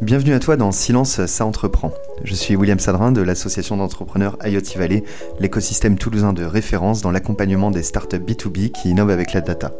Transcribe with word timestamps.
Bienvenue 0.00 0.32
à 0.32 0.38
toi 0.38 0.56
dans 0.56 0.70
Silence, 0.70 1.26
ça 1.26 1.44
entreprend. 1.44 1.92
Je 2.22 2.32
suis 2.32 2.54
William 2.54 2.78
Sadrin 2.78 3.10
de 3.10 3.20
l'association 3.20 3.76
d'entrepreneurs 3.76 4.38
IoT 4.44 4.78
Valley, 4.78 5.02
l'écosystème 5.40 5.98
toulousain 5.98 6.32
de 6.32 6.44
référence 6.44 7.02
dans 7.02 7.10
l'accompagnement 7.10 7.72
des 7.72 7.82
startups 7.82 8.16
B2B 8.16 8.70
qui 8.70 8.90
innovent 8.90 9.10
avec 9.10 9.32
la 9.32 9.40
data. 9.40 9.72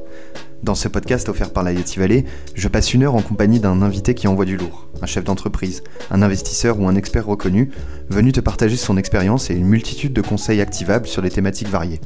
Dans 0.64 0.74
ce 0.74 0.88
podcast 0.88 1.28
offert 1.28 1.52
par 1.52 1.62
l'IoT 1.62 1.98
Valley, 1.98 2.24
je 2.54 2.66
passe 2.66 2.94
une 2.94 3.04
heure 3.04 3.14
en 3.14 3.22
compagnie 3.22 3.60
d'un 3.60 3.80
invité 3.80 4.14
qui 4.14 4.26
envoie 4.26 4.44
du 4.44 4.56
lourd, 4.56 4.88
un 5.00 5.06
chef 5.06 5.22
d'entreprise, 5.22 5.84
un 6.10 6.20
investisseur 6.20 6.80
ou 6.80 6.88
un 6.88 6.96
expert 6.96 7.24
reconnu, 7.24 7.70
venu 8.10 8.32
te 8.32 8.40
partager 8.40 8.76
son 8.76 8.96
expérience 8.96 9.50
et 9.50 9.54
une 9.54 9.68
multitude 9.68 10.12
de 10.12 10.20
conseils 10.20 10.60
activables 10.60 11.06
sur 11.06 11.22
des 11.22 11.30
thématiques 11.30 11.68
variées. 11.68 12.00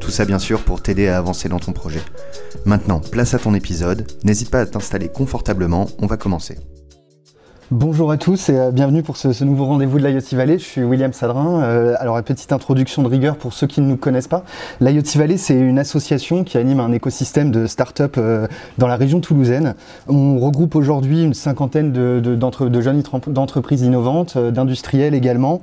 Tout 0.00 0.10
ça 0.10 0.24
bien 0.24 0.38
sûr 0.38 0.62
pour 0.62 0.80
t'aider 0.80 1.08
à 1.08 1.18
avancer 1.18 1.50
dans 1.50 1.60
ton 1.60 1.72
projet. 1.72 2.00
Maintenant, 2.64 3.00
place 3.00 3.34
à 3.34 3.38
ton 3.38 3.52
épisode, 3.52 4.10
n'hésite 4.24 4.48
pas 4.48 4.60
à 4.60 4.66
t'installer 4.66 5.08
confortablement, 5.08 5.86
on 5.98 6.06
va 6.06 6.16
commencer. 6.16 6.56
Bonjour 7.70 8.10
à 8.10 8.16
tous 8.16 8.48
et 8.48 8.58
euh, 8.58 8.70
bienvenue 8.70 9.02
pour 9.02 9.18
ce, 9.18 9.44
nouveau 9.44 9.66
rendez-vous 9.66 9.98
de 9.98 10.06
l'IoT 10.06 10.22
Valley. 10.32 10.58
Je 10.58 10.64
suis 10.64 10.82
William 10.82 11.12
Sadrin. 11.12 11.60
Euh, 11.60 11.96
alors, 11.98 12.18
petite 12.22 12.50
introduction 12.50 13.02
de 13.02 13.08
rigueur 13.08 13.36
pour 13.36 13.52
ceux 13.52 13.66
qui 13.66 13.82
ne 13.82 13.86
nous 13.86 13.98
connaissent 13.98 14.26
pas. 14.26 14.42
L'IoT 14.80 15.02
Valley, 15.16 15.36
c'est 15.36 15.52
une 15.52 15.78
association 15.78 16.44
qui 16.44 16.56
anime 16.56 16.80
un 16.80 16.92
écosystème 16.92 17.50
de 17.50 17.66
start-up 17.66 18.14
euh, 18.16 18.46
dans 18.78 18.86
la 18.86 18.96
région 18.96 19.20
toulousaine. 19.20 19.74
On 20.08 20.38
regroupe 20.38 20.76
aujourd'hui 20.76 21.22
une 21.22 21.34
cinquantaine 21.34 21.92
de, 21.92 22.20
de, 22.20 22.80
jeunes 22.80 23.02
d'entreprises 23.26 23.82
innovantes, 23.82 24.38
d'industriels 24.38 25.12
également, 25.12 25.60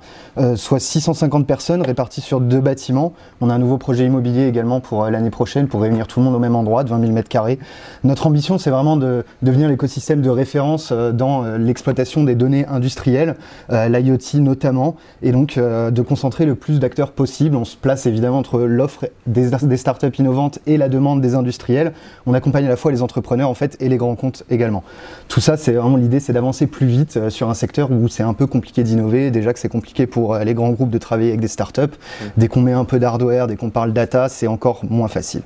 soit 0.56 0.80
650 0.80 1.48
personnes 1.48 1.82
réparties 1.82 2.22
sur 2.22 2.40
deux 2.40 2.60
bâtiments. 2.60 3.14
On 3.42 3.50
a 3.50 3.56
un 3.56 3.60
nouveau 3.60 3.80
projet 3.80 4.06
immobilier 4.06 4.48
également 4.48 4.80
pour 4.80 5.06
l'année 5.06 5.32
prochaine 5.32 5.68
pour 5.68 5.82
réunir 5.82 6.06
tout 6.06 6.20
le 6.20 6.26
monde 6.26 6.36
au 6.36 6.40
même 6.40 6.56
endroit, 6.56 6.84
de 6.84 6.90
20 6.90 7.00
000 7.00 7.14
m2. 7.14 7.58
Notre 8.04 8.28
ambition, 8.28 8.60
c'est 8.60 8.70
vraiment 8.70 8.96
de 8.96 9.26
devenir 9.42 9.70
l'écosystème 9.70 10.22
de 10.22 10.30
référence 10.30 10.92
dans 10.92 11.44
l'exploitation 11.58 11.95
des 12.24 12.36
données 12.36 12.66
industrielles, 12.68 13.36
euh, 13.72 13.88
l'IoT 13.88 14.40
notamment, 14.40 14.96
et 15.22 15.32
donc 15.32 15.58
euh, 15.58 15.92
de 15.92 16.02
concentrer 16.02 16.46
le 16.46 16.56
plus 16.56 16.80
d'acteurs 16.80 17.12
possible. 17.12 17.56
On 17.56 17.66
se 17.66 17.76
place 17.76 18.06
évidemment 18.06 18.38
entre 18.38 18.60
l'offre 18.60 19.06
des, 19.26 19.50
des, 19.50 19.78
startups 19.78 20.16
innovantes 20.18 20.60
et 20.68 20.78
la 20.78 20.90
demande 20.90 21.22
des 21.22 21.36
industriels. 21.36 21.94
On 22.26 22.34
accompagne 22.34 22.66
à 22.66 22.70
la 22.70 22.76
fois 22.76 22.92
les 22.92 23.02
entrepreneurs 23.02 23.50
en 23.50 23.54
fait 23.54 23.78
et 23.80 23.90
les 23.90 23.98
grands 23.98 24.16
comptes 24.16 24.44
également. 24.50 24.84
Tout 25.28 25.42
ça, 25.42 25.58
c'est 25.58 25.74
vraiment 25.74 25.98
l'idée, 25.98 26.20
c'est 26.20 26.34
d'avancer 26.34 26.68
plus 26.68 26.88
vite 26.88 27.18
euh, 27.18 27.30
sur 27.30 27.50
un 27.50 27.54
secteur 27.54 27.92
où 27.92 28.08
c'est 28.08 28.24
un 28.24 28.34
peu 28.34 28.48
compliqué 28.48 28.84
d'innover. 28.84 29.32
Déjà 29.32 29.54
que 29.54 29.60
c'est 29.60 29.70
compliqué 29.70 30.08
pour 30.08 30.38
les 30.38 30.54
grands 30.54 30.72
groupes 30.72 30.92
de 30.92 30.98
travailler 30.98 31.30
avec 31.30 31.42
des 31.42 31.48
startups. 31.48 31.82
Dès 32.38 32.48
qu'on 32.48 32.62
met 32.62 32.74
un 32.74 32.86
peu 32.86 33.00
d'hardware, 33.00 33.48
dès 33.48 33.56
qu'on 33.56 33.70
parle 33.70 33.94
data, 33.94 34.30
c'est 34.30 34.48
encore 34.48 34.82
moins 34.90 35.08
facile. 35.08 35.42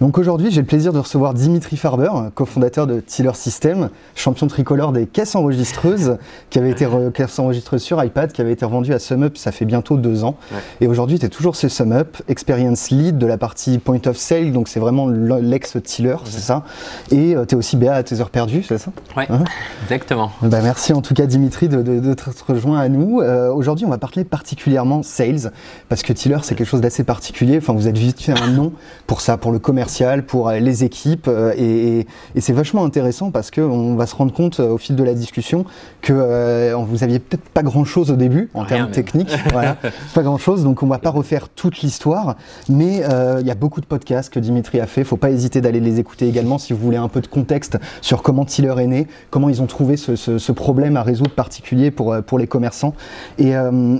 Donc 0.00 0.18
aujourd'hui, 0.18 0.50
j'ai 0.50 0.60
le 0.60 0.66
plaisir 0.66 0.92
de 0.92 0.98
recevoir 0.98 1.34
Dimitri 1.34 1.76
Farber, 1.76 2.10
cofondateur 2.34 2.86
de 2.86 2.98
Tiller 2.98 3.34
System, 3.34 3.90
champion 4.16 4.48
tricolore 4.48 4.92
des 4.92 5.06
caisses 5.06 5.36
enregistreuses, 5.36 6.18
qui 6.50 6.58
avait 6.58 6.70
été 6.70 6.86
caisses 7.14 7.38
enregistreuses 7.38 7.82
sur 7.82 8.02
iPad, 8.02 8.32
qui 8.32 8.40
avait 8.40 8.52
été 8.52 8.64
revendu 8.64 8.92
à 8.92 8.98
SumUp, 8.98 9.36
ça 9.36 9.52
fait 9.52 9.64
bientôt 9.64 9.96
deux 9.96 10.24
ans. 10.24 10.36
Et 10.80 10.88
aujourd'hui, 10.88 11.18
tu 11.20 11.26
es 11.26 11.28
toujours 11.28 11.54
chez 11.54 11.68
SumUp, 11.68 12.22
experience 12.28 12.90
lead 12.90 13.18
de 13.18 13.26
la 13.26 13.38
partie 13.38 13.78
point 13.78 14.00
of 14.06 14.16
sale, 14.16 14.52
donc 14.52 14.66
c'est 14.66 14.80
vraiment 14.80 15.08
l'ex-Tiller, 15.08 16.16
c'est 16.24 16.40
ça. 16.40 16.64
Et 17.12 17.36
euh, 17.36 17.44
tu 17.46 17.54
es 17.54 17.58
aussi 17.58 17.76
BA 17.76 17.94
à 17.94 18.02
tes 18.02 18.20
heures 18.20 18.30
perdues, 18.30 18.64
c'est 18.66 18.78
ça? 18.78 18.90
Oui, 19.16 19.24
hein? 19.28 19.44
exactement. 19.84 20.32
Bah, 20.42 20.58
merci 20.62 20.92
en 20.92 21.02
tout 21.02 21.14
cas 21.14 21.26
Dimitri 21.26 21.68
de, 21.68 21.82
de, 21.82 22.14
te 22.14 22.24
rejoindre 22.48 22.78
à 22.78 22.88
nous. 22.88 23.20
Euh, 23.20 23.52
aujourd'hui, 23.52 23.86
on 23.86 23.90
va 23.90 23.98
parler 23.98 24.24
particulièrement 24.24 25.04
sales, 25.04 25.52
parce 25.88 26.02
que 26.02 26.12
Tiller, 26.12 26.38
c'est 26.42 26.56
quelque 26.56 26.66
chose 26.66 26.80
d'assez 26.80 27.04
particulier. 27.04 27.58
Enfin, 27.58 27.74
vous 27.74 27.86
êtes 27.86 27.98
vite 27.98 28.20
fait 28.20 28.32
un 28.32 28.48
nom 28.48 28.72
pour 29.06 29.20
ça, 29.20 29.36
pour 29.36 29.52
le 29.52 29.58
commerce 29.58 29.83
pour 30.26 30.48
euh, 30.48 30.58
les 30.58 30.84
équipes. 30.84 31.28
Euh, 31.28 31.52
et, 31.56 32.06
c'est 32.40 32.52
vachement 32.52 32.84
intéressant 32.84 33.30
parce 33.30 33.50
qu'on 33.50 33.94
va 33.94 34.06
se 34.06 34.14
rendre 34.14 34.32
compte 34.32 34.60
euh, 34.60 34.70
au 34.70 34.78
fil 34.78 34.96
de 34.96 35.04
la 35.04 35.14
discussion 35.14 35.64
que 36.02 36.74
vous 36.74 37.02
aviez 37.02 37.18
peut-être 37.18 37.48
pas 37.48 37.62
grand-chose 37.62 38.10
au 38.10 38.16
début 38.16 38.50
en 38.54 38.64
termes 38.64 38.90
techniques. 38.90 39.34
voilà, 39.52 39.76
pas 40.14 40.22
grand-chose. 40.22 40.64
Donc 40.64 40.82
on 40.82 40.86
va 40.86 40.98
pas 40.98 41.10
refaire 41.10 41.48
toute 41.48 41.80
l'histoire. 41.80 42.36
Mais 42.68 43.02
il 43.40 43.46
y 43.46 43.50
a 43.50 43.54
beaucoup 43.54 43.80
de 43.80 43.86
podcasts 43.86 44.32
que 44.32 44.38
Dimitri 44.38 44.80
a 44.80 44.86
fait. 44.86 45.04
Faut 45.04 45.16
pas 45.16 45.30
hésiter 45.30 45.60
d'aller 45.60 45.80
les 45.80 46.00
écouter 46.00 46.28
également 46.28 46.58
si 46.58 46.72
vous 46.72 46.78
voulez 46.78 46.98
un 46.98 47.08
peu 47.08 47.20
de 47.20 47.26
contexte 47.26 47.78
sur 48.00 48.22
comment 48.22 48.44
Tiller 48.44 48.74
est 48.78 48.86
né, 48.86 49.06
comment 49.30 49.48
ils 49.48 49.62
ont 49.62 49.66
trouvé 49.66 49.96
ce, 49.96 50.52
problème 50.52 50.96
à 50.96 51.02
résoudre 51.02 51.30
particulier 51.30 51.90
pour, 51.90 52.16
pour 52.26 52.38
les 52.38 52.46
commerçants. 52.46 52.94
Et, 53.38 53.52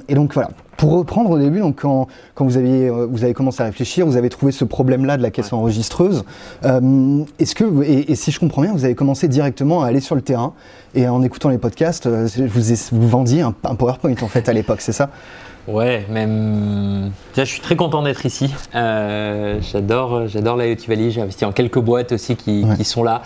et 0.08 0.14
donc 0.14 0.34
voilà, 0.34 0.50
pour 0.76 0.92
reprendre 0.92 1.30
au 1.30 1.38
début, 1.38 1.60
donc 1.60 1.80
quand, 1.80 2.08
vous, 2.38 2.56
aviez, 2.56 2.88
euh, 2.88 3.06
vous 3.10 3.24
avez 3.24 3.34
commencé 3.34 3.62
à 3.62 3.66
réfléchir, 3.66 4.06
vous 4.06 4.16
avez 4.16 4.28
trouvé 4.28 4.52
ce 4.52 4.64
problème-là 4.64 5.16
de 5.16 5.22
la 5.22 5.30
caisse 5.30 5.52
enregistreuse. 5.52 6.24
Euh, 6.64 7.24
est-ce 7.38 7.54
que, 7.54 7.82
et, 7.82 8.14
si 8.14 8.30
je 8.30 8.40
comprends 8.40 8.62
bien, 8.62 8.72
vous 8.72 8.84
avez 8.84 8.94
commencé 8.94 9.28
directement 9.28 9.82
à 9.82 9.88
aller 9.88 10.00
sur 10.00 10.14
le 10.14 10.22
terrain 10.22 10.52
et 10.94 11.08
en 11.08 11.22
écoutant 11.22 11.48
les 11.48 11.58
podcasts, 11.58 12.06
euh, 12.06 12.28
vous, 12.36 12.74
vous 12.92 13.08
vendiez 13.08 13.42
un, 13.42 13.52
PowerPoint 13.52 14.14
en 14.22 14.28
fait 14.28 14.48
à 14.48 14.52
l'époque, 14.52 14.80
c'est 14.80 14.92
ça? 14.92 15.10
Ouais, 15.66 16.04
même. 16.10 17.10
Déjà, 17.34 17.46
je 17.46 17.50
suis 17.52 17.62
très 17.62 17.74
content 17.74 18.02
d'être 18.02 18.26
ici. 18.26 18.52
j'adore, 18.74 20.26
j'adore 20.26 20.58
la 20.58 20.66
Valley. 20.74 21.10
J'ai 21.10 21.22
investi 21.22 21.46
en 21.46 21.52
quelques 21.52 21.78
boîtes 21.78 22.12
aussi 22.12 22.36
qui, 22.36 22.66
sont 22.84 23.02
là, 23.02 23.22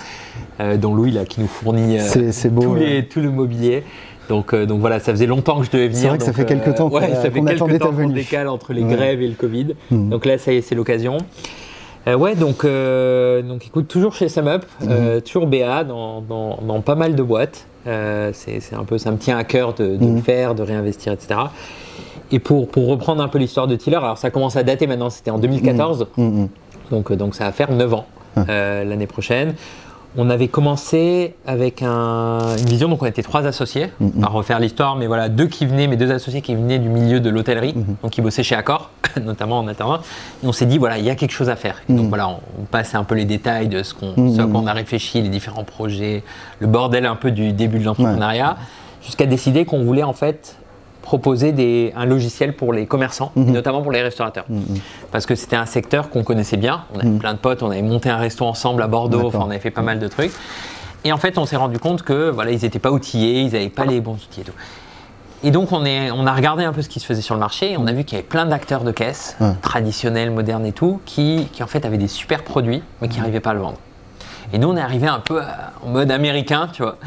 dont 0.77 0.95
Louis 0.95 1.11
là, 1.11 1.25
qui 1.25 1.41
nous 1.41 1.49
fournit 1.49 1.99
beau, 2.53 2.77
tout 3.11 3.21
le 3.21 3.31
mobilier. 3.33 3.83
Donc, 4.29 4.53
euh, 4.53 4.67
donc 4.67 4.81
voilà, 4.81 5.01
ça 5.01 5.13
faisait 5.13 5.27
longtemps 5.27 5.61
que 5.61 5.67
je 5.67 5.71
devais 5.71 5.89
venir. 5.89 6.01
C'est 6.01 6.09
vrai 6.09 6.19
que 6.19 6.25
ça 6.25 6.33
fait 6.33 6.45
quelques 6.45 6.75
temps 6.75 6.87
euh, 6.87 7.31
qu'on 7.31 7.47
attendait 7.47 7.79
ta 7.79 7.89
venue. 7.89 8.13
décale 8.13 8.49
entre 8.49 8.73
les 8.73 8.83
grèves 8.83 9.23
et 9.23 9.29
le 9.29 9.35
Covid. 9.35 9.75
Hmm. 9.91 10.11
Donc 10.11 10.27
là, 10.27 10.39
ça 10.39 10.53
y 10.53 10.57
est, 10.57 10.63
c'est 10.63 10.75
l'occasion. 10.75 11.19
Euh, 12.07 12.15
ouais, 12.15 12.35
donc, 12.35 12.65
donc 12.65 13.67
écoute, 13.67 13.89
toujours 13.89 14.15
chez 14.15 14.29
SumUp, 14.29 14.65
hmm. 14.83 15.21
toujours 15.25 15.47
BA 15.47 15.85
dans, 15.85 16.21
dans, 16.21 16.81
pas 16.81 16.95
mal 16.95 17.15
de 17.15 17.23
boîtes. 17.23 17.67
c'est 17.85 18.75
un 18.75 18.85
peu, 18.85 18.99
ça 18.99 19.11
me 19.11 19.19
tient 19.19 19.39
à 19.39 19.45
cœur 19.45 19.75
de, 19.75 19.97
de 19.97 20.07
hmm. 20.07 20.23
faire, 20.23 20.55
de 20.55 20.63
réinvestir, 20.63 21.13
etc. 21.13 21.41
Et 22.31 22.39
pour, 22.39 22.69
pour 22.69 22.87
reprendre 22.89 23.23
un 23.23 23.29
peu 23.29 23.39
l'histoire 23.39 23.67
de 23.67 23.75
Tiller, 23.75 23.97
alors 23.97 24.19
ça 24.19 24.31
commence 24.31 24.57
à 24.57 24.63
dater 24.63 24.87
maintenant, 24.87 25.09
c'était 25.09 25.31
en 25.31 25.39
2014, 25.39 26.09
donc, 26.91 27.13
donc 27.13 27.35
ça 27.35 27.45
va 27.45 27.53
faire 27.53 27.73
9 27.73 27.95
ans 27.95 28.07
l'année 28.37 29.07
prochaine. 29.07 29.55
On 30.21 30.31
avait 30.31 30.49
commencé 30.49 31.37
avec 31.47 31.81
une 31.81 32.67
vision, 32.67 32.89
donc 32.89 33.03
on 33.03 33.07
était 33.07 33.23
trois 33.23 33.47
associés, 33.47 33.93
mm-hmm. 34.03 34.25
à 34.25 34.27
refaire 34.27 34.59
l'histoire, 34.59 34.97
mais 34.97 35.07
voilà, 35.07 35.29
deux 35.29 35.47
qui 35.47 35.65
venaient, 35.65 35.87
mais 35.87 35.97
deux 35.97 36.11
associés 36.11 36.43
qui 36.43 36.57
venaient 36.57 36.81
du 36.81 36.89
milieu 36.89 37.21
de 37.21 37.31
l'hôtellerie, 37.31 37.73
mm-hmm. 37.73 38.03
donc 38.03 38.11
qui 38.11 38.21
bossaient 38.21 38.43
chez 38.43 38.57
Accor, 38.57 38.91
notamment 39.23 39.59
en. 39.61 39.69
Et 39.69 39.75
on 40.43 40.51
s'est 40.51 40.67
dit, 40.67 40.79
voilà, 40.79 40.99
il 40.99 41.05
y 41.05 41.11
a 41.11 41.15
quelque 41.15 41.31
chose 41.31 41.49
à 41.49 41.55
faire. 41.55 41.77
donc 41.89 42.09
voilà, 42.09 42.29
on, 42.29 42.65
passe 42.65 42.97
un 42.97 43.05
peu 43.05 43.15
les 43.15 43.27
détails 43.27 43.69
de 43.69 43.85
ce 43.85 43.95
qu'on 43.95 44.15
qu'on 44.15 44.67
a 44.67 44.73
réfléchi, 44.73 45.23
les 45.23 45.29
différents 45.29 45.65
projets, 45.65 46.25
le 46.59 46.67
bordel 46.67 47.07
un 47.07 47.15
peu 47.15 47.31
du 47.31 47.53
début 47.53 47.79
de 47.79 47.85
l'entrepreneuriat, 47.85 48.57
jusqu'à 49.03 49.27
décider 49.27 49.65
qu'on 49.65 49.85
voulait 49.85 50.03
en 50.03 50.15
fait 50.15 50.57
proposer 51.09 51.53
des, 51.53 51.91
un 51.97 52.05
logiciel 52.05 52.55
pour 52.55 52.71
les 52.75 52.85
commerçants, 52.85 53.33
et 53.35 53.41
mhm. 53.41 53.53
notamment 53.53 53.81
pour 53.81 53.93
les 53.93 54.03
restaurateurs. 54.03 54.45
Mhm. 54.51 54.63
Parce 55.11 55.25
que 55.25 55.35
c'était 55.37 55.57
un 55.57 55.65
secteur 55.65 56.11
qu'on 56.11 56.23
connaissait 56.23 56.59
bien. 56.59 56.85
On 56.95 56.99
avait 56.99 57.09
mhm. 57.09 57.19
plein 57.19 57.33
de 57.33 57.39
potes, 57.39 57.63
on 57.63 57.71
avait 57.71 57.81
monté 57.81 58.11
un 58.11 58.19
resto 58.19 58.45
ensemble 58.45 58.83
à 58.83 58.89
Bordeaux, 58.89 59.31
on 59.33 59.49
avait 59.49 59.59
fait 59.59 59.71
pas 59.71 59.81
mal 59.81 60.01
de 60.01 60.07
trucs. 60.07 60.33
Et 61.05 61.13
en 61.13 61.17
fait, 61.17 61.39
on 61.39 61.47
s'est 61.47 61.57
rendu 61.57 61.79
compte 61.79 62.03
que 62.03 62.29
voilà, 62.29 62.51
ils 62.51 62.61
n'étaient 62.61 62.79
pas 62.79 62.91
outillés, 62.91 63.41
ils 63.41 63.53
n'avaient 63.53 63.71
pas 63.71 63.87
les 63.87 64.03
bons 64.03 64.17
outils 64.17 64.43
et 64.43 64.45
tout. 64.45 64.53
Et 65.45 65.51
donc, 65.51 65.73
on, 65.73 65.87
est, 65.87 66.11
on 66.11 66.27
a 66.27 66.35
regardé 66.35 66.65
un 66.65 66.75
peu 66.75 66.83
ce 66.83 66.91
qui 66.91 67.01
se 67.01 67.07
faisait 67.07 67.23
sur 67.23 67.35
le 67.35 67.41
marché 67.41 67.73
et 67.73 67.79
on 67.79 67.87
a 67.87 67.93
vu 67.93 68.05
qu'il 68.05 68.19
y 68.19 68.19
avait 68.19 68.29
plein 68.29 68.45
d'acteurs 68.45 68.85
de 68.85 68.93
caisse, 68.93 69.39
traditionnels, 69.63 70.31
modernes 70.31 70.67
et 70.67 70.73
tout, 70.73 71.01
qui, 71.07 71.49
qui, 71.55 71.63
en 71.63 71.67
fait 71.69 71.87
avaient 71.87 71.97
des 71.97 72.09
super 72.09 72.43
produits, 72.43 72.83
mais 73.01 73.09
qui 73.09 73.19
n'arrivaient 73.19 73.41
pas 73.41 73.51
à 73.51 73.55
le 73.55 73.61
vendre. 73.61 73.79
Et 74.53 74.59
nous, 74.59 74.69
on 74.69 74.77
est 74.77 74.83
arrivé 74.83 75.07
un 75.07 75.21
peu 75.21 75.41
en 75.83 75.89
mode 75.89 76.11
américain, 76.11 76.69
tu 76.71 76.83
vois, 76.83 76.99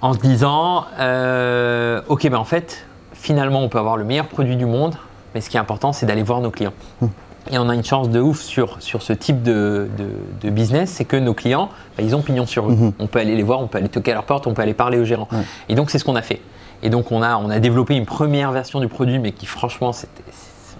en 0.00 0.14
se 0.14 0.20
disant, 0.20 0.86
euh, 1.00 2.00
ok, 2.08 2.30
ben 2.30 2.38
en 2.38 2.44
fait, 2.44 2.86
finalement, 3.22 3.62
on 3.62 3.68
peut 3.68 3.78
avoir 3.78 3.96
le 3.96 4.04
meilleur 4.04 4.26
produit 4.26 4.56
du 4.56 4.66
monde, 4.66 4.96
mais 5.34 5.40
ce 5.40 5.48
qui 5.48 5.56
est 5.56 5.60
important, 5.60 5.92
c'est 5.92 6.06
d'aller 6.06 6.24
voir 6.24 6.40
nos 6.40 6.50
clients. 6.50 6.74
Hmm. 7.00 7.06
Et 7.50 7.58
on 7.58 7.68
a 7.68 7.74
une 7.74 7.84
chance 7.84 8.10
de 8.10 8.20
ouf 8.20 8.40
sur, 8.40 8.82
sur 8.82 9.02
ce 9.02 9.12
type 9.12 9.42
de, 9.42 9.88
de, 10.42 10.50
business, 10.50 10.90
c'est 10.90 11.04
que 11.04 11.16
nos 11.16 11.34
clients, 11.34 11.70
bah, 11.96 12.02
ils 12.04 12.14
ont 12.14 12.22
pignon 12.22 12.46
sur 12.46 12.68
eux. 12.68 12.74
Hmm. 12.74 12.92
On 12.98 13.06
peut 13.06 13.20
aller 13.20 13.36
les 13.36 13.42
voir, 13.42 13.60
on 13.60 13.68
peut 13.68 13.78
aller 13.78 13.88
toquer 13.88 14.10
à 14.10 14.14
leur 14.14 14.24
porte, 14.24 14.46
on 14.46 14.54
peut 14.54 14.62
aller 14.62 14.74
parler 14.74 14.98
aux 14.98 15.04
gérants. 15.04 15.28
Et 15.68 15.74
donc, 15.74 15.90
c'est 15.90 15.98
ce 15.98 16.04
qu'on 16.04 16.16
a 16.16 16.22
fait. 16.22 16.40
Et 16.82 16.90
donc, 16.90 17.12
on 17.12 17.22
a, 17.22 17.36
on 17.36 17.48
a 17.48 17.60
développé 17.60 17.94
une 17.94 18.06
première 18.06 18.50
version 18.50 18.80
du 18.80 18.88
produit, 18.88 19.20
mais 19.20 19.30
qui, 19.30 19.46
franchement, 19.46 19.92
c'était, 19.92 20.22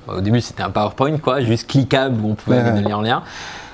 au 0.09 0.21
début, 0.21 0.41
c'était 0.41 0.65
un 0.65 0.71
PowerPoint, 0.71 1.19
quoi, 1.19 1.41
juste 1.41 1.69
cliquable 1.69 2.21
où 2.21 2.31
on 2.31 2.35
pouvait 2.35 2.59
aller 2.59 2.81
de 2.81 2.89
lien 2.89 2.97
en 2.97 3.03
lien. 3.03 3.23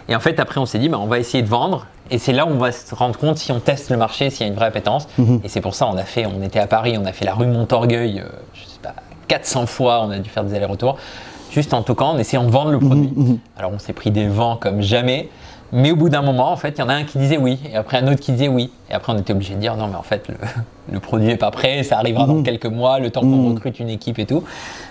Et 0.08 0.16
en 0.16 0.20
fait, 0.20 0.40
après, 0.40 0.58
on 0.58 0.66
s'est 0.66 0.78
dit, 0.78 0.88
bah, 0.88 0.98
on 0.98 1.06
va 1.06 1.18
essayer 1.18 1.42
de 1.42 1.48
vendre. 1.48 1.86
Et 2.10 2.18
c'est 2.18 2.32
là 2.32 2.46
où 2.46 2.50
on 2.50 2.58
va 2.58 2.72
se 2.72 2.94
rendre 2.94 3.18
compte 3.18 3.36
si 3.36 3.52
on 3.52 3.60
teste 3.60 3.90
le 3.90 3.98
marché, 3.98 4.30
s'il 4.30 4.46
y 4.46 4.48
a 4.48 4.52
une 4.52 4.56
vraie 4.56 4.66
appétence. 4.66 5.06
Mhm. 5.18 5.40
Et 5.44 5.48
c'est 5.48 5.60
pour 5.60 5.74
ça, 5.74 5.86
on 5.86 5.96
a 5.96 6.04
fait, 6.04 6.24
on 6.26 6.42
était 6.42 6.58
à 6.58 6.66
Paris, 6.66 6.96
on 6.98 7.04
a 7.04 7.12
fait 7.12 7.26
la 7.26 7.34
rue 7.34 7.46
Montorgueil, 7.46 8.20
euh, 8.20 8.28
je 8.54 8.60
sais 8.60 8.78
pas, 8.82 8.94
400 9.28 9.66
fois, 9.66 10.02
on 10.02 10.10
a 10.10 10.18
dû 10.18 10.30
faire 10.30 10.44
des 10.44 10.54
allers-retours, 10.54 10.96
juste 11.50 11.74
en 11.74 11.82
toquant, 11.82 12.12
en 12.12 12.18
essayant 12.18 12.44
de 12.44 12.50
vendre 12.50 12.70
le 12.70 12.78
produit. 12.78 13.12
Mhm, 13.14 13.28
mhm. 13.28 13.38
Alors, 13.58 13.72
on 13.74 13.78
s'est 13.78 13.92
pris 13.92 14.10
des 14.10 14.28
vents 14.28 14.56
comme 14.56 14.80
jamais. 14.80 15.28
Mais 15.72 15.90
au 15.90 15.96
bout 15.96 16.08
d'un 16.08 16.22
moment, 16.22 16.50
en 16.50 16.56
fait, 16.56 16.74
il 16.76 16.78
y 16.78 16.82
en 16.82 16.88
a 16.88 16.94
un 16.94 17.04
qui 17.04 17.18
disait 17.18 17.36
oui, 17.36 17.58
et 17.70 17.76
après 17.76 17.98
un 17.98 18.06
autre 18.06 18.20
qui 18.20 18.32
disait 18.32 18.48
oui. 18.48 18.70
Et 18.90 18.94
après, 18.94 19.12
on 19.12 19.18
était 19.18 19.32
obligé 19.32 19.54
de 19.54 19.60
dire 19.60 19.76
non, 19.76 19.86
mais 19.88 19.96
en 19.96 20.02
fait, 20.02 20.28
le, 20.90 21.00
produit 21.00 21.26
n'est 21.26 21.36
pas 21.36 21.50
prêt, 21.50 21.82
ça 21.82 21.98
arrivera 21.98 22.26
dans 22.26 22.42
quelques 22.42 22.66
mois, 22.66 22.98
le 22.98 23.10
temps 23.10 23.20
qu'on 23.20 23.50
recrute 23.54 23.78
une 23.78 23.90
équipe 23.90 24.18
et 24.18 24.26
tout. 24.26 24.44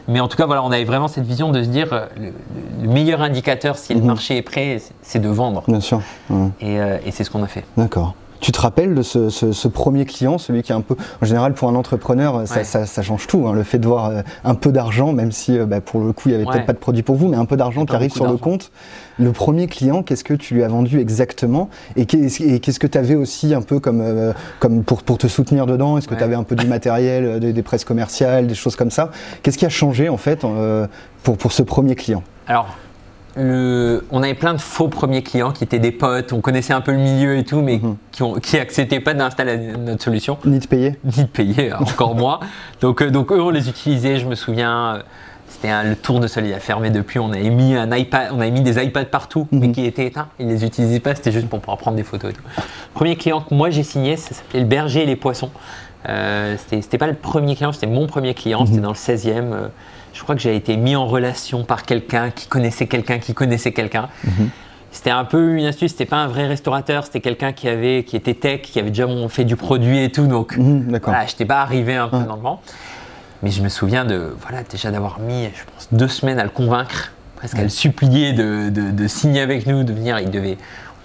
Mais 0.07 0.19
en 0.19 0.27
tout 0.27 0.37
cas, 0.37 0.45
voilà, 0.45 0.63
on 0.63 0.71
avait 0.71 0.83
vraiment 0.83 1.07
cette 1.07 1.25
vision 1.25 1.51
de 1.51 1.63
se 1.63 1.69
dire 1.69 1.93
euh, 1.93 2.05
le, 2.81 2.87
meilleur 2.87 3.21
indicateur 3.21 3.77
si 3.77 3.93
le 3.93 4.01
marché 4.01 4.37
est 4.37 4.41
prêt, 4.43 4.81
c'est 5.01 5.19
de 5.19 5.29
vendre. 5.29 5.63
Bien 5.67 5.81
sûr. 5.81 6.01
Et, 6.61 6.79
euh, 6.79 6.97
et 7.05 7.11
c'est 7.11 7.23
ce 7.23 7.31
qu'on 7.31 7.43
a 7.43 7.47
fait. 7.47 7.65
D'accord. 7.75 8.13
Tu 8.39 8.51
te 8.51 8.59
rappelles 8.59 8.93
de 8.95 9.01
ce, 9.01 9.67
premier 9.67 10.05
client, 10.05 10.37
celui 10.37 10.63
qui 10.63 10.71
est 10.71 10.75
un 10.75 10.81
peu, 10.81 10.95
en 11.21 11.25
général 11.25 11.53
pour 11.53 11.69
un 11.69 11.75
entrepreneur, 11.75 12.47
ça, 12.47 13.01
change 13.01 13.27
tout. 13.27 13.47
Hein, 13.47 13.53
le 13.53 13.63
fait 13.63 13.79
de 13.79 13.87
voir 13.87 14.07
euh, 14.07 14.21
un 14.43 14.55
peu 14.55 14.71
d'argent, 14.71 15.13
même 15.13 15.31
si 15.31 15.57
bah, 15.59 15.81
pour 15.81 16.01
le 16.01 16.13
coup 16.13 16.29
il 16.29 16.35
n'y 16.35 16.35
avait 16.35 16.45
peut-être 16.45 16.65
pas 16.65 16.73
de 16.73 16.77
produit 16.77 17.03
pour 17.03 17.15
vous, 17.15 17.27
mais 17.27 17.37
un 17.37 17.45
peu 17.45 17.57
d'argent 17.57 17.85
qui 17.85 17.95
arrive 17.95 18.11
sur 18.11 18.27
le 18.27 18.37
compte. 18.37 18.71
Le 19.19 19.31
premier 19.31 19.67
client, 19.67 20.03
qu'est-ce 20.03 20.23
que 20.23 20.33
tu 20.33 20.53
lui 20.53 20.63
as 20.63 20.67
vendu 20.67 20.99
exactement? 20.99 21.69
Et 21.95 22.05
qu'est-ce 22.05 22.79
que 22.79 22.87
tu 22.87 22.97
avais 22.97 23.15
aussi 23.15 23.53
un 23.53 23.61
peu 23.61 23.79
comme, 23.79 24.33
comme 24.59 24.83
pour, 24.83 25.01
pour 25.03 25.17
te 25.17 25.27
soutenir 25.27 25.65
dedans? 25.65 25.97
Est-ce 25.97 26.07
que 26.07 26.15
tu 26.15 26.23
avais 26.23 26.35
un 26.35 26.43
peu 26.43 26.55
du 26.55 26.67
matériel, 26.67 27.39
des, 27.39 27.53
des 27.53 27.63
presses 27.63 27.85
commerciales, 27.85 28.47
des 28.47 28.55
choses 28.55 28.75
comme 28.75 28.91
ça? 28.91 29.11
Qu'est-ce 29.41 29.57
qui 29.57 29.65
a 29.65 29.69
changé 29.69 30.09
en 30.09 30.17
fait 30.17 30.45
pour, 31.23 31.37
pour 31.37 31.51
ce 31.51 31.63
premier 31.63 31.95
client? 31.95 32.23
Alors, 32.47 32.67
on 33.37 34.23
avait 34.23 34.33
plein 34.33 34.53
de 34.53 34.59
faux 34.59 34.87
premiers 34.87 35.21
clients 35.21 35.51
qui 35.51 35.63
étaient 35.63 35.79
des 35.79 35.91
potes, 35.91 36.33
on 36.33 36.41
connaissait 36.41 36.73
un 36.73 36.81
peu 36.81 36.91
le 36.91 36.97
milieu 36.97 37.37
et 37.37 37.43
tout, 37.43 37.61
mais 37.61 37.79
mhm. 37.79 37.97
qui, 38.41 38.55
n'acceptaient 38.55 38.99
pas 38.99 39.13
d'installer 39.13 39.57
notre 39.77 40.03
solution. 40.03 40.37
Ni 40.45 40.59
de 40.59 40.67
payer. 40.67 40.95
Ni 41.03 41.23
de 41.23 41.29
payer, 41.29 41.73
encore 41.79 42.15
moins. 42.15 42.39
Donc, 42.81 43.01
euh, 43.01 43.11
donc 43.11 43.31
eux, 43.31 43.41
on 43.41 43.49
les 43.49 43.69
utilisait, 43.69 44.17
je 44.17 44.27
me 44.27 44.35
souviens. 44.35 44.95
Euh, 44.95 45.01
c'était 45.49 45.71
le 45.83 45.95
tour 45.95 46.19
de 46.19 46.27
sol, 46.27 46.45
il 46.45 46.53
a 46.53 46.59
fermé 46.59 46.89
depuis. 46.89 47.19
On 47.19 47.31
avait 47.31 47.49
mis 47.49 47.73
un 47.73 47.89
iPad, 47.95 48.31
on 48.33 48.41
avait 48.41 48.51
mis 48.51 48.61
des 48.61 48.83
iPads 48.83 49.05
partout, 49.05 49.47
mais 49.51 49.67
mhm. 49.67 49.73
qui 49.73 49.85
étaient 49.85 50.05
éteints. 50.05 50.27
Ils 50.39 50.47
les 50.47 50.65
utilisaient 50.65 50.99
pas, 50.99 51.15
c'était 51.15 51.31
juste 51.31 51.47
pour 51.47 51.59
pouvoir 51.59 51.77
prendre 51.77 51.95
des 51.95 52.03
photos 52.03 52.31
et 52.31 52.33
tout. 52.33 52.43
Premier 52.93 53.15
client 53.15 53.41
que 53.41 53.53
moi 53.53 53.69
j'ai 53.69 53.83
signé, 53.83 54.17
ça 54.17 54.35
s'appelait 54.35 54.59
le 54.59 54.65
berger 54.65 55.03
et 55.03 55.05
les 55.05 55.15
poissons. 55.15 55.51
Euh, 56.09 56.55
c'était 56.67 56.97
pas 56.97 57.07
le 57.07 57.13
premier 57.13 57.55
client, 57.55 57.71
c'était 57.71 57.87
mon 57.87 58.07
premier 58.07 58.33
client, 58.33 58.65
c'était 58.65 58.77
mhm. 58.77 58.83
dans 58.83 58.89
le 58.89 58.95
16e 58.95 59.69
je 60.17 60.23
crois 60.23 60.35
que 60.35 60.41
j'ai 60.41 60.55
été 60.55 60.77
mis 60.77 60.95
en 60.95 61.05
relation 61.05 61.63
par 61.63 61.83
quelqu'un 61.83 62.31
qui 62.31 62.47
connaissait 62.47 62.87
quelqu'un 62.87 63.19
qui 63.19 63.35
connaissait 63.35 63.71
quelqu'un. 63.71 64.09
Mhm. 64.23 64.49
C'était 64.91 65.11
un 65.11 65.25
peu 65.25 65.53
une 65.53 65.65
astuce, 65.65 65.91
c'était 65.91 66.05
pas 66.05 66.17
un 66.17 66.27
vrai 66.27 66.47
restaurateur, 66.47 67.05
c'était 67.05 67.19
quelqu'un 67.19 67.53
qui 67.53 67.69
avait, 67.69 68.03
qui 68.03 68.15
était 68.15 68.33
tech, 68.33 68.61
qui 68.61 68.79
avait 68.79 68.89
déjà 68.89 69.05
fait 69.29 69.43
du 69.43 69.55
produit 69.55 70.03
et 70.03 70.11
tout. 70.11 70.25
Donc, 70.25 70.57
voilà, 70.57 71.25
je 71.27 71.33
n'étais 71.33 71.45
pas 71.45 71.61
arrivé 71.61 71.95
un 71.95 72.07
peu 72.07 72.23
dans 72.23 72.35
le 72.35 72.41
vent. 72.41 72.61
Mais 73.43 73.51
je 73.51 73.61
me 73.61 73.69
souviens 73.69 74.05
de, 74.05 74.33
voilà, 74.41 74.63
déjà 74.63 74.89
d'avoir 74.89 75.19
mis, 75.19 75.43
je 75.53 75.63
pense, 75.71 75.89
deux 75.91 76.07
semaines 76.07 76.39
à 76.39 76.43
le 76.43 76.49
convaincre, 76.49 77.11
presque 77.35 77.59
à 77.59 77.63
le 77.63 77.69
supplier 77.69 78.33
de, 78.33 78.69
de, 78.69 79.07
signer 79.07 79.41
avec 79.41 79.67
nous, 79.67 79.83
de 79.83 79.93
venir. 79.93 80.19
Il 80.19 80.31
devait, 80.31 80.57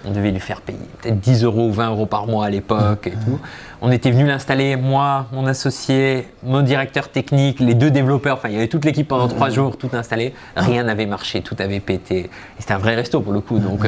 on 0.05 0.11
devait 0.11 0.31
lui 0.31 0.39
faire 0.39 0.61
payer 0.61 0.79
peut-être 1.01 1.19
10 1.19 1.43
euros 1.43 1.67
ou 1.67 1.71
20 1.71 1.89
euros 1.89 2.05
par 2.05 2.27
mois 2.27 2.45
à 2.45 2.49
l'époque 2.49 3.07
et 3.07 3.11
tout. 3.11 3.39
On 3.81 3.91
était 3.91 4.11
venu 4.11 4.25
l'installer, 4.25 4.75
moi, 4.75 5.27
mon 5.31 5.45
associé, 5.45 6.27
mon 6.43 6.61
directeur 6.61 7.09
technique, 7.09 7.59
les 7.59 7.73
deux 7.73 7.91
développeurs, 7.91 8.37
enfin 8.37 8.49
il 8.49 8.55
y 8.55 8.57
avait 8.57 8.67
toute 8.67 8.85
l'équipe 8.85 9.07
pendant 9.07 9.27
trois 9.27 9.49
jours, 9.49 9.77
tout 9.77 9.89
installé. 9.93 10.33
Rien 10.55 10.83
n'avait 10.83 11.05
marché, 11.05 11.41
tout 11.41 11.55
avait 11.59 11.79
pété. 11.79 12.29
c'était 12.59 12.73
un 12.73 12.77
vrai 12.77 12.95
resto 12.95 13.19
pour 13.21 13.33
le 13.33 13.41
coup, 13.41 13.59
donc 13.59 13.85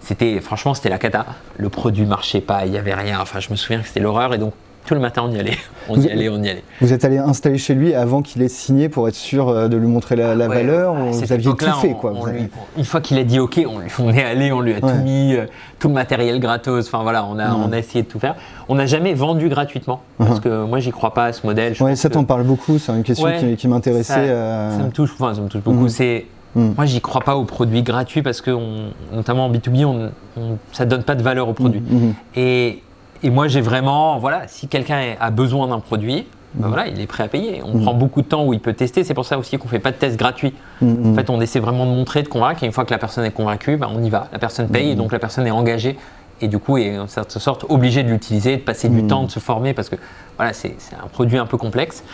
c'était 0.00 0.40
franchement 0.40 0.74
c'était 0.74 0.88
la 0.88 0.98
cata. 0.98 1.26
Le 1.56 1.68
produit 1.68 2.06
marchait 2.06 2.40
pas, 2.40 2.66
il 2.66 2.72
y 2.72 2.78
avait 2.78 2.94
rien. 2.94 3.20
Enfin 3.20 3.40
je 3.40 3.50
me 3.50 3.56
souviens 3.56 3.80
que 3.80 3.86
c'était 3.86 4.00
l'horreur 4.00 4.34
et 4.34 4.38
donc 4.38 4.52
tout 4.86 4.94
le 4.94 5.00
matin, 5.00 5.22
on 5.26 5.32
y 5.32 5.38
allait. 5.38 5.58
On 5.88 6.00
y 6.00 6.10
allait, 6.10 6.28
on 6.28 6.42
y 6.42 6.48
allait. 6.48 6.62
Vous 6.80 6.92
êtes 6.92 7.04
allé 7.04 7.18
installer 7.18 7.58
chez 7.58 7.74
lui 7.74 7.94
avant 7.94 8.22
qu'il 8.22 8.42
ait 8.42 8.48
signé 8.48 8.88
pour 8.88 9.08
être 9.08 9.14
sûr 9.14 9.48
euh, 9.48 9.68
de 9.68 9.76
lui 9.76 9.86
montrer 9.86 10.16
la, 10.16 10.30
ah 10.30 10.48
valeur 10.48 10.94
Vous 10.94 11.32
aviez 11.32 11.54
tout 11.54 11.66
fait, 11.80 11.92
quoi. 11.92 12.12
une 12.76 12.84
fois 12.84 13.00
qu'il 13.00 13.18
a 13.18 13.24
dit 13.24 13.38
OK, 13.38 13.60
on, 13.98 14.12
est 14.12 14.22
allé, 14.22 14.52
on 14.52 14.60
lui 14.60 14.74
a 14.74 14.80
tout 14.80 14.94
mis, 15.04 15.34
euh, 15.34 15.46
tout 15.78 15.88
le 15.88 15.94
matériel 15.94 16.40
gratos. 16.40 16.86
Enfin 16.86 17.02
voilà, 17.02 17.24
on 17.24 17.38
a, 17.38 17.52
on 17.52 17.72
a 17.72 17.78
essayé 17.78 18.02
de 18.02 18.08
tout 18.08 18.18
faire. 18.18 18.36
On 18.68 18.76
n'a 18.76 18.86
jamais 18.86 19.14
vendu 19.14 19.48
gratuitement 19.48 20.00
parce 20.18 20.40
que 20.40 20.64
moi, 20.64 20.78
j'y 20.78 20.92
crois 20.92 21.12
pas 21.12 21.26
à 21.26 21.32
ce 21.32 21.46
modèle. 21.46 21.74
Oui, 21.80 21.96
ça 21.96 22.08
t'en 22.08 22.24
parle 22.24 22.44
beaucoup. 22.44 22.78
C'est 22.78 22.92
une 22.92 23.02
question 23.02 23.28
qui, 23.56 23.68
m'intéressait. 23.68 24.14
Ça, 24.14 24.18
euh, 24.20 24.84
me 24.84 24.90
touche. 24.90 25.12
Enfin, 25.18 25.34
ça 25.34 25.40
me 25.40 25.48
touche 25.48 25.62
beaucoup. 25.62 25.84
Mm. 25.84 25.88
C'est 25.88 26.26
mm. 26.54 26.70
Moi, 26.76 26.86
j'y 26.86 27.00
crois 27.00 27.20
pas 27.20 27.36
aux 27.36 27.44
produits 27.44 27.82
gratuits 27.82 28.22
parce 28.22 28.40
que, 28.40 28.56
notamment 29.12 29.46
en 29.46 29.52
B2B, 29.52 29.84
on, 29.84 30.10
ça 30.72 30.84
ne 30.84 30.90
donne 30.90 31.02
pas 31.02 31.14
de 31.14 31.22
valeur 31.22 31.48
aux 31.48 31.54
produits. 31.54 31.80
Mm, 31.80 32.12
et 32.36 32.82
et 33.22 33.30
moi, 33.30 33.48
j'ai 33.48 33.60
vraiment, 33.60 34.18
voilà, 34.18 34.48
si 34.48 34.68
quelqu'un 34.68 35.14
a 35.18 35.30
besoin 35.30 35.68
d'un 35.68 35.80
produit, 35.80 36.26
ben 36.56 36.68
voilà, 36.68 36.86
il 36.88 37.00
est 37.00 37.06
prêt 37.06 37.24
à 37.24 37.28
payer. 37.28 37.62
On 37.64 37.78
mm. 37.78 37.82
prend 37.82 37.94
beaucoup 37.94 38.22
de 38.22 38.26
temps 38.26 38.44
où 38.44 38.54
il 38.54 38.60
peut 38.60 38.72
tester. 38.72 39.04
C'est 39.04 39.14
pour 39.14 39.26
ça 39.26 39.38
aussi 39.38 39.58
qu'on 39.58 39.66
ne 39.66 39.70
fait 39.70 39.78
pas 39.78 39.90
de 39.90 39.96
test 39.96 40.16
gratuit. 40.16 40.54
Mm, 40.80 40.86
mm. 40.86 41.12
En 41.12 41.14
fait, 41.14 41.30
on 41.30 41.40
essaie 41.40 41.60
vraiment 41.60 41.86
de 41.86 41.90
montrer, 41.90 42.22
de 42.22 42.28
convaincre. 42.28 42.62
Et 42.62 42.66
une 42.66 42.72
fois 42.72 42.84
que 42.84 42.92
la 42.92 42.98
personne 42.98 43.24
est 43.24 43.30
convaincue, 43.30 43.76
ben 43.76 43.90
on 43.94 44.02
y 44.02 44.10
va. 44.10 44.28
La 44.32 44.38
personne 44.38 44.68
paye 44.68 44.90
et 44.90 44.94
donc 44.94 45.12
la 45.12 45.18
personne 45.18 45.46
est 45.46 45.50
engagée. 45.50 45.98
Et 46.40 46.48
du 46.48 46.58
coup, 46.58 46.76
est 46.76 46.98
en 46.98 47.06
certaine 47.06 47.40
sorte 47.40 47.64
obligée 47.68 48.02
de 48.02 48.10
l'utiliser, 48.10 48.56
de 48.56 48.62
passer 48.62 48.90
du 48.90 49.06
temps, 49.06 49.22
de 49.22 49.30
se 49.30 49.38
former 49.38 49.72
parce 49.72 49.88
que 49.88 49.96
voilà, 50.36 50.52
c'est 50.52 50.76
un 51.02 51.08
produit 51.08 51.38
un 51.38 51.46
peu 51.46 51.56
complexe. 51.56 52.04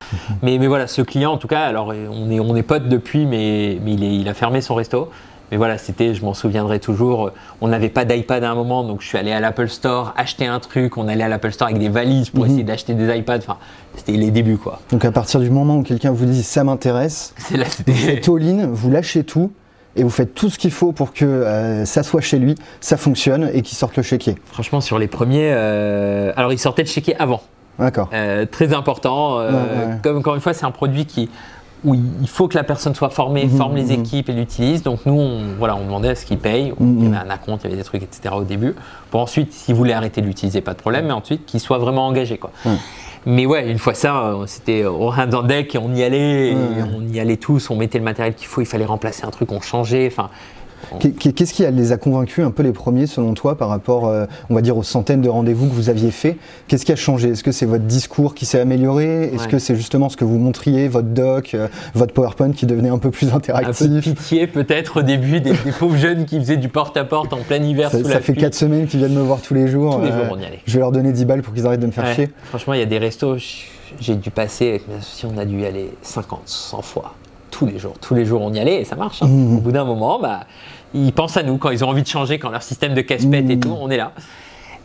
mais, 0.43 0.59
mais 0.59 0.69
voilà, 0.69 0.87
ce 0.87 1.03
client, 1.03 1.33
en 1.33 1.39
tout 1.39 1.49
cas, 1.49 1.63
alors 1.63 1.89
on 1.89 2.31
est, 2.31 2.39
on 2.39 2.55
est 2.55 2.63
potes 2.63 2.89
depuis, 2.89 3.27
mais, 3.27 3.79
mais 3.85 3.95
il, 3.95 4.05
est, 4.05 4.15
il 4.15 4.29
a 4.29 4.35
fermé 4.35 4.61
son 4.61 4.77
resto. 4.77 5.11
Mais 5.53 5.59
voilà, 5.59 5.77
c'était, 5.77 6.15
je 6.15 6.25
m'en 6.25 6.33
souviendrai 6.33 6.81
toujours, 6.81 7.31
on 7.61 7.69
n'avait 7.69 7.91
pas 7.91 8.07
d'iPad 8.07 8.43
à 8.43 8.51
un 8.51 8.55
moment, 8.55 8.85
donc 8.85 9.03
je 9.03 9.07
suis 9.07 9.19
allé 9.19 9.33
à 9.33 9.39
l'Apple 9.39 9.69
Store 9.69 10.15
acheter 10.17 10.47
un 10.47 10.59
truc, 10.61 10.97
on 10.97 11.09
allait 11.09 11.25
à 11.25 11.29
l'Apple 11.29 11.53
Store 11.53 11.69
avec 11.69 11.79
des 11.79 11.91
valises 11.91 12.31
pour 12.31 12.45
mhm. 12.45 12.51
essayer 12.51 12.65
d'acheter 12.65 12.95
des 12.95 13.15
iPads, 13.19 13.37
enfin, 13.37 13.59
c'était 13.95 14.13
les 14.13 14.31
débuts 14.31 14.57
quoi. 14.57 14.81
Donc 14.91 15.05
à 15.05 15.13
partir 15.13 15.41
du 15.41 15.51
moment 15.51 15.77
où 15.77 15.83
quelqu'un 15.83 16.11
vous 16.11 16.25
dit 16.25 16.43
ça 16.43 16.65
m'intéresse, 16.65 17.35
vous 17.51 17.93
faites 17.93 18.27
all-in, 18.31 18.67
vous 18.67 18.91
lâchez 18.91 19.25
tout, 19.25 19.53
et 19.95 20.03
vous 20.03 20.09
faites 20.09 20.35
tout 20.35 20.49
ce 20.49 20.59
qu'il 20.59 20.71
faut 20.71 20.93
pour 20.93 21.13
que 21.13 21.27
euh, 21.27 21.85
ça 21.85 22.03
soit 22.03 22.23
chez 22.23 22.39
lui, 22.39 22.55
ça 22.81 22.97
fonctionne 22.97 23.51
et 23.53 23.61
qu'il 23.61 23.77
sorte 23.77 23.95
le 23.99 24.03
chéquier. 24.03 24.37
Franchement, 24.47 24.81
sur 24.81 24.99
les 24.99 25.07
premiers, 25.07 25.51
euh, 25.53 26.33
alors 26.35 26.55
il 26.55 26.59
sortait 26.59 26.83
le 26.83 26.89
chéquier 26.89 27.15
avant. 27.17 27.43
D'accord. 27.79 28.09
Euh, 28.15 28.47
très 28.47 28.73
important. 28.73 29.39
Comme 30.03 30.17
encore 30.17 30.35
une 30.35 30.41
fois, 30.41 30.55
c'est 30.55 30.65
un 30.65 30.71
produit 30.71 31.05
qui, 31.05 31.29
où 31.85 31.95
il 31.95 32.29
faut 32.29 32.49
que 32.49 32.57
la 32.57 32.65
personne 32.65 32.95
soit 32.95 33.11
formée, 33.11 33.45
mhm, 33.45 33.57
forme 33.57 33.77
les 33.77 33.97
mhm. 33.97 34.01
équipes 34.01 34.29
et 34.29 34.33
l'utilise. 34.33 34.83
Donc 34.83 35.01
nous, 35.05 35.19
on, 35.19 35.55
voilà, 35.59 35.77
on 35.77 35.85
demandait 35.85 36.11
à 36.11 36.15
ce 36.15 36.25
qu'il 36.25 36.39
paye. 36.39 36.73
Il 36.81 36.87
y 36.87 37.09
mhm. 37.09 37.15
avait 37.15 37.31
un 37.31 37.37
compte, 37.37 37.61
il 37.63 37.65
y 37.65 37.67
avait 37.69 37.77
des 37.77 37.85
trucs, 37.85 38.03
etc. 38.03 38.35
au 38.37 38.45
début. 38.45 38.75
Pour 39.11 39.21
ensuite, 39.21 39.53
s'il 39.53 39.75
voulait 39.75 39.93
arrêter 39.93 40.21
de 40.21 40.27
l'utiliser, 40.27 40.61
pas 40.61 40.75
de 40.75 40.79
problème, 40.79 41.07
mais 41.07 41.13
ensuite 41.13 41.45
qu'il 41.45 41.61
soit 41.61 41.79
vraiment 41.79 42.07
engagé. 42.07 42.39
Quoi. 42.39 42.51
Mais 43.27 43.47
ouais, 43.47 43.71
une 43.71 43.79
fois 43.79 43.95
ça, 43.95 44.25
euh, 44.25 44.47
c'était 44.47 44.85
au 44.85 45.11
hands 45.13 45.31
on 45.33 45.43
deck 45.43 45.75
et 45.75 45.79
on 45.79 45.95
y 45.95 46.03
allait, 46.03 46.55
on 46.97 47.07
y 47.07 47.21
allait 47.21 47.37
tous, 47.37 47.71
on 47.71 47.77
mettait 47.77 47.99
le 47.99 48.05
matériel 48.05 48.35
qu'il 48.35 48.49
faut, 48.49 48.61
il 48.61 48.67
fallait 48.67 48.85
remplacer 48.85 49.25
un 49.25 49.31
truc, 49.31 49.53
on 49.53 49.61
changeait. 49.61 50.09
Enfin, 50.11 50.29
Qu'est-ce 50.99 51.55
qui 51.55 51.65
les 51.65 51.93
a 51.93 51.97
convaincus 51.97 52.45
un 52.45 52.51
peu 52.51 52.63
les 52.63 52.73
premiers 52.73 53.07
selon 53.07 53.35
toi 53.35 53.57
par 53.57 53.69
rapport, 53.69 54.09
euh, 54.09 54.27
on 54.51 54.55
va 54.55 54.61
dire, 54.61 54.77
aux 54.77 54.83
centaines 54.83 55.21
de 55.21 55.29
rendez-vous 55.29 55.69
que 55.69 55.75
vous 55.75 55.89
aviez 55.89 56.11
fait? 56.11 56.37
Qu'est-ce 56.69 56.85
qui 56.85 56.93
a 56.93 56.97
changé? 56.97 57.31
Est-ce 57.31 57.45
que 57.45 57.53
c'est 57.53 57.67
votre 57.67 57.85
discours 57.85 58.35
qui 58.35 58.47
s'est 58.47 58.61
amélioré? 58.61 59.25
Est-ce 59.35 59.49
que 59.49 59.59
c'est 59.59 59.77
justement 59.77 60.09
ce 60.09 60.17
que 60.17 60.25
vous 60.25 60.39
montriez, 60.39 60.89
votre 60.89 61.09
doc, 61.09 61.55
euh, 61.55 61.69
votre 61.95 62.13
PowerPoint 62.13 62.53
qui 62.53 62.67
devenait 62.67 62.89
un 62.89 62.99
peu 62.99 63.11
plus 63.11 63.33
interactif? 63.33 63.87
Un 63.87 63.95
peu 63.95 64.01
pitié 64.01 64.47
peut-être 64.47 65.01
au 65.01 65.03
début 65.03 65.41
des, 65.41 65.55
pauvres 65.79 65.97
jeunes 65.97 66.25
qui 66.25 66.39
faisaient 66.39 66.57
du 66.57 66.69
porte-à-porte 66.69 67.33
en 67.33 67.39
plein 67.39 67.63
hiver 67.63 67.91
ça, 67.91 67.99
sous 67.99 68.05
ça 68.05 68.21
fait 68.21 68.35
4 68.35 68.55
semaines 68.55 68.87
qu'ils 68.87 69.01
viennent 69.01 69.15
me 69.15 69.23
voir 69.23 69.41
tous 69.41 69.55
les 69.55 69.69
jours. 69.69 69.97
Tous 69.97 70.03
les 70.03 70.13
jours 70.13 70.21
euh, 70.21 70.33
on 70.33 70.39
y 70.39 70.45
allait. 70.45 70.61
Je 70.67 70.73
vais 70.73 70.81
leur 70.81 70.93
donner 70.93 71.13
10 71.13 71.25
balles 71.25 71.43
pour 71.43 71.55
qu'ils 71.55 71.67
arrêtent 71.67 71.81
de 71.81 71.87
me 71.87 71.93
faire 71.93 72.13
chier. 72.15 72.31
Franchement, 72.45 72.75
il 72.75 72.81
y 72.81 72.83
a 72.83 72.87
des 72.87 72.99
restos, 72.99 73.37
j'ai 74.01 74.15
dû 74.15 74.31
passer 74.31 74.69
avec 74.69 74.83
on 75.25 75.39
a 75.39 75.45
dû 75.45 75.61
y 75.61 75.67
aller 75.67 75.91
50, 76.03 76.43
100 76.47 76.83
fois. 76.83 77.15
Tous 77.53 77.67
les 77.67 77.79
jours, 77.79 77.95
tous 78.01 78.15
les 78.15 78.25
jours 78.25 78.43
on 78.43 78.53
y 78.53 78.59
allait 78.59 78.81
et 78.81 78.85
ça 78.85 78.97
marche. 78.97 79.23
Hein. 79.23 79.29
Mmh. 79.29 79.57
Au 79.59 79.61
bout 79.61 79.73
d'un 79.73 79.85
moment, 79.85 80.19
bah, 80.19 80.41
ils 80.93 81.13
pensent 81.13 81.37
à 81.37 81.45
nous 81.45 81.59
quand 81.59 81.71
ils 81.71 81.85
ont 81.85 81.89
envie 81.89 82.03
de 82.03 82.09
changer, 82.09 82.41
quand 82.41 82.51
leur 82.51 82.65
système 82.65 82.95
de 82.95 83.01
casse-pète 83.03 83.49
et 83.49 83.57
mmh. 83.57 83.61
tout, 83.61 83.77
on 83.81 83.91
est 83.91 83.97
là. 83.97 84.13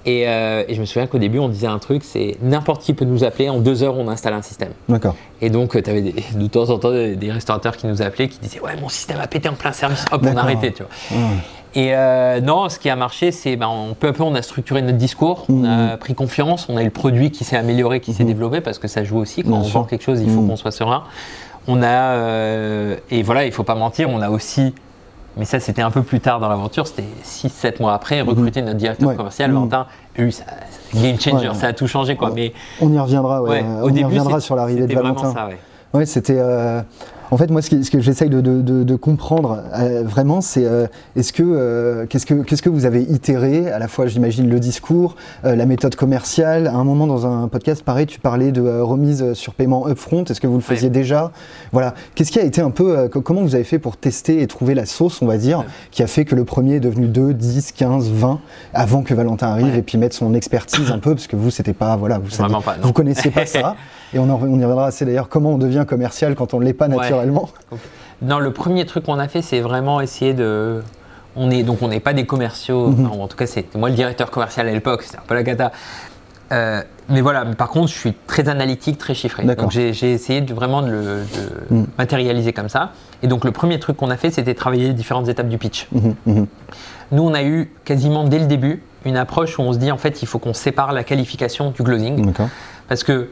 Euh, 0.07 0.63
et, 0.67 0.73
je 0.73 0.79
me 0.79 0.85
souviens 0.85 1.07
qu'au 1.07 1.17
début, 1.17 1.39
on 1.39 1.49
disait 1.49 1.67
un 1.67 1.79
truc, 1.79 2.03
c'est 2.03 2.37
n'importe 2.41 2.81
qui 2.81 2.93
peut 2.93 3.05
nous 3.05 3.23
appeler, 3.23 3.49
en 3.49 3.59
deux 3.59 3.83
heures, 3.83 3.97
on 3.97 4.07
installe 4.07 4.33
un 4.33 4.41
système. 4.41 4.71
D'accord. 4.87 5.15
Et 5.41 5.49
donc, 5.49 5.75
euh, 5.75 5.81
tu 5.81 5.89
avais 5.89 6.01
de 6.01 6.47
temps 6.47 6.69
en 6.69 6.77
temps 6.77 6.91
des, 6.91 7.31
restaurateurs 7.31 7.75
qui 7.75 7.87
nous 7.87 8.01
appelaient, 8.01 8.29
qui 8.29 8.39
disaient, 8.39 8.61
ouais, 8.61 8.75
mon 8.79 8.89
système 8.89 9.19
a 9.19 9.27
pété 9.27 9.49
en 9.49 9.53
plein 9.53 9.73
service, 9.73 10.05
hop, 10.11 10.21
on 10.23 10.37
a 10.37 10.41
arrêté, 10.41 10.71
tu 10.71 10.83
vois. 10.83 11.19
Et 11.75 11.93
euh, 11.93 12.39
non, 12.39 12.69
ce 12.69 12.79
qui 12.79 12.89
a 12.89 12.95
marché, 12.95 13.31
c'est 13.31 13.55
ben, 13.55 13.69
peu 13.99 14.07
à 14.07 14.13
peu, 14.13 14.23
on 14.23 14.33
a 14.33 14.41
structuré 14.41 14.81
notre 14.81 14.97
discours, 14.97 15.45
on 15.49 15.63
a 15.63 15.95
mmh. 15.95 15.97
pris 15.97 16.15
confiance, 16.15 16.67
on 16.69 16.77
a 16.77 16.81
eu 16.81 16.85
le 16.85 16.91
produit 16.91 17.29
qui 17.29 17.43
s'est 17.43 17.57
amélioré, 17.57 17.99
qui 17.99 18.13
s'est 18.13 18.23
développé, 18.23 18.61
parce 18.61 18.79
que 18.79 18.87
ça 18.87 19.03
joue 19.03 19.17
aussi. 19.17 19.43
Quand 19.43 19.51
on 19.51 19.61
vend 19.61 19.83
quelque 19.83 20.03
chose, 20.03 20.21
il 20.21 20.29
faut 20.29 20.41
qu'on 20.41 20.55
soit 20.55 20.71
serein. 20.71 21.03
On 21.67 21.83
a, 21.83 22.15
et 23.11 23.23
voilà, 23.23 23.45
il 23.45 23.51
faut 23.51 23.63
pas 23.63 23.75
mentir, 23.75 24.09
on 24.09 24.21
a 24.21 24.29
aussi 24.29 24.73
mais 25.37 25.45
ça, 25.45 25.59
c'était 25.59 25.83
un 25.83 25.91
peu 25.91 26.01
plus 26.01 26.19
tard 26.19 26.39
dans 26.39 26.49
l'aventure, 26.49 26.87
c'était 26.87 27.03
6-7 27.23 27.79
mois 27.79 27.93
après, 27.93 28.23
mhm. 28.23 28.29
recruter 28.29 28.61
notre 28.61 28.77
directeur 28.77 29.15
commercial, 29.15 29.51
mmh. 29.51 29.69
eu 30.17 30.31
ça, 30.31 30.45
game 30.95 31.19
changer, 31.19 31.51
ça 31.53 31.67
a 31.67 31.73
tout 31.73 31.87
changé. 31.87 32.15
Quoi. 32.15 32.31
Mais, 32.33 32.53
on 32.81 32.91
y 32.91 32.99
reviendra, 32.99 33.43
ouais. 33.43 33.63
on 33.83 33.93
y 33.93 34.03
reviendra 34.03 34.39
sur 34.39 34.55
l'arrivée 34.55 34.87
de 34.87 34.93
Valentin. 34.93 35.31
Ça, 35.31 35.49
ouais. 35.93 36.05
c'était. 36.05 36.39
Euh, 36.39 36.81
en 37.29 37.37
fait, 37.37 37.49
moi, 37.49 37.61
ce, 37.61 37.89
que 37.89 37.99
j'essaye 37.99 38.29
de, 38.29 38.95
comprendre 38.95 39.63
euh, 39.77 40.03
vraiment, 40.03 40.41
c'est 40.41 40.65
euh, 40.65 40.87
est-ce 41.15 41.33
que 41.33 41.43
euh, 41.43 42.05
qu'est-ce 42.07 42.25
que 42.25 42.33
qu'est-ce 42.35 42.61
que 42.61 42.69
vous 42.69 42.85
avez 42.85 43.01
itéré 43.01 43.69
à 43.69 43.79
la 43.79 43.87
fois, 43.87 44.07
j'imagine, 44.07 44.49
le 44.49 44.59
discours, 44.59 45.15
la 45.43 45.65
méthode 45.65 45.95
commerciale. 45.95 46.67
À 46.67 46.73
un 46.73 46.83
moment 46.83 47.07
dans 47.07 47.25
un 47.25 47.47
podcast, 47.47 47.83
pareil, 47.83 48.05
tu 48.05 48.19
parlais 48.19 48.51
de 48.51 48.61
remise 48.61 49.33
sur 49.33 49.53
paiement 49.53 49.87
upfront. 49.87 50.23
Est-ce 50.25 50.41
que 50.41 50.47
vous 50.47 50.55
le 50.55 50.61
faisiez 50.61 50.89
déjà? 50.89 51.31
Voilà. 51.71 51.93
Qu'est-ce 52.15 52.31
qui 52.31 52.39
a 52.39 52.43
été 52.43 52.61
un 52.61 52.71
peu 52.71 53.07
comment 53.09 53.41
vous 53.41 53.55
avez 53.55 53.63
fait 53.63 53.79
pour 53.79 53.97
tester 53.97 54.41
et 54.41 54.47
trouver 54.47 54.73
la 54.73 54.85
sauce, 54.85 55.21
on 55.21 55.27
va 55.27 55.37
dire, 55.37 55.65
qui 55.91 56.03
a 56.03 56.07
fait 56.07 56.25
que 56.25 56.35
le 56.35 56.45
premier 56.45 56.75
est 56.75 56.79
devenu 56.79 57.07
2, 57.07 57.33
10, 57.33 57.71
15, 57.73 58.09
20 58.09 58.39
avant 58.73 59.03
que 59.03 59.13
Valentin 59.13 59.47
arrive 59.47 59.75
et 59.75 59.81
puis 59.81 59.97
mettre 59.97 60.15
son 60.15 60.33
expertise 60.33 60.91
un 60.91 60.99
peu? 60.99 61.13
Parce 61.13 61.27
que 61.27 61.35
vous, 61.35 61.51
c'était 61.51 61.73
pas 61.73 61.95
voilà, 61.97 62.19
vous, 62.19 62.29
savez, 62.29 62.53
pas, 62.63 62.77
vous 62.81 62.93
connaissiez 62.93 63.31
pas 63.31 63.45
ça. 63.45 63.75
Et 64.13 64.19
on, 64.19 64.23
on 64.29 64.47
y 64.59 64.63
reviendra 64.63 64.87
assez 64.87 65.05
d'ailleurs 65.05 65.29
comment 65.29 65.51
on 65.51 65.57
devient 65.57 65.85
commercial 65.87 66.35
quand 66.35 66.53
on 66.53 66.59
ne 66.59 66.65
l'est 66.65 66.73
pas 66.73 66.87
naturellement. 66.87 67.49
Non, 68.23 68.39
le 68.39 68.51
premier 68.51 68.83
truc 68.87 69.03
qu'on 69.05 69.19
a 69.19 69.27
fait, 69.27 69.43
c'est 69.43 69.59
vraiment 69.59 70.01
essayer 70.01 70.33
de. 70.33 70.81
On 71.35 71.51
est, 71.51 71.61
donc 71.61 71.83
on 71.83 71.87
n'est 71.87 71.99
pas 71.99 72.13
des 72.13 72.25
commerciaux, 72.25 72.87
Mhm. 72.87 73.11
en 73.11 73.27
tout 73.27 73.37
cas 73.37 73.45
c'était 73.45 73.77
moi 73.77 73.89
le 73.89 73.95
directeur 73.95 74.31
commercial 74.31 74.67
à 74.67 74.71
l'époque, 74.71 75.03
c'était 75.03 75.19
un 75.19 75.23
peu 75.27 75.35
la 75.35 75.43
cata. 75.43 75.71
Euh, 76.51 76.81
mais 77.09 77.21
voilà, 77.21 77.45
mais 77.45 77.53
par 77.53 77.69
contre 77.69 77.89
je 77.91 77.95
suis 77.95 78.13
très 78.25 78.49
analytique, 78.49 78.97
très 78.97 79.13
chiffré. 79.13 79.43
Donc 79.43 79.69
j'ai 79.69 79.89
essayé 80.11 80.41
de, 80.41 80.51
vraiment 80.51 80.81
de 80.81 80.87
le 80.89 81.01
de 81.69 81.75
Mhm. 81.75 81.87
matérialiser 81.99 82.53
comme 82.53 82.69
ça. 82.69 82.93
Et 83.21 83.27
donc 83.27 83.45
le 83.45 83.51
premier 83.51 83.79
truc 83.79 83.97
qu'on 83.97 84.09
a 84.09 84.17
fait 84.17 84.31
c'était 84.31 84.55
travailler 84.55 84.87
les 84.87 84.93
différentes 84.95 85.27
étapes 85.27 85.47
du 85.49 85.59
pitch. 85.59 85.87
Mhm. 85.91 86.47
Nous 87.11 87.21
on 87.21 87.35
a 87.35 87.43
eu 87.43 87.71
quasiment 87.85 88.23
dès 88.23 88.39
le 88.39 88.47
début 88.47 88.81
une 89.05 89.15
approche 89.17 89.59
où 89.59 89.61
on 89.61 89.73
se 89.73 89.77
dit 89.77 89.91
en 89.91 89.97
fait 89.97 90.23
il 90.23 90.25
faut 90.27 90.39
qu'on 90.39 90.55
sépare 90.55 90.91
la 90.91 91.03
qualification 91.03 91.69
du 91.69 91.83
closing. 91.83 92.33
Parce 92.89 93.03
que 93.03 93.29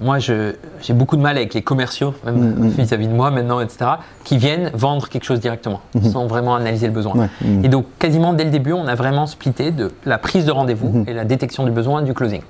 moi, 0.00 0.18
j'ai 0.18 0.54
beaucoup 0.92 1.16
de 1.16 1.22
mal 1.22 1.36
avec 1.36 1.54
les 1.54 1.62
commerciaux, 1.62 2.14
même 2.24 2.36
Mm, 2.36 2.64
mm. 2.64 2.68
vis-à-vis 2.70 3.08
de 3.08 3.12
moi 3.12 3.30
maintenant, 3.30 3.60
etc., 3.60 3.90
qui 4.24 4.38
viennent 4.38 4.70
vendre 4.74 5.08
quelque 5.08 5.24
chose 5.24 5.40
directement, 5.40 5.80
Mhm. 5.94 6.04
sans 6.10 6.26
vraiment 6.26 6.54
analyser 6.54 6.86
le 6.86 6.92
besoin. 6.92 7.14
Ouais, 7.14 7.28
mhm. 7.42 7.64
Et 7.64 7.68
donc, 7.68 7.86
quasiment 7.98 8.32
dès 8.32 8.44
le 8.44 8.50
début, 8.50 8.72
on 8.72 8.86
a 8.86 8.94
vraiment 8.94 9.26
splitté 9.26 9.70
de 9.70 9.90
la 10.04 10.18
prise 10.18 10.44
de 10.46 10.52
rendez-vous 10.52 10.88
Mhm. 10.90 11.04
et 11.08 11.12
la 11.14 11.24
détection 11.24 11.64
du 11.64 11.70
besoin 11.70 12.02
du 12.02 12.14
closing. 12.14 12.42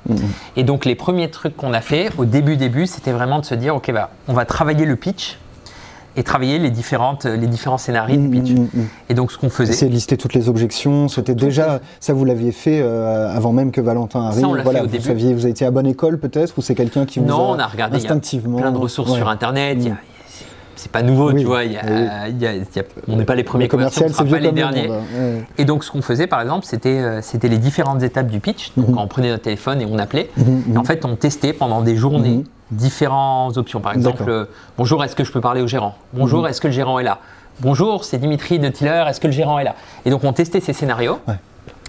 Et 0.56 0.62
donc, 0.64 0.84
les 0.84 0.94
premiers 0.94 1.28
trucs 1.30 1.56
qu'on 1.56 1.72
a 1.72 1.80
fait 1.80 2.10
au 2.18 2.24
début, 2.24 2.56
début, 2.56 2.86
c'était 2.86 3.12
vraiment 3.12 3.38
de 3.40 3.44
se 3.44 3.54
dire, 3.54 3.74
OK, 3.76 3.90
bah, 3.92 4.10
on 4.28 4.32
va 4.32 4.44
travailler 4.44 4.86
le 4.86 4.96
pitch 4.96 5.38
et 6.16 6.22
travailler 6.22 6.58
les, 6.58 6.70
différentes, 6.70 7.24
les 7.24 7.46
différents 7.46 7.78
scénarios 7.78 8.16
du 8.16 8.28
pitch. 8.28 8.50
Mhm, 8.50 8.68
mhm. 8.74 8.86
Et 9.08 9.14
donc, 9.14 9.30
ce 9.32 9.38
qu'on 9.38 9.48
faisait, 9.50 9.72
Essayer 9.72 9.88
de 9.88 9.94
lister 9.94 10.16
toutes 10.16 10.34
les 10.34 10.48
objections. 10.48 11.08
C'était 11.08 11.34
déjà, 11.34 11.80
ça 12.00 12.12
vous 12.12 12.24
l'aviez 12.24 12.52
fait 12.52 12.80
euh, 12.82 13.28
avant 13.34 13.52
même 13.52 13.70
que 13.70 13.80
Valentin 13.80 14.22
arrive. 14.24 14.40
Ça, 14.40 14.48
on 14.48 14.54
l'a 14.54 14.62
voilà, 14.62 14.80
fait 14.80 14.84
au 14.84 14.88
vous 14.88 14.92
début. 14.92 15.04
saviez, 15.04 15.32
vous 15.34 15.42
avez 15.42 15.50
été 15.50 15.64
à 15.64 15.70
bonne 15.70 15.86
école 15.86 16.18
peut-être, 16.18 16.58
ou 16.58 16.62
c'est 16.62 16.74
quelqu'un 16.74 17.06
qui 17.06 17.20
vous 17.20 17.26
Non, 17.26 17.52
a 17.52 17.56
on 17.56 17.58
a 17.58 17.66
regardé, 17.66 17.98
il 17.98 18.02
y 18.02 18.06
a 18.06 18.10
instinctivement 18.10 18.58
plein 18.58 18.72
de 18.72 18.78
ressources 18.78 19.10
Ouais. 19.12 19.18
sur 19.18 19.28
Internet. 19.28 19.78
il 19.80 19.86
y 19.86 19.90
a- 19.90 19.94
Mm. 19.94 19.96
C'est- 20.76 20.90
pas 20.90 21.02
nouveau, 21.02 21.32
Oui, 21.32 21.40
tu 21.40 21.46
vois. 21.46 21.64
il 21.64 21.72
y 21.72 21.76
a- 21.76 21.82
oui. 21.84 21.90
il 22.30 22.38
y 22.42 22.46
a- 22.46 22.52
il 22.54 22.62
y 22.62 22.78
a- 22.78 22.82
on 23.08 23.16
n'est 23.16 23.24
pas 23.24 23.34
les 23.34 23.44
premiers 23.44 23.64
Le 23.64 23.70
commerciaux, 23.70 24.02
on 24.04 24.08
ne 24.08 24.12
sera 24.14 24.24
pas 24.24 24.38
les 24.38 24.52
derniers. 24.52 24.88
monde, 24.88 24.98
hein. 25.16 25.18
Ouais. 25.20 25.44
Et 25.58 25.64
donc, 25.64 25.84
ce 25.84 25.90
qu'on 25.90 26.02
faisait, 26.02 26.26
par 26.26 26.40
exemple, 26.40 26.64
c'était 26.66 26.98
euh, 26.98 27.20
c'était 27.22 27.48
les 27.48 27.58
différentes 27.58 28.02
étapes 28.02 28.28
du 28.28 28.40
pitch. 28.40 28.72
Donc, 28.76 28.88
Mhm. 28.88 28.98
on 28.98 29.06
prenait 29.06 29.30
notre 29.30 29.42
téléphone 29.44 29.80
et 29.80 29.86
on 29.90 29.98
appelait. 29.98 30.30
Mhm, 30.36 30.74
Et 30.74 30.78
en 30.78 30.84
fait, 30.84 31.04
on 31.04 31.16
testait 31.16 31.52
pendant 31.52 31.80
des 31.82 31.96
journées 31.96 32.38
Mhm. 32.38 32.44
différentes 32.72 33.56
options. 33.56 33.80
Par 33.80 33.92
exemple, 33.92 34.24
euh, 34.28 34.44
bonjour, 34.78 35.02
est-ce 35.04 35.16
que 35.16 35.24
je 35.24 35.32
peux 35.32 35.40
parler 35.40 35.60
au 35.62 35.66
gérant? 35.66 35.94
Bonjour, 36.12 36.42
Mhm. 36.42 36.48
est-ce 36.48 36.60
que 36.60 36.68
le 36.68 36.72
gérant 36.72 36.98
est 36.98 37.04
là? 37.04 37.18
Bonjour, 37.60 38.04
c'est 38.04 38.18
Dimitri 38.18 38.58
de 38.58 38.68
Tiller, 38.68 39.04
est-ce 39.08 39.20
que 39.20 39.26
le 39.26 39.32
gérant 39.32 39.58
est 39.58 39.64
là? 39.64 39.74
Et 40.04 40.10
donc, 40.10 40.24
on 40.24 40.32
testait 40.32 40.60
ces 40.60 40.72
scénarios. 40.72 41.18
Ouais. 41.28 41.34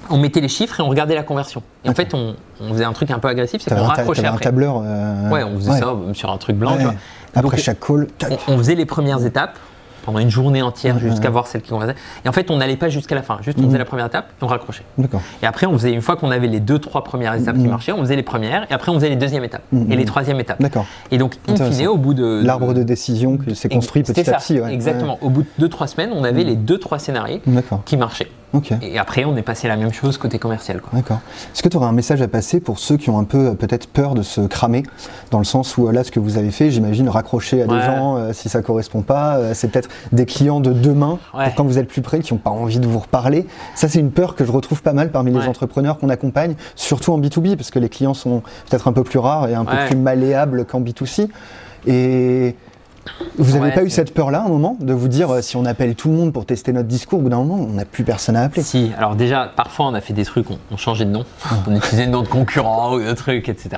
On 0.09 0.17
mettait 0.17 0.41
les 0.41 0.47
chiffres 0.49 0.79
et 0.79 0.83
on 0.83 0.89
regardait 0.89 1.15
la 1.15 1.23
conversion. 1.23 1.61
Et 1.85 1.89
en 1.89 1.93
fait, 1.93 2.13
on, 2.13 2.35
on 2.59 2.73
faisait 2.73 2.83
un 2.83 2.91
truc 2.91 3.11
un 3.11 3.19
peu 3.19 3.27
agressif, 3.29 3.61
c'est 3.63 3.69
qu'on 3.73 3.81
un, 3.81 3.87
raccrochait 3.87 4.25
un 4.25 4.29
après. 4.31 4.43
tableur. 4.43 4.81
euh, 4.83 5.29
Ouais, 5.29 5.43
on 5.43 5.55
faisait 5.57 5.79
ça 5.79 5.93
sur 6.13 6.31
un 6.31 6.37
truc 6.37 6.57
blanc. 6.57 6.71
Ouais. 6.71 6.77
tu 6.79 6.83
vois. 6.83 6.93
Après 7.35 7.57
Donc, 7.57 7.59
chaque 7.65 7.79
call, 7.79 8.07
tac. 8.17 8.39
on, 8.47 8.53
on 8.53 8.57
faisait 8.57 8.75
les 8.75 8.85
premières 8.85 9.25
étapes 9.25 9.57
pendant 10.03 10.17
une 10.17 10.31
journée 10.31 10.63
entière 10.63 10.97
jusqu'à 10.97 11.29
voir 11.29 11.45
celle 11.45 11.61
qui 11.61 11.69
conversait. 11.69 11.93
Et 12.25 12.27
en 12.27 12.31
fait, 12.31 12.49
on 12.49 12.57
n'allait 12.57 12.75
pas 12.75 12.89
jusqu'à 12.89 13.13
la 13.13 13.21
fin. 13.21 13.37
Juste, 13.43 13.59
on 13.59 13.61
Mhm. 13.61 13.67
faisait 13.67 13.77
la 13.77 13.85
première 13.85 14.07
étape 14.07 14.29
et 14.31 14.43
on 14.43 14.47
raccrochait. 14.47 14.83
D'accord. 14.97 15.21
Et 15.43 15.45
après, 15.45 15.67
on 15.67 15.73
faisait, 15.73 15.91
une 15.93 16.01
fois 16.01 16.15
qu'on 16.15 16.31
avait 16.31 16.47
les 16.47 16.59
deux, 16.59 16.79
trois 16.79 17.03
premières 17.03 17.35
étapes 17.35 17.55
qui 17.55 17.61
Mhm. 17.65 17.69
marchaient, 17.69 17.91
on 17.91 17.99
faisait 17.99 18.15
les 18.15 18.23
premières, 18.23 18.63
et 18.71 18.73
après 18.73 18.91
on 18.91 18.95
faisait 18.95 19.09
les 19.09 19.15
deuxièmes 19.15 19.43
étapes, 19.43 19.61
Mhm. 19.71 19.91
et 19.91 19.95
les 19.95 20.05
troisièmes 20.05 20.39
étapes. 20.39 20.59
D'accord. 20.59 20.87
Et 21.11 21.19
donc, 21.19 21.35
in 21.47 21.55
fine, 21.71 21.87
au 21.87 21.97
bout 21.97 22.15
de. 22.15 22.41
L'arbre 22.43 22.73
de 22.73 22.81
décision 22.81 23.37
qui 23.37 23.55
s'est 23.55 23.69
construit 23.69 24.01
petit 24.01 24.27
à 24.27 24.33
petit. 24.39 24.59
ouais. 24.59 24.73
Exactement. 24.73 25.19
Au 25.21 25.29
bout 25.29 25.43
de 25.43 25.47
deux, 25.59 25.69
trois 25.69 25.85
semaines, 25.85 26.09
on 26.15 26.23
avait 26.23 26.43
les 26.43 26.55
deux, 26.55 26.79
trois 26.79 26.97
scénarios 26.97 27.39
qui 27.85 27.95
marchaient. 27.95 28.27
Et 28.81 28.97
après, 28.99 29.25
on 29.25 29.35
est 29.37 29.41
passé 29.41 29.67
à 29.67 29.69
la 29.69 29.77
même 29.77 29.93
chose 29.93 30.17
côté 30.17 30.39
commercial. 30.39 30.81
Quoi. 30.81 30.91
D'accord. 30.93 31.19
Est-ce 31.53 31.63
que 31.63 31.69
tu 31.69 31.77
aurais 31.77 31.87
un 31.87 31.91
message 31.93 32.21
à 32.21 32.27
passer 32.27 32.59
pour 32.59 32.79
ceux 32.79 32.97
qui 32.97 33.09
ont 33.09 33.17
un 33.17 33.23
peu 33.23 33.55
peut-être 33.55 33.87
peur 33.87 34.13
de 34.13 34.21
se 34.23 34.41
cramer 34.41 34.83
Dans 35.29 35.39
le 35.39 35.45
sens 35.45 35.77
où 35.77 35.87
euh, 35.87 35.91
là, 35.91 36.03
ce 36.03 36.11
que 36.11 36.19
vous 36.19 36.37
avez 36.37 36.51
fait, 36.51 36.69
j'imagine, 36.71 37.07
raccrocher 37.09 37.61
à 37.61 37.67
des 37.67 37.79
gens 37.81 38.17
euh, 38.17 38.33
si 38.33 38.49
ça 38.49 38.61
correspond 38.61 39.01
pas, 39.01 39.37
euh, 39.37 39.53
c'est 39.53 39.69
peut-être 39.69 39.89
des 40.11 40.25
clients 40.25 40.59
de 40.59 40.73
demain, 40.73 41.19
Ouais. 41.33 41.45
pour 41.45 41.55
quand 41.55 41.63
vous 41.63 41.77
êtes 41.77 41.87
plus 41.87 42.01
près, 42.01 42.19
qui 42.19 42.33
n'ont 42.33 42.39
pas 42.39 42.49
envie 42.49 42.79
de 42.79 42.87
vous 42.87 42.99
reparler. 42.99 43.47
Ça, 43.75 43.87
c'est 43.87 43.99
une 43.99 44.11
peur 44.11 44.35
que 44.35 44.43
je 44.45 44.51
retrouve 44.51 44.81
pas 44.81 44.93
mal 44.93 45.11
parmi 45.11 45.31
les 45.31 45.47
entrepreneurs 45.47 45.97
qu'on 45.97 46.09
accompagne, 46.09 46.55
surtout 46.75 47.13
en 47.13 47.19
B2B, 47.19 47.55
parce 47.55 47.71
que 47.71 47.79
les 47.79 47.89
clients 47.89 48.13
sont 48.13 48.41
peut-être 48.69 48.87
un 48.87 48.93
peu 48.93 49.03
plus 49.03 49.19
rares 49.19 49.47
et 49.47 49.53
un 49.55 49.65
peu 49.65 49.75
plus 49.87 49.95
malléables 49.95 50.65
qu'en 50.65 50.81
B2C. 50.81 51.29
Et 51.87 52.55
vous 53.37 53.53
n'avez 53.53 53.69
Ouais, 53.69 53.71
pas 53.73 53.83
eu 53.83 53.89
cette 53.89 54.13
peur-là, 54.13 54.41
à 54.41 54.45
un 54.45 54.49
moment, 54.49 54.77
de 54.79 54.93
vous 54.93 55.07
dire, 55.07 55.29
euh, 55.31 55.41
si 55.41 55.55
on 55.57 55.65
appelle 55.65 55.95
tout 55.95 56.09
le 56.09 56.15
monde 56.15 56.33
pour 56.33 56.45
tester 56.45 56.71
notre 56.73 56.87
discours, 56.87 57.19
au 57.19 57.21
bout 57.23 57.29
d'un 57.29 57.37
moment, 57.43 57.55
on 57.55 57.73
n'a 57.73 57.85
plus 57.85 58.03
personne 58.03 58.35
à 58.35 58.43
appeler? 58.43 58.61
Si, 58.63 58.91
alors 58.97 59.15
déjà, 59.15 59.51
parfois 59.55 59.87
on 59.87 59.93
a 59.93 60.01
fait 60.01 60.13
des 60.13 60.25
trucs, 60.25 60.49
on, 60.51 60.57
on 60.71 60.77
changeait 60.77 61.05
de 61.05 61.11
nom, 61.11 61.25
on 61.67 61.75
utilisait 61.75 62.05
le 62.05 62.11
nom 62.11 62.21
de 62.21 62.27
concurrent 62.27 62.93
ou 62.95 62.99
de 62.99 63.11
trucs, 63.13 63.49
etc. 63.49 63.69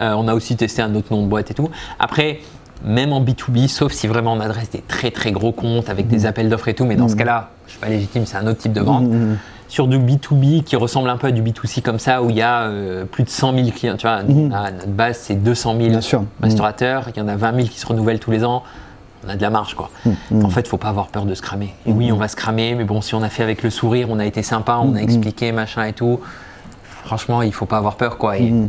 Euh, 0.00 0.14
on 0.16 0.28
a 0.28 0.34
aussi 0.34 0.56
testé 0.56 0.82
un 0.82 0.94
autre 0.94 1.08
nom 1.10 1.22
de 1.22 1.28
boîte 1.28 1.50
et 1.50 1.54
tout. 1.54 1.68
Après, 1.98 2.40
même 2.84 3.12
en 3.12 3.22
B2B, 3.22 3.68
sauf 3.68 3.92
si 3.92 4.06
vraiment 4.06 4.32
on 4.32 4.40
adresse 4.40 4.70
des 4.70 4.80
très 4.80 5.10
très 5.10 5.30
gros 5.32 5.52
comptes 5.52 5.88
avec 5.88 6.08
des 6.08 6.26
appels 6.26 6.48
d'offres 6.48 6.68
et 6.68 6.74
tout, 6.74 6.84
mais 6.84 6.96
dans 6.96 7.08
ce 7.08 7.12
Mhm. 7.14 7.18
cas-là, 7.20 7.50
je 7.66 7.72
suis 7.72 7.80
pas 7.80 7.88
légitime, 7.88 8.26
c'est 8.26 8.36
un 8.36 8.46
autre 8.46 8.58
type 8.58 8.72
de 8.72 8.80
vente. 8.80 9.04
Mhm. 9.04 9.38
Sur 9.72 9.88
du 9.88 9.98
B2B 9.98 10.64
qui 10.64 10.76
ressemble 10.76 11.08
un 11.08 11.16
peu 11.16 11.28
à 11.28 11.30
du 11.30 11.40
B2C 11.42 11.80
comme 11.80 11.98
ça, 11.98 12.22
où 12.22 12.28
il 12.28 12.36
y 12.36 12.42
a 12.42 12.64
euh, 12.64 13.06
plus 13.06 13.24
de 13.24 13.30
100 13.30 13.54
000 13.54 13.70
clients, 13.70 13.96
tu 13.96 14.06
vois, 14.06 14.22
Mhm. 14.22 14.50
on 14.52 14.54
a- 14.54 14.70
notre 14.70 14.86
base 14.88 15.16
c'est 15.22 15.34
200 15.34 15.76
000 15.78 15.88
Bien 15.88 16.02
sûr. 16.02 16.24
restaurateurs, 16.42 17.06
il 17.08 17.18
y 17.18 17.22
en 17.22 17.28
a 17.28 17.36
20 17.36 17.54
000 17.56 17.68
qui 17.68 17.80
se 17.80 17.86
renouvellent 17.86 18.18
tous 18.18 18.30
les 18.30 18.44
ans, 18.44 18.64
on 19.26 19.30
a 19.30 19.34
de 19.36 19.40
la 19.40 19.48
marge 19.48 19.72
quoi. 19.72 19.88
Mhm. 20.04 20.44
En 20.44 20.50
fait, 20.50 20.68
faut 20.68 20.76
pas 20.76 20.90
avoir 20.90 21.06
peur 21.06 21.24
de 21.24 21.34
se 21.34 21.40
cramer. 21.40 21.72
Et 21.86 21.92
oui, 21.92 22.12
on 22.12 22.18
va 22.18 22.28
se 22.28 22.36
cramer, 22.36 22.74
mais 22.74 22.84
bon, 22.84 23.00
si 23.00 23.14
on 23.14 23.22
a 23.22 23.30
fait 23.30 23.42
avec 23.42 23.62
le 23.62 23.70
sourire, 23.70 24.08
on 24.10 24.18
a 24.18 24.26
été 24.26 24.42
sympa, 24.42 24.76
on 24.78 24.90
a 24.90 24.98
Mhm. 24.98 25.04
expliqué, 25.04 25.52
machin 25.52 25.84
et 25.86 25.94
tout, 25.94 26.20
franchement, 27.04 27.40
il 27.40 27.54
faut 27.54 27.64
pas 27.64 27.78
avoir 27.78 27.96
peur 27.96 28.18
quoi. 28.18 28.36
Et, 28.36 28.50
Mhm. 28.50 28.68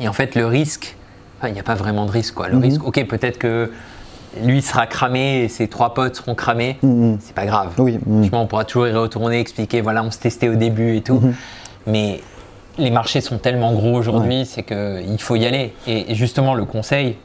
et 0.00 0.08
en 0.08 0.14
fait, 0.14 0.34
le 0.36 0.46
risque, 0.46 0.96
enfin, 1.38 1.48
il 1.48 1.52
n'y 1.52 1.60
a 1.60 1.64
pas 1.64 1.74
vraiment 1.74 2.06
de 2.06 2.12
risque 2.12 2.32
quoi. 2.32 2.48
Le 2.48 2.56
Mhm. 2.56 2.62
risque, 2.62 2.86
ok, 2.86 3.06
peut-être 3.06 3.36
que 3.36 3.70
lui 4.42 4.62
sera 4.62 4.86
cramé 4.86 5.42
et 5.44 5.48
ses 5.48 5.68
trois 5.68 5.94
potes 5.94 6.16
seront 6.16 6.34
cramés, 6.34 6.78
Mhm. 6.82 7.18
c'est 7.20 7.34
pas 7.34 7.46
grave. 7.46 7.70
Oui. 7.78 7.98
mhm. 8.06 8.20
Franchement, 8.22 8.42
on 8.42 8.46
pourra 8.46 8.64
toujours 8.64 8.86
y 8.88 8.92
retourner, 8.92 9.40
expliquer, 9.40 9.80
voilà, 9.80 10.02
on 10.02 10.10
se 10.10 10.18
testait 10.18 10.48
au 10.48 10.54
début 10.56 10.96
et 10.96 11.00
tout. 11.02 11.14
Mhm. 11.20 11.34
Mais 11.86 12.20
les 12.78 12.90
marchés 12.90 13.20
sont 13.20 13.38
tellement 13.38 13.72
gros 13.72 13.94
aujourd'hui, 13.94 14.46
c'est 14.46 14.62
qu'il 14.62 15.18
faut 15.20 15.36
y 15.36 15.46
aller. 15.46 15.72
Et, 15.86 16.14
justement, 16.14 16.54
le 16.54 16.64
conseil, 16.64 17.16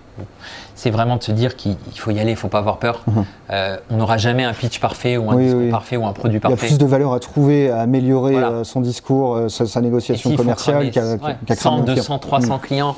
c'est 0.75 0.89
vraiment 0.89 1.17
de 1.17 1.23
se 1.23 1.31
dire 1.31 1.55
qu'il 1.55 1.75
il 1.93 1.99
faut 1.99 2.11
y 2.11 2.19
aller, 2.19 2.31
il 2.31 2.35
faut 2.37 2.47
pas 2.47 2.59
avoir 2.59 2.77
peur. 2.77 3.01
Mhm. 3.07 3.25
Euh, 3.51 3.77
on 3.91 3.97
n'aura 3.97 4.17
jamais 4.17 4.43
un 4.43 4.53
pitch 4.53 4.79
parfait 4.79 5.17
ou 5.17 5.29
un 5.29 5.35
Oui, 5.35 5.43
discours 5.43 5.61
oui. 5.61 5.69
parfait 5.69 5.97
ou 5.97 6.05
un 6.05 6.13
produit 6.13 6.39
Il 6.39 6.43
y 6.43 6.45
a 6.45 6.49
parfait. 6.49 6.67
plus 6.67 6.77
de 6.77 6.85
valeur 6.85 7.13
à 7.13 7.19
trouver, 7.19 7.69
à 7.69 7.81
améliorer 7.81 8.31
Voilà. 8.33 8.49
euh, 8.49 8.63
son 8.63 8.81
discours, 8.81 9.35
euh, 9.35 9.49
sa, 9.49 9.81
négociation 9.81 10.35
commerciale 10.35 10.89
qu'à 10.91 11.03
ouais, 11.15 11.35
qu'à 11.45 11.55
100, 11.55 11.69
cramer 11.69 11.81
un 11.81 11.83
client. 11.83 11.95
200, 11.95 12.19
300 12.19 12.59
clients, 12.59 12.95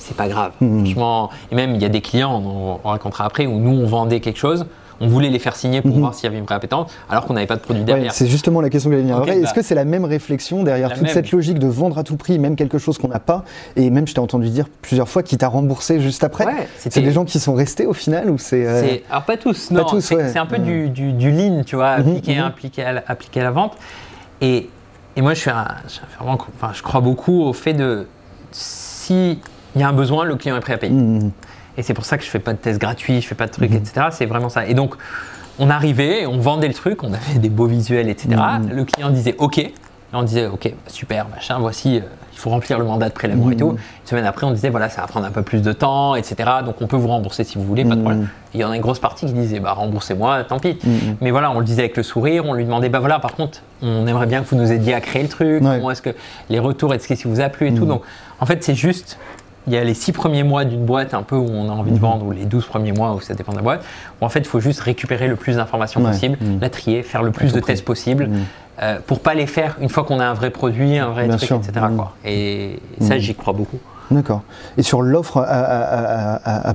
c'est 0.00 0.16
pas 0.16 0.28
grave. 0.28 0.52
Franchement, 0.58 1.30
et 1.52 1.54
même 1.54 1.74
il 1.74 1.82
y 1.82 1.84
a 1.84 1.88
des 1.88 2.00
clients, 2.00 2.42
on, 2.44 2.80
on 2.82 2.88
racontera 2.88 3.24
après, 3.24 3.46
où 3.46 3.58
nous 3.58 3.70
on 3.80 3.86
vendait 3.86 4.20
quelque 4.20 4.38
chose, 4.38 4.66
on 5.02 5.08
voulait 5.08 5.30
les 5.30 5.38
faire 5.38 5.56
signer 5.56 5.80
pour 5.80 5.92
Mhm. 5.94 6.00
voir 6.00 6.12
s'il 6.14 6.24
y 6.24 6.26
avait 6.26 6.36
une 6.36 6.44
vraie 6.44 6.56
appétence, 6.56 6.90
alors 7.08 7.24
qu'on 7.24 7.32
n'avait 7.32 7.46
pas 7.46 7.56
de 7.56 7.62
produit 7.62 7.80
Ouais, 7.82 7.86
derrière. 7.86 8.12
c'est 8.12 8.26
justement 8.26 8.60
la 8.60 8.68
question 8.68 8.90
que 8.90 8.96
j'allais 8.96 9.08
venir. 9.10 9.22
Est-ce 9.32 9.44
bah. 9.44 9.52
que 9.52 9.62
c'est 9.62 9.74
la 9.74 9.86
même 9.86 10.04
réflexion 10.04 10.62
derrière 10.62 10.92
toute 10.92 11.00
même. 11.02 11.10
cette 11.12 11.30
logique 11.30 11.58
de 11.58 11.68
vendre 11.68 11.96
à 11.96 12.02
tout 12.04 12.16
prix, 12.16 12.38
même 12.38 12.54
quelque 12.54 12.76
chose 12.76 12.98
qu'on 12.98 13.08
n'a 13.08 13.18
pas 13.18 13.44
Et 13.76 13.88
même, 13.88 14.06
je 14.06 14.12
t'ai 14.12 14.20
entendu 14.20 14.50
dire 14.50 14.66
plusieurs 14.82 15.08
fois, 15.08 15.22
qui 15.22 15.38
t'a 15.38 15.48
remboursé 15.48 16.00
juste 16.00 16.22
après 16.22 16.44
Ouais, 16.44 16.68
C'est 16.76 17.00
des 17.00 17.12
gens 17.12 17.24
qui 17.24 17.40
sont 17.40 17.54
restés 17.54 17.86
au 17.86 17.94
final 17.94 18.28
ou 18.30 18.36
c'est. 18.36 18.66
euh, 18.66 18.96
Alors 19.10 19.22
pas 19.22 19.38
tous, 19.38 19.70
non. 19.70 19.86
c'est 20.00 20.14
ouais. 20.16 20.36
un 20.36 20.44
peu 20.44 20.56
Ouais. 20.56 20.62
du, 20.62 20.90
du, 20.90 21.12
du 21.12 21.30
lean, 21.30 21.62
tu 21.64 21.76
vois, 21.76 21.92
appliqué, 21.92 22.34
mhm. 22.36 22.42
appliqué, 22.44 22.82
à, 22.84 22.92
la- 22.92 23.04
appliqué 23.06 23.40
à 23.40 23.44
la 23.44 23.50
vente. 23.52 23.72
Et, 24.42 24.68
et 25.16 25.22
moi, 25.22 25.32
je, 25.32 25.40
suis 25.40 25.50
un- 25.50 25.66
je, 25.86 25.92
suis 25.92 26.02
vraiment, 26.18 26.36
enfin, 26.56 26.72
je 26.74 26.82
crois 26.82 27.00
beaucoup 27.00 27.42
au 27.42 27.54
fait 27.54 27.72
de 27.72 28.06
si 28.52 29.38
il 29.74 29.80
y 29.80 29.84
a 29.84 29.88
un 29.88 29.92
besoin, 29.92 30.24
le 30.24 30.36
client 30.36 30.56
est 30.56 30.60
prêt 30.60 30.74
à 30.74 30.78
payer. 30.78 30.92
Mhm. 30.92 31.30
Et 31.76 31.82
c'est 31.82 31.94
pour 31.94 32.04
ça 32.04 32.18
que 32.18 32.24
je 32.24 32.28
fais 32.30 32.38
pas 32.40 32.52
de 32.52 32.58
tests 32.58 32.80
gratuits, 32.80 33.20
je 33.20 33.26
fais 33.26 33.34
pas 33.34 33.46
de 33.46 33.52
trucs, 33.52 33.70
Mhm. 33.70 33.76
etc. 33.78 34.06
C'est 34.10 34.26
vraiment 34.26 34.48
ça. 34.48 34.66
Et 34.66 34.74
donc, 34.74 34.94
on 35.58 35.70
arrivait, 35.70 36.26
on 36.26 36.38
vendait 36.38 36.68
le 36.68 36.74
truc, 36.74 37.02
on 37.04 37.12
avait 37.12 37.38
des 37.38 37.48
beaux 37.50 37.66
visuels, 37.66 38.08
etc. 38.08 38.28
Mhm. 38.60 38.70
Le 38.74 38.84
client 38.84 39.10
disait 39.10 39.34
OK. 39.38 39.58
Et 39.58 40.16
on 40.16 40.24
disait 40.24 40.46
OK, 40.46 40.72
super, 40.88 41.28
machin, 41.28 41.58
voici, 41.60 41.98
euh, 41.98 42.00
il 42.32 42.38
faut 42.38 42.50
remplir 42.50 42.80
le 42.80 42.84
mandat 42.84 43.08
de 43.08 43.14
prélèvement 43.14 43.48
et 43.52 43.56
tout. 43.56 43.70
Une 43.70 43.76
semaine 44.04 44.24
après, 44.26 44.44
on 44.44 44.50
disait 44.50 44.68
voilà, 44.70 44.88
ça 44.88 45.02
va 45.02 45.06
prendre 45.06 45.24
un 45.26 45.30
peu 45.30 45.42
plus 45.42 45.62
de 45.62 45.72
temps, 45.72 46.16
etc. 46.16 46.50
Donc 46.64 46.76
on 46.80 46.88
peut 46.88 46.96
vous 46.96 47.06
rembourser 47.06 47.44
si 47.44 47.58
vous 47.58 47.64
voulez, 47.64 47.84
pas 47.84 47.94
de 47.94 48.00
problème. 48.00 48.28
Il 48.54 48.60
y 48.60 48.64
en 48.64 48.70
a 48.72 48.74
une 48.76 48.82
grosse 48.82 48.98
partie 48.98 49.26
qui 49.26 49.32
disait 49.34 49.60
bah 49.60 49.72
remboursez-moi, 49.72 50.42
tant 50.44 50.58
pis. 50.58 50.76
Mais 51.20 51.30
voilà, 51.30 51.52
on 51.52 51.60
le 51.60 51.64
disait 51.64 51.82
avec 51.82 51.96
le 51.96 52.02
sourire, 52.02 52.44
on 52.46 52.54
lui 52.54 52.64
demandait 52.64 52.88
bah 52.88 52.98
voilà, 52.98 53.20
par 53.20 53.34
contre, 53.34 53.60
on 53.82 54.04
aimerait 54.08 54.26
bien 54.26 54.42
que 54.42 54.48
vous 54.48 54.56
nous 54.56 54.72
aidiez 54.72 54.94
à 54.94 55.00
créer 55.00 55.22
le 55.22 55.28
truc. 55.28 55.62
Ouais. 55.62 55.76
Comment 55.76 55.92
est-ce 55.92 56.02
que 56.02 56.10
les 56.48 56.58
retours, 56.58 56.92
est-ce 56.92 57.06
que 57.06 57.14
ça 57.14 57.28
vous 57.28 57.40
a 57.40 57.48
plu 57.48 57.68
et 57.68 57.74
tout. 57.74 57.84
Donc 57.86 58.02
en 58.40 58.46
fait, 58.46 58.64
c'est 58.64 58.74
juste 58.74 59.16
il 59.70 59.74
y 59.74 59.78
a 59.78 59.84
les 59.84 59.94
six 59.94 60.10
premiers 60.10 60.42
mois 60.42 60.64
d'une 60.64 60.84
boîte 60.84 61.14
un 61.14 61.22
peu 61.22 61.36
où 61.36 61.46
on 61.48 61.68
a 61.68 61.72
envie 61.72 61.90
de 61.92 61.96
Mhm. 61.96 62.02
vendre, 62.02 62.26
ou 62.26 62.32
les 62.32 62.44
12 62.44 62.66
premiers 62.66 62.90
mois 62.90 63.14
où 63.14 63.20
ça 63.20 63.34
dépend 63.34 63.52
de 63.52 63.56
la 63.58 63.62
boîte, 63.62 63.84
où 64.20 64.24
en 64.24 64.28
fait 64.28 64.40
il 64.40 64.44
faut 64.46 64.58
juste 64.58 64.80
récupérer 64.80 65.28
le 65.28 65.36
plus 65.36 65.56
d'informations 65.56 66.00
Ouais. 66.02 66.10
possible, 66.10 66.36
Mhm. 66.40 66.58
la 66.60 66.70
trier, 66.70 67.02
faire 67.04 67.22
le 67.22 67.30
plus 67.30 67.52
de 67.52 67.60
prix. 67.60 67.74
tests 67.74 67.84
possible, 67.84 68.26
Mhm. 68.26 68.38
euh, 68.82 68.98
pour 69.06 69.20
pas 69.20 69.34
les 69.34 69.46
faire 69.46 69.76
une 69.80 69.88
fois 69.88 70.02
qu'on 70.02 70.18
a 70.18 70.26
un 70.26 70.34
vrai 70.34 70.50
produit, 70.50 70.98
un 70.98 71.10
vrai 71.10 71.28
Bien 71.28 71.36
truc, 71.36 71.46
sûr. 71.46 71.56
etc. 71.58 71.86
Mhm. 71.88 71.96
Quoi. 71.96 72.12
Et 72.24 72.80
ça, 73.00 73.14
Mhm. 73.14 73.20
j'y 73.20 73.34
crois 73.36 73.52
beaucoup. 73.52 73.78
D'accord. 74.10 74.42
Et 74.76 74.82
sur 74.82 75.02
l'offre 75.02 75.36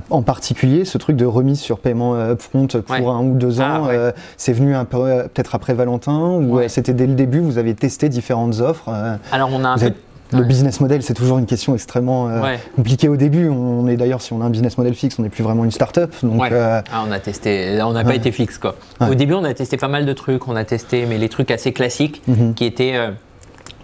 en 0.08 0.22
particulier, 0.22 0.86
ce 0.86 0.96
truc 0.96 1.16
de 1.16 1.26
remise 1.26 1.60
sur 1.60 1.78
paiement 1.80 2.14
euh, 2.14 2.32
upfront 2.32 2.66
pour 2.66 2.90
Ouais. 2.90 3.04
un 3.06 3.20
ou 3.20 3.34
deux 3.34 3.60
ans, 3.60 3.64
Ah, 3.66 3.82
ouais. 3.82 3.88
euh, 3.94 4.12
c'est 4.38 4.54
venu 4.54 4.74
un 4.74 4.86
peu 4.86 4.96
euh, 4.96 5.22
peut-être 5.24 5.54
après 5.54 5.74
Valentin 5.74 6.18
ou 6.18 6.56
Ouais. 6.56 6.70
c'était 6.70 6.94
dès 6.94 7.06
le 7.06 7.12
début, 7.14 7.40
vous 7.40 7.58
avez 7.58 7.74
testé 7.74 8.08
différentes 8.08 8.60
offres 8.60 8.88
euh, 8.88 9.16
Alors 9.32 9.50
on 9.52 9.64
a 9.64 9.68
un 9.68 9.76
peu 9.76 9.92
Le 10.32 10.42
business 10.42 10.80
model, 10.80 11.02
c'est 11.02 11.14
toujours 11.14 11.38
une 11.38 11.46
question 11.46 11.74
extrêmement 11.74 12.28
euh, 12.28 12.56
compliquée 12.74 13.08
au 13.08 13.16
début. 13.16 13.48
On 13.48 13.86
est 13.86 13.96
d'ailleurs, 13.96 14.20
si 14.20 14.32
on 14.32 14.40
a 14.40 14.44
un 14.44 14.50
business 14.50 14.76
model 14.76 14.94
fixe, 14.94 15.18
on 15.18 15.22
n'est 15.22 15.28
plus 15.28 15.44
vraiment 15.44 15.64
une 15.64 15.70
start-up. 15.70 16.14
Donc, 16.22 16.50
euh, 16.50 16.82
ah, 16.92 17.04
on 17.06 17.12
a 17.12 17.18
testé, 17.18 17.80
on 17.82 17.92
n'a 17.92 18.04
pas 18.04 18.14
été 18.14 18.32
fixe 18.32 18.58
quoi. 18.58 18.76
Au 19.00 19.14
début, 19.14 19.34
on 19.34 19.44
a 19.44 19.54
testé 19.54 19.76
pas 19.76 19.88
mal 19.88 20.06
de 20.06 20.12
trucs. 20.12 20.48
On 20.48 20.56
a 20.56 20.64
testé, 20.64 21.06
mais 21.06 21.18
les 21.18 21.28
trucs 21.28 21.50
assez 21.50 21.72
classiques 21.72 22.22
mhm. 22.26 22.54
qui 22.54 22.64
étaient 22.64 22.96
euh, 22.96 23.10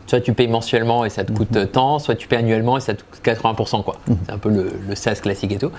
soit 0.06 0.20
tu 0.20 0.32
payes 0.32 0.48
mensuellement 0.48 1.04
et 1.04 1.10
ça 1.10 1.24
te 1.24 1.32
coûte 1.32 1.56
mhm. 1.56 1.66
tant, 1.66 1.98
soit 1.98 2.14
tu 2.14 2.28
payes 2.28 2.40
annuellement 2.40 2.76
et 2.76 2.80
ça 2.80 2.94
te 2.94 3.02
coûte 3.02 3.24
80%. 3.24 3.84
quoi. 3.84 3.96
Mhm. 4.08 4.16
C'est 4.26 4.32
un 4.32 4.38
peu 4.38 4.50
le, 4.50 4.72
le 4.88 4.94
SaaS 4.94 5.16
classique 5.16 5.52
et 5.52 5.58
tout. 5.58 5.70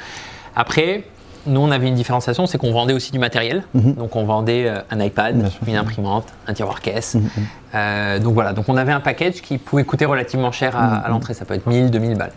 Après, 0.56 1.04
nous, 1.46 1.62
on 1.62 1.72
avait 1.72 1.88
une 1.88 1.96
différenciation, 1.96 2.46
c'est 2.46 2.58
qu'on 2.58 2.72
vendait 2.72 2.94
aussi 2.94 3.12
du 3.12 3.20
matériel. 3.20 3.64
Mhm. 3.74 3.96
Donc, 3.96 4.16
on 4.16 4.24
vendait 4.24 4.68
euh, 4.68 4.80
un 4.92 5.00
iPad, 5.00 5.36
une 5.68 5.76
imprimante, 5.76 6.26
un 6.48 6.54
tiroir 6.54 6.82
caisse. 6.82 7.16
Mhm. 7.16 7.30
Euh, 7.76 8.20
donc 8.20 8.34
voilà, 8.36 8.54
donc 8.54 8.70
on 8.70 8.78
avait 8.78 8.92
un 8.92 9.00
package 9.00 9.42
qui 9.42 9.58
pouvait 9.58 9.84
coûter 9.84 10.06
relativement 10.06 10.52
cher 10.52 10.78
à, 10.78 11.08
mhm. 11.08 11.10
l'entrée. 11.10 11.34
Ça 11.34 11.46
peut 11.46 11.56
être 11.56 11.68
1000, 11.68 11.92
2000 11.92 12.18
balles. 12.18 12.32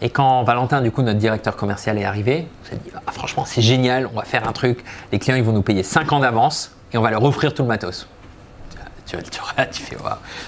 Et 0.00 0.10
quand 0.10 0.42
Valentin, 0.44 0.80
du 0.80 0.90
coup, 0.90 1.02
notre 1.02 1.18
directeur 1.18 1.56
commercial 1.56 1.98
est 1.98 2.04
arrivé, 2.04 2.46
on 2.62 2.70
s'est 2.70 2.76
dit, 2.76 2.90
ah, 2.94 3.12
franchement, 3.12 3.44
c'est 3.44 3.62
génial, 3.62 4.08
on 4.12 4.16
va 4.16 4.24
faire 4.24 4.48
un 4.48 4.52
truc. 4.52 4.84
Les 5.12 5.18
clients, 5.18 5.36
ils 5.36 5.44
vont 5.44 5.52
nous 5.52 5.62
payer 5.62 5.82
5 5.82 6.12
ans 6.12 6.20
d'avance 6.20 6.72
et 6.92 6.98
on 6.98 7.02
va 7.02 7.10
leur 7.10 7.24
offrir 7.24 7.52
tout 7.52 7.62
le 7.62 7.68
matos. 7.68 8.08
Tu, 9.06 9.16
tu, 9.18 9.40
tu 9.70 9.82
fais, 9.82 9.96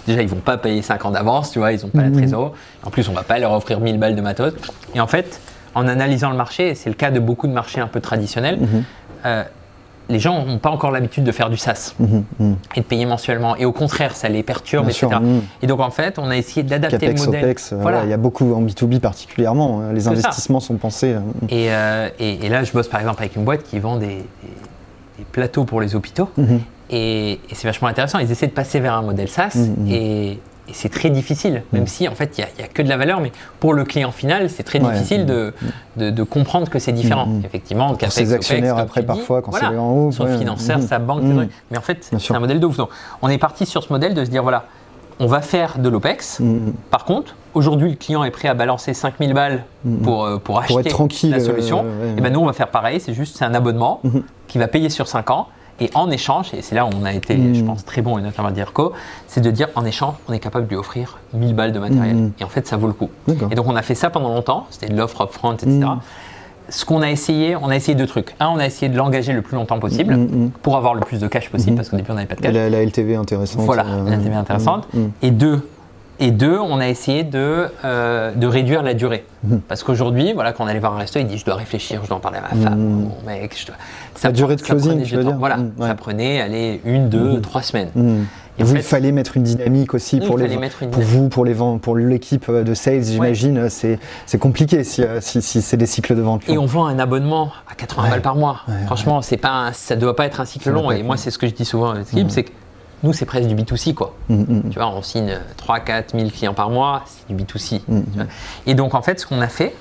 déjà, 0.07 0.21
ils 0.21 0.29
vont 0.29 0.37
pas 0.37 0.57
payer 0.57 0.83
5 0.83 1.05
ans 1.05 1.11
d'avance, 1.13 1.53
tu 1.53 1.61
vois, 1.61 1.73
ils 1.73 1.87
ont 1.87 1.91
pas 1.91 2.03
la 2.03 2.11
trésor. 2.11 2.55
En 2.83 2.91
plus, 2.91 3.09
on 3.09 3.13
va 3.13 3.23
pas 3.23 3.39
leur 3.39 3.53
offrir 3.53 3.79
1000 3.79 3.99
balles 3.99 4.17
de 4.17 4.21
matos. 4.21 4.53
Et 4.97 5.01
en 5.01 5.07
fait, 5.07 5.41
en 5.79 5.89
analysant 5.89 6.31
le 6.31 6.37
marché, 6.37 6.75
c'est 6.75 6.91
le 6.91 6.97
cas 6.97 7.11
de 7.11 7.21
beaucoup 7.21 7.47
de 7.47 7.53
marchés 7.53 7.81
un 7.81 7.87
peu 7.87 8.01
traditionnels, 8.01 8.59
mhm. 8.61 8.85
euh, 9.27 9.45
les 10.09 10.19
gens 10.19 10.45
n'ont 10.45 10.59
pas 10.59 10.71
encore 10.71 10.91
l'habitude 10.91 11.25
de 11.25 11.33
faire 11.33 11.51
du 11.51 11.59
SaaS 11.59 11.95
mhm, 11.99 12.25
mhm. 12.39 12.57
et 12.75 12.81
de 12.81 12.85
payer 12.87 13.05
mensuellement. 13.05 13.57
Et 13.57 13.67
au 13.67 13.73
contraire, 13.73 14.17
ça 14.17 14.29
les 14.29 14.43
perturbe, 14.43 14.89
etc. 14.89 15.07
Et 15.61 15.67
donc, 15.67 15.81
en 15.81 15.91
fait, 15.91 16.19
on 16.19 16.31
a 16.31 16.37
essayé 16.37 16.63
d'adapter 16.63 17.13
le 17.13 17.15
modèle. 17.15 17.45
OPEX, 17.45 17.75
voilà. 17.75 18.05
il 18.05 18.11
y 18.11 18.15
a 18.15 18.17
beaucoup 18.17 18.55
en 18.55 18.63
B2B 18.63 19.01
particulièrement. 19.01 19.81
Hein, 19.81 19.93
les 19.93 20.09
investissements 20.09 20.61
sont 20.61 20.77
pensés. 20.77 21.15
Euh, 21.53 22.09
et, 22.19 22.47
et, 22.47 22.49
là, 22.49 22.65
je 22.65 22.73
bosse 22.73 22.89
par 22.89 23.01
exemple 23.01 23.21
avec 23.21 23.37
une 23.37 23.45
boîte 23.45 23.65
qui 23.65 23.79
vend 23.79 23.97
des, 23.97 24.25
plateaux 25.31 25.65
pour 25.65 25.81
les 25.81 25.95
hôpitaux. 25.95 26.31
Et, 26.91 27.39
c'est 27.53 27.69
vachement 27.69 27.89
intéressant. 27.89 28.19
Ils 28.19 28.31
essaient 28.31 28.47
de 28.47 28.53
passer 28.53 28.81
vers 28.81 28.95
un 28.95 29.03
modèle 29.03 29.29
SaaS. 29.29 29.59
Et, 29.89 30.39
et 30.69 30.73
c'est 30.75 30.89
très 30.89 31.11
difficile, 31.11 31.63
même 31.73 31.85
mm. 31.85 31.87
si 31.87 32.09
en 32.09 32.15
fait 32.15 32.39
il 32.39 32.45
n'y 32.59 32.65
a, 32.65 32.69
que 32.69 32.83
de 32.83 32.89
la 32.89 32.97
valeur, 32.97 33.21
mais 33.21 33.33
pour 33.61 33.75
le 33.75 33.85
client 33.85 34.13
final, 34.13 34.51
c'est 34.51 34.63
très 34.63 34.79
difficile 34.79 35.23
mm. 35.23 35.27
de, 35.97 36.11
de, 36.11 36.23
comprendre 36.23 36.69
que 36.69 36.79
c'est 36.79 36.93
différent. 36.93 37.27
Mm. 37.27 37.43
Effectivement, 37.45 37.95
pour 37.95 38.13
ses 38.13 38.33
actionnaires 38.33 38.79
après 38.79 39.03
parfois 39.03 39.43
quand 39.43 39.53
c'est 39.53 39.67
en 39.67 39.93
haut, 39.93 40.13
son 40.13 40.27
financeur, 40.39 40.81
sa 40.83 40.99
banque, 40.99 41.23
mais 41.71 41.79
en 41.79 41.83
fait 41.83 41.99
c'est 42.19 42.35
un 42.35 42.41
modèle 42.41 42.61
de 42.61 42.67
ouf. 42.67 42.79
on 43.23 43.29
est 43.29 43.39
parti 43.39 43.67
sur 43.67 43.83
ce 43.83 43.93
modèle 43.93 44.15
de 44.15 44.25
se 44.25 44.31
dire 44.31 44.43
voilà, 44.43 44.65
on 45.21 45.27
va 45.27 45.41
faire 45.41 45.79
de 45.79 45.89
l'OPEX. 45.89 46.41
Par 46.91 47.05
contre, 47.05 47.35
aujourd'hui 47.55 47.91
le 47.91 47.97
client 47.97 48.25
est 48.25 48.31
prêt 48.31 48.49
à 48.49 48.55
balancer 48.55 48.95
5000 48.95 49.35
balles 49.35 49.65
pour, 50.03 50.25
euh, 50.25 50.39
pour 50.39 50.59
acheter 50.59 50.93
la 51.25 51.41
solution. 51.41 51.85
Euh, 51.85 52.17
et 52.17 52.21
ben 52.21 52.33
nous 52.33 52.41
on 52.41 52.47
va 52.47 52.53
faire 52.53 52.69
pareil, 52.69 53.01
c'est 53.01 53.15
juste 53.15 53.37
c'est 53.37 53.45
un 53.45 53.55
abonnement 53.55 54.01
mm-hmm. 54.05 54.23
qui 54.47 54.59
va 54.59 54.69
payer 54.69 54.91
sur 54.91 55.09
5 55.09 55.31
ans 55.31 55.49
et 55.81 55.91
en 55.95 56.11
échange, 56.11 56.53
et 56.55 56.63
c'est 56.63 56.75
là 56.75 56.87
où 56.87 56.91
on 57.01 57.05
a 57.05 57.13
été, 57.13 57.37
hmm. 57.37 57.55
je 57.55 57.65
pense, 57.65 57.85
très 57.85 58.03
bon, 58.03 58.19
et 58.19 58.23
notamment 58.23 58.51
Dirco, 58.51 58.93
c'est 59.27 59.41
de 59.41 59.51
dire 59.51 59.69
en 59.75 59.85
échange, 59.85 60.15
on 60.29 60.33
est 60.33 60.41
capable 60.41 60.67
de 60.67 60.71
lui 60.71 60.77
offrir 60.77 61.19
1000 61.35 61.55
balles 61.55 61.73
de 61.73 61.79
matériel. 61.79 62.17
Hmm. 62.17 62.33
Et 62.41 62.45
en 62.45 62.49
fait, 62.49 62.67
ça 62.67 62.77
vaut 62.77 62.89
le 62.89 62.93
coup. 62.93 63.11
Et 63.51 63.55
donc, 63.55 63.67
on 63.69 63.77
a 63.77 63.83
fait 63.83 63.95
ça 63.95 64.11
pendant 64.11 64.31
longtemps, 64.31 64.67
c'était 64.71 64.93
de 64.93 64.97
l'offre 64.97 65.23
upfront, 65.23 65.55
etc. 65.55 65.71
Hmm. 65.71 65.99
Ce 66.71 66.85
qu'on 66.85 67.01
a 67.01 67.11
essayé, 67.11 67.57
on 67.57 67.69
a 67.69 67.77
essayé 67.77 67.95
deux 67.95 68.07
trucs. 68.07 68.35
Un, 68.41 68.49
on 68.49 68.59
a 68.59 68.67
essayé 68.67 68.91
de 68.91 68.97
l'engager 68.97 69.33
le 69.33 69.41
plus 69.41 69.55
longtemps 69.55 69.79
possible 69.79 70.19
pour 70.63 70.77
avoir 70.77 70.95
le 70.95 71.01
plus 71.01 71.19
de 71.19 71.27
cash 71.27 71.49
possible, 71.49 71.77
parce 71.77 71.89
qu'au 71.89 71.97
début, 71.97 72.11
on 72.11 72.15
n'avait 72.15 72.27
pas 72.27 72.35
de 72.35 72.43
cash. 72.43 72.53
La, 72.53 72.69
la 72.69 72.85
LTV 72.85 73.15
intéressante. 73.15 73.63
Voilà, 73.65 73.87
euh, 73.87 74.11
la 74.11 74.17
LTV 74.17 74.35
intéressante. 74.35 74.87
Et 75.23 75.31
deux, 75.31 75.67
et 76.21 76.31
deux, 76.31 76.59
on 76.59 76.81
a 76.81 76.89
essayé 76.89 77.23
de, 77.23 77.69
euh, 77.85 78.35
de 78.35 78.47
réduire 78.47 78.83
la 78.83 78.95
durée. 78.95 79.25
Mhm. 79.45 79.61
Parce 79.61 79.85
qu'aujourd'hui, 79.85 80.33
voilà, 80.33 80.53
quand 80.53 80.65
on 80.65 80.67
allait 80.67 80.81
voir 80.81 80.95
un 80.95 80.99
resto, 80.99 81.19
il 81.21 81.27
dit 81.27 81.39
je 81.39 81.45
dois 81.45 81.55
réfléchir, 81.55 82.01
je 82.03 82.09
dois 82.09 82.17
en 82.17 82.21
parler 82.21 82.39
à 82.39 82.43
ma 82.43 82.63
femme, 82.63 82.79
mhm. 82.79 83.09
mon 83.09 83.27
mec. 83.27 83.57
Je 83.59 83.67
dois... 83.67 83.77
Ça, 84.17 84.29
la 84.29 84.33
durée 84.33 84.57
de 84.57 84.63
closing, 84.63 85.03
tu 85.05 85.17
veux 85.17 85.25
dire 85.25 85.37
Voilà, 85.37 85.59
mhm, 85.59 85.73
ça 85.81 85.95
prenait 85.95 86.41
allez, 86.41 86.81
une, 86.85 87.09
deux, 87.09 87.41
trois 87.41 87.63
semaines. 87.63 87.91
Et 88.61 88.65
vous, 88.65 88.75
il 88.75 88.83
fallait 88.83 89.13
mettre 89.13 89.37
une 89.37 89.45
dynamique 89.45 89.95
aussi 89.95 90.19
pour, 90.19 90.37
les, 90.37 90.49
pour 90.91 91.03
vous, 91.03 91.29
pour 91.29 91.45
les 91.45 91.53
ventes, 91.53 91.81
pour 91.81 91.97
l'équipe 91.97 92.51
de 92.51 92.75
sales, 92.75 93.05
j'imagine. 93.05 93.69
C'est 93.71 94.39
compliqué 94.39 94.83
si, 94.83 95.03
euh, 95.03 95.21
si, 95.21 95.41
si 95.43 95.63
c'est 95.63 95.77
des 95.77 95.87
cycles 95.87 96.17
de 96.17 96.23
vente. 96.23 96.43
Et 96.49 96.59
on 96.59 96.67
vend 96.67 96.87
un 96.87 96.99
abonnement 96.99 97.53
à 97.71 97.77
80 97.77 98.11
balles 98.11 98.23
par 98.23 98.35
mois. 98.35 98.63
Franchement, 98.87 99.23
c'est 99.23 99.37
pas 99.37 99.71
ça 99.73 99.95
ne 99.95 100.01
doit 100.01 100.17
pas 100.17 100.27
être 100.27 100.41
un 100.41 100.45
cycle 100.45 100.71
long. 100.71 100.91
Et 100.91 101.05
moi, 101.05 101.17
c'est 101.17 101.31
ce 101.31 101.39
que 101.39 101.47
je 101.47 101.55
dis 101.55 101.65
souvent 101.65 101.91
à 101.91 101.99
l'équipe, 101.99 102.31
c'est 102.31 102.43
que 102.43 102.51
nous, 103.03 103.13
c'est 103.13 103.27
presque 103.27 103.47
du 103.47 103.55
B2C, 103.55 103.95
quoi. 103.95 104.15
Mm, 104.29 104.35
mm, 104.35 104.45
mm. 104.49 104.71
Tu 104.71 104.79
vois, 104.79 104.89
on 104.89 105.03
signe 105.03 105.39
3 105.57 105.81
4 105.81 106.17
000 106.17 106.31
clients 106.31 106.55
par 106.55 106.71
mois, 106.71 107.05
c'est 107.07 107.35
du 107.35 107.43
B2C. 107.43 107.81
Et 108.67 108.75
donc, 108.75 108.95
en 108.95 109.03
fait, 109.03 109.21
ce 109.21 109.27
qu'on 109.27 109.41
a 109.41 109.49
fait, 109.49 109.75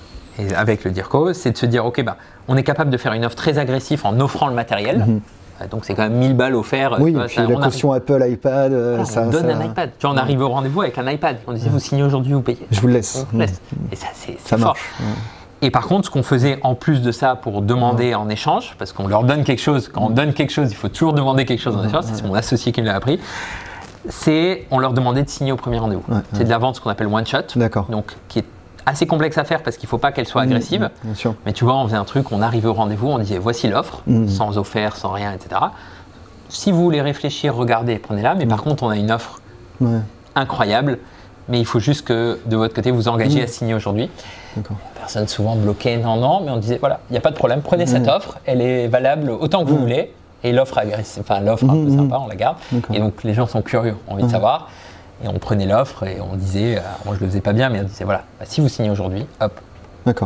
avec 0.56 0.84
le 0.84 0.91
DIRCO, 0.91 1.34
c'est 1.34 1.51
de 1.51 1.58
se 1.58 1.65
dire, 1.65 1.86
OK, 1.86 2.03
bah, 2.03 2.17
on 2.47 2.56
est 2.58 2.63
capable 2.63 2.91
de 2.91 2.97
faire 2.97 3.13
une 3.13 3.25
offre 3.25 3.36
très 3.36 3.58
agressive 3.58 4.01
en 4.06 4.19
offrant 4.19 4.47
le 4.47 4.53
matériel. 4.53 4.99
Mm-hmm. 4.99 5.19
Euh, 5.62 5.67
donc 5.67 5.86
c'est 5.86 5.95
quand 5.95 6.03
même 6.03 6.17
1000 6.17 6.36
balles 6.36 6.56
offertes. 6.56 6.97
Oui, 6.99 7.15
puis 7.27 7.38
la 7.38 7.56
caution 7.56 7.91
Apple, 7.91 8.23
iPad. 8.27 8.71
Euh, 8.71 9.03
ça, 9.06 9.23
on 9.23 9.30
donne 9.30 9.49
un 9.49 9.65
iPad. 9.65 9.91
Tu 9.97 10.06
vois, 10.06 10.15
on 10.15 10.17
arrive 10.17 10.41
au 10.41 10.49
rendez-vous 10.49 10.82
avec 10.82 10.97
un 10.97 11.10
iPad. 11.10 11.38
On 11.47 11.53
disait, 11.53 11.69
vous 11.69 11.80
signez 11.80 12.03
aujourd'hui, 12.03 12.34
vous 12.34 12.41
payez. 12.41 12.67
Je 12.69 12.80
vous 12.80 12.88
le 12.88 12.93
laisse. 12.93 13.25
laisse. 13.34 13.62
Et 13.91 13.95
ça, 13.95 14.08
c'est 14.13 14.38
fort. 14.39 14.60
Marche. 14.60 14.93
Et 15.62 15.72
par 15.72 15.88
contre, 15.88 16.06
ce 16.06 16.12
qu'on 16.12 16.24
faisait 16.24 16.60
en 16.63 16.76
plus 16.76 17.02
de 17.02 17.12
ça 17.12 17.36
pour 17.36 17.62
demander 17.62 18.13
en 18.13 18.30
échange, 18.30 18.76
parce 18.78 18.93
qu'on 18.93 19.08
leur 19.08 19.24
donne 19.24 19.43
quelque 19.43 19.62
chose, 19.62 19.89
quand 19.91 20.06
on 20.06 20.10
donne 20.10 20.34
quelque 20.34 20.52
chose, 20.52 20.70
il 20.72 20.76
faut 20.76 20.89
toujours 20.89 21.13
demander 21.13 21.46
quelque 21.46 21.62
chose 21.62 21.76
en 21.76 21.84
échange, 21.84 22.06
c'est 22.06 22.26
mon 22.26 22.36
associé 22.36 22.72
qui 22.72 22.82
me 22.82 22.88
l'a 22.88 22.96
appris, 22.96 23.20
c'est 24.08 24.65
on 24.70 24.80
leur 24.80 24.93
demandait 24.93 25.24
de 25.24 25.30
signer 25.30 25.52
au 25.52 25.58
premier 25.58 25.80
rendez-vous. 25.80 26.04
c'est 26.34 26.43
de 26.43 26.50
la 26.50 26.60
vente, 26.60 26.76
ce 26.76 26.82
qu'on 26.82 26.91
appelle 26.91 27.08
one 27.08 27.26
shot, 27.26 27.60
donc 27.89 28.15
qui 28.28 28.39
est 28.39 28.46
assez 28.86 29.06
complexe 29.06 29.38
à 29.38 29.43
faire 29.43 29.63
parce 29.63 29.78
qu'il 29.78 29.88
ne 29.88 29.89
faut 29.89 29.98
pas 29.98 30.12
qu'elle 30.12 30.28
soit 30.28 30.43
agressive. 30.43 30.89
Mmh, 31.04 31.30
Mais 31.46 31.54
tu 31.54 31.65
vois, 31.65 31.76
on 31.76 31.86
faisait 31.86 31.98
un 31.98 32.06
truc, 32.06 32.32
on 32.32 32.41
arrivait 32.41 32.70
au 32.70 32.74
rendez-vous, 32.74 33.08
on 33.08 33.20
disait 33.20 33.38
voici 33.38 33.67
l'offre, 33.67 34.02
mmh. 34.08 34.28
sans 34.30 34.58
offert, 34.58 34.96
sans 34.96 35.12
rien, 35.12 35.34
etc. 35.34 35.60
Si 36.50 36.72
vous 36.72 36.82
voulez 36.84 37.02
réfléchir, 37.02 37.54
regardez, 37.54 38.00
prenez-la. 38.00 38.36
Mais 38.36 38.46
par 38.46 38.63
contre, 38.63 38.84
on 38.84 38.89
a 38.89 38.96
une 38.96 39.12
offre 39.12 39.41
incroyable 40.36 41.00
mais 41.50 41.60
il 41.60 41.66
faut 41.66 41.80
juste 41.80 42.06
que 42.06 42.40
de 42.46 42.56
votre 42.56 42.74
côté 42.74 42.92
vous 42.92 43.08
engagez 43.08 43.44
à 43.44 43.48
signer 43.48 43.74
aujourd'hui. 43.74 44.10
Personne 44.96 45.28
souvent 45.28 45.56
bloquait, 45.56 45.98
non, 45.98 46.18
non, 46.18 46.42
mais 46.42 46.52
on 46.52 46.58
disait 46.58 46.78
voilà, 46.78 47.00
il 47.10 47.14
n'y 47.14 47.18
a 47.18 47.22
pas 47.22 47.32
de 47.32 47.36
problème, 47.36 47.62
prenez 47.62 47.86
cette 47.86 48.08
offre, 48.08 48.40
elle 48.46 48.62
est 48.62 48.88
valable 48.88 49.30
autant 49.32 49.64
que 49.64 49.70
vous 49.70 49.78
voulez, 49.78 50.14
et 50.44 50.52
l'offre 50.52 50.80
enfin 51.20 51.40
l'offre 51.40 51.70
un 51.70 51.86
peu 51.86 51.90
sympa, 51.90 52.20
on 52.20 52.28
la 52.28 52.36
garde. 52.36 52.58
Et 52.94 53.00
donc 53.00 53.24
les 53.24 53.34
gens 53.34 53.48
sont 53.48 53.62
curieux, 53.62 53.96
ont 54.08 54.14
envie 54.14 54.24
de 54.24 54.30
savoir. 54.30 54.70
Et 55.24 55.28
on 55.28 55.40
prenait 55.40 55.66
l'offre 55.66 56.04
et 56.04 56.20
on 56.22 56.36
disait, 56.36 56.78
euh, 56.78 56.82
moi 57.04 57.16
je 57.16 57.22
le 57.22 57.28
faisais 57.28 57.42
pas 57.42 57.54
bien, 57.54 57.70
mais 57.70 57.80
on 57.80 57.84
disait 57.86 58.04
voilà, 58.04 58.24
bah, 58.40 58.46
si 58.48 58.62
vous 58.62 58.70
signez 58.70 58.92
aujourd'hui, 58.92 59.26
hop, 59.40 59.60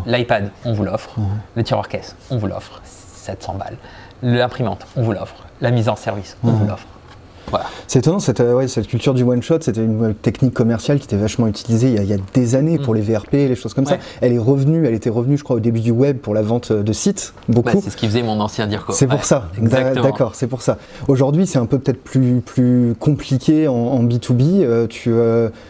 l'iPad, 0.06 0.52
on 0.66 0.74
vous 0.74 0.84
l'offre, 0.84 1.16
le 1.56 1.64
tiroir 1.64 1.88
caisse, 1.88 2.16
on 2.30 2.38
vous 2.38 2.48
l'offre, 2.48 2.82
700 2.84 3.56
balles, 3.56 3.78
l'imprimante, 4.22 4.86
on 4.98 5.04
vous 5.04 5.14
l'offre, 5.14 5.46
la 5.62 5.72
mise 5.72 5.88
en 5.88 5.96
service, 5.96 6.36
on 6.44 6.52
vous 6.52 6.66
l'offre. 6.68 6.88
C'est 7.88 8.00
étonnant, 8.00 8.20
cette, 8.20 8.40
euh, 8.40 8.68
cette, 8.68 8.88
culture 8.88 9.14
du 9.14 9.24
one-shot, 9.24 9.58
c'était 9.62 9.84
une 9.84 10.04
euh, 10.04 10.14
technique 10.14 10.54
commerciale 10.54 11.00
qui 11.00 11.06
était 11.06 11.18
vachement 11.18 11.48
utilisée 11.48 11.90
il 11.90 12.04
y 12.06 12.14
a, 12.14 12.18
des 12.34 12.56
années 12.56 12.78
pour 12.78 12.94
mm. 12.94 12.98
les 12.98 13.02
VRP, 13.02 13.34
les 13.34 13.56
choses 13.56 13.74
comme 13.74 13.86
ça. 13.86 13.98
Elle 14.22 14.34
est 14.34 14.40
revenue, 14.40 14.86
elle 14.86 14.94
était 14.94 15.10
revenue, 15.10 15.38
je 15.38 15.44
crois, 15.44 15.58
au 15.58 15.60
début 15.60 15.82
du 15.82 15.92
web 15.92 16.18
pour 16.18 16.34
la 16.34 16.42
vente 16.42 16.72
de 16.72 16.94
sites, 16.94 17.34
beaucoup. 17.50 17.74
Bah, 17.74 17.80
c'est 17.84 17.90
ce 17.90 17.98
qui 17.98 18.08
faisait 18.08 18.24
mon 18.24 18.40
ancien 18.40 18.68
Dirco. 18.68 18.94
C'est 18.94 19.08
pour 19.08 19.26
ça, 19.26 19.50
d'accord, 19.60 20.36
c'est 20.36 20.48
pour 20.48 20.62
ça. 20.62 20.78
Aujourd'hui, 21.08 21.48
c'est 21.48 21.60
un 21.60 21.66
peu 21.66 21.80
peut-être 21.80 22.02
plus, 22.02 22.42
plus 22.46 22.96
compliqué 23.00 23.68
en, 23.68 24.04
B2B. 24.04 24.62
Euh, 24.62 24.88
tu, 24.88 25.12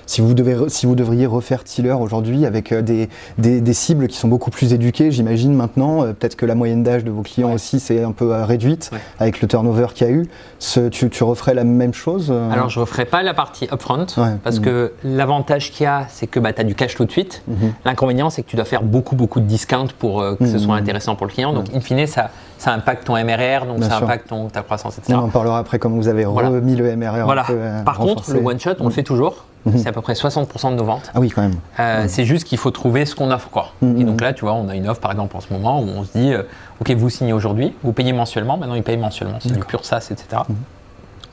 si, 0.05 0.21
vous 0.21 0.33
devez, 0.33 0.69
si 0.69 0.85
vous 0.85 0.95
devriez 0.95 1.25
refaire 1.25 1.63
Tiller 1.63 1.93
aujourd'hui 1.93 2.45
avec 2.45 2.73
des, 2.73 3.09
des, 3.37 3.73
cibles 3.73 4.07
qui 4.07 4.17
sont 4.17 4.27
beaucoup 4.27 4.51
plus 4.51 4.73
éduquées, 4.73 5.11
j'imagine 5.11 5.53
maintenant, 5.53 6.03
peut-être 6.03 6.35
que 6.35 6.45
la 6.45 6.55
moyenne 6.55 6.83
d'âge 6.83 7.03
de 7.03 7.11
vos 7.11 7.21
clients 7.21 7.53
aussi 7.53 7.79
c'est 7.79 8.03
un 8.03 8.11
peu 8.11 8.31
réduite 8.43 8.91
avec 9.19 9.41
le 9.41 9.47
turnover 9.47 9.87
qu'il 9.93 10.07
y 10.07 10.09
a 10.09 10.13
eu. 10.13 10.27
Ce, 10.59 10.89
tu, 10.89 11.09
tu 11.09 11.23
referais 11.23 11.53
la 11.53 11.60
même 11.63 11.93
chose 11.93 12.29
euh 12.31 12.51
Alors, 12.51 12.69
je 12.69 12.79
ne 12.79 12.81
referai 12.81 13.05
pas 13.05 13.23
la 13.23 13.33
partie 13.33 13.67
upfront, 13.71 14.05
parce 14.43 14.59
mm. 14.59 14.61
que 14.61 14.93
l'avantage 15.03 15.71
qu'il 15.71 15.83
y 15.83 15.87
a, 15.87 16.05
c'est 16.09 16.27
que 16.27 16.39
bah, 16.39 16.53
tu 16.53 16.61
as 16.61 16.63
du 16.63 16.75
cash 16.75 16.95
tout 16.95 17.05
de 17.05 17.11
suite. 17.11 17.43
Mm-hmm. 17.49 17.71
L'inconvénient, 17.85 18.29
c'est 18.29 18.43
que 18.43 18.49
tu 18.49 18.55
dois 18.55 18.65
faire 18.65 18.83
beaucoup, 18.83 19.15
beaucoup 19.15 19.39
de 19.39 19.45
discount 19.45 19.87
pour 19.99 20.21
euh, 20.21 20.35
que 20.35 20.47
ce 20.47 20.57
soit 20.57 20.75
mm-hmm. 20.75 20.79
intéressant 20.79 21.15
pour 21.15 21.27
le 21.27 21.31
client. 21.31 21.53
Donc, 21.53 21.65
in 21.73 21.79
fine, 21.79 22.05
ça, 22.07 22.29
ça 22.57 22.71
impacte 22.73 23.05
ton 23.05 23.13
MRR, 23.13 23.65
donc 23.65 23.83
ça 23.83 23.97
impacte 23.97 24.29
ton, 24.29 24.47
ta 24.47 24.61
croissance, 24.61 24.97
etc. 24.97 25.13
On 25.17 25.25
en 25.25 25.29
parlera 25.29 25.59
après 25.59 25.79
comment 25.79 25.95
vous 25.95 26.07
avez 26.07 26.25
remis 26.25 26.75
le 26.75 26.95
MRR. 26.95 27.25
Voilà. 27.25 27.45
Euh, 27.49 27.83
Par 27.83 27.97
contre, 27.97 28.31
le 28.31 28.39
one-shot, 28.39 28.75
on 28.79 28.85
le 28.85 28.91
fait 28.91 29.03
toujours. 29.03 29.45
C'est 29.75 29.87
à 29.87 29.91
peu 29.91 30.01
près 30.01 30.13
60% 30.13 30.71
de 30.71 30.75
nos 30.75 30.83
ventes. 30.83 31.11
Ah 31.13 31.19
oui, 31.19 31.29
quand 31.29 31.43
même. 31.43 32.07
C'est 32.07 32.25
juste 32.25 32.45
qu'il 32.45 32.57
faut 32.57 32.71
trouver 32.71 33.05
ce 33.05 33.15
qu'on 33.15 33.31
offre. 33.31 33.49
Quoi. 33.49 33.73
Et 33.81 34.03
donc 34.03 34.21
là, 34.21 34.33
tu 34.33 34.41
vois, 34.45 34.53
on 34.53 34.69
a 34.69 34.75
une 34.75 34.87
offre 34.87 35.01
par 35.01 35.11
exemple 35.11 35.35
en 35.37 35.39
ce 35.39 35.53
moment 35.53 35.81
où 35.81 35.87
on 35.87 36.03
se 36.03 36.17
dit 36.17 36.33
Ok, 36.79 36.91
vous 36.91 37.09
signez 37.09 37.33
aujourd'hui, 37.33 37.75
vous 37.83 37.93
payez 37.93 38.13
mensuellement, 38.13 38.57
maintenant 38.57 38.75
ils 38.75 38.83
payent 38.83 38.97
mensuellement. 38.97 39.37
C'est 39.39 39.53
du 39.53 39.59
pur 39.59 39.85
SaaS, 39.85 40.07
etc. 40.11 40.41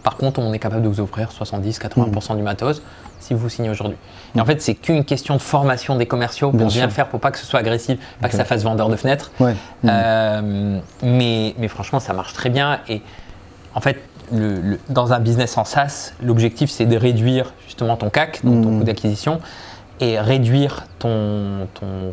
Par 0.08 0.16
contre, 0.16 0.40
on 0.40 0.54
est 0.54 0.58
capable 0.58 0.80
de 0.80 0.88
vous 0.88 1.00
offrir 1.00 1.28
70-80% 1.28 2.34
du 2.34 2.42
matos 2.42 2.80
si 3.20 3.34
vous 3.34 3.46
signez 3.50 3.68
aujourd'hui. 3.68 3.98
Et 4.34 4.40
en 4.40 4.46
fait, 4.46 4.62
c'est 4.62 4.74
qu'une 4.74 5.04
question 5.04 5.36
de 5.36 5.40
formation 5.42 5.96
des 5.96 6.06
commerciaux 6.06 6.50
pour 6.50 6.66
bien, 6.66 6.86
le 6.86 6.90
faire, 6.90 7.08
pour 7.08 7.20
pas 7.20 7.30
que 7.30 7.36
ce 7.36 7.44
soit 7.44 7.60
agressif, 7.60 7.98
pas 8.18 8.30
que 8.30 8.34
ça 8.34 8.46
fasse 8.46 8.62
vendeur 8.62 8.88
de 8.88 8.96
fenêtres. 8.96 9.30
Euh, 9.84 10.80
mais, 11.02 11.54
mais, 11.58 11.68
franchement, 11.68 12.00
ça 12.00 12.14
marche 12.14 12.32
très 12.32 12.48
bien. 12.48 12.80
Et 12.88 13.02
en 13.74 13.82
fait, 13.82 13.98
dans 14.88 15.12
un 15.12 15.20
business 15.20 15.58
en 15.58 15.66
SaaS, 15.66 16.14
l'objectif, 16.22 16.70
c'est 16.70 16.86
de 16.86 16.96
réduire 16.96 17.52
justement 17.66 17.98
ton 17.98 18.08
CAC, 18.08 18.40
donc 18.44 18.62
ton 18.62 18.70
mmh. 18.70 18.78
coût 18.78 18.84
d'acquisition. 18.84 19.40
Et 20.00 20.18
réduire 20.20 20.86
ton, 20.98 21.68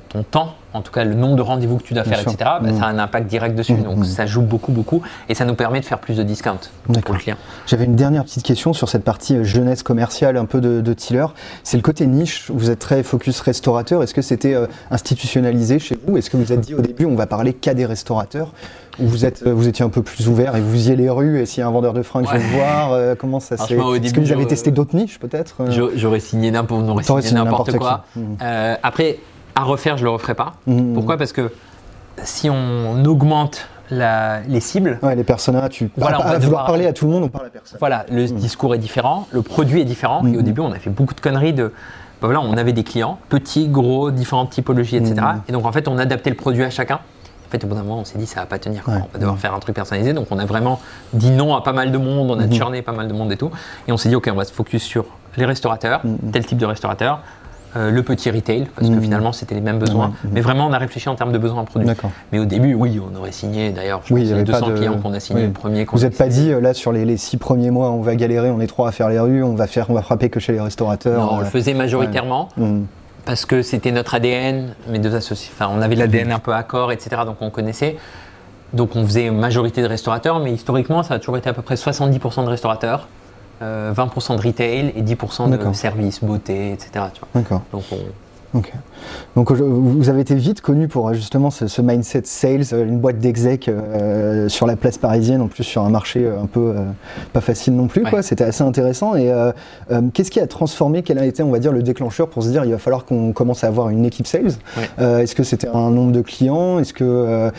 ton, 0.09 0.23
temps, 0.23 0.55
en 0.73 0.81
tout 0.81 0.91
cas 0.91 1.03
le 1.03 1.13
nombre 1.13 1.35
de 1.35 1.41
rendez-vous 1.41 1.77
que 1.77 1.83
tu 1.83 1.93
dois 1.93 2.03
faire, 2.03 2.19
etc., 2.19 2.35
bah, 2.39 2.59
mmh. 2.61 2.79
ça 2.79 2.85
a 2.85 2.89
un 2.89 2.99
impact 2.99 3.27
direct 3.27 3.55
dessus. 3.55 3.73
Mmh, 3.73 3.83
Donc 3.83 3.97
mmh. 3.99 4.03
ça 4.05 4.25
joue 4.25 4.41
beaucoup, 4.41 4.71
beaucoup 4.71 5.01
et 5.29 5.35
ça 5.35 5.45
nous 5.45 5.55
permet 5.55 5.79
de 5.79 5.85
faire 5.85 5.99
plus 5.99 6.17
de 6.17 6.23
discount 6.23 6.59
pour 7.03 7.13
le 7.13 7.19
client. 7.19 7.37
J'avais 7.67 7.85
une 7.85 7.95
dernière 7.95 8.23
petite 8.23 8.43
question 8.43 8.73
sur 8.73 8.89
cette 8.89 9.03
partie 9.03 9.37
euh, 9.37 9.43
jeunesse 9.43 9.83
commerciale, 9.83 10.37
un 10.37 10.45
peu 10.45 10.61
de, 10.61 10.81
de 10.81 10.93
Tiller. 10.93 11.25
C'est 11.63 11.77
le 11.77 11.83
côté 11.83 12.07
niche. 12.07 12.51
Vous 12.51 12.69
êtes 12.69 12.79
très 12.79 13.03
focus 13.03 13.39
restaurateur. 13.39 14.03
Est-ce 14.03 14.13
que 14.13 14.21
c'était 14.21 14.53
euh, 14.53 14.67
institutionnalisé 14.91 15.79
chez 15.79 15.97
vous? 16.05 16.17
Est-ce 16.17 16.29
que 16.29 16.37
vous 16.37 16.51
êtes 16.51 16.61
dit 16.61 16.75
au 16.75 16.81
début, 16.81 17.05
on 17.05 17.15
va 17.15 17.27
parler 17.27 17.53
qu'à 17.53 17.73
des 17.73 17.85
restaurateurs? 17.85 18.51
Ou 18.99 19.07
vous, 19.07 19.25
êtes, 19.25 19.43
euh, 19.45 19.53
vous 19.53 19.67
étiez 19.67 19.83
un 19.83 19.89
peu 19.89 20.01
plus 20.01 20.27
ouvert 20.27 20.55
et 20.55 20.61
vous 20.61 20.71
visiez 20.71 20.95
les 20.95 21.09
rues 21.09 21.39
et 21.39 21.45
s'il 21.45 21.61
y 21.61 21.63
a 21.63 21.67
un 21.67 21.71
vendeur 21.71 21.93
de 21.93 22.01
fringues, 22.01 22.27
je 22.31 22.37
vais 22.37 22.57
voir 22.57 23.15
Comment 23.17 23.39
ça 23.39 23.57
s'est. 23.57 23.75
Est-ce 23.75 24.13
que 24.13 24.19
vous 24.19 24.31
avez 24.31 24.45
testé 24.45 24.71
d'autres 24.71 24.95
niches 24.95 25.19
peut-être 25.19 25.65
J'aurais 25.95 26.19
signé 26.19 26.51
n'importe 26.51 27.77
quoi. 27.77 28.05
Mmh. 28.15 28.21
Euh, 28.41 28.75
après, 28.83 29.19
à 29.55 29.63
refaire, 29.63 29.97
je 29.97 30.03
le 30.03 30.09
referai 30.09 30.35
pas. 30.35 30.53
Mmh. 30.67 30.93
Pourquoi? 30.93 31.17
Parce 31.17 31.31
que 31.31 31.51
si 32.23 32.49
on 32.49 33.03
augmente 33.05 33.67
les 33.91 34.59
cibles. 34.59 34.99
les 35.15 35.23
personnages, 35.23 35.69
tu 35.69 35.89
voilà, 35.97 36.19
on 36.25 36.29
va 36.29 36.39
vouloir 36.39 36.65
parler 36.65 36.87
à 36.87 36.93
tout 36.93 37.05
le 37.05 37.11
monde, 37.11 37.23
on 37.23 37.29
parle 37.29 37.47
à 37.47 37.49
personne. 37.49 37.77
Voilà, 37.79 38.05
le 38.11 38.23
mmh. 38.23 38.35
discours 38.35 38.75
est 38.75 38.79
différent, 38.79 39.27
le 39.31 39.41
produit 39.41 39.81
est 39.81 39.85
différent. 39.85 40.25
Et 40.25 40.37
au 40.37 40.41
début, 40.41 40.61
on 40.61 40.71
a 40.71 40.79
fait 40.79 40.89
beaucoup 40.89 41.13
de 41.13 41.21
conneries 41.21 41.53
de. 41.53 41.71
Ben 42.21 42.27
voilà, 42.27 42.39
on 42.39 42.55
avait 42.55 42.71
des 42.71 42.85
clients, 42.85 43.19
petits, 43.27 43.67
gros, 43.67 44.09
différentes 44.09 44.51
typologies, 44.51 44.95
etc. 44.95 45.15
Et 45.49 45.51
donc 45.51 45.65
en 45.65 45.71
fait, 45.71 45.87
on 45.87 45.97
adaptait 45.97 46.29
le 46.29 46.37
produit 46.37 46.63
à 46.63 46.69
chacun. 46.69 46.99
Fait, 47.55 47.63
au 47.63 47.67
bout 47.67 47.75
d'un 47.75 47.83
moment, 47.83 47.99
on 47.99 48.05
s'est 48.05 48.17
dit 48.17 48.25
ça 48.25 48.41
va 48.41 48.45
pas 48.45 48.59
tenir. 48.59 48.83
On 48.87 48.91
va 48.91 49.19
devoir 49.19 49.37
faire 49.37 49.53
un 49.53 49.59
truc 49.59 49.75
personnalisé. 49.75 50.13
Donc 50.13 50.27
on 50.31 50.39
a 50.39 50.45
vraiment 50.45 50.79
dit 51.13 51.31
non 51.31 51.55
à 51.55 51.61
pas 51.61 51.73
mal 51.73 51.91
de 51.91 51.97
monde, 51.97 52.29
on 52.31 52.39
a 52.39 52.49
churné 52.49 52.81
pas 52.81 52.91
mal 52.91 53.07
de 53.07 53.13
monde 53.13 53.31
et 53.31 53.37
tout. 53.37 53.51
Et 53.87 53.91
on 53.91 53.97
s'est 53.97 54.09
dit 54.09 54.15
ok, 54.15 54.29
on 54.31 54.35
va 54.35 54.45
se 54.45 54.53
focus 54.53 54.83
sur 54.83 55.05
les 55.37 55.45
restaurateurs, 55.45 56.01
tel 56.31 56.45
type 56.45 56.57
de 56.57 56.65
restaurateur, 56.65 57.19
euh, 57.75 57.91
le 57.91 58.03
petit 58.03 58.31
retail, 58.31 58.67
parce 58.73 58.87
que 58.87 58.93
mmh. 58.93 59.01
finalement 59.01 59.31
c'était 59.33 59.55
les 59.55 59.61
mêmes 59.61 59.79
besoins. 59.79 60.07
Mmh. 60.07 60.27
Mais 60.31 60.41
vraiment, 60.41 60.67
on 60.67 60.71
a 60.71 60.77
réfléchi 60.77 61.09
en 61.09 61.15
termes 61.15 61.33
de 61.33 61.37
besoins 61.37 61.61
en 61.61 61.65
produit. 61.65 61.89
Mais 62.31 62.39
au 62.39 62.45
début, 62.45 62.73
oui, 62.73 63.01
on 63.01 63.15
aurait 63.17 63.33
signé, 63.33 63.71
d'ailleurs, 63.71 64.01
je 64.05 64.13
oui, 64.13 64.29
pense 64.29 64.43
200 64.43 64.71
clients 64.75 64.97
qu'on 64.99 65.13
a 65.13 65.19
signé 65.19 65.45
le 65.45 65.51
premier. 65.51 65.85
Vous 65.91 65.99
n'êtes 65.99 66.17
pas 66.17 66.27
dit, 66.27 66.51
euh, 66.51 66.61
là, 66.61 66.73
sur 66.73 66.93
les, 66.93 67.17
six 67.17 67.37
premiers 67.37 67.71
mois, 67.71 67.91
on 67.91 68.01
va 68.01 68.15
galérer, 68.15 68.49
on 68.49 68.61
est 68.61 68.67
trois 68.67 68.87
à 68.89 68.91
faire 68.91 69.09
les 69.09 69.19
rues, 69.19 69.43
on 69.43 69.55
va, 69.55 69.67
faire, 69.67 69.89
on 69.89 69.93
va 69.93 70.01
frapper 70.01 70.29
que 70.29 70.39
chez 70.39 70.53
les 70.53 70.61
restaurateurs. 70.61 71.21
Non, 71.21 71.33
on 71.33 71.39
le 71.39 71.45
euh, 71.45 71.49
faisait 71.49 71.73
majoritairement. 71.73 72.47
Mmh. 72.55 72.83
Parce 73.25 73.45
que 73.45 73.61
c'était 73.61 73.91
notre 73.91 74.15
ADN, 74.15 74.75
mais 74.87 74.99
deux 74.99 75.15
associés, 75.15 75.51
enfin, 75.53 75.71
on 75.73 75.81
avait 75.81 75.95
l'ADN 75.95 76.31
un 76.31 76.39
peu 76.39 76.53
accord, 76.53 76.91
etc. 76.91 77.23
Donc 77.25 77.37
on 77.41 77.49
connaissait. 77.49 77.97
Donc 78.73 78.95
on 78.95 79.05
faisait 79.05 79.31
majorité 79.31 79.81
de 79.81 79.87
restaurateurs, 79.87 80.39
mais 80.39 80.51
historiquement, 80.51 81.01
ça 81.01 81.15
a 81.15 81.19
toujours 81.19 81.37
été 81.37 81.49
à 81.49 81.53
peu 81.53 81.61
près 81.61 81.75
70% 81.75 82.43
de 82.43 82.49
restaurateurs. 82.49 83.07
20% 83.61 83.63
euh, 83.63 84.35
de 84.35 84.47
retail 84.47 84.93
et 84.95 85.01
10% 85.01 85.49
de 85.49 85.73
services, 85.73 86.21
beauté, 86.21 86.73
etc. 86.73 87.05
D'accord. 87.33 87.61
Donc 87.71 87.85
vous 89.35 90.09
avez 90.09 90.21
été 90.21 90.35
vite 90.35 90.61
connu 90.61 90.87
pour 90.87 91.13
justement 91.13 91.51
ce, 91.51 91.81
mindset 91.81 92.21
sales, 92.25 92.63
euh, 92.73 92.85
une 92.85 92.99
boîte 92.99 93.19
d'exec 93.19 93.67
euh, 93.67 94.47
sur 94.49 94.65
la 94.65 94.75
place 94.75 94.97
parisienne, 94.97 95.41
en 95.41 95.47
plus 95.47 95.63
sur 95.63 95.81
un 95.83 95.89
marché 95.89 96.25
euh, 96.25 96.41
un 96.41 96.45
peu 96.45 96.73
pas 97.33 97.41
facile 97.41 97.75
non 97.75 97.87
plus. 97.87 98.03
quoi. 98.03 98.21
C'était 98.21 98.43
assez 98.43 98.63
intéressant. 98.63 99.15
Et 99.15 99.31
qu'est-ce 100.13 100.31
qui 100.31 100.39
a 100.39 100.47
transformé 100.47 101.03
Quel 101.03 101.19
a 101.19 101.25
été, 101.25 101.43
on 101.43 101.51
va 101.51 101.59
dire, 101.59 101.71
le 101.71 101.83
déclencheur 101.83 102.29
pour 102.29 102.43
se 102.43 102.49
dire 102.49 102.65
il 102.65 102.71
va 102.71 102.77
falloir 102.77 103.05
qu'on 103.05 103.33
commence 103.33 103.63
à 103.63 103.67
avoir 103.67 103.89
une 103.89 104.05
équipe 104.05 104.27
sales? 104.27 104.53
Est-ce 104.97 105.35
que 105.35 105.43
c'était 105.43 105.67
un 105.67 105.91
nombre 105.91 106.11
de 106.11 106.21
clients? 106.21 106.79
Est-ce 106.79 106.93
que 106.93 107.51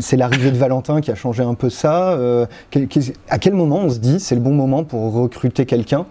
c'est 0.00 0.16
l'arrivée 0.16 0.50
de 0.50 0.56
Valentin 0.56 1.00
qui 1.00 1.10
a 1.10 1.14
changé 1.14 1.42
un 1.42 1.54
peu 1.54 1.70
ça? 1.70 2.16
À 3.28 3.38
quel 3.38 3.54
moment 3.54 3.80
on 3.84 3.90
se 3.90 3.98
dit 3.98 4.20
c'est 4.20 4.34
le 4.34 4.40
bon 4.40 4.54
moment 4.54 4.84
pour 4.84 5.12
recruter 5.12 5.66
quelqu'un, 5.66 6.06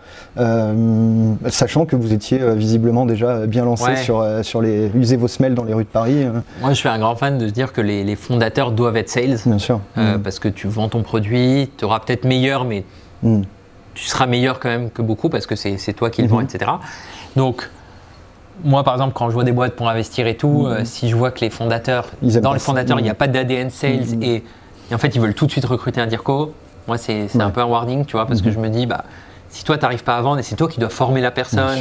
sachant 1.47 1.85
que 1.85 1.95
vous 1.95 2.13
étiez 2.13 2.39
visiblement 2.55 3.05
déjà 3.05 3.45
bien 3.47 3.65
lancé 3.65 3.95
sur, 3.97 4.18
sur 4.43 4.61
les 4.61 4.87
user 4.95 5.17
vos 5.17 5.27
semelles 5.27 5.55
dans 5.55 5.63
les 5.63 5.73
rues 5.73 5.83
de 5.83 5.89
Paris. 5.89 6.23
Euh. 6.23 6.39
Moi, 6.61 6.71
je 6.71 6.75
suis 6.75 6.89
un 6.89 6.99
grand 6.99 7.15
fan 7.15 7.37
de 7.37 7.49
dire 7.49 7.73
que 7.73 7.81
les, 7.81 8.15
fondateurs 8.15 8.71
doivent 8.71 8.97
être 8.97 9.09
sales. 9.09 9.37
Bien 9.45 9.59
sûr. 9.59 9.79
Euh, 9.97 10.17
mm. 10.17 10.21
Parce 10.21 10.39
que 10.39 10.47
tu 10.47 10.67
vends 10.67 10.89
ton 10.89 11.03
produit, 11.03 11.69
tu 11.77 11.85
auras 11.85 11.99
peut-être 11.99 12.25
meilleur, 12.25 12.65
mais 12.65 12.83
mm. 13.23 13.41
tu 13.93 14.05
seras 14.05 14.25
meilleur 14.25 14.59
quand 14.59 14.69
même 14.69 14.89
que 14.89 15.01
beaucoup 15.01 15.29
parce 15.29 15.45
que 15.45 15.55
c'est 15.55 15.93
toi 15.93 16.09
qui 16.09 16.21
le 16.21 16.27
vends, 16.27 16.41
mm-hmm. 16.41 16.55
etc. 16.55 16.71
Donc, 17.35 17.69
moi, 18.63 18.83
par 18.83 18.93
exemple, 18.93 19.13
quand 19.13 19.29
je 19.29 19.33
vois 19.33 19.43
des 19.43 19.51
boîtes 19.51 19.75
pour 19.75 19.89
investir 19.89 20.27
et 20.27 20.35
tout, 20.35 20.65
mm-hmm. 20.65 20.81
euh, 20.81 20.85
si 20.85 21.09
je 21.09 21.15
vois 21.15 21.31
que 21.31 21.41
les 21.41 21.49
fondateurs, 21.49 22.07
dans 22.21 22.53
les 22.53 22.59
fondateurs, 22.59 22.99
il 22.99 23.03
n'y 23.03 23.09
a 23.09 23.15
pas 23.15 23.27
d'ADN 23.27 23.69
sales 23.69 23.99
mm-hmm. 23.99 24.23
et, 24.23 24.43
en 24.93 24.97
fait, 24.97 25.15
ils 25.15 25.21
veulent 25.21 25.35
tout 25.35 25.45
de 25.45 25.51
suite 25.51 25.65
recruter 25.65 26.01
un 26.01 26.07
DIRCO, 26.07 26.53
moi, 26.87 26.97
c'est 26.97 27.27
un 27.39 27.51
peu 27.51 27.61
un 27.61 27.65
warning, 27.65 28.05
tu 28.05 28.13
vois, 28.13 28.25
parce 28.25 28.41
que 28.41 28.49
je 28.49 28.59
me 28.59 28.67
dis, 28.69 28.87
bah, 28.87 29.03
si 29.49 29.63
toi, 29.63 29.77
tu 29.77 29.83
n'arrives 29.83 30.03
pas 30.03 30.15
à 30.15 30.21
vendre, 30.21 30.39
et 30.39 30.43
c'est 30.43 30.55
toi 30.55 30.67
qui 30.67 30.79
dois 30.79 30.89
former 30.89 31.21
la 31.21 31.31
personne. 31.31 31.79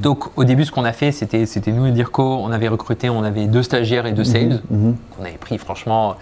Donc, 0.00 0.36
au 0.36 0.44
début, 0.44 0.64
ce 0.64 0.72
qu'on 0.72 0.84
a 0.84 0.92
fait, 0.92 1.12
c'était, 1.12 1.46
c'était 1.46 1.72
nous 1.72 1.86
et 1.86 1.90
Dirco, 1.90 2.40
on 2.42 2.50
avait 2.50 2.68
recruté, 2.68 3.10
on 3.10 3.22
avait 3.22 3.46
deux 3.46 3.62
stagiaires 3.62 4.06
et 4.06 4.12
deux 4.12 4.22
mhm, 4.22 4.24
sales, 4.24 4.62
qu'on 5.16 5.24
avait 5.24 5.32
pris, 5.32 5.58
franchement, 5.58 6.16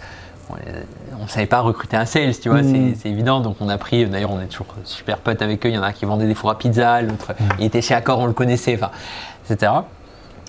on 0.51 1.23
ne 1.23 1.29
savait 1.29 1.47
pas 1.47 1.61
recruter 1.61 1.97
un 1.97 2.07
sales, 2.07 2.39
tu 2.39 2.49
vois, 2.49 2.63
c'est, 2.63 3.09
évident. 3.09 3.41
Donc, 3.41 3.57
on 3.61 3.69
a 3.69 3.79
pris, 3.79 4.07
d'ailleurs, 4.07 4.33
on 4.33 4.41
est 4.41 4.47
toujours 4.47 4.75
super 4.85 5.19
potes 5.19 5.43
avec 5.43 5.65
eux. 5.65 5.69
Il 5.69 5.75
y 5.75 5.79
en 5.79 5.83
a 5.83 5.93
qui 5.93 6.05
vendaient 6.05 6.27
des 6.27 6.35
fours 6.35 6.51
à 6.51 6.59
pizza, 6.59 7.01
l'autre, 7.03 7.33
il 7.59 7.67
était 7.67 7.83
chez 7.83 7.95
Accor, 7.95 8.19
on 8.19 8.27
le 8.27 8.33
connaissait, 8.33 8.75
enfin, 8.75 8.91
etc. 9.49 9.73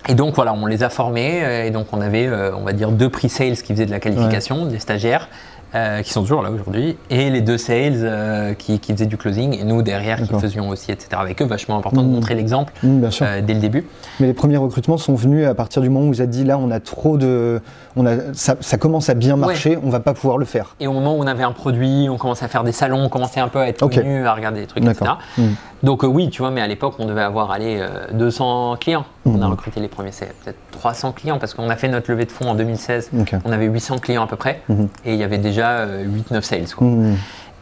Et 0.07 0.13
donc 0.13 0.35
voilà, 0.35 0.53
on 0.53 0.65
les 0.65 0.83
a 0.83 0.89
formés 0.89 1.43
euh, 1.43 1.65
et 1.65 1.71
donc 1.71 1.87
on 1.91 2.01
avait, 2.01 2.27
euh, 2.27 2.55
on 2.55 2.61
va 2.61 2.73
dire, 2.73 2.91
deux 2.91 3.09
prix 3.09 3.29
sales 3.29 3.57
qui 3.57 3.73
faisaient 3.73 3.87
de 3.87 3.91
la 3.91 3.99
qualification, 3.99 4.65
des 4.65 4.79
stagiaires, 4.79 5.29
euh, 5.75 6.01
qui 6.03 6.13
sont 6.13 6.21
toujours 6.21 6.41
là 6.41 6.51
aujourd'hui, 6.51 6.95
et 7.09 7.29
les 7.29 7.41
deux 7.41 7.57
sales 7.57 7.95
euh, 7.95 8.53
qui, 8.53 8.79
faisaient 8.79 9.05
du 9.05 9.17
closing, 9.17 9.59
et 9.59 9.65
nous 9.65 9.81
derrière 9.81 10.21
qui 10.21 10.33
faisions 10.39 10.69
aussi, 10.69 10.91
etc. 10.91 11.09
avec 11.19 11.41
eux. 11.41 11.45
Vachement 11.45 11.77
important 11.77 12.01
de 12.01 12.07
mmh. 12.07 12.11
montrer 12.11 12.33
l'exemple 12.33 12.71
mmh, 12.81 13.03
euh, 13.21 13.41
dès 13.41 13.53
le 13.53 13.59
début. 13.59 13.85
Mais 14.21 14.27
les 14.27 14.33
premiers 14.33 14.55
recrutements 14.55 14.97
sont 14.97 15.15
venus 15.15 15.45
à 15.45 15.53
partir 15.53 15.81
du 15.81 15.89
moment 15.89 16.05
où 16.05 16.13
vous 16.13 16.21
avez 16.21 16.29
dit 16.29 16.45
là, 16.45 16.57
on 16.57 16.71
a 16.71 16.79
trop 16.79 17.17
de. 17.17 17.59
On 17.95 18.05
a, 18.05 18.33
ça, 18.33 18.77
commence 18.77 19.09
à 19.09 19.13
bien 19.13 19.35
marcher, 19.35 19.77
on 19.81 19.89
va 19.89 19.99
pas 19.99 20.13
pouvoir 20.13 20.37
le 20.37 20.45
faire. 20.45 20.75
Et 20.79 20.87
au 20.87 20.93
moment 20.93 21.15
où 21.15 21.23
on 21.23 21.27
avait 21.27 21.43
un 21.43 21.51
produit, 21.51 22.07
on 22.09 22.17
commençait 22.17 22.45
à 22.45 22.47
faire 22.47 22.63
des 22.63 22.71
salons, 22.71 23.03
on 23.05 23.09
commençait 23.09 23.39
un 23.39 23.47
peu 23.47 23.59
à 23.59 23.67
être 23.67 23.87
connus, 23.87 24.27
à 24.27 24.33
regarder 24.33 24.61
des 24.61 24.67
trucs, 24.67 24.83
etc. 24.83 25.11
Mmh. 25.37 25.43
Donc 25.83 26.03
oui, 26.03 26.29
tu 26.29 26.41
vois, 26.41 26.51
mais 26.51 26.61
à 26.61 26.67
l'époque, 26.67 26.95
on 26.99 27.05
devait 27.05 27.21
avoir 27.21 27.51
allez, 27.51 27.81
200 28.13 28.77
clients. 28.79 29.05
On 29.25 29.41
a 29.41 29.47
recruté 29.47 29.79
les 29.79 29.87
premiers, 29.87 30.11
c'est 30.11 30.33
peut-être 30.43 30.57
300 30.71 31.13
clients 31.13 31.39
parce 31.39 31.53
qu'on 31.53 31.69
a 31.69 31.75
fait 31.75 31.87
notre 31.87 32.11
levée 32.11 32.25
de 32.25 32.31
fonds 32.31 32.49
en 32.49 32.55
2016. 32.55 33.11
On 33.45 33.51
avait 33.51 33.65
800 33.65 33.99
clients 33.99 34.23
à 34.23 34.27
peu 34.27 34.35
près 34.35 34.61
et 35.05 35.13
il 35.13 35.19
y 35.19 35.23
avait 35.23 35.37
déjà 35.37 35.85
8-9 35.85 36.41
sales. 36.41 36.65
Mmh. 36.79 37.13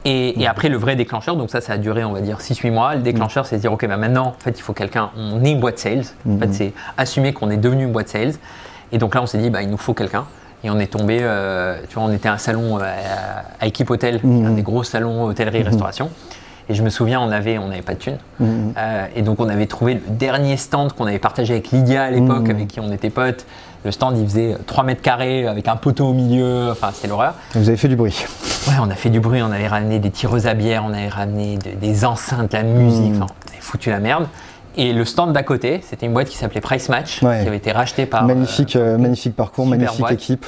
Et, 0.06 0.48
après, 0.48 0.70
le 0.70 0.78
vrai 0.78 0.96
déclencheur, 0.96 1.36
donc 1.38 1.50
ça, 1.50 1.62
ça 1.62 1.74
a 1.74 1.78
duré, 1.78 2.04
on 2.04 2.12
va 2.12 2.22
dire, 2.22 2.40
6-8 2.40 2.72
mois. 2.72 2.96
Le 2.96 3.02
déclencheur, 3.02 3.46
c'est 3.46 3.56
de 3.56 3.62
dire, 3.62 3.72
OK, 3.72 3.88
bah 3.88 3.98
maintenant, 3.98 4.28
en 4.28 4.36
fait, 4.38 4.58
il 4.58 4.62
faut 4.62 4.74
quelqu'un, 4.74 5.12
on 5.18 5.44
est 5.44 5.52
une 5.52 5.60
boîte 5.60 5.80
sales. 5.80 6.04
En 6.30 6.38
fait, 6.38 6.54
c'est 6.54 6.74
assumer 6.98 7.34
qu'on 7.34 7.50
est 7.50 7.58
devenu 7.58 7.86
une 7.86 7.92
boîte 7.92 8.10
sales. 8.10 8.34
Et 8.94 9.00
donc 9.00 9.16
là, 9.16 9.22
on 9.22 9.26
s'est 9.26 9.40
dit, 9.40 9.50
bah, 9.50 9.64
il 9.64 9.70
nous 9.70 9.78
faut 9.78 9.94
quelqu'un. 9.94 10.26
Et 10.64 10.70
on 10.70 10.80
est 10.80 10.88
tombé, 10.88 11.20
euh, 11.22 11.78
tu 11.90 11.96
vois, 11.96 12.04
on 12.04 12.12
était 12.14 12.30
un 12.30 12.38
salon 12.38 12.78
euh, 12.80 13.44
à, 13.60 13.66
Équipe 13.66 13.90
Hôtel, 13.90 14.22
mmh. 14.24 14.46
un 14.46 14.52
des 14.52 14.62
gros 14.62 14.84
salons 14.84 15.26
hôtellerie-restauration. 15.26 16.10
Et 16.70 16.76
je 16.76 16.84
me 16.84 16.90
souviens, 16.90 17.20
on 17.20 17.28
n'avait 17.28 17.58
on 17.58 17.70
avait 17.70 17.82
pas 17.82 17.96
de 17.96 18.00
thunes. 18.00 18.20
Euh, 18.40 19.06
et 19.16 19.22
donc, 19.22 19.42
on 19.42 19.50
avait 19.50 19.66
trouvé 19.66 19.96
le 19.96 20.02
dernier 20.08 20.56
stand 20.56 20.94
qu'on 20.94 21.08
avait 21.08 21.20
partagé 21.20 21.56
avec 21.56 21.72
Lydia 21.72 22.04
à 22.04 22.12
l'époque, 22.12 22.50
avec 22.50 22.70
qui 22.70 22.80
on 22.80 22.90
était 22.94 23.10
potes. 23.10 23.46
Le 23.84 23.92
stand, 23.92 24.18
il 24.18 24.26
faisait 24.26 24.56
3 24.66 24.86
mètres 24.86 25.02
carrés 25.02 25.46
avec 25.46 25.68
un 25.68 25.76
poteau 25.76 26.06
au 26.06 26.14
milieu. 26.14 26.70
Enfin, 26.72 26.92
c'était 26.94 27.10
l'horreur. 27.10 27.34
Vous 27.54 27.68
avez 27.68 27.76
fait 27.76 27.90
du 27.90 27.98
bruit. 27.98 28.26
Ouais, 28.68 28.76
on 28.80 28.90
a 28.90 28.96
fait 28.96 29.10
du 29.10 29.20
bruit. 29.20 29.42
On 29.42 29.52
avait 29.52 29.68
ramené 29.68 30.00
des 30.00 30.12
tireuses 30.12 30.48
à 30.48 30.54
bière, 30.54 30.86
on 30.88 30.94
avait 30.94 31.10
ramené 31.10 31.58
des 31.58 32.06
enceintes, 32.06 32.52
de 32.52 32.56
la 32.56 32.64
musique. 32.64 33.16
Enfin, 33.16 33.26
on 33.26 33.50
avait 33.52 33.60
foutu 33.60 33.90
la 33.90 34.00
merde. 34.00 34.28
Et 34.76 34.94
le 34.94 35.06
stand 35.06 35.34
d'à 35.34 35.44
côté, 35.44 35.82
c'était 35.84 36.06
une 36.06 36.14
boîte 36.14 36.30
qui 36.30 36.38
s'appelait 36.38 36.62
Price 36.62 36.90
Match, 36.90 37.20
qui 37.20 37.26
avait 37.26 37.58
été 37.58 37.72
rachetée 37.72 38.06
par. 38.06 38.24
Magnifique, 38.24 38.76
euh, 38.76 38.98
magnifique 38.98 39.36
parcours, 39.36 39.66
magnifique 39.66 40.12
équipe. 40.12 40.46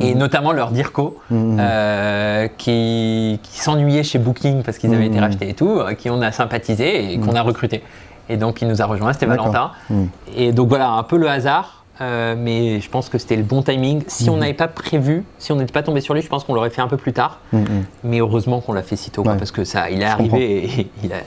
Et 0.00 0.14
notamment 0.14 0.52
leur 0.52 0.70
Dirco, 0.70 1.18
hmm. 1.30 1.56
euh, 1.58 2.48
qui, 2.58 3.40
qui 3.42 3.60
s'ennuyait 3.60 4.02
chez 4.02 4.18
Booking 4.18 4.62
parce 4.62 4.78
qu'ils 4.78 4.94
avaient 4.94 5.06
été 5.06 5.18
hmm. 5.18 5.22
rachetés 5.22 5.48
et 5.48 5.54
tout, 5.54 5.78
euh, 5.78 5.94
qui 5.94 6.10
on 6.10 6.22
a 6.22 6.32
sympathisé 6.32 7.12
et 7.12 7.18
qu'on 7.18 7.34
a 7.34 7.42
recruté. 7.42 7.82
Et 8.28 8.36
donc 8.36 8.62
il 8.62 8.68
nous 8.68 8.80
a 8.80 8.86
rejoint, 8.86 9.12
c'était 9.12 9.26
Valentin. 9.26 9.72
Et 10.36 10.52
donc 10.52 10.68
voilà, 10.68 10.90
un 10.90 11.02
peu 11.02 11.16
le 11.16 11.28
hasard. 11.28 11.76
Euh, 12.00 12.34
mais 12.38 12.80
je 12.80 12.88
pense 12.88 13.10
que 13.10 13.18
c'était 13.18 13.36
le 13.36 13.42
bon 13.42 13.62
timing. 13.62 14.02
Si 14.06 14.30
on 14.30 14.38
n'avait 14.38 14.54
pas 14.54 14.68
prévu, 14.68 15.24
si 15.38 15.52
on 15.52 15.56
n'était 15.56 15.72
pas 15.72 15.82
tombé 15.82 16.00
sur 16.00 16.14
lui, 16.14 16.22
je 16.22 16.28
pense 16.28 16.44
qu'on 16.44 16.54
l'aurait 16.54 16.70
fait 16.70 16.80
un 16.80 16.88
peu 16.88 16.96
plus 16.96 17.12
tard. 17.12 17.40
Mais 18.04 18.20
heureusement 18.20 18.60
qu'on 18.60 18.72
l'a 18.72 18.82
fait 18.82 18.96
si 18.96 19.10
tôt, 19.10 19.22
parce 19.22 19.50
que 19.50 19.64
ça, 19.64 19.90
il 19.90 20.00
est 20.00 20.06
arrivé 20.06 20.64
et 20.64 20.90
il 21.04 21.12
a, 21.12 21.18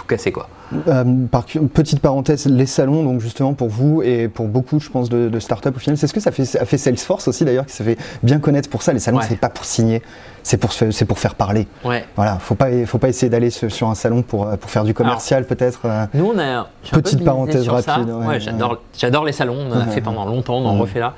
tout 0.00 0.06
cassé 0.06 0.32
quoi. 0.32 0.48
Euh, 0.88 1.04
par, 1.30 1.44
petite 1.44 2.00
parenthèse, 2.00 2.46
les 2.46 2.66
salons, 2.66 3.02
donc 3.04 3.20
justement 3.20 3.52
pour 3.52 3.68
vous 3.68 4.02
et 4.02 4.28
pour 4.28 4.48
beaucoup, 4.48 4.80
je 4.80 4.88
pense, 4.88 5.08
de, 5.08 5.28
de 5.28 5.40
startups 5.40 5.68
au 5.68 5.78
final, 5.78 5.98
c'est 5.98 6.06
ce 6.06 6.14
que 6.14 6.20
ça 6.20 6.30
fait, 6.30 6.56
a 6.56 6.64
fait 6.64 6.78
Salesforce 6.78 7.28
aussi 7.28 7.44
d'ailleurs, 7.44 7.66
qui 7.66 7.74
s'est 7.74 7.84
fait 7.84 7.98
bien 8.22 8.38
connaître 8.38 8.70
pour 8.70 8.82
ça. 8.82 8.92
Les 8.92 8.98
salons, 8.98 9.20
c'est 9.20 9.38
pas 9.38 9.50
pour 9.50 9.64
signer, 9.64 10.02
c'est 10.42 10.56
pour, 10.56 10.72
c'est 10.72 11.04
pour 11.04 11.18
faire 11.18 11.34
parler. 11.34 11.68
Ouais. 11.84 12.04
Voilà, 12.16 12.38
faut 12.38 12.54
pas, 12.54 12.68
faut 12.86 12.98
pas 12.98 13.08
essayer 13.08 13.28
d'aller 13.28 13.50
sur 13.50 13.88
un 13.88 13.94
salon 13.94 14.22
pour, 14.22 14.48
pour 14.58 14.70
faire 14.70 14.84
du 14.84 14.94
commercial 14.94 15.44
peut-être. 15.44 15.80
Euh. 15.84 16.06
Nous, 16.14 16.32
on 16.34 16.38
a. 16.38 16.68
Petite 16.90 17.24
parenthèse 17.24 17.68
rapide. 17.68 18.08
Ouais, 18.08 18.40
j'adore, 18.40 18.78
j'adore 18.96 19.24
les 19.24 19.32
salons, 19.32 19.58
on 19.58 19.72
en 19.72 19.80
a 19.80 19.86
fait 19.86 20.00
pendant 20.00 20.24
longtemps, 20.24 20.56
on 20.56 20.66
en 20.66 20.78
refait 20.78 21.00
là. 21.00 21.14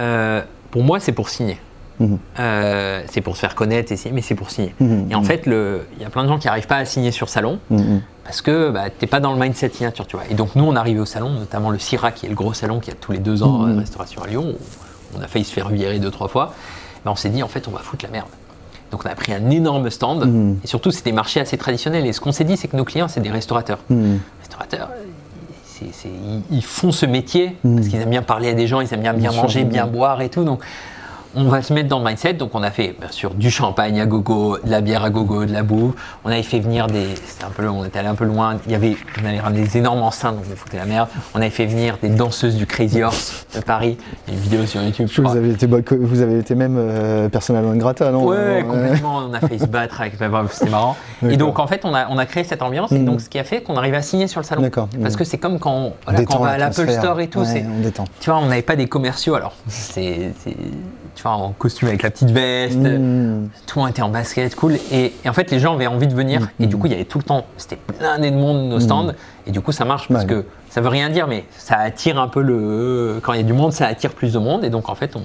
Euh, 0.00 0.42
pour 0.70 0.82
moi, 0.82 1.00
c'est 1.00 1.12
pour 1.12 1.28
signer. 1.28 1.58
Mhm. 2.00 2.18
c'est 3.08 3.20
pour 3.20 3.36
se 3.36 3.40
faire 3.40 3.54
connaître, 3.54 3.92
mais 4.12 4.22
c'est 4.22 4.34
pour 4.34 4.50
signer. 4.50 4.74
Mhm. 4.80 5.06
Et 5.10 5.14
en 5.14 5.22
fait, 5.22 5.42
il 5.46 6.02
y 6.02 6.04
a 6.04 6.10
plein 6.10 6.24
de 6.24 6.28
gens 6.28 6.38
qui 6.38 6.46
n'arrivent 6.46 6.66
pas 6.66 6.76
à 6.76 6.84
signer 6.84 7.10
sur 7.12 7.28
salon 7.28 7.58
parce 8.24 8.42
que 8.42 8.70
bah, 8.70 8.90
tu 8.90 8.96
n'es 9.02 9.08
pas 9.08 9.18
dans 9.18 9.32
le 9.32 9.40
mindset 9.40 9.70
signature, 9.70 10.06
tu 10.06 10.16
vois. 10.16 10.24
Et 10.30 10.34
donc 10.34 10.54
nous, 10.54 10.64
on 10.64 10.76
arrivé 10.76 11.00
au 11.00 11.04
salon, 11.04 11.30
notamment 11.30 11.70
le 11.70 11.78
CIRA, 11.78 12.12
qui 12.12 12.26
est 12.26 12.28
le 12.28 12.34
gros 12.34 12.52
salon 12.52 12.78
qui 12.78 12.90
a 12.90 12.94
tous 12.94 13.10
les 13.10 13.18
deux 13.18 13.42
ans 13.42 13.58
mmh. 13.58 13.78
restauration 13.78 14.22
à 14.22 14.28
Lyon. 14.28 14.54
On 15.18 15.20
a 15.20 15.26
failli 15.26 15.44
se 15.44 15.52
faire 15.52 15.68
virer 15.68 15.98
deux, 15.98 16.10
trois 16.10 16.28
fois. 16.28 16.54
Mais 17.04 17.10
on 17.10 17.16
s'est 17.16 17.30
dit, 17.30 17.42
en 17.42 17.48
fait, 17.48 17.66
on 17.66 17.72
va 17.72 17.80
foutre 17.80 18.04
la 18.04 18.10
merde. 18.10 18.28
Donc 18.92 19.04
on 19.04 19.08
a 19.08 19.14
pris 19.14 19.32
un 19.32 19.50
énorme 19.50 19.88
stand, 19.90 20.56
et 20.62 20.66
surtout, 20.66 20.90
c'est 20.90 21.04
des 21.04 21.12
marchés 21.12 21.40
assez 21.40 21.56
traditionnels. 21.56 22.06
Et 22.06 22.12
ce 22.12 22.20
qu'on 22.20 22.32
s'est 22.32 22.44
dit, 22.44 22.56
c'est 22.56 22.68
que 22.68 22.76
nos 22.76 22.84
clients, 22.84 23.08
c'est 23.08 23.20
des 23.20 23.30
restaurateurs. 23.30 23.78
Restaurateurs, 24.40 24.90
ils 26.50 26.64
font 26.64 26.92
ce 26.92 27.06
métier 27.06 27.56
parce 27.62 27.88
qu'ils 27.88 28.00
aiment 28.00 28.10
bien 28.10 28.22
parler 28.22 28.50
à 28.50 28.54
des 28.54 28.66
gens, 28.66 28.80
ils 28.80 28.92
aiment 28.92 29.00
bien, 29.00 29.14
bien, 29.14 29.32
manger, 29.32 29.64
bien 29.64 29.86
boire 29.86 30.20
et 30.20 30.28
tout. 30.28 30.44
Donc 30.44 30.62
on 31.34 31.44
va 31.44 31.62
se 31.62 31.72
mettre 31.72 31.88
dans 31.88 31.98
le 31.98 32.04
mindset. 32.04 32.34
Donc, 32.34 32.54
on 32.54 32.62
a 32.62 32.70
fait, 32.70 32.94
bien 32.98 33.10
sûr, 33.10 33.34
du 33.34 33.50
champagne 33.50 34.00
à 34.00 34.06
gogo, 34.06 34.58
de 34.62 34.70
la 34.70 34.80
bière 34.80 35.04
à 35.04 35.10
gogo, 35.10 35.44
de 35.44 35.52
la 35.52 35.62
bouffe. 35.62 35.94
On 36.24 36.30
avait 36.30 36.42
fait 36.42 36.60
venir 36.60 36.86
des. 36.86 37.06
C'était 37.24 37.44
un 37.44 37.50
peu, 37.50 37.68
on 37.68 37.84
était 37.84 37.98
allé 37.98 38.08
un 38.08 38.14
peu 38.14 38.24
loin. 38.24 38.56
Il 38.66 38.72
y 38.72 38.74
avait, 38.74 38.96
on 39.22 39.26
avait 39.26 39.40
ramené 39.40 39.62
des 39.62 39.78
énormes 39.78 40.02
enceintes, 40.02 40.36
donc 40.36 40.44
on 40.52 40.56
foutait 40.56 40.76
la 40.76 40.86
merde. 40.86 41.08
On 41.34 41.40
avait 41.40 41.50
fait 41.50 41.66
venir 41.66 41.98
des 42.02 42.08
danseuses 42.08 42.56
du 42.56 42.66
Crazy 42.66 43.02
Horse 43.02 43.46
de 43.54 43.60
Paris. 43.60 43.96
Il 44.26 44.34
y 44.34 44.36
a 44.36 44.38
une 44.38 44.42
vidéo 44.42 44.66
sur 44.66 44.82
YouTube. 44.82 45.08
vous, 45.18 45.36
avez 45.36 45.50
été, 45.50 45.66
vous 45.66 46.20
avez 46.20 46.38
été 46.38 46.54
même 46.54 46.76
euh, 46.78 47.28
personnellement 47.28 47.74
grata, 47.76 48.10
non 48.10 48.24
Ouais, 48.24 48.64
complètement. 48.68 49.22
On 49.28 49.34
a 49.34 49.40
fait 49.40 49.58
se 49.58 49.66
battre 49.66 50.00
avec. 50.00 50.14
C'était 50.14 50.70
marrant. 50.70 50.96
Et 51.28 51.36
donc, 51.36 51.58
en 51.58 51.66
fait, 51.66 51.84
on 51.84 51.94
a, 51.94 52.08
on 52.08 52.18
a 52.18 52.26
créé 52.26 52.44
cette 52.44 52.62
ambiance. 52.62 52.92
Et 52.92 52.98
mm. 52.98 53.04
donc, 53.04 53.20
ce 53.20 53.28
qui 53.28 53.38
a 53.38 53.44
fait 53.44 53.62
qu'on 53.62 53.76
arrive 53.76 53.94
à 53.94 54.02
signer 54.02 54.26
sur 54.26 54.40
le 54.40 54.46
salon. 54.46 54.62
D'accord. 54.62 54.88
Parce 55.00 55.16
que 55.16 55.24
c'est 55.24 55.38
comme 55.38 55.58
quand, 55.58 55.92
quand 56.06 56.36
on 56.36 56.44
va 56.44 56.50
à 56.50 56.58
l'Apple 56.58 56.90
Store 56.90 57.20
et 57.20 57.28
tout. 57.28 57.40
Ouais, 57.40 57.64
on 57.66 57.80
détend. 57.82 58.04
Tu 58.20 58.30
vois, 58.30 58.40
on 58.40 58.46
n'avait 58.46 58.62
pas 58.62 58.76
des 58.76 58.86
commerciaux. 58.86 59.34
Alors, 59.34 59.54
c'est 59.68 60.32
en 61.28 61.52
costume 61.52 61.88
avec 61.88 62.02
la 62.02 62.10
petite 62.10 62.30
veste, 62.30 62.78
mmh. 62.78 63.48
tout 63.66 63.78
le 63.78 63.82
monde 63.82 63.90
était 63.90 64.02
en 64.02 64.08
basket, 64.08 64.54
cool. 64.54 64.76
Et, 64.90 65.12
en 65.26 65.32
fait, 65.32 65.50
les 65.50 65.58
gens 65.58 65.74
avaient 65.74 65.86
envie 65.86 66.06
de 66.06 66.14
venir. 66.14 66.48
Et 66.58 66.66
du 66.66 66.76
coup, 66.76 66.86
il 66.86 66.92
y 66.92 66.94
avait 66.94 67.04
tout 67.04 67.18
le 67.18 67.24
temps, 67.24 67.46
c'était 67.56 67.76
plein 67.76 68.18
de 68.18 68.30
monde 68.30 68.68
nos 68.68 68.76
mmh. 68.76 68.80
stands. 68.80 69.12
Et 69.46 69.50
du 69.50 69.60
coup, 69.60 69.72
ça 69.72 69.84
marche 69.84 70.08
parce 70.08 70.24
que 70.24 70.44
ça 70.68 70.80
veut 70.80 70.88
rien 70.88 71.10
dire, 71.10 71.26
mais 71.26 71.44
ça 71.50 71.76
attire 71.76 72.20
un 72.20 72.28
peu 72.28 72.42
le. 72.42 73.20
Quand 73.22 73.32
il 73.32 73.38
y 73.38 73.40
a 73.40 73.46
du 73.46 73.52
monde, 73.52 73.72
ça 73.72 73.86
attire 73.86 74.12
plus 74.12 74.32
de 74.32 74.38
monde. 74.38 74.64
Et 74.64 74.70
donc, 74.70 74.88
en 74.88 74.94
fait, 74.94 75.16
on, 75.16 75.22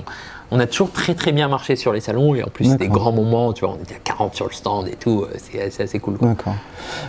on 0.52 0.60
a 0.60 0.68
toujours 0.68 0.92
très 0.92 1.16
très 1.16 1.32
bien 1.32 1.48
marché 1.48 1.76
sur 1.76 1.92
les 1.94 2.02
salons 2.02 2.36
et 2.36 2.44
en 2.44 2.50
plus 2.50 2.76
des 2.78 2.88
grands 2.88 3.12
moments, 3.12 3.54
tu 3.54 3.66
vois, 3.66 3.76
on 3.80 3.84
était 3.84 3.96
à 3.96 4.00
40 4.04 4.36
sur 4.36 4.46
le 4.46 4.54
stand 4.54 4.88
et 4.88 4.96
tout, 4.96 5.24
euh, 5.24 5.38
c'est 5.38 5.84
assez 5.84 6.00
cool. 6.00 6.18
D'accord. 6.22 6.56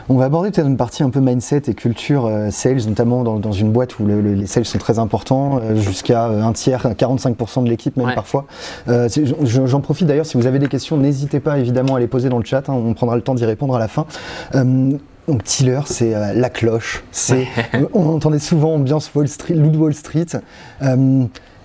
On 0.08 0.16
va 0.16 0.24
aborder 0.24 0.50
peut-être 0.50 0.66
une 0.66 0.76
partie 0.76 1.02
un 1.02 1.10
peu 1.10 1.20
mindset 1.20 1.62
et 1.68 1.74
culture 1.74 2.26
euh, 2.26 2.50
sales, 2.50 2.86
notamment 2.86 3.22
dans, 3.22 3.52
une 3.52 3.72
boîte 3.72 3.98
où 3.98 4.06
les 4.06 4.46
sales 4.46 4.64
sont 4.64 4.78
très 4.78 4.98
importants, 4.98 5.60
euh, 5.62 5.76
jusqu'à 5.76 6.26
un 6.26 6.52
tiers, 6.52 6.86
45% 6.86 7.64
de 7.64 7.68
l'équipe 7.68 7.96
même 7.96 8.14
parfois. 8.14 8.46
J'en 8.86 9.80
profite 9.80 10.06
d'ailleurs, 10.06 10.26
si 10.26 10.36
vous 10.36 10.46
avez 10.46 10.58
des 10.58 10.68
questions, 10.68 10.96
n'hésitez 10.96 11.40
pas 11.40 11.58
évidemment 11.58 11.96
à 11.96 12.00
les 12.00 12.06
poser 12.06 12.28
dans 12.28 12.38
le 12.38 12.44
chat, 12.44 12.68
hein, 12.68 12.72
on 12.72 12.94
prendra 12.94 13.16
le 13.16 13.22
temps 13.22 13.34
d'y 13.34 13.44
répondre 13.44 13.74
à 13.76 13.78
la 13.78 13.88
fin. 13.88 14.06
Donc 14.54 15.42
Tiller, 15.42 15.80
c'est 15.86 16.34
la 16.34 16.50
cloche. 16.50 17.02
C'est, 17.10 17.46
on 17.92 18.14
entendait 18.14 18.38
souvent 18.38 18.74
ambiance 18.74 19.10
Wall 19.14 19.28
Street, 19.28 19.54
Loot 19.54 19.76
Wall 19.76 19.94
Street. 19.94 20.26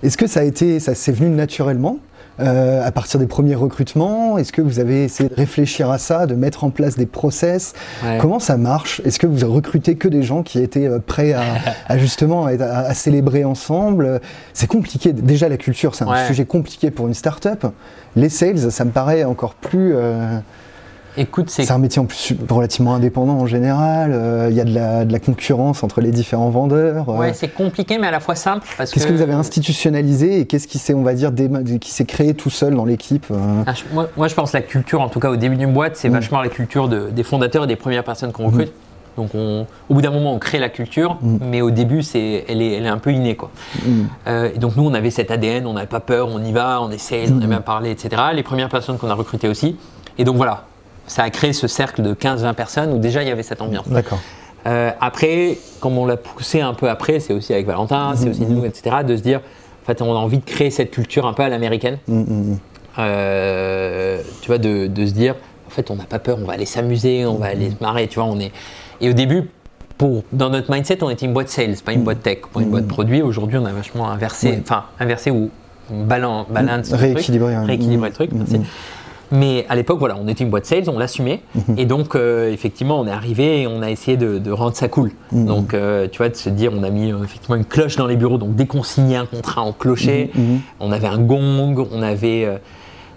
Est-ce 0.02 0.16
que 0.16 0.26
ça 0.26 0.40
a 0.40 0.42
été, 0.42 0.80
ça 0.80 0.94
s'est 0.94 1.12
venu 1.12 1.30
naturellement 1.30 1.98
euh, 2.40 2.84
à 2.84 2.90
partir 2.90 3.20
des 3.20 3.26
premiers 3.26 3.54
recrutements? 3.54 4.36
Est-ce 4.36 4.52
que 4.52 4.60
vous 4.60 4.80
avez 4.80 5.04
essayé 5.04 5.28
de 5.28 5.34
réfléchir 5.34 5.90
à 5.90 5.98
ça, 5.98 6.26
de 6.26 6.34
mettre 6.34 6.64
en 6.64 6.70
place 6.70 6.96
des 6.96 7.06
process? 7.06 7.74
Comment 8.20 8.40
ça 8.40 8.56
marche? 8.56 9.00
Est-ce 9.04 9.18
que 9.18 9.28
vous 9.28 9.52
recrutez 9.52 9.94
que 9.94 10.08
des 10.08 10.22
gens 10.22 10.42
qui 10.42 10.58
étaient 10.58 10.88
euh, 10.88 10.98
prêts 10.98 11.34
à, 11.34 11.98
justement 11.98 12.46
à, 12.46 12.94
célébrer 12.94 13.44
ensemble? 13.44 14.20
C'est 14.54 14.66
compliqué. 14.66 15.12
Déjà, 15.12 15.48
la 15.48 15.56
culture, 15.56 15.94
c'est 15.94 16.04
un 16.04 16.26
sujet 16.26 16.46
compliqué 16.46 16.90
pour 16.90 17.06
une 17.06 17.14
start-up. 17.14 17.66
Les 18.16 18.28
sales, 18.28 18.72
ça 18.72 18.84
me 18.84 18.90
paraît 18.90 19.24
encore 19.24 19.54
plus. 19.54 19.92
Euh, 19.94 20.38
Écoute, 21.16 21.50
c'est 21.50 21.70
un 21.70 21.78
métier 21.78 22.00
en 22.00 22.06
plus 22.06 22.34
relativement 22.48 22.94
indépendant 22.94 23.34
en 23.34 23.46
général. 23.46 24.12
Euh, 24.14 24.48
il 24.50 24.56
y 24.56 24.60
a 24.60 24.64
de 25.04 25.12
la, 25.12 25.18
concurrence 25.20 25.82
entre 25.82 26.00
les 26.00 26.10
différents 26.10 26.48
vendeurs. 26.48 27.08
Euh. 27.10 27.18
Ouais, 27.18 27.34
c'est 27.34 27.52
compliqué, 27.52 27.98
mais 27.98 28.06
à 28.06 28.10
la 28.10 28.20
fois 28.20 28.34
simple. 28.34 28.66
Qu'est-ce 28.78 29.06
que... 29.06 29.12
vous 29.12 29.20
avez 29.20 29.34
institutionnalisé 29.34 30.40
et 30.40 30.46
qu'est-ce 30.46 30.66
qui 30.66 30.78
s'est, 30.78 30.94
on 30.94 31.02
va 31.02 31.12
dire, 31.14 31.30
qui 31.80 31.90
s'est 31.90 32.06
créé 32.06 32.34
tout 32.34 32.50
seul 32.50 32.74
dans 32.74 32.86
l'équipe 32.86 33.26
euh? 33.30 33.64
ah, 33.66 33.74
moi, 34.16 34.28
je 34.28 34.34
pense 34.34 34.52
la 34.52 34.62
culture, 34.62 35.00
en 35.00 35.08
tout 35.08 35.20
cas 35.20 35.28
au 35.28 35.36
début 35.36 35.56
d'une 35.56 35.72
boîte, 35.72 35.96
c'est 35.96 36.08
mm. 36.08 36.12
vachement 36.12 36.40
la 36.40 36.48
culture 36.48 36.88
des 36.88 37.22
fondateurs 37.22 37.64
et 37.64 37.66
des 37.66 37.76
premières 37.76 38.04
personnes 38.04 38.32
qu'on 38.32 38.46
recrute. 38.46 38.70
Mm. 38.70 39.18
Donc, 39.18 39.34
on, 39.34 39.66
au 39.90 39.94
bout 39.94 40.00
d'un 40.00 40.10
moment, 40.10 40.32
on 40.32 40.38
crée 40.38 40.58
la 40.58 40.70
culture, 40.70 41.18
mm. 41.20 41.38
mais 41.42 41.60
au 41.60 41.70
début, 41.70 42.02
c'est, 42.02 42.46
elle, 42.48 42.62
est, 42.62 42.72
elle 42.72 42.86
est 42.86 42.88
un 42.88 42.98
peu 42.98 43.12
innée. 43.12 43.36
Quoi. 43.36 43.50
et 44.26 44.58
donc, 44.58 44.76
nous, 44.76 44.84
on 44.84 44.94
avait 44.94 45.10
cet 45.10 45.30
ADN, 45.30 45.66
on 45.66 45.74
n'avait 45.74 45.86
pas 45.86 46.00
peur, 46.00 46.28
on 46.28 46.42
y 46.42 46.52
va, 46.52 46.80
on 46.80 46.90
essaie, 46.90 47.26
on 47.28 47.40
aime 47.42 47.50
bien 47.50 47.60
parler, 47.60 47.90
etc. 47.90 48.22
Les 48.32 48.42
premières 48.42 48.70
personnes 48.70 48.96
qu'on 48.96 49.10
a 49.10 49.14
recrutées 49.14 49.48
aussi. 49.48 49.76
Et 50.18 50.24
donc, 50.24 50.36
voilà, 50.36 50.64
ça 51.06 51.22
a 51.22 51.30
créé 51.30 51.52
ce 51.52 51.66
cercle 51.66 52.02
de 52.02 52.14
15-20 52.14 52.54
personnes 52.54 52.92
où 52.92 52.98
déjà 52.98 53.22
il 53.22 53.28
y 53.28 53.30
avait 53.30 53.42
cette 53.42 53.62
ambiance. 53.62 53.88
D'accord. 53.88 54.20
Euh, 54.66 54.90
après, 55.00 55.58
comme 55.80 55.98
on 55.98 56.06
l'a 56.06 56.16
poussé 56.16 56.60
un 56.60 56.74
peu 56.74 56.88
après, 56.88 57.20
c'est 57.20 57.32
aussi 57.32 57.52
avec 57.52 57.66
Valentin, 57.66 58.14
c'est 58.16 58.28
aussi 58.28 58.46
nous, 58.46 58.64
etc., 58.64 58.96
de 59.06 59.16
se 59.16 59.22
dire, 59.22 59.40
en 59.40 59.86
fait, 59.86 60.00
on 60.02 60.12
a 60.12 60.18
envie 60.18 60.38
de 60.38 60.44
créer 60.44 60.70
cette 60.70 60.92
culture 60.92 61.26
un 61.26 61.32
peu 61.32 61.42
à 61.42 61.48
l'américaine. 61.48 61.98
Mm, 62.06 62.20
mm. 62.20 62.58
euh, 62.98 64.22
tu 64.40 64.46
vois, 64.46 64.58
de, 64.58 64.86
de, 64.86 65.06
se 65.06 65.12
dire, 65.12 65.34
en 65.66 65.70
fait, 65.70 65.90
on 65.90 65.96
n'a 65.96 66.04
pas 66.04 66.20
peur, 66.20 66.38
on 66.40 66.44
va 66.44 66.52
aller 66.52 66.66
s'amuser, 66.66 67.26
on 67.26 67.38
va 67.38 67.46
aller 67.46 67.70
se 67.70 67.82
marrer, 67.82 68.06
tu 68.06 68.20
vois, 68.20 68.28
on 68.28 68.38
est. 68.38 68.52
Et 69.00 69.10
au 69.10 69.14
début, 69.14 69.50
pour, 69.98 70.22
dans 70.32 70.50
notre 70.50 70.72
mindset, 70.72 71.02
on 71.02 71.10
était 71.10 71.26
une 71.26 71.32
boîte 71.32 71.48
sales, 71.48 71.74
pas 71.84 71.92
une 71.92 72.04
boîte 72.04 72.22
tech, 72.22 72.38
pas 72.52 72.60
une 72.60 72.70
boîte 72.70 72.86
produit. 72.86 73.22
Aujourd'hui, 73.22 73.58
on 73.58 73.64
a 73.64 73.72
vachement 73.72 74.08
inversé, 74.10 74.60
enfin, 74.62 74.84
inversé 75.00 75.32
ou 75.32 75.50
balance, 75.90 76.48
balance 76.48 76.92
rééquilibrer, 76.92 77.56
rééquilibrer 77.58 78.08
le 78.08 78.14
truc. 78.14 78.30
Merci. 78.32 78.60
Mais 79.32 79.64
à 79.70 79.76
l'époque, 79.76 79.98
voilà, 79.98 80.16
on 80.22 80.28
était 80.28 80.44
une 80.44 80.50
boîte 80.50 80.66
sales, 80.66 80.84
on 80.88 80.98
l'assumait. 80.98 81.40
Mhm. 81.54 81.78
Et 81.78 81.86
donc, 81.86 82.14
euh, 82.14 82.52
effectivement, 82.52 83.00
on 83.00 83.06
est 83.06 83.10
arrivé 83.10 83.62
et 83.62 83.66
on 83.66 83.80
a 83.80 83.90
essayé 83.90 84.18
de, 84.18 84.50
rendre 84.52 84.76
ça 84.76 84.88
cool. 84.88 85.12
Mhm. 85.32 85.46
Donc, 85.46 85.74
euh, 85.74 86.06
tu 86.06 86.18
vois, 86.18 86.28
de 86.28 86.36
se 86.36 86.50
dire, 86.50 86.70
on 86.76 86.82
a 86.82 86.90
mis 86.90 87.10
euh, 87.10 87.24
effectivement 87.24 87.56
une 87.56 87.64
cloche 87.64 87.96
dans 87.96 88.06
les 88.06 88.16
bureaux. 88.16 88.36
Donc, 88.36 88.54
dès 88.54 88.66
qu'on 88.66 88.82
signait 88.82 89.16
un 89.16 89.24
contrat, 89.24 89.62
on 89.62 89.72
clochait. 89.72 90.30
Mhm. 90.34 90.60
On 90.80 90.92
avait 90.92 91.08
un 91.08 91.18
gong, 91.18 91.88
on 91.90 92.02
avait. 92.02 92.46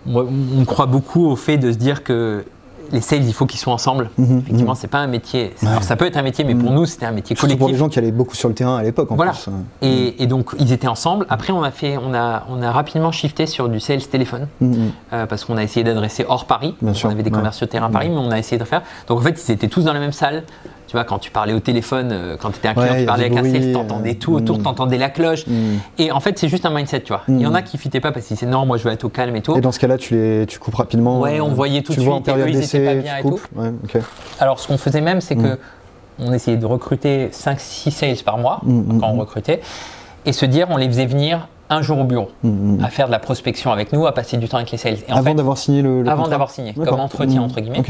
moi, 0.06 0.26
on 0.58 0.64
croit 0.64 0.86
beaucoup 0.86 1.28
au 1.28 1.36
fait 1.36 1.58
de 1.58 1.74
se 1.74 1.78
dire 1.78 2.02
que 2.02 2.46
les 2.92 3.02
sales, 3.02 3.26
il 3.26 3.34
faut 3.34 3.46
qu'ils 3.46 3.60
soient 3.60 3.74
ensemble. 3.74 4.10
Mhm, 4.18 4.40
Effectivement, 4.40 4.72
mhm. 4.72 4.78
c'est 4.78 4.88
pas 4.88 5.00
un 5.00 5.08
métier. 5.08 5.54
Alors, 5.66 5.84
ça 5.84 5.96
peut 5.96 6.06
être 6.06 6.18
un 6.18 6.22
métier, 6.22 6.44
mais 6.44 6.56
pour 6.56 6.72
mhm. 6.72 6.78
nous, 6.78 6.86
c'était 6.86 7.06
un 7.06 7.12
métier 7.12 7.36
collectif. 7.36 7.60
pour 7.60 7.70
les 7.70 7.76
gens 7.76 7.90
qui 7.90 8.00
allaient 8.00 8.12
beaucoup 8.12 8.36
sur 8.36 8.50
le 8.50 8.56
terrain 8.56 8.78
à 8.78 8.84
l'époque. 8.84 9.10
Voilà. 9.12 9.32
Plus. 9.32 9.52
Hein. 9.52 9.64
Et, 10.18 10.28
donc, 10.28 10.52
ils 10.60 10.72
étaient 10.72 10.88
ensemble. 10.88 11.26
Après, 11.30 11.54
on 11.54 11.64
a 11.64 11.72
fait, 11.72 11.98
on 11.98 12.14
a, 12.14 12.46
on 12.50 12.62
a 12.62 12.72
rapidement 12.72 13.12
shifté 13.12 13.46
sur 13.46 13.70
du 13.70 13.80
sales 13.80 14.02
téléphone 14.02 14.48
euh, 14.62 15.26
parce 15.26 15.46
qu'on 15.46 15.58
a 15.58 15.64
essayé 15.64 15.84
d'adresser 15.84 16.26
hors 16.28 16.46
Paris. 16.46 16.76
Bien 16.82 16.94
on 17.04 17.10
avait 17.10 17.24
des 17.24 17.32
commerciaux 17.32 17.68
terrain 17.68 17.88
à 17.88 17.90
Paris, 17.90 18.10
mais 18.10 18.18
on 18.18 18.32
a 18.32 18.40
essayé 18.40 18.58
de 18.58 18.66
faire. 18.66 18.82
Donc, 19.08 19.20
en 19.20 19.22
fait, 19.22 19.42
ils 19.48 19.52
étaient 19.52 19.68
tous 19.68 19.84
dans 19.84 19.94
la 19.94 20.00
même 20.00 20.12
salle. 20.14 20.44
Tu 20.88 20.94
vois, 20.94 21.04
quand 21.04 21.20
tu 21.20 21.32
parlais 21.32 21.54
au 21.54 21.60
téléphone, 21.60 22.10
euh, 22.12 22.38
quand 22.40 22.52
tu 22.52 22.58
étais 22.58 22.68
un 22.68 22.74
client, 22.74 22.96
tu 22.98 23.06
parlais 23.06 23.26
avec 23.26 23.38
un 23.38 23.44
sales, 23.44 23.72
t'entendais 23.74 24.16
tout 24.16 24.34
autour, 24.34 24.62
t'entendais 24.62 24.98
la 24.98 25.10
cloche. 25.10 25.46
Et 25.98 26.12
en 26.12 26.20
fait, 26.20 26.38
c'est 26.38 26.50
juste 26.50 26.66
un 26.66 26.70
mindset, 26.70 27.02
tu 27.02 27.14
vois. 27.14 27.24
Il 27.28 27.42
y 27.42 27.48
en 27.48 27.54
a 27.54 27.62
qui 27.62 27.78
ne 27.78 27.82
fitaient 27.82 28.00
pas 28.00 28.12
parce 28.12 28.26
qu'ils 28.28 28.38
disaient 28.38 28.50
non, 28.50 28.66
moi 28.66 28.78
je 28.78 28.84
veux 28.84 28.92
être 28.92 29.04
au 29.04 29.10
calme 29.10 29.36
et 29.36 29.42
tout. 29.42 29.56
Et 29.58 29.62
dans 29.62 29.72
ce 29.72 29.80
cas-là, 29.80 29.98
tu, 29.98 30.16
les, 30.16 30.46
tu 30.46 30.60
coupes 30.60 30.76
rapidement. 30.76 31.20
Ouais, 31.20 31.42
on 31.42 31.50
voyait 31.50 31.82
tout 31.82 31.94
de 31.94 32.00
suite. 32.00 32.28
et 32.28 32.32
eux, 32.32 32.50
ils 32.50 32.86
pas 32.86 32.96
bien 32.96 33.18
et 33.18 33.22
tout. 33.24 33.40
Alors, 34.40 34.60
ce 34.60 34.68
qu'on 34.68 34.78
faisait 34.78 35.02
même, 35.02 35.22
c'est 35.22 35.36
que 35.36 35.58
on 36.20 36.32
essayait 36.32 36.58
de 36.58 36.66
recruter 36.66 37.28
5-6 37.28 37.92
sales 37.92 38.24
par 38.24 38.38
mois 38.38 38.62
quand 38.64 39.10
on 39.10 39.20
recrutait 39.20 39.60
et 40.26 40.32
se 40.34 40.46
dire 40.46 40.68
on 40.70 40.78
les 40.78 40.88
faisait 40.88 41.06
venir 41.06 41.48
un 41.70 41.82
jour 41.82 42.00
au 42.00 42.04
bureau, 42.04 42.30
à 42.82 42.90
faire 42.90 43.08
de 43.08 43.12
la 43.12 43.20
prospection 43.20 43.72
avec 43.72 43.92
nous, 43.94 44.06
à 44.06 44.14
passer 44.14 44.38
du 44.38 44.48
temps 44.48 44.58
avec 44.58 44.72
les 44.72 44.78
sales. 44.78 44.98
Et 45.08 45.12
avant 45.12 45.34
d'avoir 45.34 45.58
signé 45.58 45.82
le, 45.82 46.08
Avant 46.08 46.28
d'avoir 46.28 46.52
signé, 46.52 46.74
comme 46.74 47.00
entretien 47.00 47.42
entre 47.42 47.60
guillemets. 47.60 47.84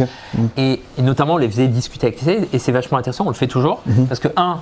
Et, 0.58 0.82
notamment, 1.02 1.36
on 1.36 1.38
les 1.38 1.50
faisait 1.50 1.68
discuter 1.68 2.08
avec 2.08 2.22
les 2.22 2.26
sales, 2.26 2.48
et 2.54 2.60
c'est 2.60 2.72
vachement 2.72 2.98
intéressant, 2.98 3.26
on 3.26 3.30
le 3.30 3.36
fait 3.36 3.48
toujours, 3.48 3.82
parce 4.08 4.20
que 4.20 4.30
un, 4.36 4.60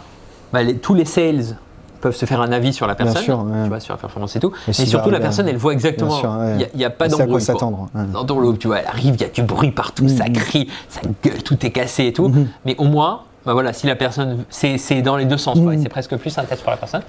bah, 0.52 0.60
tous 0.82 0.94
les 0.94 1.06
sales 1.06 1.58
peuvent 2.02 2.16
se 2.16 2.26
faire 2.26 2.42
un 2.42 2.52
avis 2.52 2.74
sur 2.74 2.86
la 2.86 2.96
personne, 2.96 3.24
sûr, 3.24 3.46
tu 3.64 3.70
vois, 3.70 3.80
sur 3.80 3.94
la 3.94 3.98
performance 3.98 4.36
et 4.36 4.40
tout. 4.42 4.52
Mais, 4.68 4.74
surtout, 4.74 5.10
la 5.10 5.22
personne, 5.22 5.48
elle 5.48 5.58
voit 5.58 5.74
exactement. 5.74 6.22
Il 6.60 6.78
n'y 6.78 6.86
a, 6.86 6.90
pas 6.90 7.08
d'embrouille. 7.08 7.42
s'attendre. 7.42 7.90
Dans 8.12 8.26
ton 8.26 8.40
lot, 8.40 8.54
tu 8.54 8.68
vois, 8.68 8.80
elle 8.80 8.88
arrive, 8.88 9.16
il 9.16 9.22
y 9.22 9.26
a 9.26 9.30
du 9.30 9.44
bruit 9.44 9.72
partout, 9.72 10.08
ça 10.10 10.26
crie, 10.30 10.70
ça 10.90 11.02
gueule, 11.24 11.42
tout 11.44 11.66
est 11.66 11.72
cassé 11.72 12.08
et 12.08 12.14
tout. 12.14 12.32
Mais 12.66 12.76
au 12.78 12.86
moins, 12.86 13.22
bah 13.46 13.54
voilà, 13.54 13.74
si 13.74 13.88
la 13.88 13.96
personne, 13.96 14.46
c'est 14.50 15.02
dans 15.02 15.18
les 15.18 15.26
deux 15.26 15.38
sens, 15.38 15.58
c'est 15.82 15.90
presque 15.90 16.16
plus 16.18 16.38
un 16.38 16.44
test 16.44 16.62
pour 16.62 16.72
la 16.72 16.78
personne. 16.78 17.04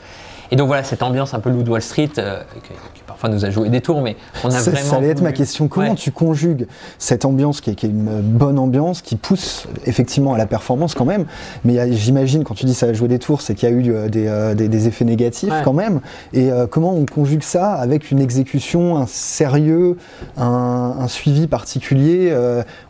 Et 0.55 0.57
donc 0.57 0.69
voilà, 0.69 0.85
cette 0.85 1.03
ambiance 1.03 1.35
un 1.35 1.41
peu 1.41 1.51
Loup 1.51 1.65
Wall 1.69 1.83
Street, 1.83 2.11
euh, 2.17 2.41
qui, 2.95 3.03
parfois 3.09 3.29
nous 3.29 3.45
a 3.45 3.51
joué 3.51 3.71
des 3.71 3.81
tours, 3.81 4.03
mais 4.03 4.15
on 4.45 4.51
a 4.53 4.61
vraiment. 4.61 4.89
Ça 4.89 4.97
allait 4.99 5.09
être 5.09 5.21
ma 5.21 5.33
question. 5.33 5.67
Comment 5.67 5.97
tu 5.97 6.13
conjugues 6.13 6.69
cette 6.97 7.25
ambiance 7.25 7.61
qui 7.61 7.71
est, 7.71 7.83
une 7.83 8.21
bonne 8.21 8.61
ambiance, 8.61 9.03
qui 9.03 9.17
pousse 9.17 9.67
effectivement 9.85 10.33
à 10.33 10.39
la 10.39 10.47
performance 10.47 10.95
quand 10.95 11.07
même, 11.07 11.25
mais 11.65 11.93
j'imagine 11.93 12.45
quand 12.45 12.55
tu 12.55 12.67
dis 12.67 12.75
ça 12.75 12.87
a 12.87 12.93
joué 12.93 13.09
des 13.09 13.19
tours, 13.19 13.41
c'est 13.41 13.57
qu'il 13.57 13.69
y 13.69 13.73
a 13.73 13.75
eu 13.75 13.91
euh, 13.91 14.09
euh, 14.15 14.55
des, 14.55 14.69
des, 14.69 14.87
effets 14.87 15.05
négatifs 15.05 15.53
quand 15.65 15.73
même. 15.73 16.01
Et 16.33 16.51
comment 16.71 16.95
on 16.95 17.05
conjugue 17.05 17.43
ça 17.43 17.73
avec 17.73 18.13
une 18.13 18.21
exécution, 18.21 18.97
un 18.97 19.07
sérieux, 19.07 19.97
un, 20.37 21.09
suivi 21.09 21.49
particulier 21.49 22.33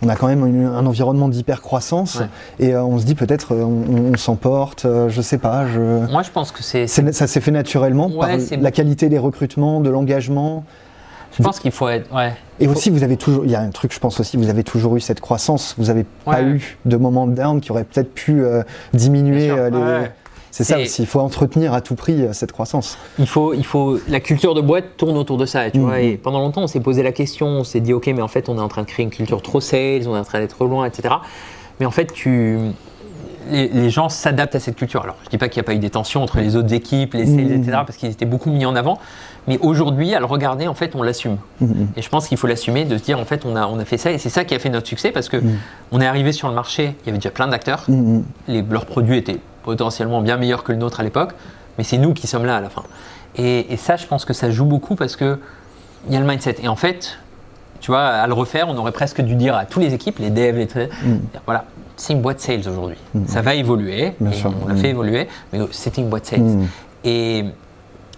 On 0.02 0.08
a 0.10 0.16
quand 0.16 0.26
même 0.26 0.42
un 0.66 0.84
environnement 0.84 1.28
d'hyper-croissance 1.28 2.20
et 2.58 2.76
on 2.76 2.98
se 2.98 3.06
dit 3.06 3.14
peut-être 3.14 3.54
on, 3.54 4.14
s'emporte, 4.18 4.86
je 5.08 5.22
sais 5.22 5.38
pas. 5.38 5.66
Je... 5.66 6.10
Moi 6.12 6.22
je 6.22 6.30
pense 6.30 6.52
que 6.52 6.62
c'est. 6.62 6.86
Ça 6.86 7.26
s'est 7.26 7.40
fait 7.40 7.53
naturellement 7.54 8.10
par 8.10 8.28
la 8.60 8.70
qualité 8.70 9.08
des 9.08 9.18
recrutements, 9.18 9.80
de 9.80 9.88
l'engagement 9.88 10.64
Je 11.36 11.42
pense 11.42 11.58
qu'il 11.58 11.72
faut 11.72 11.88
être. 11.88 12.14
Ouais. 12.14 12.32
Et 12.60 12.68
aussi, 12.68 12.90
vous 12.90 13.02
avez 13.02 13.16
toujours. 13.16 13.44
Il 13.44 13.50
y 13.50 13.54
a 13.54 13.60
un 13.60 13.70
truc, 13.70 13.92
je 13.92 13.98
pense 13.98 14.20
aussi, 14.20 14.36
vous 14.36 14.50
avez 14.50 14.62
toujours 14.62 14.96
eu 14.96 15.00
cette 15.00 15.20
croissance. 15.20 15.74
Vous 15.78 15.86
n'avez 15.86 16.04
pas 16.24 16.42
eu 16.42 16.76
de 16.84 16.96
moment 16.96 17.26
de 17.26 17.34
down 17.34 17.60
qui 17.60 17.70
aurait 17.72 17.84
peut-être 17.84 18.12
pu 18.12 18.42
euh, 18.42 18.62
diminuer 18.92 19.50
euh, 19.50 19.70
les. 19.70 20.08
C'est 20.50 20.62
ça 20.62 20.78
aussi, 20.78 21.02
il 21.02 21.08
faut 21.08 21.18
entretenir 21.18 21.74
à 21.74 21.80
tout 21.80 21.96
prix 21.96 22.28
cette 22.30 22.52
croissance. 22.52 22.96
Il 23.18 23.26
faut, 23.26 23.54
il 23.54 23.66
faut, 23.66 23.98
la 24.06 24.20
culture 24.20 24.54
de 24.54 24.60
boîte 24.60 24.96
tourne 24.96 25.16
autour 25.18 25.36
de 25.36 25.46
ça, 25.46 25.68
tu 25.68 25.80
vois. 25.80 25.96
Mm-hmm. 25.96 26.12
Et 26.12 26.16
pendant 26.16 26.38
longtemps, 26.38 26.62
on 26.62 26.66
s'est 26.68 26.78
posé 26.78 27.02
la 27.02 27.10
question, 27.10 27.48
on 27.48 27.64
s'est 27.64 27.80
dit, 27.80 27.92
ok, 27.92 28.06
mais 28.06 28.22
en 28.22 28.28
fait, 28.28 28.48
on 28.48 28.56
est 28.56 28.60
en 28.60 28.68
train 28.68 28.82
de 28.82 28.86
créer 28.86 29.02
une 29.02 29.10
culture 29.10 29.42
trop 29.42 29.60
sales, 29.60 30.06
on 30.06 30.14
est 30.14 30.18
en 30.20 30.22
train 30.22 30.38
d'être 30.38 30.54
trop 30.54 30.68
loin, 30.68 30.86
etc. 30.86 31.12
Mais 31.80 31.86
en 31.86 31.90
fait, 31.90 32.12
tu, 32.12 32.60
les, 33.50 33.90
gens 33.90 34.08
s'adaptent 34.08 34.54
à 34.54 34.60
cette 34.60 34.76
culture. 34.76 35.02
Alors, 35.02 35.16
je 35.22 35.26
ne 35.26 35.30
dis 35.30 35.38
pas 35.38 35.48
qu'il 35.48 35.60
n'y 35.60 35.64
a 35.64 35.66
pas 35.66 35.74
eu 35.74 35.78
des 35.78 35.90
tensions 35.90 36.22
entre 36.22 36.38
les 36.38 36.56
autres 36.56 36.72
équipes, 36.72 37.14
les 37.14 37.26
sales, 37.26 37.52
etc., 37.52 37.78
parce 37.86 37.96
qu'ils 37.96 38.10
étaient 38.10 38.24
beaucoup 38.24 38.50
mis 38.50 38.64
en 38.66 38.76
avant. 38.76 38.98
Mais 39.46 39.58
aujourd'hui, 39.58 40.14
à 40.14 40.20
le 40.20 40.24
regarder, 40.24 40.66
en 40.66 40.74
fait, 40.74 40.94
on 40.94 41.02
l'assume. 41.02 41.36
Et 41.96 42.02
je 42.02 42.08
pense 42.08 42.28
qu'il 42.28 42.38
faut 42.38 42.46
l'assumer, 42.46 42.84
de 42.84 42.96
se 42.96 43.02
dire, 43.02 43.18
en 43.18 43.24
fait, 43.24 43.44
on 43.44 43.56
a, 43.56 43.66
on 43.66 43.78
a 43.78 43.84
fait 43.84 43.98
ça, 43.98 44.10
et 44.10 44.18
c'est 44.18 44.30
ça 44.30 44.44
qui 44.44 44.54
a 44.54 44.58
fait 44.58 44.70
notre 44.70 44.86
succès, 44.86 45.10
parce 45.10 45.28
que 45.28 45.42
on 45.92 46.00
est 46.00 46.06
arrivé 46.06 46.32
sur 46.32 46.48
le 46.48 46.54
marché, 46.54 46.96
il 47.02 47.06
y 47.06 47.08
avait 47.10 47.18
déjà 47.18 47.30
plein 47.30 47.48
d'acteurs, 47.48 47.86
leurs 48.48 48.86
produits 48.86 49.18
étaient 49.18 49.38
potentiellement 49.62 50.20
bien 50.20 50.36
meilleurs 50.36 50.64
que 50.64 50.72
le 50.72 50.78
nôtre 50.78 51.00
à 51.00 51.02
l'époque, 51.02 51.32
mais 51.78 51.84
c'est 51.84 51.98
nous 51.98 52.14
qui 52.14 52.26
sommes 52.26 52.44
là 52.44 52.56
à 52.56 52.60
la 52.60 52.70
fin. 52.70 52.84
Et, 53.36 53.76
ça, 53.76 53.96
je 53.96 54.06
pense 54.06 54.24
que 54.24 54.32
ça 54.32 54.50
joue 54.50 54.64
beaucoup 54.64 54.94
parce 54.94 55.16
que 55.16 55.38
il 56.06 56.12
y 56.12 56.16
a 56.16 56.20
le 56.20 56.26
mindset. 56.26 56.56
Et 56.62 56.68
en 56.68 56.76
fait, 56.76 57.18
tu 57.80 57.90
vois, 57.90 58.04
à 58.04 58.26
le 58.26 58.34
refaire, 58.34 58.68
on 58.68 58.76
aurait 58.76 58.92
presque 58.92 59.20
dû 59.22 59.34
dire 59.34 59.56
à 59.56 59.64
toutes 59.64 59.82
les 59.82 59.94
équipes, 59.94 60.18
les 60.18 60.30
devs, 60.30 60.56
les 60.56 60.68
voilà, 61.46 61.64
c'est 61.96 62.12
une 62.12 62.22
boîte 62.22 62.40
sales 62.40 62.68
aujourd'hui. 62.68 62.96
Mm. 63.14 63.26
Ça 63.26 63.42
va 63.42 63.54
évoluer, 63.54 64.12
on 64.20 64.68
l'a 64.68 64.76
fait 64.76 64.88
mm. 64.88 64.90
évoluer, 64.90 65.28
mais 65.52 65.60
c'était 65.70 66.00
une 66.00 66.08
boîte 66.08 66.26
sales. 66.26 66.40
Mm. 66.40 66.66
Et, 67.04 67.44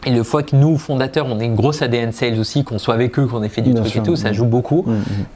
et, 0.07 0.11
le 0.11 0.23
fois 0.23 0.43
que 0.43 0.55
nous, 0.55 0.79
fondateurs, 0.79 1.27
on 1.27 1.41
est 1.41 1.45
une 1.45 1.57
grosse 1.57 1.83
ADN 1.83 2.13
sales 2.13 2.39
aussi, 2.39 2.65
qu'on 2.65 2.79
soit 2.79 2.95
avec 2.95 3.19
eux, 3.19 3.27
qu'on 3.27 3.43
ait 3.43 3.49
fait 3.49 3.63
du 3.63 3.75
truc 3.75 3.95
et 3.97 4.03
tout, 4.03 4.17
ça 4.17 4.33
joue 4.33 4.47
beaucoup. 4.47 4.87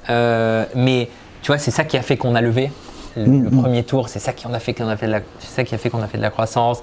Euh, 0.09 0.64
mais 0.74 1.09
tu 1.42 1.48
vois, 1.48 1.59
c'est 1.59 1.70
ça 1.70 1.85
qui 1.85 1.96
a 1.96 2.03
fait 2.03 2.16
qu'on 2.16 2.35
a 2.35 2.40
levé 2.40 2.70
le, 3.16 3.50
premier 3.50 3.83
tour, 3.83 4.09
c'est 4.09 4.20
ça 4.20 4.33
qui 4.33 4.46
a 4.46 4.59
fait 4.61 4.72
qu'on 4.72 4.88
a 4.88 4.96
fait 4.96 5.07
de 5.07 5.12
la, 5.12 5.20
ça 5.40 5.64
qui 5.64 5.74
a 5.74 5.79
fait 5.79 5.90
qu'on 5.90 6.03
a 6.03 6.07
fait 6.07 6.18
de 6.18 6.22
la 6.22 6.31
croissance. 6.31 6.81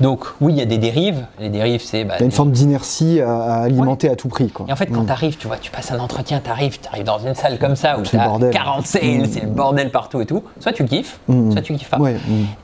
Donc 0.00 0.24
oui, 0.40 0.52
il 0.52 0.58
y 0.58 0.62
a 0.62 0.66
des 0.66 0.78
dérives. 0.78 1.24
Les 1.38 1.48
dérives, 1.48 1.82
c'est... 1.82 2.04
Bah, 2.04 2.14
une 2.20 2.30
forme 2.30 2.50
d'inertie 2.50 3.20
à, 3.20 3.62
alimenter 3.62 4.08
à 4.08 4.16
tout 4.16 4.28
prix. 4.28 4.50
Quoi. 4.50 4.66
Et 4.68 4.72
en 4.72 4.76
fait, 4.76 4.86
quand 4.86 5.02
mm. 5.02 5.06
tu 5.06 5.12
arrives, 5.12 5.36
tu 5.36 5.46
vois, 5.46 5.56
tu 5.56 5.70
passes 5.70 5.90
un 5.92 5.98
entretien, 5.98 6.40
tu 6.42 6.50
arrives, 6.50 6.78
tu 6.80 6.88
arrives 6.88 7.04
dans 7.04 7.18
une 7.18 7.34
salle 7.34 7.58
comme 7.58 7.76
ça 7.76 7.98
où 7.98 8.02
tu 8.02 8.16
as 8.16 8.38
40 8.52 8.86
sales, 8.86 9.02
mm. 9.02 9.26
c'est 9.26 9.40
le 9.40 9.48
bordel 9.48 9.90
partout 9.90 10.20
et 10.20 10.26
tout. 10.26 10.42
Soit 10.60 10.72
tu 10.72 10.84
kiffes, 10.84 11.18
mm. 11.28 11.52
soit 11.52 11.62
tu 11.62 11.74
kiffes 11.74 11.90
pas. 11.90 11.98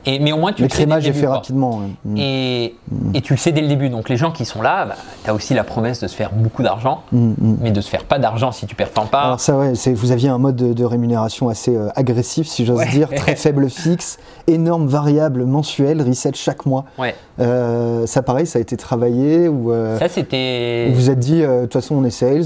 Et, 0.05 0.19
mais 0.19 0.31
au 0.31 0.37
moins, 0.37 0.53
tu 0.53 0.61
le, 0.61 0.67
crémage 0.67 1.07
est 1.07 1.13
fait 1.13 1.27
rapidement. 1.27 1.81
Et, 2.15 2.75
et, 3.13 3.21
tu 3.21 3.33
le 3.33 3.37
sais 3.37 3.51
dès 3.51 3.61
le 3.61 3.67
début. 3.67 3.89
Donc 3.89 4.09
les 4.09 4.17
gens 4.17 4.31
qui 4.31 4.45
sont 4.45 4.61
là, 4.61 4.85
bah, 4.85 4.95
tu 5.23 5.29
as 5.29 5.33
aussi 5.33 5.53
la 5.53 5.63
promesse 5.63 5.99
de 5.99 6.07
se 6.07 6.15
faire 6.15 6.31
beaucoup 6.33 6.63
d'argent, 6.63 7.03
mais 7.11 7.71
de 7.71 7.81
se 7.81 7.89
faire 7.89 8.03
pas 8.03 8.19
d'argent 8.19 8.51
si 8.51 8.65
tu 8.65 8.75
performes 8.75 9.07
pas. 9.07 9.21
Alors 9.21 9.39
ça, 9.39 9.57
ouais, 9.57 9.73
vous 9.93 10.11
aviez 10.11 10.29
un 10.29 10.37
mode 10.37 10.55
de, 10.55 10.83
rémunération 10.83 11.47
assez 11.49 11.75
euh, 11.75 11.87
agressif, 11.95 12.47
si 12.47 12.65
j'ose 12.65 12.85
dire, 12.87 13.09
très 13.15 13.35
faible 13.35 13.69
fixe, 13.69 14.19
énorme 14.47 14.87
variable 14.87 15.45
mensuelle, 15.45 16.01
reset 16.01 16.31
chaque 16.33 16.65
mois. 16.65 16.85
Ouais. 16.97 17.15
Euh, 17.39 18.05
ça, 18.05 18.21
pareil, 18.21 18.45
ça 18.45 18.59
a 18.59 18.61
été 18.61 18.77
travaillé 18.77 19.47
ou 19.47 19.71
euh, 19.71 19.97
Ça, 19.97 20.07
c'était. 20.07 20.87
Vous 20.89 20.95
vous 20.95 21.09
êtes 21.09 21.19
dit, 21.19 21.41
euh, 21.41 21.61
de 21.61 21.61
toute 21.63 21.73
façon, 21.73 21.95
on 21.95 22.03
est 22.03 22.11
sales. 22.11 22.45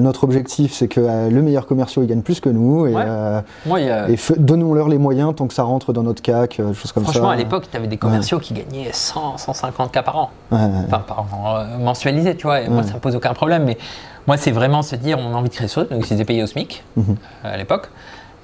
notre 0.00 0.24
objectif, 0.24 0.72
c'est 0.72 0.88
que 0.88 1.00
le 1.00 1.42
meilleur 1.42 1.66
commercial, 1.66 2.04
il 2.04 2.08
gagne 2.08 2.22
plus 2.22 2.40
que 2.40 2.48
nous. 2.48 2.86
Et, 2.86 4.16
donnons-leur 4.38 4.88
les 4.88 4.98
moyens 4.98 5.34
tant 5.34 5.46
que 5.46 5.54
ça 5.54 5.62
rentre 5.62 5.92
dans 5.92 6.02
notre 6.02 6.22
CAC, 6.22 6.56
choses 6.56 6.92
comme 6.92 7.04
ça. 7.04 7.12
Franchement, 7.12 7.30
à 7.30 7.36
l'époque, 7.36 7.64
tu 7.70 7.76
avais 7.76 7.86
des 7.86 7.98
commerciaux 7.98 8.38
qui 8.38 8.54
gagnaient 8.54 8.90
100, 8.92 9.38
150 9.38 9.92
cas 9.92 10.02
par 10.02 10.16
an. 10.16 10.30
Enfin, 10.50 10.98
par 11.06 11.26
an, 11.32 11.64
mensualisé, 11.78 12.36
tu 12.36 12.46
vois. 12.46 12.62
Et 12.62 12.68
moi, 12.68 12.82
ça 12.82 12.94
me 12.94 13.00
pose 13.00 13.16
aucun 13.16 13.34
problème. 13.34 13.64
Mais 13.64 13.76
moi, 14.26 14.36
c'est 14.36 14.50
vraiment 14.50 14.82
se 14.82 14.96
dire, 14.96 15.18
on 15.18 15.34
a 15.34 15.36
envie 15.36 15.50
de 15.50 15.54
créer 15.54 15.68
ça. 15.68 15.84
Donc, 15.84 16.08
ils 16.08 16.14
étaient 16.14 16.24
payés 16.24 16.42
au 16.42 16.46
SMIC 16.46 16.82
mhm. 16.96 17.16
à 17.42 17.56
l'époque. 17.56 17.90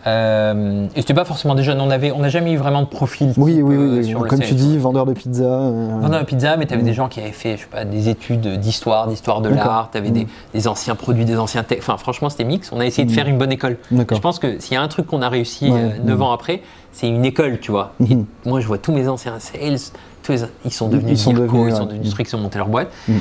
Euh, 0.06 0.86
et 0.94 1.00
c'était 1.00 1.14
pas 1.14 1.24
forcément 1.24 1.54
des 1.54 1.62
jeunes, 1.62 1.80
on 1.80 1.90
avait, 1.90 2.10
on 2.10 2.20
n'a 2.20 2.28
jamais 2.28 2.52
eu 2.52 2.56
vraiment 2.56 2.82
de 2.82 2.86
profil. 2.86 3.32
Oui, 3.36 3.60
oui, 3.62 3.76
oui, 3.76 4.14
euh, 4.14 4.18
comme 4.20 4.40
tu 4.40 4.54
dis, 4.54 4.78
vendeur 4.78 5.04
de 5.04 5.12
pizza. 5.12 5.44
Euh, 5.44 5.98
vendeur 6.00 6.20
de 6.20 6.26
pizza, 6.26 6.56
mais 6.56 6.66
tu 6.66 6.74
avais 6.74 6.82
des 6.82 6.94
gens 6.94 7.08
qui 7.08 7.20
avaient 7.20 7.32
fait, 7.32 7.56
je 7.56 7.62
sais 7.62 7.68
pas, 7.70 7.84
des 7.84 8.08
études 8.08 8.58
d'histoire, 8.58 9.08
d'histoire 9.08 9.40
de 9.42 9.50
l'art, 9.50 9.90
tu 9.92 9.98
avais 9.98 10.10
des, 10.10 10.24
mm. 10.24 10.28
des, 10.54 10.68
anciens 10.68 10.94
produits, 10.94 11.24
des 11.24 11.38
anciens 11.38 11.64
Enfin, 11.78 11.96
franchement, 11.98 12.30
c'était 12.30 12.44
mix. 12.44 12.72
On 12.72 12.80
a 12.80 12.86
essayé 12.86 13.04
de 13.04 13.12
mm. 13.12 13.14
faire 13.14 13.28
une 13.28 13.38
bonne 13.38 13.52
école. 13.52 13.76
Je 13.90 14.18
pense 14.18 14.38
que 14.38 14.58
s'il 14.58 14.74
y 14.74 14.76
a 14.76 14.82
un 14.82 14.88
truc 14.88 15.06
qu'on 15.06 15.22
a 15.22 15.28
réussi 15.28 15.70
neuf 15.70 16.00
9 16.04 16.22
ans 16.22 16.32
après, 16.32 16.62
c'est 16.92 17.08
une 17.08 17.24
école, 17.24 17.60
tu 17.60 17.70
vois. 17.70 17.92
Mm-hmm. 18.02 18.24
moi, 18.46 18.60
je 18.60 18.66
vois 18.66 18.78
tous 18.78 18.92
mes 18.92 19.08
anciens 19.08 19.38
sales, 19.38 19.78
tous 20.22 20.44
ils 20.64 20.72
sont 20.72 20.88
devenus 20.88 21.12
ils 21.12 21.22
sont 21.22 21.32
devenus, 21.32 21.72
ils 21.72 21.76
sont 21.76 21.86
devenus 21.86 22.10
trucs, 22.10 22.28
ils 22.28 22.36
ont 22.36 22.40
monté 22.40 22.58
leur 22.58 22.68
boîte. 22.68 22.90
Mm-hmm. 23.08 23.12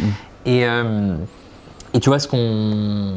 Et, 0.45 0.65
et 1.93 1.99
tu 1.99 2.09
vois, 2.09 2.19
ce 2.19 2.27
qu'on 2.27 3.15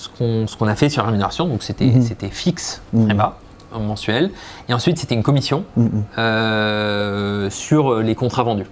ce 0.00 0.56
qu'on 0.56 0.66
a 0.66 0.74
fait 0.74 0.88
sur 0.88 1.02
la 1.02 1.06
rémunération, 1.06 1.46
donc 1.46 1.62
c'était 1.62 1.86
mhm. 1.86 2.30
fixe, 2.30 2.82
mhm. 2.92 3.06
très 3.06 3.14
bas, 3.14 3.38
mensuel. 3.72 4.30
Et 4.68 4.74
ensuite, 4.74 4.98
c'était 4.98 5.14
une 5.14 5.22
commission 5.22 5.64
mhm. 5.76 6.04
euh, 6.18 7.50
sur 7.50 8.00
les 8.00 8.14
contrats 8.14 8.42
vendus. 8.42 8.66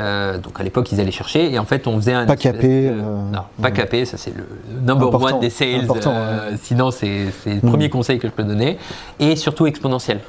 Euh, 0.00 0.38
donc 0.38 0.58
à 0.60 0.62
l'époque, 0.62 0.90
ils 0.92 1.00
allaient 1.00 1.10
chercher 1.10 1.52
et 1.52 1.58
en 1.58 1.64
fait, 1.64 1.86
on 1.86 1.96
faisait 1.96 2.12
un. 2.12 2.26
Pas 2.26 2.36
capé. 2.36 2.88
Euh, 2.88 2.94
non, 3.32 3.42
pas 3.60 3.70
capé, 3.70 4.04
ça 4.04 4.16
c'est 4.16 4.32
le 4.34 4.46
number 4.80 5.12
one 5.12 5.40
des 5.40 5.50
sales. 5.50 5.88
Euh, 6.06 6.56
sinon, 6.62 6.90
c'est 6.90 7.26
le 7.46 7.56
mm. 7.56 7.60
premier 7.60 7.90
conseil 7.90 8.18
que 8.18 8.28
je 8.28 8.32
peux 8.32 8.44
donner. 8.44 8.78
Et 9.18 9.36
surtout 9.36 9.66
exponentiel. 9.66 10.20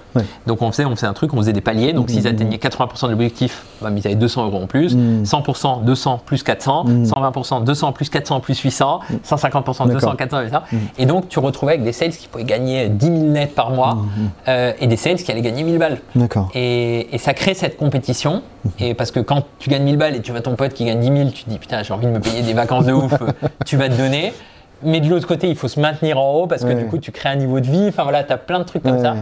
Donc 0.47 0.61
on 0.61 0.71
faisait, 0.71 0.85
on 0.85 0.95
faisait 0.95 1.07
un 1.07 1.13
truc, 1.13 1.33
on 1.33 1.37
faisait 1.37 1.53
des 1.53 1.61
paliers. 1.61 1.93
Donc 1.93 2.09
s'ils 2.09 2.23
mm. 2.23 2.27
atteignaient 2.27 2.57
80% 2.57 3.05
de 3.05 3.11
l'objectif, 3.11 3.63
bah, 3.81 3.89
ils 3.95 4.05
avaient 4.05 4.15
200 4.15 4.47
euros 4.47 4.63
en 4.63 4.67
plus. 4.67 4.95
100%, 4.95 5.83
200 5.83 6.21
plus 6.25 6.43
400. 6.43 6.85
120%, 6.85 7.63
200 7.63 7.91
plus 7.91 8.09
400 8.09 8.39
plus 8.39 8.59
800. 8.59 8.99
150%, 9.25 9.91
200, 9.91 10.15
400 10.15 10.41
et 10.41 10.49
ça. 10.49 10.63
Et 10.97 11.05
donc 11.05 11.29
tu 11.29 11.39
retrouvais 11.39 11.73
avec 11.73 11.83
des 11.83 11.93
sales 11.93 12.11
qui 12.11 12.27
pouvaient 12.27 12.43
gagner 12.43 12.89
10 12.89 13.05
000 13.05 13.17
nets 13.19 13.53
par 13.53 13.71
mois 13.71 13.97
et 14.47 14.87
des 14.87 14.97
sales 14.97 15.17
qui 15.17 15.31
allaient 15.31 15.41
gagner 15.41 15.63
1000 15.63 15.77
balles. 15.77 15.99
D'accord. 16.15 16.49
Et, 16.55 17.13
et 17.13 17.17
ça 17.17 17.33
crée 17.33 17.53
cette 17.53 17.77
compétition. 17.77 18.41
Et 18.79 18.93
parce 18.93 19.11
que 19.11 19.19
quand 19.19 19.43
tu 19.59 19.69
gagnes 19.69 19.83
1000 19.83 19.97
balles 19.97 20.15
et 20.15 20.21
tu 20.21 20.31
vois 20.31 20.41
ton 20.41 20.55
pote 20.55 20.73
qui 20.73 20.85
gagne 20.85 20.99
10 20.99 21.07
000, 21.07 21.29
tu 21.29 21.43
te 21.43 21.49
dis 21.49 21.59
putain, 21.59 21.83
j'ai 21.83 21.93
envie 21.93 22.07
de 22.07 22.11
me 22.11 22.19
payer 22.19 22.41
des 22.41 22.53
vacances 22.53 22.85
de 22.85 22.93
ouf, 22.93 23.13
tu 23.65 23.77
vas 23.77 23.89
te 23.89 23.95
donner. 23.95 24.33
Mais 24.83 25.01
de 25.01 25.09
l'autre 25.09 25.27
côté, 25.27 25.49
il 25.49 25.55
faut 25.55 25.67
se 25.67 25.79
maintenir 25.79 26.17
en 26.17 26.33
haut 26.33 26.47
parce 26.47 26.63
que 26.63 26.71
du 26.71 26.85
coup, 26.85 26.97
tu 26.97 27.11
crées 27.11 27.29
un 27.29 27.35
niveau 27.35 27.59
de 27.59 27.67
vie. 27.67 27.87
Enfin 27.89 28.03
voilà, 28.03 28.23
tu 28.23 28.31
as 28.31 28.37
plein 28.37 28.59
de 28.59 28.63
trucs 28.63 28.83
comme 28.83 29.01
ça. 29.01 29.15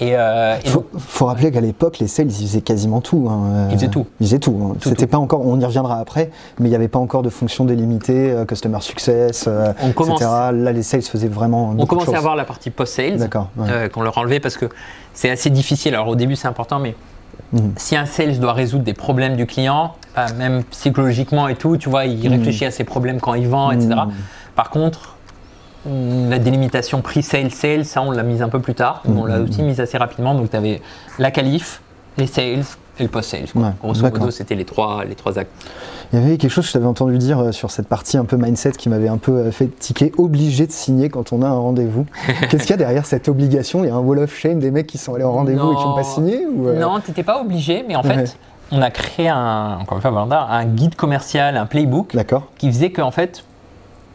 Et, 0.00 0.16
euh, 0.16 0.56
il 0.64 0.70
faut, 0.70 1.26
rappeler 1.26 1.50
qu'à 1.50 1.60
l'époque, 1.60 1.98
les 1.98 2.08
sales, 2.08 2.28
ils 2.28 2.46
faisaient 2.46 2.62
quasiment 2.62 3.02
tout. 3.02 3.28
Hein. 3.30 3.68
Ils 3.70 3.76
faisaient 3.76 3.88
tout. 3.88 4.06
Ils 4.18 4.26
faisaient 4.26 4.38
tout. 4.38 4.58
Hein. 4.62 4.76
C'était 4.80 5.06
pas 5.06 5.18
encore, 5.18 5.46
on 5.46 5.60
y 5.60 5.64
reviendra 5.64 6.00
après, 6.00 6.30
mais 6.58 6.68
il 6.68 6.70
n'y 6.70 6.76
avait 6.76 6.88
pas 6.88 6.98
encore 6.98 7.20
de 7.20 7.28
fonction 7.28 7.66
délimitée, 7.66 8.30
euh, 8.30 8.46
customer 8.46 8.80
success, 8.80 9.44
euh, 9.46 9.72
etc. 9.72 10.14
Là, 10.52 10.72
les 10.72 10.82
sales 10.82 11.02
faisaient 11.02 11.28
vraiment. 11.28 11.74
On 11.76 11.84
commençait 11.84 12.14
à 12.14 12.18
avoir 12.18 12.34
la 12.34 12.44
partie 12.44 12.70
post-sales 12.70 13.28
qu'on 13.92 14.02
leur 14.02 14.16
enlevait 14.16 14.40
parce 14.40 14.56
que 14.56 14.66
c'est 15.12 15.30
assez 15.30 15.50
difficile. 15.50 15.94
Alors 15.94 16.08
au 16.08 16.16
début, 16.16 16.34
c'est 16.34 16.48
important, 16.48 16.78
mais 16.78 16.94
Mhm. 17.52 17.72
Si 17.76 17.96
un 17.96 18.06
sales 18.06 18.38
doit 18.38 18.52
résoudre 18.52 18.84
des 18.84 18.94
problèmes 18.94 19.36
du 19.36 19.46
client, 19.46 19.94
euh, 20.18 20.26
même 20.38 20.64
psychologiquement 20.64 21.48
et 21.48 21.56
tout, 21.56 21.76
tu 21.76 21.88
vois, 21.88 22.04
il 22.04 22.24
mhm. 22.24 22.38
réfléchit 22.38 22.64
à 22.64 22.70
ses 22.70 22.84
problèmes 22.84 23.20
quand 23.20 23.34
il 23.34 23.48
vend, 23.48 23.70
etc. 23.70 23.88
Mhm. 23.88 24.12
Par 24.54 24.70
contre, 24.70 25.16
la 25.86 26.38
délimitation 26.38 27.00
prix-sales, 27.00 27.50
sales, 27.50 27.86
ça 27.86 28.02
on 28.02 28.10
l'a 28.10 28.22
mise 28.22 28.42
un 28.42 28.50
peu 28.50 28.60
plus 28.60 28.74
tard. 28.74 29.02
On 29.08 29.24
l'a 29.24 29.40
aussi 29.40 29.62
mise 29.62 29.80
assez 29.80 29.96
rapidement. 29.96 30.34
Donc 30.34 30.50
tu 30.50 30.56
avais 30.56 30.82
la 31.18 31.30
qualif, 31.30 31.80
les 32.18 32.26
sales 32.26 32.64
et 33.00 33.04
le 33.04 33.08
post-sales. 33.08 33.46
Grosso 33.82 34.02
modo, 34.02 34.30
c'était 34.30 34.54
les 34.54 34.64
trois, 34.64 35.04
les 35.04 35.14
trois 35.14 35.38
actes. 35.38 35.50
Il 36.12 36.18
y 36.18 36.22
avait 36.22 36.38
quelque 36.38 36.50
chose 36.50 36.64
que 36.64 36.68
je 36.68 36.72
t'avais 36.72 36.86
entendu 36.86 37.18
dire 37.18 37.38
euh, 37.38 37.52
sur 37.52 37.70
cette 37.70 37.86
partie 37.86 38.16
un 38.16 38.24
peu 38.24 38.36
mindset 38.36 38.72
qui 38.72 38.88
m'avait 38.88 39.08
un 39.08 39.16
peu 39.16 39.32
euh, 39.32 39.50
fait 39.52 39.66
tiquer, 39.66 40.12
obligé 40.18 40.66
de 40.66 40.72
signer 40.72 41.08
quand 41.08 41.32
on 41.32 41.42
a 41.42 41.46
un 41.46 41.58
rendez-vous. 41.58 42.04
Qu'est-ce 42.50 42.62
qu'il 42.62 42.70
y 42.70 42.72
a 42.72 42.76
derrière 42.78 43.06
cette 43.06 43.28
obligation? 43.28 43.84
Il 43.84 43.88
y 43.88 43.90
a 43.90 43.94
un 43.94 44.00
wall 44.00 44.18
of 44.18 44.36
shame 44.36 44.58
des 44.58 44.70
mecs 44.70 44.88
qui 44.88 44.98
sont 44.98 45.14
allés 45.14 45.24
au 45.24 45.30
rendez-vous 45.32 45.72
et 45.72 45.76
qui 45.76 45.84
n'ont 45.84 45.94
pas 45.94 46.02
signé 46.02 46.46
ou 46.46 46.68
euh? 46.68 46.80
Non, 46.80 46.98
tu 47.00 47.10
n'étais 47.10 47.22
pas 47.22 47.40
obligé, 47.40 47.84
mais 47.86 47.94
en 47.94 48.02
fait, 48.02 48.36
on 48.72 48.82
a 48.82 48.90
créé 48.90 49.28
un, 49.28 49.78
encore 49.80 49.98
une 49.98 50.02
fois, 50.02 50.48
un 50.50 50.64
guide 50.64 50.96
commercial, 50.96 51.56
un 51.56 51.66
playbook 51.66 52.16
qui 52.58 52.68
faisait 52.68 52.90
qu'en 52.90 53.10
fait, 53.10 53.44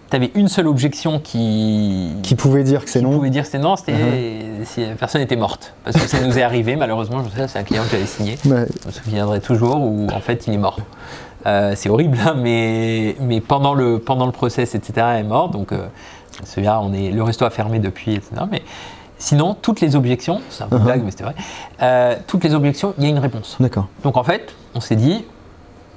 tu 0.09 0.15
avais 0.15 0.31
une 0.35 0.47
seule 0.47 0.67
objection 0.67 1.19
qui. 1.19 2.11
Qui 2.21 2.35
pouvait 2.35 2.63
dire 2.63 2.83
que 2.85 2.89
c'est 2.89 3.01
non. 3.01 3.09
Qui 3.09 3.15
pouvait 3.15 3.29
dire 3.29 3.43
que 3.43 3.49
c'est 3.49 3.59
non, 3.59 3.75
c'était 3.75 3.93
uh-huh. 3.93 4.65
si 4.65 4.85
la 4.85 4.95
personne 4.95 5.21
était 5.21 5.35
morte. 5.35 5.73
Parce 5.83 5.97
que 5.97 6.07
ça 6.07 6.19
nous 6.19 6.37
est 6.37 6.43
arrivé, 6.43 6.75
malheureusement, 6.75 7.23
je 7.23 7.29
sais, 7.35 7.47
c'est 7.47 7.59
un 7.59 7.63
client 7.63 7.83
que 7.83 7.89
j'avais 7.89 8.05
signé. 8.05 8.37
Je 8.43 8.49
me 8.49 8.67
souviendrai 8.91 9.41
toujours, 9.41 9.81
où 9.81 10.07
en 10.13 10.19
fait 10.19 10.47
il 10.47 10.53
est 10.53 10.57
mort. 10.57 10.77
Euh, 11.45 11.73
c'est 11.75 11.89
horrible, 11.89 12.17
hein, 12.25 12.35
mais, 12.37 13.15
mais 13.19 13.39
pendant, 13.39 13.73
le, 13.73 13.99
pendant 13.99 14.25
le 14.25 14.31
process, 14.31 14.73
etc., 14.73 15.07
elle 15.13 15.19
est 15.25 15.27
mort. 15.27 15.49
Donc, 15.49 15.71
euh, 15.71 15.87
on 16.65 16.93
est, 16.93 17.11
le 17.11 17.23
resto 17.23 17.45
a 17.45 17.49
fermé 17.49 17.79
depuis, 17.79 18.15
etc. 18.15 18.43
Mais 18.49 18.63
sinon, 19.17 19.55
toutes 19.59 19.81
les 19.81 19.95
objections, 19.95 20.41
c'est 20.49 20.63
un 20.63 20.67
peu 20.67 20.77
uh-huh. 20.77 20.83
blague, 20.83 21.03
mais 21.03 21.11
c'était 21.11 21.23
vrai, 21.23 21.35
euh, 21.81 22.15
toutes 22.27 22.43
les 22.43 22.53
objections, 22.55 22.93
il 22.97 23.03
y 23.03 23.07
a 23.07 23.09
une 23.09 23.19
réponse. 23.19 23.57
D'accord. 23.59 23.87
Donc, 24.03 24.17
en 24.17 24.23
fait, 24.23 24.53
on 24.73 24.79
s'est 24.79 24.95
dit. 24.95 25.25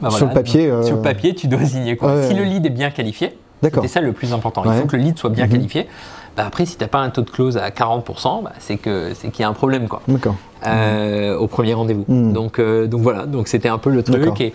Bah 0.00 0.10
sur 0.10 0.26
le 0.26 0.32
papier. 0.32 0.72
sur 0.84 0.96
le 0.96 1.02
papier, 1.02 1.34
tu 1.34 1.48
dois 1.48 1.64
signer. 1.64 1.96
Quoi. 1.96 2.22
Si 2.22 2.34
le 2.34 2.44
lead 2.44 2.64
est 2.64 2.70
bien 2.70 2.90
qualifié, 2.90 3.36
c'est 3.62 3.88
ça 3.88 4.00
le 4.00 4.12
plus 4.12 4.32
important. 4.32 4.62
Il 4.64 4.72
faut 4.72 4.86
que 4.86 4.96
le 4.96 5.02
lead 5.02 5.18
soit 5.18 5.30
bien 5.30 5.46
mm-hmm. 5.46 5.50
qualifié. 5.50 5.88
Bah, 6.36 6.44
après, 6.46 6.66
si 6.66 6.76
tu 6.76 6.84
n'as 6.84 6.88
pas 6.88 7.00
un 7.00 7.10
taux 7.10 7.22
de 7.22 7.30
close 7.30 7.56
à 7.56 7.70
40%, 7.70 8.44
bah, 8.44 8.52
c'est 8.58 8.76
qu'il 8.76 9.40
y 9.40 9.42
a 9.42 9.48
un 9.48 9.52
problème 9.52 9.88
quoi. 9.88 10.02
Au 10.64 11.46
premier 11.46 11.74
rendez-vous. 11.74 12.04
Mm. 12.08 12.32
Donc, 12.32 12.60
donc 12.60 13.00
voilà, 13.00 13.26
donc 13.26 13.48
c'était 13.48 13.68
un 13.68 13.78
peu 13.78 13.90
le 13.90 14.02
truc. 14.02 14.40
Et, 14.40 14.52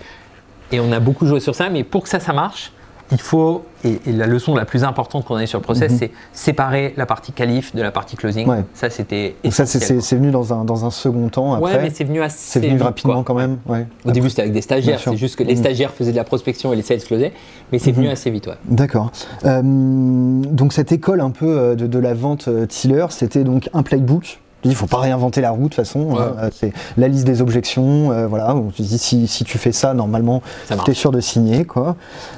et 0.71 0.79
on 0.79 0.91
a 0.91 0.99
beaucoup 0.99 1.25
joué 1.25 1.39
sur 1.39 1.55
ça, 1.55 1.69
mais 1.69 1.83
pour 1.83 2.03
que 2.03 2.09
ça, 2.09 2.19
ça 2.19 2.33
marche, 2.33 2.71
il 3.11 3.19
faut, 3.19 3.63
et, 3.83 3.99
la 4.07 4.27
leçon 4.27 4.55
la 4.55 4.65
plus 4.65 4.83
importante 4.83 5.25
qu'on 5.25 5.35
a 5.35 5.43
eu 5.43 5.47
sur 5.47 5.59
le 5.59 5.63
process, 5.63 5.91
mhm. 5.91 5.97
c'est 5.97 6.11
séparer 6.31 6.93
la 6.97 7.05
partie 7.05 7.31
qualif 7.31 7.75
de 7.75 7.81
la 7.81 7.91
partie 7.91 8.15
closing. 8.15 8.47
Ça, 8.73 8.89
c'était. 8.89 9.35
Ça, 9.49 9.65
c'est 9.65 10.15
venu 10.15 10.31
dans 10.31 10.53
un, 10.53 10.65
dans 10.65 10.85
un 10.85 10.91
second 10.91 11.29
temps. 11.29 11.53
Après. 11.53 11.75
Ouais, 11.75 11.81
mais 11.81 11.89
c'est 11.93 12.03
venu 12.03 12.21
assez. 12.21 12.59
C'est 12.59 12.59
venu 12.59 12.81
rapidement 12.81 13.23
quand 13.23 13.35
même. 13.35 13.57
Ouais. 13.65 13.85
Au 14.05 14.11
début, 14.11 14.29
c'était 14.29 14.43
avec 14.43 14.53
des 14.53 14.61
stagiaires. 14.61 14.99
C'est 14.99 15.17
juste 15.17 15.35
que 15.35 15.43
les 15.43 15.55
mhm. 15.55 15.59
stagiaires 15.59 15.91
faisaient 15.91 16.11
de 16.11 16.17
la 16.17 16.23
prospection 16.23 16.73
et 16.73 16.75
les 16.75 16.81
sales 16.81 17.03
closaient. 17.03 17.33
Mais 17.71 17.79
c'est 17.79 17.91
venu 17.91 18.07
mhm. 18.07 18.13
assez 18.13 18.29
vite, 18.29 18.47
ouais. 18.47 18.57
D'accord. 18.65 19.11
Euh, 19.45 19.61
donc, 19.63 20.73
cette 20.73 20.91
école 20.91 21.21
un 21.21 21.31
peu 21.31 21.57
euh, 21.57 21.75
de, 21.75 21.87
de 21.87 21.99
la 21.99 22.13
vente 22.13 22.47
euh, 22.47 22.65
Tiller, 22.65 23.05
c'était 23.09 23.43
donc 23.43 23.69
un 23.73 23.83
playbook 23.83 24.39
il 24.63 24.71
ne 24.71 24.75
faut 24.75 24.87
pas 24.87 24.99
réinventer 24.99 25.41
la 25.41 25.51
roue 25.51 25.63
de 25.63 25.63
toute 25.63 25.75
façon. 25.75 26.17
Hein. 26.17 26.49
c'est 26.51 26.73
la 26.97 27.07
liste 27.07 27.25
des 27.25 27.41
objections. 27.41 28.11
Euh, 28.11 28.27
voilà, 28.27 28.55
on 28.55 28.71
dit 28.77 28.97
si, 28.97 29.27
si, 29.27 29.43
tu 29.43 29.57
fais 29.57 29.71
ça, 29.71 29.93
normalement, 29.93 30.41
tu 30.85 30.91
es 30.91 30.93
sûr 30.93 31.11
de 31.11 31.19
signer. 31.19 31.65
Quoi. 31.65 31.95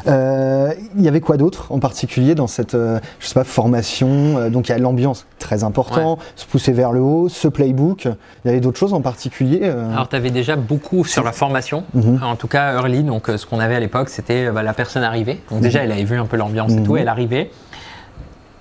Euh, 0.08 0.74
il 0.96 1.04
y 1.04 1.08
avait 1.08 1.22
quoi 1.22 1.38
d'autre 1.38 1.72
en 1.72 1.80
particulier 1.80 2.36
dans 2.36 2.48
cette 2.48 2.76
euh, 2.76 3.00
je 3.20 3.28
sais 3.28 3.34
pas, 3.34 3.44
formation 3.44 4.50
Donc 4.50 4.70
il 4.70 4.72
y 4.72 4.76
a 4.76 4.78
l'ambiance 4.78 5.26
très 5.40 5.64
important, 5.64 6.18
se 6.36 6.46
pousser 6.46 6.72
vers 6.72 6.92
le 6.92 7.02
haut, 7.02 7.30
ce 7.30 7.48
playbook. 7.48 8.06
Il 8.06 8.48
y 8.48 8.50
avait 8.50 8.60
d'autres 8.60 8.80
choses 8.80 8.94
en 8.94 9.02
particulier 9.02 9.64
Alors 9.64 10.10
tu 10.10 10.16
avais 10.16 10.32
déjà 10.32 10.56
beaucoup 10.56 11.06
sur 11.06 11.24
la 11.24 11.32
formation, 11.32 11.84
mhm. 11.94 12.20
en 12.24 12.36
tout 12.36 12.48
cas 12.48 12.74
early. 12.74 13.04
Donc 13.04 13.28
ce 13.36 13.46
qu'on 13.46 13.60
avait 13.60 13.76
à 13.76 13.80
l'époque, 13.80 14.10
c'était 14.10 14.52
bah, 14.52 14.64
la 14.64 14.74
personne 14.74 15.04
arrivée. 15.04 15.42
Donc 15.52 15.62
déjà, 15.62 15.80
mhm. 15.80 15.86
elle 15.86 15.92
avait 15.92 16.04
vu 16.04 16.18
un 16.18 16.26
peu 16.26 16.38
l'ambiance 16.38 16.72
et 16.72 16.84
tout. 16.84 16.94
Mhm. 16.94 17.00
Elle 17.00 17.10
arrivait 17.10 17.52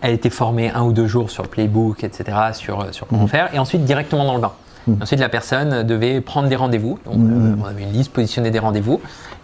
elle 0.05 0.12
était 0.12 0.30
formée 0.30 0.70
un 0.70 0.82
ou 0.82 0.92
deux 0.92 1.07
jours 1.07 1.30
sur 1.30 1.42
le 1.42 1.48
playbook, 1.48 2.05
etc., 2.05 2.36
sur, 2.52 2.80
euh, 2.80 2.84
sur 2.90 3.07
comment 3.07 3.22
mhm. 3.22 3.28
faire, 3.28 3.55
et 3.55 3.59
ensuite 3.59 3.84
directement 3.84 4.26
dans 4.26 4.34
le 4.34 4.40
bain. 4.40 4.52
Mhm. 4.86 4.98
Ensuite, 5.00 5.18
la 5.18 5.30
personne 5.30 5.82
devait 5.82 6.20
prendre 6.20 6.46
des 6.46 6.57
rendez-vous. 6.57 6.98
Donc, 7.07 7.16
mhm. 7.16 7.57
euh, 7.59 7.62
on 7.62 7.64
avait 7.64 7.84
une 7.84 7.92
liste, 7.92 8.12
positionner 8.12 8.50
des 8.50 8.59
rendez-vous 8.59 9.00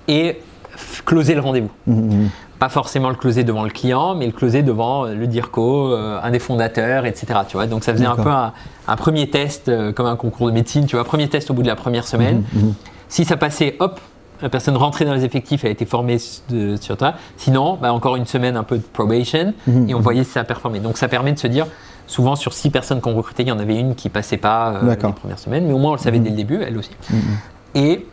et 0.06 0.38
closer 1.06 1.34
le 1.34 1.40
rendez-vous. 1.40 1.70
Pas 2.58 2.68
forcément 2.68 3.08
le 3.08 3.14
closer 3.14 3.42
devant 3.42 3.64
le 3.64 3.70
client, 3.70 4.14
mais 4.14 4.26
le 4.26 4.32
closer 4.32 4.62
devant 4.62 5.06
euh, 5.06 5.14
le 5.14 5.26
DIRCO, 5.26 5.94
un 5.94 6.30
des 6.30 6.38
fondateurs, 6.38 7.06
etc. 7.06 7.40
Tu 7.48 7.56
vois 7.56 7.66
Donc, 7.66 7.82
ça 7.82 7.94
faisait 7.94 8.04
un 8.04 8.16
peu 8.16 8.28
un, 8.28 8.52
un 8.86 8.96
premier 8.96 9.30
test, 9.30 9.70
comme 9.94 10.06
un 10.06 10.16
concours 10.16 10.46
de 10.48 10.52
médecine, 10.52 10.84
tu 10.84 10.96
vois, 10.96 11.06
premier 11.06 11.28
test 11.28 11.50
au 11.50 11.54
bout 11.54 11.62
de 11.62 11.68
la 11.68 11.76
première 11.76 12.06
semaine. 12.06 12.42
Si 13.08 13.24
ça 13.24 13.38
passait, 13.38 13.76
hop, 13.78 13.98
la 14.42 14.48
personne 14.48 14.76
rentrait 14.76 15.04
dans 15.04 15.14
les 15.14 15.24
effectifs, 15.24 15.64
elle 15.64 15.70
a 15.70 15.72
été 15.72 15.86
formée 15.86 16.18
sur 16.18 16.96
toi. 16.96 17.14
Sinon, 17.36 17.78
bah, 17.80 17.92
encore 17.92 18.16
une 18.16 18.26
semaine 18.26 18.56
un 18.56 18.62
peu 18.62 18.78
de 18.78 18.82
probation 18.82 19.54
mhm. 19.66 19.88
et 19.88 19.94
on 19.94 20.00
voyait 20.00 20.24
si 20.24 20.32
ça 20.32 20.44
performait. 20.44 20.80
Donc 20.80 20.98
ça 20.98 21.08
permet 21.08 21.32
de 21.32 21.38
se 21.38 21.46
dire, 21.46 21.66
souvent 22.06 22.36
sur 22.36 22.52
six 22.52 22.70
personnes 22.70 23.00
qu'on 23.00 23.14
recrutait, 23.14 23.42
il 23.42 23.48
y 23.48 23.52
en 23.52 23.58
avait 23.58 23.78
une 23.78 23.94
qui 23.94 24.08
passait 24.08 24.36
pas 24.36 24.74
euh, 24.74 24.90
les 24.90 25.12
premières 25.12 25.38
semaines, 25.38 25.66
mais 25.66 25.72
au 25.72 25.78
moins 25.78 25.92
on 25.92 25.94
le 25.94 26.00
savait 26.00 26.18
mhm. 26.18 26.24
dès 26.24 26.30
le 26.30 26.36
début, 26.36 26.62
elle 26.62 26.76
aussi. 26.78 26.92
Mhm. 27.10 27.20
Et 27.74 28.06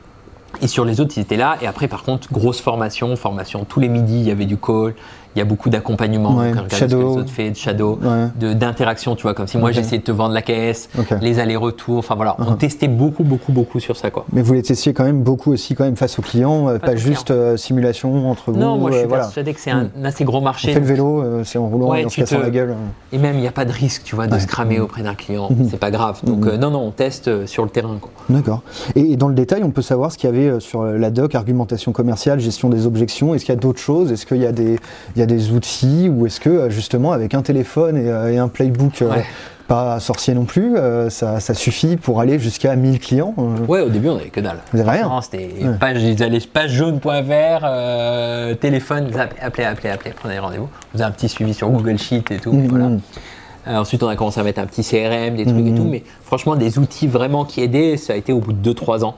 et 0.61 0.67
sur 0.67 0.85
les 0.85 0.99
autres, 1.01 1.13
ils 1.17 1.21
étaient 1.21 1.37
là. 1.37 1.57
Et 1.61 1.67
après, 1.67 1.87
par 1.87 2.03
contre, 2.03 2.31
grosse 2.31 2.61
formation, 2.61 3.15
formation 3.15 3.65
tous 3.65 3.79
les 3.79 3.89
midis, 3.89 4.19
il 4.19 4.27
y 4.27 4.31
avait 4.31 4.45
du 4.45 4.57
call, 4.57 4.95
il 5.37 5.39
y 5.39 5.43
a 5.43 5.45
beaucoup 5.45 5.69
d'accompagnement, 5.69 6.35
ouais, 6.37 6.51
shadow. 6.71 7.21
de 7.21 7.53
shadow, 7.53 7.99
d'interaction, 8.39 9.15
tu 9.15 9.21
vois, 9.21 9.35
comme 9.35 9.45
si 9.45 9.59
moi 9.59 9.71
j'essayais 9.71 9.99
de 9.99 10.03
te 10.03 10.11
vendre 10.11 10.33
la 10.33 10.41
caisse, 10.41 10.89
les 11.21 11.39
allers-retours, 11.39 11.99
enfin 11.99 12.15
voilà, 12.15 12.35
on 12.39 12.53
uh-huh. 12.53 12.57
testait 12.57 12.87
beaucoup, 12.87 13.23
beaucoup, 13.23 13.51
beaucoup 13.51 13.79
sur 13.79 13.95
ça, 13.95 14.09
quoi. 14.09 14.25
Mais 14.33 14.41
vous 14.41 14.53
les 14.53 14.63
testiez 14.63 14.93
quand 14.93 15.03
même 15.03 15.21
beaucoup 15.21 15.51
aussi 15.51 15.75
quand 15.75 15.83
même 15.83 15.95
face 15.95 16.17
aux 16.17 16.23
clients, 16.23 16.69
euh, 16.69 16.79
pas 16.79 16.95
juste 16.95 17.29
euh, 17.29 17.55
simulation 17.55 18.31
entre 18.31 18.51
vous. 18.51 18.59
Non, 18.59 18.77
moi 18.77 18.89
je 18.89 18.97
suis 18.97 19.05
euh, 19.05 19.09
persuadé 19.09 19.53
que 19.53 19.59
c'est 19.59 19.69
un 19.69 19.91
mm. 19.95 20.05
assez 20.05 20.23
gros 20.23 20.41
marché. 20.41 20.71
On 20.71 20.73
fait 20.73 20.79
le 20.79 20.85
vélo, 20.87 21.23
c'est 21.43 21.59
en 21.59 21.67
roulant 21.67 21.93
et 21.93 22.03
en 22.03 22.09
se 22.09 22.15
cassant 22.15 22.39
la 22.39 22.49
gueule. 22.49 22.73
Et 23.11 23.19
même 23.19 23.35
il 23.35 23.41
n'y 23.41 23.47
a 23.47 23.51
pas 23.51 23.65
de 23.65 23.71
risque, 23.71 24.01
tu 24.05 24.15
vois, 24.15 24.25
de 24.25 24.39
se 24.39 24.47
cramer 24.47 24.79
mm. 24.79 24.81
auprès 24.81 25.03
d'un 25.03 25.13
client, 25.13 25.49
mm-hmm. 25.51 25.67
c'est 25.69 25.79
pas 25.79 25.91
grave. 25.91 26.19
Donc 26.23 26.45
mm-hmm. 26.45 26.57
non, 26.57 26.71
non, 26.71 26.79
on 26.79 26.91
teste 26.91 27.45
sur 27.45 27.63
le 27.63 27.69
terrain, 27.69 27.97
quoi. 28.01 28.09
D'accord. 28.29 28.63
Et, 28.95 29.15
dans 29.17 29.27
le 29.27 29.35
détail, 29.35 29.63
on 29.63 29.69
peut 29.69 29.83
savoir 29.83 30.11
ce 30.11 30.17
qu'il 30.17 30.31
y 30.31 30.33
avait 30.33 30.59
sur 30.59 30.83
la 30.83 31.11
doc, 31.11 31.35
argumentation 31.35 31.91
commerciale, 31.91 32.39
gestion 32.39 32.69
des 32.69 32.87
objections? 32.87 33.35
Est-ce 33.35 33.45
qu'il 33.45 33.53
y 33.53 33.57
a 33.57 33.61
d'autres 33.61 33.79
choses? 33.79 34.11
Est-ce 34.11 34.25
qu'il 34.25 34.37
y 34.37 34.45
a 34.45 34.51
des, 34.51 34.79
il 35.15 35.19
y 35.19 35.21
a 35.21 35.26
des 35.27 35.51
outils 35.51 36.09
ou 36.09 36.25
est-ce 36.25 36.39
que 36.39 36.49
euh, 36.49 36.69
justement 36.69 37.11
avec 37.11 37.33
un 37.33 37.41
téléphone 37.41 37.97
et, 37.97 38.09
euh, 38.09 38.43
un 38.43 38.47
playbook 38.47 39.01
euh, 39.01 39.11
pas 39.67 39.99
sorcier 39.99 40.33
non 40.33 40.45
plus, 40.45 40.77
ça, 41.09 41.41
suffit 41.53 41.97
pour 41.97 42.21
aller 42.21 42.39
jusqu'à 42.39 42.73
1000 42.77 43.01
clients 43.01 43.35
Ouais, 43.67 43.81
au 43.81 43.89
début 43.89 44.07
on 44.07 44.15
avait 44.15 44.29
que 44.29 44.39
dalle. 44.39 44.59
Vous 44.71 44.79
avez 44.79 44.91
rien? 44.91 45.19
C'était 45.21 45.49
page, 45.77 46.01
ils 46.03 46.23
allaient 46.23 46.39
pagejaune.fr, 46.39 48.57
téléphone, 48.61 49.11
appelez, 49.41 49.65
appelez, 49.65 49.89
appelez, 49.89 50.13
prenez 50.15 50.39
rendez-vous. 50.39 50.69
Vous 50.93 51.01
avez 51.01 51.09
un 51.09 51.11
petit 51.11 51.27
suivi 51.27 51.53
sur 51.53 51.69
Google 51.69 51.97
Sheet 51.97 52.23
et 52.31 52.37
tout. 52.37 52.53
Mm, 52.53 52.67
voilà. 52.67 52.87
Mm. 52.87 53.01
ensuite, 53.67 54.03
on 54.03 54.07
a 54.07 54.15
commencé 54.15 54.39
à 54.39 54.43
mettre 54.43 54.61
un 54.61 54.67
petit 54.67 54.83
CRM, 54.83 55.35
des 55.35 55.43
trucs 55.43 55.67
et 55.67 55.71
mm, 55.71 55.75
tout, 55.75 55.83
mais 55.83 56.03
franchement, 56.23 56.55
des 56.55 56.79
outils 56.79 57.07
vraiment 57.07 57.43
qui 57.43 57.61
aidaient, 57.61 57.97
ça 57.97 58.13
a 58.13 58.15
été 58.15 58.31
au 58.31 58.39
bout 58.39 58.53
de 58.53 58.73
2-3 58.73 59.03
ans. 59.03 59.17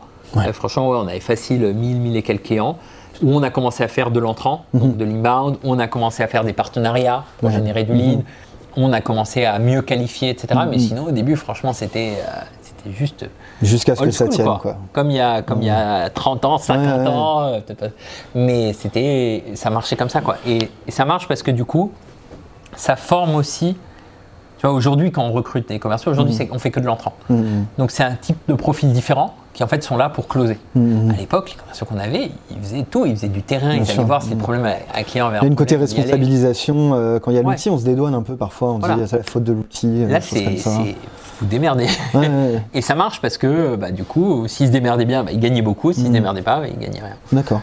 franchement, 0.53 0.89
ouais, 0.89 0.97
on 0.99 1.07
avait 1.07 1.20
facile 1.20 1.76
1000, 1.76 1.97
1000 1.97 2.18
et 2.18 2.24
quelques 2.24 2.45
clients 2.45 2.80
où 3.22 3.34
on 3.34 3.43
a 3.43 3.49
commencé 3.49 3.84
à 3.84 3.88
faire 3.88 4.11
de 4.11 4.20
l'entrant, 4.20 4.65
mhm. 4.74 4.97
de 4.97 5.05
l'inbound, 5.05 5.57
on 5.63 5.80
a 5.80 5.88
commencé 5.88 6.24
à 6.24 6.28
faire 6.28 6.43
des 6.43 6.53
partenariats 6.53 7.24
pour 7.39 7.49
générer 7.49 7.84
du 7.84 7.93
lead, 7.93 8.20
mhm. 8.20 8.26
on 8.78 8.93
a 8.93 9.01
commencé 9.01 9.45
à 9.45 9.59
mieux 9.59 9.82
qualifier, 9.82 10.30
etc. 10.30 10.47
Mais 10.70 10.78
mhm. 10.78 10.80
sinon, 10.80 11.03
au 11.05 11.11
début, 11.11 11.36
franchement, 11.36 11.74
c'était 11.74 12.13
euh, 12.17 12.91
juste. 12.97 13.26
Jusqu'à 13.61 13.95
ce 13.95 14.03
que 14.03 14.11
ça 14.11 14.28
tienne, 14.28 14.45
quoi. 14.45 14.78
Comme 14.93 15.11
il 15.11 15.17
y 15.17 15.22
a, 15.22 15.41
comme 15.41 15.61
il 15.61 15.67
y 15.67 15.72
a 15.72 16.09
30 16.09 16.45
ans, 16.45 16.57
50 16.57 17.07
ans, 17.07 17.43
euh, 17.43 17.59
mais 18.36 18.74
c'était, 18.74 19.43
ça 19.55 19.70
marchait 19.70 19.95
comme 19.95 20.09
ça, 20.09 20.22
quoi. 20.22 20.38
Et, 20.47 20.70
ça 20.88 21.05
marche 21.05 21.28
parce 21.28 21.43
que 21.43 21.51
du 21.51 21.65
coup, 21.65 21.91
ça 22.76 22.95
forme 22.95 23.36
aussi. 23.36 23.76
Tu 24.60 24.68
vois, 24.68 24.76
aujourd'hui, 24.76 25.10
quand 25.10 25.24
on 25.24 25.32
recrute 25.32 25.70
des 25.70 25.80
commerciaux, 25.80 26.12
aujourd'hui, 26.12 26.38
on 26.51 26.55
on 26.55 26.60
fait 26.60 26.70
que 26.70 26.82
de 26.82 26.86
l'entrant. 26.86 27.14
Donc, 27.78 27.91
c'est 27.91 28.03
un 28.03 28.16
type 28.16 28.38
de 28.47 28.53
profil 28.53 28.91
différent 28.91 29.34
qui 29.53 29.64
en 29.64 29.68
fait 29.68 29.84
sont 29.84 29.97
là 29.97 30.10
pour 30.10 30.28
closer. 30.28 30.57
Mmh. 30.76 31.12
À 31.12 31.14
l'époque, 31.18 31.51
les 31.51 31.55
commerciaux 31.55 31.86
qu'on 31.86 31.97
avait, 31.97 32.32
ils 32.51 32.60
faisaient 32.62 32.86
tout, 32.89 33.05
ils 33.05 33.16
faisaient 33.16 33.30
du 33.30 33.41
terrain, 33.41 33.74
ils 33.74 33.89
allaient 33.89 34.03
voir 34.03 34.22
si 34.22 34.30
le 34.30 34.36
mmh. 34.36 34.39
problème 34.39 34.66
à, 34.93 35.03
client 35.03 35.30
vers. 35.30 35.41
Il 35.41 35.45
y 35.45 35.47
a 35.47 35.49
une 35.49 35.55
côté 35.55 35.78
responsabilisation. 35.78 36.93
Euh, 36.93 37.20
quand 37.20 37.32
il 37.32 37.36
y 37.36 37.39
a 37.39 37.41
l'outil, 37.41 37.70
on 37.70 37.78
se 37.78 37.86
dédouane 37.86 38.14
un 38.14 38.22
peu 38.22 38.36
parfois. 38.36 38.74
On 38.74 38.80
dit 38.80 38.88
c'est 39.07 39.18
la 39.18 39.24
faute 39.24 39.43
de 39.43 39.53
l'outil. 39.53 40.03
Euh, 40.03 40.10
Là, 40.10 40.22
c'est 40.22 40.57
vous 41.39 41.45
démerdez. 41.45 41.88
et 42.74 42.82
ça 42.82 42.95
marche 42.95 43.22
parce 43.22 43.38
que 43.38 43.78
bah, 43.78 43.91
du 43.91 44.03
coup, 44.03 44.45
s'ils 44.49 44.68
se 44.68 44.72
démerdaient 44.74 45.05
bien, 45.05 45.24
bah, 45.24 45.32
ils 45.32 45.39
gagnaient 45.39 45.62
beaucoup. 45.62 45.93
S'ils 45.93 46.03
ne 46.03 46.07
se 46.07 46.12
mmh. 46.12 46.16
démerdaient 46.16 46.41
pas, 46.41 46.60
bah, 46.60 46.68
ils 46.68 46.78
gagnaient 46.78 46.99
rien. 46.99 47.16
D'accord. 47.32 47.62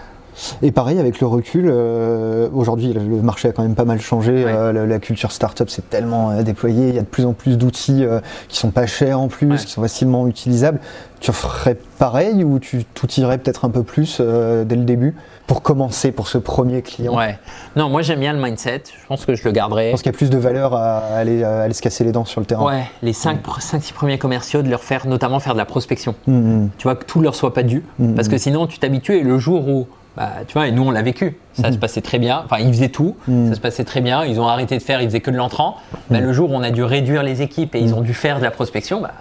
Et 0.63 0.71
pareil, 0.71 0.99
avec 0.99 1.21
le 1.21 1.27
recul, 1.27 1.69
euh, 1.69 2.49
aujourd'hui, 2.53 2.93
le 2.93 3.23
marché 3.23 3.49
a 3.49 3.53
quand 3.53 3.63
même 3.63 3.75
pas 3.75 3.85
mal 3.85 4.01
changé. 4.01 4.45
Euh, 4.47 4.87
la, 4.87 4.99
culture 4.99 5.33
startup 5.33 5.71
s'est 5.71 5.83
tellement 5.83 6.31
euh, 6.31 6.43
déployée. 6.43 6.89
Il 6.89 6.95
y 6.95 6.99
a 6.99 7.03
de 7.03 7.07
plus 7.07 7.25
en 7.25 7.33
plus 7.33 7.59
d'outils 7.59 8.05
qui 8.49 8.57
sont 8.59 8.71
pas 8.71 8.87
chers 8.87 9.21
en 9.21 9.29
plus, 9.29 9.65
qui 9.65 9.73
sont 9.73 9.83
facilement 9.83 10.27
utilisables. 10.27 10.81
Tu 11.19 11.33
ferais 11.33 11.79
pareil 11.99 12.45
ou 12.45 12.59
tu 12.59 12.85
t'outillerais 12.85 13.39
peut-être 13.39 13.65
un 13.65 13.71
peu 13.71 13.83
plus 13.83 14.21
dès 14.21 14.77
le 14.77 14.85
début 14.85 15.15
pour 15.47 15.63
commencer, 15.63 16.13
pour 16.13 16.29
ce 16.29 16.37
premier 16.37 16.83
client? 16.83 17.17
Ouais. 17.17 17.39
Non, 17.75 17.89
moi 17.89 18.03
j'aime 18.03 18.21
bien 18.21 18.33
le 18.35 18.41
mindset. 18.41 18.83
Je 19.01 19.07
pense 19.07 19.25
que 19.25 19.35
je 19.35 19.45
le 19.45 19.53
garderai. 19.53 19.87
Je 19.87 19.91
pense 19.93 20.03
qu'il 20.03 20.13
y 20.13 20.15
a 20.15 20.19
plus 20.19 20.29
de 20.29 20.37
valeur 20.37 20.75
à 20.75 20.99
aller, 20.99 21.43
aller, 21.43 21.73
se 21.73 21.81
casser 21.81 22.05
les 22.05 22.13
dents 22.13 22.27
sur 22.27 22.41
le 22.41 22.47
terrain. 22.47 22.65
Ouais, 22.65 22.85
les 23.03 23.13
5-6 23.13 23.93
premiers 23.95 24.19
commerciaux, 24.19 24.63
de 24.63 24.69
leur 24.69 24.85
faire 24.85 25.07
notamment 25.07 25.41
faire 25.41 25.55
de 25.55 25.59
la 25.59 25.65
prospection. 25.65 26.15
Mmh, 26.27 26.33
mmh. 26.33 26.71
Tu 26.77 26.83
vois, 26.83 26.97
que 26.97 27.05
tout 27.05 27.21
leur 27.21 27.35
soit 27.35 27.55
pas 27.55 27.63
dû. 27.63 27.83
Mmh, 27.99 28.15
parce 28.15 28.29
que 28.29 28.37
sinon, 28.37 28.67
tu 28.67 28.79
t'habitues 28.79 29.17
et 29.17 29.23
le 29.23 29.39
jour 29.39 29.69
où 29.69 29.87
bah, 30.17 30.31
tu 30.47 30.55
vois, 30.55 30.67
et 30.67 30.73
nous 30.73 30.83
on 30.83 30.91
l'a 30.91 31.03
vécu. 31.03 31.37
Ça 31.53 31.65
se 31.65 31.73
mhm. 31.73 31.79
passait 31.79 32.01
très 32.01 32.19
bien. 32.19 32.43
Enfin, 32.45 32.59
ils 32.59 32.73
faisaient 32.73 32.89
tout. 32.89 33.17
Mhm. 33.29 33.49
Ça 33.51 33.55
se 33.55 33.61
passait 33.61 33.85
très 33.85 34.01
bien. 34.01 34.25
Ils 34.25 34.41
ont 34.41 34.49
arrêté 34.49 34.79
de 34.79 34.83
faire. 34.83 35.01
Ils 35.01 35.09
faisaient 35.09 35.21
que 35.21 35.31
de 35.31 35.37
l'entrant. 35.37 35.77
Bah, 36.11 36.19
mhm. 36.19 36.27
le 36.27 36.33
jour 36.33 36.51
où 36.51 36.55
on 36.55 36.63
a 36.63 36.71
dû 36.71 36.83
réduire 36.83 37.23
les 37.23 37.43
équipes 37.43 37.75
et 37.75 37.81
ils 37.81 37.95
ont 37.95 38.01
dû 38.01 38.15
faire 38.15 38.39
de 38.39 38.45
la 38.45 38.51
prospection, 38.51 39.01
bah, 39.01 39.13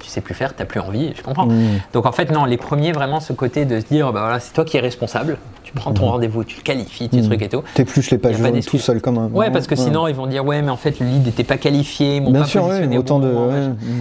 tu 0.00 0.08
sais 0.08 0.20
plus 0.20 0.34
faire, 0.34 0.54
tu 0.54 0.62
n'as 0.62 0.66
plus 0.66 0.80
envie. 0.80 1.12
Je 1.14 1.22
comprends. 1.22 1.48
Donc 1.92 2.06
en 2.06 2.12
fait, 2.12 2.30
non, 2.30 2.44
les 2.44 2.56
premiers 2.56 2.92
vraiment 2.92 3.20
ce 3.20 3.32
côté 3.32 3.64
de 3.64 3.80
se 3.80 3.86
dire, 3.86 4.12
bah 4.12 4.20
voilà, 4.20 4.40
c'est 4.40 4.54
toi 4.54 4.64
qui 4.64 4.76
es 4.76 4.80
responsable 4.80 5.36
tu 5.68 5.74
prends 5.74 5.92
ton 5.92 6.06
rendez-vous, 6.06 6.44
tu 6.44 6.56
le 6.56 6.62
qualifies, 6.62 7.10
tu 7.10 7.20
trucs 7.22 7.42
et 7.42 7.48
tout. 7.50 7.62
T'épluches 7.74 8.10
les 8.10 8.16
pages 8.16 8.38
jaunes 8.38 8.60
tout 8.60 8.78
seul 8.78 9.02
comme 9.02 9.18
un. 9.18 9.26
Ouais, 9.28 9.50
parce 9.50 9.66
que 9.66 9.76
sinon 9.76 10.08
ils 10.08 10.14
vont 10.14 10.26
dire 10.26 10.44
ouais, 10.44 10.62
mais 10.62 10.70
en 10.70 10.78
fait 10.78 10.98
le 10.98 11.06
lead 11.06 11.26
n'était 11.26 11.44
pas 11.44 11.58
qualifié, 11.58 12.16
ils 12.16 12.22
m'ont 12.22 12.32
pas 12.32 12.44
sûr, 12.44 12.62
positionné 12.62 12.96
autant 12.96 13.18
de. 13.18 13.34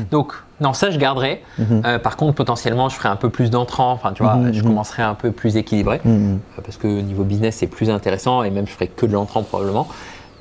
Donc 0.10 0.34
non, 0.62 0.72
ça 0.72 0.92
je 0.92 0.98
garderai. 0.98 1.44
Mhm. 1.60 1.82
Euh, 1.86 2.00
par 2.00 2.16
contre, 2.16 2.36
potentiellement, 2.36 2.88
je 2.90 2.96
ferai 2.96 3.10
un 3.10 3.16
peu 3.18 3.30
plus 3.30 3.52
d'entrants. 3.52 3.92
Enfin, 3.92 4.14
tu 4.14 4.24
vois, 4.24 4.36
mhm, 4.36 4.54
je 4.54 4.62
mhm. 4.62 4.68
commencerai 4.68 5.04
un 5.04 5.14
peu 5.14 5.32
plus 5.32 5.58
équilibré 5.58 6.00
euh, 6.06 6.36
parce 6.64 6.78
que 6.78 6.88
niveau 6.88 7.24
business 7.24 7.58
c'est 7.58 7.68
plus 7.68 7.90
intéressant 7.90 8.44
et 8.44 8.50
même 8.50 8.66
je 8.66 8.72
ferai 8.72 8.88
que 8.88 9.06
de 9.06 9.12
l'entrant 9.12 9.44
probablement. 9.44 9.88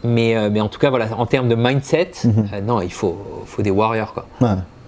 Mais, 0.04 0.36
euh, 0.36 0.48
mais 0.50 0.60
en 0.60 0.68
tout 0.68 0.78
cas, 0.78 0.90
voilà, 0.90 1.08
en 1.18 1.26
termes 1.26 1.48
de 1.48 1.56
mindset, 1.56 2.12
non, 2.64 2.80
il 2.80 2.92
faut, 2.92 3.18
faut 3.46 3.62
des 3.62 3.72
warriors 3.72 4.14
quoi. 4.14 4.26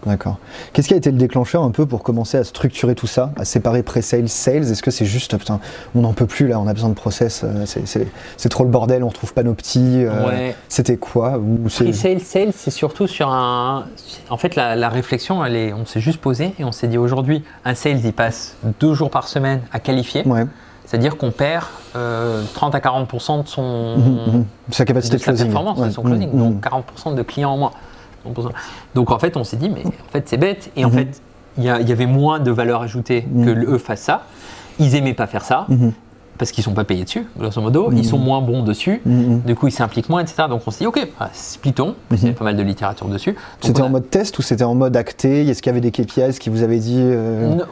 D'accord. 0.08 0.38
Qu'est-ce 0.72 0.88
qui 0.88 0.94
a 0.94 0.96
été 0.96 1.10
le 1.10 1.18
déclencheur 1.18 1.62
un 1.62 1.70
peu 1.70 1.84
pour 1.84 2.02
commencer 2.02 2.38
à 2.38 2.44
structurer 2.44 2.94
tout 2.94 3.06
ça, 3.06 3.32
à 3.36 3.44
séparer 3.44 3.82
pré-sales, 3.82 4.30
sales? 4.30 4.70
Est-ce 4.70 4.82
que 4.82 4.90
c'est 4.90 5.04
juste, 5.04 5.36
putain, 5.36 5.60
on 5.94 6.00
n'en 6.00 6.14
peut 6.14 6.24
plus 6.26 6.48
là, 6.48 6.58
on 6.58 6.66
a 6.66 6.72
besoin 6.72 6.88
de 6.88 6.94
process, 6.94 7.42
euh, 7.44 7.66
c'est 7.66 8.48
trop 8.48 8.64
le 8.64 8.70
bordel, 8.70 9.04
on 9.04 9.08
retrouve 9.08 9.34
pas 9.34 9.42
nos 9.42 9.52
petits. 9.52 10.04
Euh, 10.04 10.50
c'était 10.70 10.96
quoi? 10.96 11.38
Pré-sales, 11.74 12.20
sales, 12.20 12.52
c'est 12.54 12.70
surtout 12.70 13.06
sur 13.06 13.28
un. 13.28 13.84
En 14.30 14.38
fait, 14.38 14.56
la, 14.56 14.88
réflexion, 14.88 15.44
elle 15.44 15.56
est, 15.56 15.72
on 15.74 15.84
s'est 15.84 16.00
juste 16.00 16.22
posé 16.22 16.54
et 16.58 16.64
on 16.64 16.72
s'est 16.72 16.88
dit 16.88 16.98
aujourd'hui, 16.98 17.44
un 17.66 17.74
sales, 17.74 18.00
il 18.02 18.12
passe 18.14 18.56
deux 18.80 18.94
jours 18.94 19.10
par 19.10 19.28
semaine 19.28 19.60
à 19.72 19.78
qualifier. 19.78 20.24
C'est-à-dire 20.86 21.18
qu'on 21.18 21.32
perd 21.32 21.64
30 21.92 21.96
euh, 21.96 22.42
à 22.72 22.80
40% 22.80 23.42
de 23.42 23.48
son. 23.48 23.98
Mmh, 23.98 24.00
mmh, 24.00 24.38
mmh. 24.38 24.44
Sa 24.70 24.86
capacité 24.86 25.18
de, 25.18 25.22
closing. 25.22 25.46
performance, 25.46 25.80
de 25.82 25.90
son 25.90 26.02
closing. 26.02 26.30
Donc 26.34 26.64
40% 26.64 27.14
de 27.14 27.22
clients 27.22 27.50
en 27.50 27.58
moins. 27.58 27.72
Donc 28.94 29.10
en 29.10 29.18
fait, 29.18 29.36
on 29.36 29.44
s'est 29.44 29.56
dit, 29.56 29.68
mais 29.68 29.84
en 29.86 30.12
fait, 30.12 30.28
c'est 30.28 30.36
bête. 30.36 30.70
Et 30.76 30.84
en 30.84 30.88
mhm. 30.88 30.94
fait, 30.94 31.22
il 31.56 31.64
y, 31.64 31.70
avait 31.70 32.06
moins 32.06 32.38
de 32.38 32.50
valeur 32.50 32.82
ajoutée 32.82 33.26
mhm. 33.28 33.44
que 33.44 33.50
eux 33.50 33.78
fassent 33.78 34.02
ça. 34.02 34.22
Ils 34.78 34.94
aimaient 34.94 35.14
pas 35.14 35.26
faire 35.26 35.44
ça. 35.44 35.66
Mhm. 35.68 35.92
parce 36.38 36.52
qu'ils 36.52 36.62
sont 36.62 36.74
pas 36.74 36.84
payés 36.84 37.02
dessus, 37.02 37.26
grosso 37.36 37.60
modo. 37.60 37.90
Ils 37.92 38.04
sont 38.04 38.18
moins 38.18 38.40
bons 38.40 38.62
dessus. 38.62 39.02
Du 39.04 39.54
coup, 39.56 39.66
ils 39.66 39.72
s'impliquent 39.72 40.08
moins, 40.08 40.20
etc. 40.20 40.44
Donc 40.48 40.62
on 40.66 40.70
s'est 40.70 40.84
dit, 40.84 40.86
ok, 40.86 41.08
bah, 41.18 41.30
splittons. 41.32 41.96
Il 42.12 42.24
y 42.24 42.28
a 42.28 42.32
pas 42.32 42.44
mal 42.44 42.56
de 42.56 42.62
littérature 42.62 43.08
dessus. 43.08 43.34
C'était 43.60 43.82
en 43.82 43.88
mode 43.88 44.08
test 44.08 44.38
ou 44.38 44.42
c'était 44.42 44.64
en 44.64 44.74
mode 44.74 44.96
acté? 44.96 45.48
Est-ce 45.48 45.62
qu'il 45.62 45.70
y 45.70 45.76
avait 45.76 45.80
des 45.80 45.90
KPIs 45.90 46.38
qui 46.38 46.48
vous 46.48 46.62
avaient 46.62 46.78
dit 46.78 47.02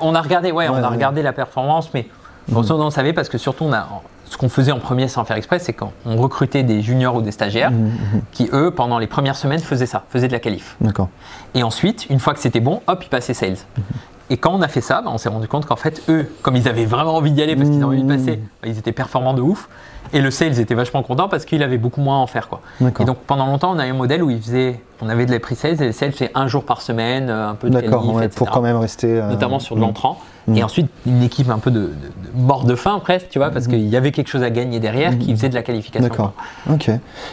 On 0.01 0.15
a 0.15 0.21
regardé, 0.21 0.51
ouais, 0.51 0.69
on 0.69 0.75
a 0.75 0.89
regardé 0.89 1.23
la 1.23 1.33
performance, 1.33 1.91
mais 1.95 2.09
on 2.53 2.91
savait 2.91 3.13
parce 3.13 3.29
que 3.29 3.39
surtout, 3.39 3.65
on 3.65 3.73
a, 3.73 3.87
ce 4.29 4.37
qu'on 4.37 4.49
faisait 4.49 4.73
en 4.73 4.79
premier 4.79 5.09
sans 5.09 5.25
faire 5.25 5.37
exprès, 5.37 5.59
c'est 5.59 5.73
qu'on 5.73 5.93
recrutait 6.05 6.63
des 6.63 6.83
juniors 6.83 7.17
ou 7.17 7.23
des 7.23 7.33
stagiaires 7.33 7.71
mmh, 7.71 7.85
mmh. 7.85 8.21
qui, 8.33 8.49
eux, 8.53 8.71
pendant 8.71 8.99
les 8.99 9.07
premières 9.07 9.37
semaines, 9.37 9.61
faisaient 9.61 9.87
ça, 9.87 10.05
faisaient 10.11 10.29
de 10.29 10.33
la 10.33 10.41
qualif. 10.41 10.77
D'accord. 10.81 11.09
Et 11.55 11.63
ensuite, 11.63 12.07
une 12.11 12.19
fois 12.19 12.35
que 12.35 12.41
c'était 12.41 12.61
bon, 12.61 12.83
hop, 12.87 13.03
ils 13.05 13.09
passaient 13.09 13.35
sales. 13.35 13.53
Mmh. 13.53 13.83
Et 14.29 14.37
quand 14.37 14.53
on 14.53 14.63
a 14.63 14.69
fait 14.69 14.81
ça, 14.81 15.03
bah, 15.03 15.11
on 15.13 15.19
s'est 15.19 15.29
rendu 15.29 15.47
compte 15.47 15.67
qu'en 15.67 15.77
fait, 15.77 16.03
eux, 16.09 16.29
comme 16.43 16.57
ils 16.57 16.69
avaient 16.69 16.85
vraiment 16.85 17.15
envie 17.15 17.31
d'y 17.31 17.43
aller 17.43 17.55
parce 17.55 17.69
qu'ils 17.69 17.79
avaient 17.79 17.85
envie 17.85 18.03
de 18.03 18.09
passer, 18.09 18.41
bah, 18.61 18.69
ils 18.69 18.79
étaient 18.79 18.93
performants 18.93 19.35
de 19.35 19.43
ouf. 19.43 19.69
Et 20.13 20.21
le 20.21 20.31
sales 20.31 20.59
était 20.61 20.75
vachement 20.75 21.03
content 21.03 21.29
parce 21.29 21.45
qu'il 21.45 21.63
avait 21.63 21.79
beaucoup 21.79 22.01
moins 22.01 22.17
à 22.17 22.21
en 22.21 22.27
faire. 22.27 22.49
Quoi. 22.49 22.61
Et 23.01 23.05
donc 23.05 23.19
pendant 23.27 23.47
longtemps, 23.47 23.73
on 23.75 23.79
a 23.79 23.87
eu 23.87 23.91
un 23.91 23.95
modèle 23.95 24.23
où 24.23 24.31
il 24.31 24.41
faisait, 24.41 24.81
on 25.01 25.09
avait 25.09 25.27
de 25.27 25.33
la 25.33 25.41
pre-sales 25.41 25.83
et 25.83 25.87
le 25.87 25.93
sales 25.93 26.13
c'est 26.15 26.31
un 26.35 26.47
jour 26.47 26.65
par 26.65 26.83
semaine, 26.83 27.29
euh, 27.31 27.51
un 27.51 27.55
peu 27.55 27.71
de 27.71 27.81
qualif, 27.81 28.15
ouais, 28.15 28.29
pour 28.29 28.51
quand 28.51 28.63
même 28.63 28.77
rester. 28.77 29.21
Euh, 29.21 29.31
Notamment 29.31 29.59
sur 29.59 29.77
de 29.77 29.81
l'entrant. 29.81 30.19
Et 30.55 30.63
ensuite, 30.63 30.89
une 31.07 31.23
équipe 31.23 31.51
un 31.51 31.59
peu 31.59 31.71
de, 31.71 31.91
mort 32.35 32.65
de 32.65 32.75
faim 32.77 33.01
presque, 33.03 33.29
tu 33.31 33.39
vois, 33.39 33.51
parce 33.51 33.67
qu'il 33.67 33.89
y 33.89 33.97
avait 33.97 34.13
quelque 34.13 34.29
chose 34.29 34.43
à 34.43 34.51
gagner 34.51 34.79
derrière 34.79 35.19
qui 35.19 35.35
faisait 35.35 35.49
de 35.49 35.55
la 35.55 35.63
qualification. 35.63 36.09
D'accord. 36.09 36.35
Ok. 36.71 36.89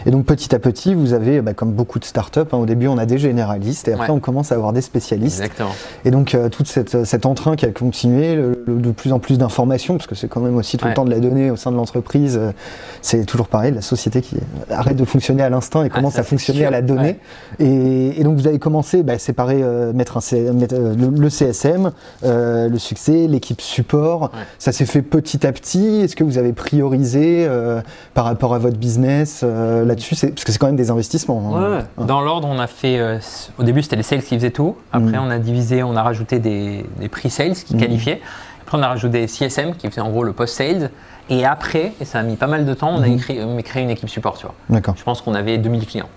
Et 0.05 0.11
donc 0.11 0.25
petit 0.25 0.53
à 0.55 0.59
petit, 0.59 0.95
vous 0.95 1.13
avez, 1.13 1.41
bah, 1.41 1.53
comme 1.53 1.73
beaucoup 1.73 1.99
de 1.99 2.05
startups, 2.05 2.39
hein, 2.51 2.57
au 2.57 2.65
début 2.65 2.87
on 2.87 2.97
a 2.97 3.05
des 3.05 3.17
généralistes 3.17 3.87
et 3.87 3.93
après 3.93 4.09
on 4.09 4.19
commence 4.19 4.51
à 4.51 4.55
avoir 4.55 4.73
des 4.73 4.81
spécialistes. 4.81 5.41
Exactement. 5.41 5.75
Et 6.05 6.11
donc 6.11 6.33
euh, 6.33 6.49
tout 6.49 6.63
cet 6.65 7.25
entrain 7.25 7.55
qui 7.55 7.65
a 7.65 7.71
continué, 7.71 8.35
de 8.35 8.91
plus 8.91 9.13
en 9.13 9.19
plus 9.19 9.37
d'informations, 9.37 9.97
parce 9.97 10.07
que 10.07 10.15
c'est 10.15 10.27
quand 10.27 10.41
même 10.41 10.55
aussi 10.55 10.77
tout 10.77 10.87
le 10.87 10.93
temps 10.93 11.05
de 11.05 11.11
la 11.11 11.19
donnée 11.19 11.51
au 11.51 11.55
sein 11.55 11.71
de 11.71 11.77
l'entreprise. 11.77 12.37
Euh, 12.37 12.51
c'est 13.01 13.25
toujours 13.25 13.47
pareil, 13.47 13.73
la 13.73 13.81
société 13.81 14.21
qui 14.21 14.37
arrête 14.69 14.95
de 14.95 15.05
fonctionner 15.05 15.43
à 15.43 15.49
l'instinct 15.49 15.83
et 15.83 15.89
ah, 15.91 15.95
commence 15.95 16.17
à 16.19 16.23
fonctionner 16.23 16.65
à 16.65 16.71
la 16.71 16.81
donnée. 16.81 17.19
Et, 17.59 18.23
donc 18.23 18.37
vous 18.37 18.47
avez 18.47 18.59
commencé, 18.59 19.03
bah, 19.03 19.17
séparer, 19.19 19.61
euh, 19.61 19.91
mettre, 19.91 20.17
un, 20.17 20.53
mettre 20.53 20.75
le, 20.75 21.29
CSM, 21.29 21.91
le 22.23 22.77
succès 22.77 23.27
l'équipe 23.27 23.61
support. 23.61 24.31
Ça 24.57 24.71
s'est 24.71 24.85
fait 24.85 25.01
petit 25.01 25.45
à 25.45 25.51
petit. 25.51 26.01
Est-ce 26.01 26.15
que 26.15 26.23
vous 26.23 26.37
avez 26.37 26.53
priorisé 26.53 27.45
euh, 27.47 27.81
par 28.13 28.25
rapport 28.25 28.53
à 28.53 28.59
votre 28.59 28.77
business 28.77 29.41
euh, 29.43 29.85
là-dessus? 29.85 30.15
Parce 30.15 30.43
que 30.43 30.51
c'est 30.51 30.57
quand 30.57 30.67
même 30.67 30.75
des 30.75 30.89
investissements. 30.89 31.57
Hein. 31.57 31.83
Dans 31.97 32.21
l'ordre, 32.21 32.47
on 32.49 32.59
a 32.59 32.67
fait. 32.67 32.99
Euh, 32.99 33.19
au 33.57 33.63
début, 33.63 33.81
c'était 33.81 33.95
les 33.95 34.03
sales 34.03 34.23
qui 34.23 34.35
faisaient 34.35 34.51
tout. 34.51 34.75
Après, 34.91 35.17
mm. 35.17 35.23
on 35.23 35.29
a 35.29 35.39
divisé, 35.39 35.83
on 35.83 35.95
a 35.95 36.03
rajouté 36.03 36.39
des, 36.39 36.85
des 36.99 37.09
pre-sales 37.09 37.53
qui 37.53 37.75
mm. 37.75 37.79
qualifiaient. 37.79 38.21
Après, 38.61 38.77
on 38.77 38.81
a 38.81 38.87
rajouté 38.87 39.21
des 39.21 39.27
CSM 39.27 39.75
qui 39.75 39.89
faisaient 39.89 40.01
en 40.01 40.09
gros 40.09 40.23
le 40.23 40.33
post-sales. 40.33 40.89
Et 41.29 41.45
après, 41.45 41.93
et 42.01 42.05
ça 42.05 42.19
a 42.19 42.23
mis 42.23 42.35
pas 42.35 42.47
mal 42.47 42.65
de 42.65 42.73
temps, 42.73 42.89
on 42.89 43.01
a 43.01 43.07
mm-hmm. 43.07 43.63
créé, 43.63 43.83
une 43.83 43.89
équipe 43.89 44.09
support. 44.09 44.37
Tu 44.37 44.45
vois. 44.45 44.93
Je 44.95 45.03
pense 45.03 45.21
qu'on 45.21 45.33
avait 45.33 45.57
2000 45.57 45.85
clients 45.85 46.09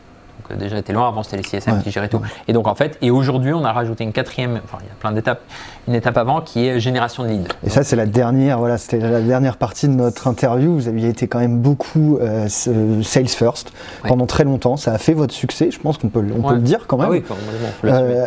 déjà 0.59 0.79
été 0.79 0.93
loin. 0.93 1.09
Avant, 1.09 1.23
c'était 1.23 1.37
les 1.37 1.43
CSM 1.43 1.83
qui 1.83 1.91
géraient 1.91 2.09
tout. 2.09 2.21
Et 2.49 2.53
donc, 2.53 2.67
en 2.67 2.75
fait, 2.75 2.99
et 3.03 3.11
aujourd'hui, 3.11 3.53
on 3.53 3.65
a 3.65 3.73
rajouté 3.73 4.05
une 4.05 4.13
quatrième, 4.13 4.61
enfin, 4.65 4.79
il 4.81 4.87
y 4.87 4.91
a 4.91 4.95
plein 4.99 5.13
d'étapes, 5.13 5.41
une 5.89 5.95
étape 5.95 6.17
avant 6.17 6.41
qui 6.41 6.67
est 6.67 6.81
génération 6.81 7.23
de 7.23 7.29
leads. 7.29 7.49
Et 7.65 7.71
ça, 7.71 7.85
c'est 7.85 7.97
la 7.97 8.07
dernière, 8.07 8.59
voilà, 8.59 8.79
c'était 8.79 8.99
la 8.99 9.21
dernière 9.21 9.57
partie 9.57 9.89
de 9.89 9.93
notre 9.93 10.27
interview. 10.27 10.75
Vous 10.75 10.89
aviez 10.89 11.09
été 11.09 11.29
quand 11.29 11.39
même 11.39 11.59
beaucoup 11.59 12.19
euh, 12.21 12.49
sales 12.49 13.29
first 13.29 13.73
pendant 14.07 14.27
très 14.27 14.45
longtemps. 14.45 14.77
Ça 14.77 14.93
a 14.93 14.99
fait 14.99 15.15
votre 15.15 15.35
succès, 15.35 15.71
je 15.71 15.79
pense 15.79 15.99
qu'on 15.99 16.09
peut, 16.09 16.25
on 16.37 16.43
peut 16.43 16.55
le 16.55 16.61
dire 16.61 16.87
quand 16.87 16.97
même. 16.97 17.07
Ah 17.09 17.11
oui, 17.11 17.23
quand 17.23 17.37
même 17.37 17.67
euh, 17.85 18.27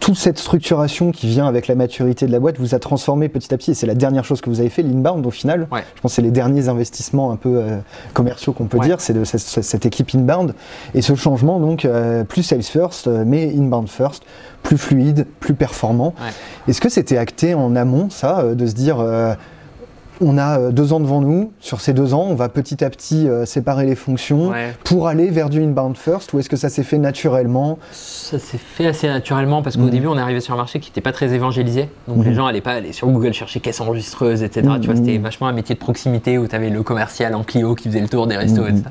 toute 0.00 0.16
cette 0.16 0.38
structuration 0.38 1.12
qui 1.12 1.26
vient 1.26 1.46
avec 1.46 1.66
la 1.66 1.74
maturité 1.74 2.26
de 2.26 2.32
la 2.32 2.40
boîte 2.40 2.58
vous 2.58 2.74
a 2.74 2.78
transformé 2.78 3.28
petit 3.28 3.52
à 3.52 3.56
petit. 3.56 3.72
Et 3.72 3.74
c'est 3.74 3.86
la 3.86 3.94
dernière 3.94 4.24
chose 4.24 4.40
que 4.40 4.50
vous 4.50 4.60
avez 4.60 4.70
fait, 4.70 4.82
l'inbound 4.82 5.26
au 5.26 5.30
final. 5.30 5.68
Je 5.72 6.00
pense 6.00 6.12
que 6.12 6.16
c'est 6.16 6.22
les 6.22 6.30
derniers 6.30 6.68
investissements 6.68 7.32
un 7.32 7.36
peu 7.36 7.56
euh, 7.56 7.78
commerciaux 8.12 8.52
qu'on 8.52 8.66
peut 8.66 8.78
dire, 8.80 9.00
c'est 9.00 9.12
de 9.12 9.24
cette, 9.24 9.40
cette 9.40 9.86
équipe 9.86 10.14
inbound. 10.14 10.54
Et 10.94 11.02
ce 11.02 11.14
changement 11.14 11.43
donc 11.44 11.84
euh, 11.84 12.24
plus 12.24 12.42
sales 12.42 12.62
first, 12.62 13.06
euh, 13.06 13.24
mais 13.26 13.52
inbound 13.56 13.88
first, 13.88 14.24
plus 14.62 14.78
fluide, 14.78 15.26
plus 15.40 15.54
performant. 15.54 16.14
Est-ce 16.68 16.80
que 16.80 16.88
c'était 16.88 17.18
acté 17.18 17.54
en 17.54 17.76
amont, 17.76 18.10
ça, 18.10 18.40
euh, 18.40 18.54
de 18.54 18.66
se 18.66 18.74
dire 18.74 19.04
on 20.20 20.38
a 20.38 20.70
deux 20.70 20.92
ans 20.92 21.00
devant 21.00 21.20
nous, 21.20 21.50
sur 21.58 21.80
ces 21.80 21.92
deux 21.92 22.14
ans, 22.14 22.24
on 22.30 22.36
va 22.36 22.48
petit 22.48 22.84
à 22.84 22.88
petit 22.88 23.26
séparer 23.46 23.84
les 23.84 23.96
fonctions 23.96 24.52
pour 24.84 25.08
aller 25.08 25.28
vers 25.28 25.50
du 25.50 25.60
inbound 25.60 25.96
first 25.96 26.32
ou 26.32 26.38
est-ce 26.38 26.48
que 26.48 26.56
ça 26.56 26.68
s'est 26.68 26.84
fait 26.84 26.98
naturellement? 26.98 27.80
Ça 27.90 28.38
s'est 28.38 28.56
fait 28.58 28.86
assez 28.86 29.08
naturellement 29.08 29.60
parce 29.60 29.76
qu'au 29.76 29.82
mm. 29.82 29.90
début 29.90 30.06
on 30.06 30.16
est 30.16 30.20
arrivé 30.20 30.38
sur 30.38 30.54
un 30.54 30.56
marché 30.56 30.78
qui 30.78 30.90
n'était 30.90 31.00
pas 31.00 31.10
très 31.10 31.34
évangélisé, 31.34 31.88
donc 32.06 32.18
mm. 32.18 32.22
les 32.22 32.34
gens 32.34 32.46
n'allaient 32.46 32.60
pas 32.60 32.74
aller 32.74 32.92
sur 32.92 33.08
Google 33.08 33.32
chercher 33.32 33.58
caisse 33.58 33.80
enregistreuse, 33.80 34.44
etc. 34.44 34.68
Tu 34.80 34.86
vois, 34.86 34.94
c'était 34.94 35.18
mm. 35.18 35.22
vachement 35.22 35.48
un 35.48 35.52
métier 35.52 35.74
de 35.74 35.80
proximité 35.80 36.38
où 36.38 36.46
tu 36.46 36.54
avais 36.54 36.70
le 36.70 36.84
commercial 36.84 37.34
en 37.34 37.42
Clio 37.42 37.74
qui 37.74 37.88
faisait 37.88 38.00
le 38.00 38.08
tour 38.08 38.28
des 38.28 38.36
restos, 38.36 38.66
etc. 38.66 38.84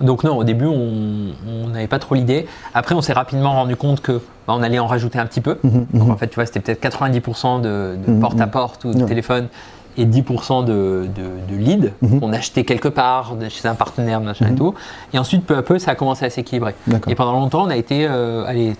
Donc 0.00 0.24
non, 0.24 0.36
au 0.36 0.44
début, 0.44 0.66
on 0.66 1.68
n'avait 1.68 1.86
pas 1.86 1.98
trop 1.98 2.14
l'idée. 2.14 2.46
Après, 2.74 2.94
on 2.94 3.02
s'est 3.02 3.12
rapidement 3.12 3.52
rendu 3.52 3.76
compte 3.76 4.00
que 4.00 4.20
bah, 4.46 4.54
on 4.56 4.62
allait 4.62 4.78
en 4.78 4.86
rajouter 4.86 5.18
un 5.18 5.26
petit 5.26 5.40
peu. 5.40 5.58
Mhm, 5.62 5.86
Donc 5.92 6.06
mhm. 6.06 6.10
en 6.10 6.16
fait, 6.16 6.28
tu 6.28 6.36
vois, 6.36 6.46
c'était 6.46 6.60
peut-être 6.60 6.82
90% 6.82 7.60
de, 7.60 7.96
mhm, 8.06 8.20
porte 8.20 8.40
à 8.40 8.46
porte 8.46 8.84
ou 8.84 8.92
de 8.92 9.04
téléphone 9.04 9.48
et 9.96 10.06
10% 10.06 10.64
de, 10.64 11.08
de, 11.48 11.56
lead 11.56 11.92
qu'on 12.00 12.32
achetait 12.32 12.64
quelque 12.64 12.88
part 12.88 13.34
chez 13.48 13.68
un 13.68 13.74
partenaire, 13.74 14.20
machin 14.20 14.48
et 14.50 14.54
tout. 14.54 14.74
Et 15.12 15.18
ensuite, 15.18 15.44
peu 15.44 15.56
à 15.56 15.62
peu, 15.62 15.78
ça 15.78 15.92
a 15.92 15.94
commencé 15.94 16.24
à 16.24 16.30
s'équilibrer. 16.30 16.74
Et 17.06 17.14
pendant 17.14 17.32
longtemps, 17.32 17.64
on 17.64 17.70
a 17.70 17.76
été 17.76 18.06
euh, 18.08 18.44
allez, 18.46 18.74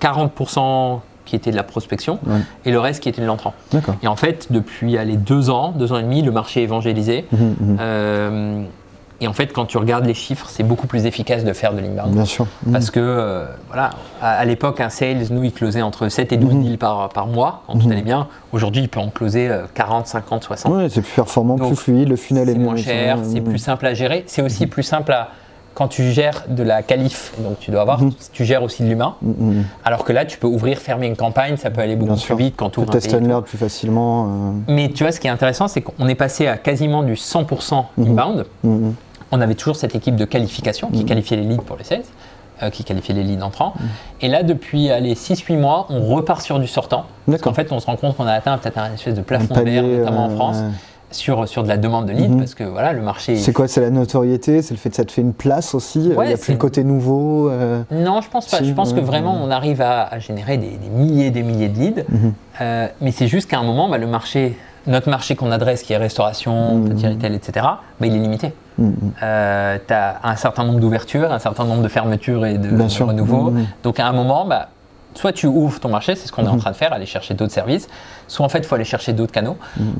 40% 0.00 1.00
qui 1.26 1.36
était 1.36 1.50
de 1.50 1.56
la 1.56 1.62
prospection 1.62 2.18
et 2.64 2.70
le 2.70 2.80
reste 2.80 3.02
qui 3.02 3.08
était 3.10 3.20
de 3.20 3.26
l'entrant. 3.26 3.52
Et 4.02 4.08
en 4.08 4.16
fait, 4.16 4.48
depuis 4.50 4.92
les 4.92 5.16
deux 5.16 5.50
ans, 5.50 5.72
deux 5.76 5.92
ans 5.92 5.98
et 5.98 6.02
demi, 6.02 6.22
le 6.22 6.32
marché 6.32 6.60
est 6.60 6.64
évangélisé. 6.64 7.26
Euh, 7.78 8.64
et 9.20 9.26
en 9.26 9.32
fait, 9.32 9.52
quand 9.52 9.66
tu 9.66 9.78
regardes 9.78 10.06
les 10.06 10.14
chiffres, 10.14 10.46
c'est 10.48 10.62
beaucoup 10.62 10.86
plus 10.86 11.06
efficace 11.06 11.44
de 11.44 11.52
faire 11.52 11.72
de 11.74 11.80
l'inbound. 11.80 12.12
Bien 12.12 12.24
sûr. 12.24 12.46
Parce 12.70 12.90
que, 12.90 13.00
euh, 13.00 13.46
voilà, 13.66 13.90
à, 14.22 14.44
l'époque, 14.44 14.80
un 14.80 14.90
sales, 14.90 15.26
nous, 15.30 15.42
il 15.42 15.52
closait 15.52 15.82
entre 15.82 16.08
7 16.08 16.32
et 16.32 16.36
12 16.36 16.54
mmh. 16.54 16.62
deals 16.62 16.78
par, 16.78 17.08
par 17.08 17.26
mois, 17.26 17.62
quand 17.66 17.78
tout 17.78 17.86
mhm. 17.86 17.92
allait 17.92 18.02
bien. 18.02 18.28
Aujourd'hui, 18.52 18.82
il 18.82 18.88
peut 18.88 19.00
en 19.00 19.08
closer 19.08 19.50
40, 19.74 20.06
50, 20.06 20.44
60. 20.44 20.72
Oui, 20.72 20.88
c'est 20.88 21.02
plus 21.02 21.14
performant, 21.14 21.56
plus 21.56 21.74
fluide, 21.74 22.08
le 22.08 22.16
funnel 22.16 22.48
est, 22.48 22.54
moins 22.54 22.76
cher, 22.76 23.18
c'est 23.24 23.40
plus 23.40 23.58
simple 23.58 23.86
à 23.86 23.94
gérer. 23.94 24.24
C'est 24.26 24.42
aussi 24.42 24.66
plus 24.66 24.84
simple 24.84 25.12
à 25.12 25.30
quand 25.78 25.86
tu 25.86 26.10
gères 26.10 26.42
de 26.48 26.64
la 26.64 26.82
qualif, 26.82 27.32
donc 27.38 27.60
tu 27.60 27.70
dois 27.70 27.82
avoir, 27.82 28.00
tu 28.32 28.44
gères 28.44 28.64
aussi 28.64 28.82
de 28.82 28.88
l'humain. 28.88 29.14
Alors 29.84 30.02
que 30.02 30.12
là, 30.12 30.24
tu 30.24 30.36
peux 30.36 30.48
ouvrir, 30.48 30.78
fermer 30.78 31.06
une 31.06 31.14
campagne, 31.14 31.56
ça 31.56 31.70
peut 31.70 31.80
aller 31.80 31.94
beaucoup 31.94 32.16
plus 32.16 32.34
vite 32.34 32.54
quand 32.56 32.70
tu 32.70 32.80
ouvres 32.80 32.96
un 32.96 32.98
pays. 32.98 33.42
plus 33.44 33.58
facilement. 33.58 34.26
Euh. 34.26 34.52
Mais 34.66 34.88
tu 34.88 35.04
vois, 35.04 35.12
ce 35.12 35.20
qui 35.20 35.28
est 35.28 35.30
intéressant, 35.30 35.68
c'est 35.68 35.80
qu'on 35.80 36.08
est 36.08 36.16
passé 36.16 36.48
à 36.48 36.56
quasiment 36.56 37.04
du 37.04 37.14
100% 37.14 37.84
inbound 37.96 38.44
on 39.32 39.40
avait 39.40 39.54
toujours 39.54 39.76
cette 39.76 39.94
équipe 39.94 40.16
de 40.16 40.24
qualification 40.24 40.88
qui 40.88 41.00
mhm. 41.00 41.06
qualifiait 41.06 41.36
les 41.36 41.44
leads 41.44 41.62
pour 41.62 41.76
les 41.76 41.84
sales, 41.84 42.02
euh, 42.62 42.70
qui 42.70 42.84
qualifiait 42.84 43.14
les 43.14 43.24
leads 43.24 43.42
entrants. 43.42 43.74
Mhm. 43.78 43.86
Et 44.22 44.28
là, 44.28 44.42
depuis 44.42 44.88
les 45.00 45.14
6-8 45.14 45.56
mois, 45.56 45.86
on 45.90 46.14
repart 46.14 46.42
sur 46.42 46.58
du 46.58 46.66
sortant. 46.66 47.06
Parce 47.26 47.42
qu'en 47.42 47.54
fait, 47.54 47.72
on 47.72 47.80
se 47.80 47.86
rend 47.86 47.96
compte 47.96 48.16
qu'on 48.16 48.26
a 48.26 48.32
atteint 48.32 48.56
peut-être 48.58 48.78
un 48.78 48.92
espèce 48.92 49.14
de 49.14 49.22
plafond 49.22 49.54
de 49.54 49.60
verre, 49.60 49.82
notamment 49.82 50.26
en 50.26 50.30
France. 50.30 50.58
Sur, 51.10 51.48
sur 51.48 51.62
de 51.62 51.68
la 51.68 51.78
demande 51.78 52.04
de 52.04 52.12
leads 52.12 52.28
mhm. 52.28 52.38
parce 52.38 52.54
que 52.54 52.64
voilà 52.64 52.92
le 52.92 53.00
marché 53.00 53.36
c'est 53.36 53.54
quoi 53.54 53.66
c'est 53.66 53.80
la 53.80 53.88
notoriété 53.88 54.60
c'est 54.60 54.74
le 54.74 54.78
fait 54.78 54.90
que 54.90 54.96
ça 54.96 55.06
te 55.06 55.10
fait 55.10 55.22
une 55.22 55.32
place 55.32 55.74
aussi 55.74 56.00
il 56.00 56.10
n'y 56.10 56.34
a 56.34 56.36
plus 56.36 56.52
le 56.52 56.58
côté 56.58 56.84
nouveau 56.84 57.48
euh, 57.48 57.82
non 57.90 58.20
je 58.20 58.28
pense 58.28 58.44
pas 58.44 58.62
je 58.62 58.74
pense 58.74 58.92
que 58.92 59.00
vraiment 59.00 59.40
on 59.42 59.50
arrive 59.50 59.80
à, 59.80 60.18
générer 60.18 60.58
des, 60.58 60.76
milliers 60.90 61.28
et 61.28 61.30
des 61.30 61.42
milliers 61.42 61.70
de 61.70 61.78
leads 61.78 62.04
euh, 62.60 62.88
mais 63.00 63.10
c'est 63.10 63.26
juste 63.26 63.48
qu'à 63.48 63.58
un 63.58 63.62
moment 63.62 63.88
bah, 63.88 63.96
le 63.96 64.06
marché 64.06 64.58
notre 64.88 65.10
marché 65.10 65.36
qu'on 65.36 65.52
adresse, 65.52 65.82
qui 65.82 65.92
est 65.92 65.96
restauration, 65.96 66.82
petit 66.82 67.06
retail, 67.06 67.34
etc., 67.34 67.66
bah, 68.00 68.06
il 68.06 68.14
est 68.14 68.18
limité. 68.18 68.52
Euh, 69.22 69.78
tu 69.86 69.92
as 69.92 70.20
un 70.22 70.36
certain 70.36 70.64
nombre 70.64 70.80
d'ouvertures, 70.80 71.32
un 71.32 71.38
certain 71.38 71.64
nombre 71.64 71.82
de 71.82 71.88
fermetures 71.88 72.46
et 72.46 72.58
de, 72.58 72.68
de 72.68 73.02
renouveaux. 73.02 73.52
Donc 73.82 74.00
à 74.00 74.06
un 74.06 74.12
moment, 74.12 74.46
bah, 74.46 74.68
soit 75.14 75.32
tu 75.32 75.46
ouvres 75.46 75.80
ton 75.80 75.88
marché, 75.88 76.14
c'est 76.14 76.28
ce 76.28 76.32
qu'on 76.32 76.44
est 76.44 76.48
en 76.48 76.58
train 76.58 76.70
de 76.70 76.76
faire, 76.76 76.92
aller 76.92 77.06
chercher 77.06 77.34
d'autres 77.34 77.52
services, 77.52 77.88
soit 78.28 78.46
en 78.46 78.48
fait 78.48 78.58
il 78.58 78.64
faut 78.64 78.76
aller 78.76 78.84
chercher 78.84 79.12
d'autres 79.12 79.32
canaux. 79.32 79.56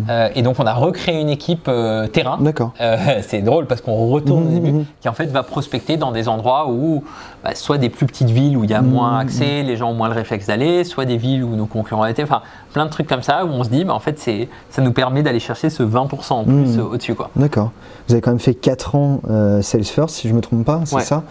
Euh, 0.09 0.29
et 0.35 0.43
donc 0.43 0.61
on 0.61 0.67
a 0.67 0.75
recréé 0.75 1.21
une 1.21 1.29
équipe 1.29 1.67
euh, 1.69 2.07
terrain. 2.07 2.39
D'accord. 2.41 2.73
c'est 3.23 3.43
drôle 3.43 3.67
parce 3.67 3.81
qu'on 3.81 4.09
retourne 4.09 4.47
au 4.47 4.51
début, 4.51 4.85
qui 5.01 5.09
en 5.09 5.15
fait 5.15 5.27
va 5.27 5.43
prospecter 5.43 5.97
dans 5.97 6.13
des 6.13 6.29
endroits 6.29 6.69
où 6.71 7.03
bah, 7.45 7.55
soit 7.55 7.79
des 7.79 7.89
plus 7.89 8.07
petites 8.07 8.31
villes 8.31 8.57
où 8.57 8.65
il 8.65 8.71
y 8.71 8.75
a 8.75 8.83
moins 8.83 9.19
accès, 9.19 9.63
les 9.63 9.77
gens 9.77 9.91
ont 9.91 9.95
moins 9.95 10.09
le 10.09 10.15
réflexe 10.15 10.47
d'aller, 10.47 10.85
soit 10.85 11.05
des 11.05 11.17
villes 11.17 11.45
où 11.45 11.55
nos 11.55 11.67
concurrents 11.67 12.07
étaient, 12.07 12.23
enfin 12.23 12.43
plein 12.73 12.85
de 12.85 12.91
trucs 12.91 13.07
comme 13.07 13.23
ça 13.23 13.45
où 13.45 13.49
on 13.49 13.65
se 13.65 13.71
dit 13.71 13.85
bah, 13.85 13.95
en 13.95 14.01
fait 14.01 14.19
c'est 14.19 14.49
ça 14.71 14.83
nous 14.83 14.93
permet 14.93 15.23
d'aller 15.23 15.41
chercher 15.41 15.71
ce 15.71 15.83
20% 15.83 16.33
en 16.33 16.45
plus 16.45 16.79
au-dessus 16.79 17.15
quoi. 17.15 17.31
D'accord. 17.37 17.71
Vous 18.07 18.15
avez 18.15 18.21
quand 18.21 18.31
même 18.31 18.41
fait 18.41 18.55
4 18.55 18.95
ans 18.95 19.21
euh, 19.29 19.63
sales 19.63 19.85
first, 19.85 20.17
si 20.17 20.29
je 20.29 20.33
ne 20.33 20.39
me 20.39 20.43
trompe 20.43 20.65
pas, 20.65 20.81
c'est 20.85 21.01
ça? 21.01 21.25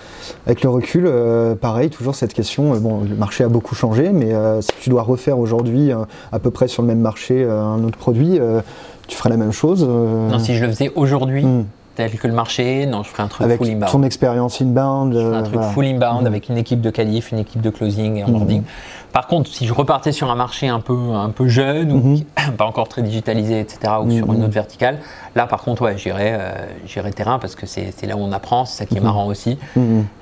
Avec 0.46 0.64
le 0.64 0.70
recul, 0.70 1.06
euh, 1.08 1.56
pareil, 1.56 1.90
toujours 1.90 2.16
cette 2.16 2.34
question, 2.34 2.74
euh, 2.74 2.80
bon, 2.80 3.02
le 3.02 3.16
marché 3.16 3.44
a 3.44 3.50
beaucoup 3.50 3.76
changé, 3.76 4.12
mais 4.12 4.34
si 4.62 4.72
tu 4.82 4.90
dois 4.90 5.02
refaire 5.02 5.40
aujourd'hui 5.40 5.92
à 6.32 6.40
peu 6.40 6.52
près 6.52 6.68
sur 6.68 6.84
le 6.84 6.88
même 6.88 7.00
marché 7.00 7.44
un 7.44 7.84
autre 7.84 7.98
produit, 7.98 8.40
tu 9.08 9.18
ferais 9.18 9.30
la 9.30 9.38
même 9.38 9.52
chose 9.52 9.84
Non, 9.84 10.40
si 10.40 10.56
je 10.56 10.64
le 10.64 10.72
faisais 10.72 10.92
aujourd'hui. 10.96 11.46
Tel 11.98 12.12
que 12.12 12.28
le 12.28 12.34
marché. 12.34 12.86
Non, 12.86 13.02
je 13.04 13.10
ferai 13.10 13.24
un 13.24 13.28
truc 13.28 13.44
avec 13.44 13.58
full 13.58 13.68
inbound. 13.68 13.92
ton 13.92 14.04
expérience 14.04 14.62
inbound. 14.62 15.14
Je 15.14 15.20
ferai 15.20 15.36
un 15.36 15.40
euh, 15.40 15.42
truc 15.42 15.54
voilà. 15.56 15.70
full 15.72 15.86
inbound 15.86 16.22
Mhm. 16.22 16.28
avec 16.28 16.48
une 16.50 16.58
équipe 16.58 16.80
de 16.80 16.90
qualif, 16.92 17.32
une 17.32 17.40
équipe 17.40 17.62
de 17.62 17.70
closing 17.72 18.18
et 18.18 18.24
onboarding. 18.24 18.64
Par 19.14 19.26
contre, 19.28 19.50
si 19.50 19.66
je 19.66 19.74
repartais 19.74 20.12
sur 20.12 20.30
un 20.30 20.36
marché 20.36 20.68
un 20.68 20.80
peu, 20.80 20.96
un 21.14 21.30
peu 21.30 21.48
jeune 21.48 21.92
ou 21.92 21.98
Mhm. 21.98 22.16
qui- 22.18 22.26
pas 22.58 22.66
encore 22.66 22.88
très 22.88 23.02
digitalisé, 23.02 23.60
etc., 23.60 23.94
ou 24.04 24.12
sur 24.12 24.32
une 24.32 24.44
autre 24.44 24.54
verticale, 24.54 25.00
là 25.36 25.48
par 25.48 25.62
contre, 25.64 25.82
ouais, 25.84 25.98
j'irai 25.98 26.34
euh, 26.34 27.12
terrain 27.16 27.40
parce 27.40 27.56
que 27.56 27.66
c'est 27.66 27.92
là 28.06 28.16
où 28.16 28.20
on 28.20 28.32
apprend, 28.32 28.66
c'est 28.66 28.78
ça 28.78 28.86
qui 28.86 28.98
est 28.98 29.02
marrant 29.02 29.26
aussi. 29.26 29.58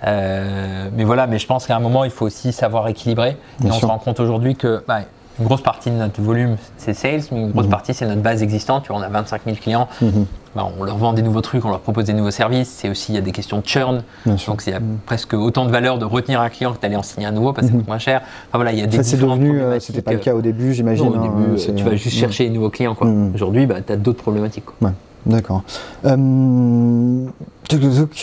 Euh, 0.06 0.90
mais 0.96 1.04
voilà, 1.04 1.28
mais 1.28 1.40
je 1.40 1.48
pense 1.48 1.66
qu'à 1.68 1.76
un 1.76 1.80
moment, 1.80 2.04
il 2.04 2.12
faut 2.12 2.26
aussi 2.26 2.52
savoir 2.54 2.88
équilibrer. 2.88 3.32
Et 3.64 3.68
on 3.68 3.72
sûr. 3.72 3.82
se 3.82 3.86
rend 3.86 3.98
compte 3.98 4.20
aujourd'hui 4.20 4.56
que 4.56 4.84
bah, 4.88 5.00
une 5.40 5.46
grosse 5.46 5.62
partie 5.62 5.90
de 5.92 5.96
notre 5.96 6.22
volume, 6.22 6.58
c'est 6.78 6.94
sales, 6.94 7.22
mais 7.32 7.42
une 7.42 7.52
grosse 7.52 7.66
Mhm. 7.66 7.72
partie, 7.72 7.94
c'est 7.94 8.06
notre 8.06 8.22
base 8.22 8.42
existante. 8.44 8.84
Tu 8.84 8.90
vois, 8.92 9.00
on 9.00 9.04
a 9.04 9.10
25 9.10 9.42
000 9.46 9.58
clients. 9.58 9.88
Mhm. 10.02 10.26
Bah, 10.56 10.66
on 10.80 10.84
leur 10.86 10.98
vend 10.98 11.12
des 11.12 11.22
nouveaux 11.22 11.42
trucs, 11.42 11.66
on 11.66 11.70
leur 11.70 11.82
propose 11.82 12.06
des 12.06 12.14
nouveaux 12.14 12.32
services. 12.32 12.70
C'est 12.70 12.88
aussi, 12.90 13.12
il 13.12 13.16
y 13.16 13.18
a 13.18 13.22
des 13.22 13.34
questions 13.34 13.58
de 13.60 13.66
churn. 13.68 14.04
Bien. 14.26 14.36
Donc, 14.48 14.64
il 14.66 14.70
y 14.72 14.74
a 14.74 14.80
Mhm. 14.80 15.00
presque 15.06 15.34
autant 15.34 15.66
de 15.66 15.72
valeur 15.72 15.98
de 15.98 16.06
retenir 16.06 16.40
un 16.40 16.48
client 16.50 16.72
que 16.74 16.80
d'aller 16.80 16.96
en 16.96 17.04
signer 17.04 17.26
un 17.28 17.32
nouveau 17.32 17.52
parce 17.52 17.68
que 17.68 17.72
ça 17.72 17.74
Mhm. 17.74 17.80
coûte 17.82 17.88
moins 17.90 17.98
cher. 18.00 18.22
Enfin, 18.48 18.58
voilà, 18.58 18.72
il 18.72 18.80
y 18.80 18.82
a 18.82 18.88
des 18.88 18.96
Ça, 18.98 19.04
c'est 19.04 19.18
devenu, 19.18 19.60
euh, 19.62 19.78
c'était 19.82 20.02
pas 20.02 20.12
le 20.12 20.18
euh, 20.18 20.22
cas 20.22 20.34
au 20.34 20.42
début, 20.42 20.74
j'imagine. 20.74 21.10
au 21.10 21.16
hein, 21.16 21.22
début, 21.22 21.60
euh, 21.62 21.74
tu 21.76 21.84
vas 21.84 21.96
juste 21.98 22.16
Mhm. 22.16 22.22
chercher 22.22 22.46
des 22.46 22.52
nouveaux 22.52 22.70
clients. 22.70 22.96
quoi. 22.96 23.08
Mhm. 23.08 23.34
Aujourd'hui, 23.36 23.66
bah, 23.66 23.76
tu 23.86 23.92
as 23.92 23.98
d'autres 23.98 24.22
problématiques. 24.22 24.66
quoi. 24.66 24.92
D'accord. 25.26 25.64
Euh, 26.06 27.26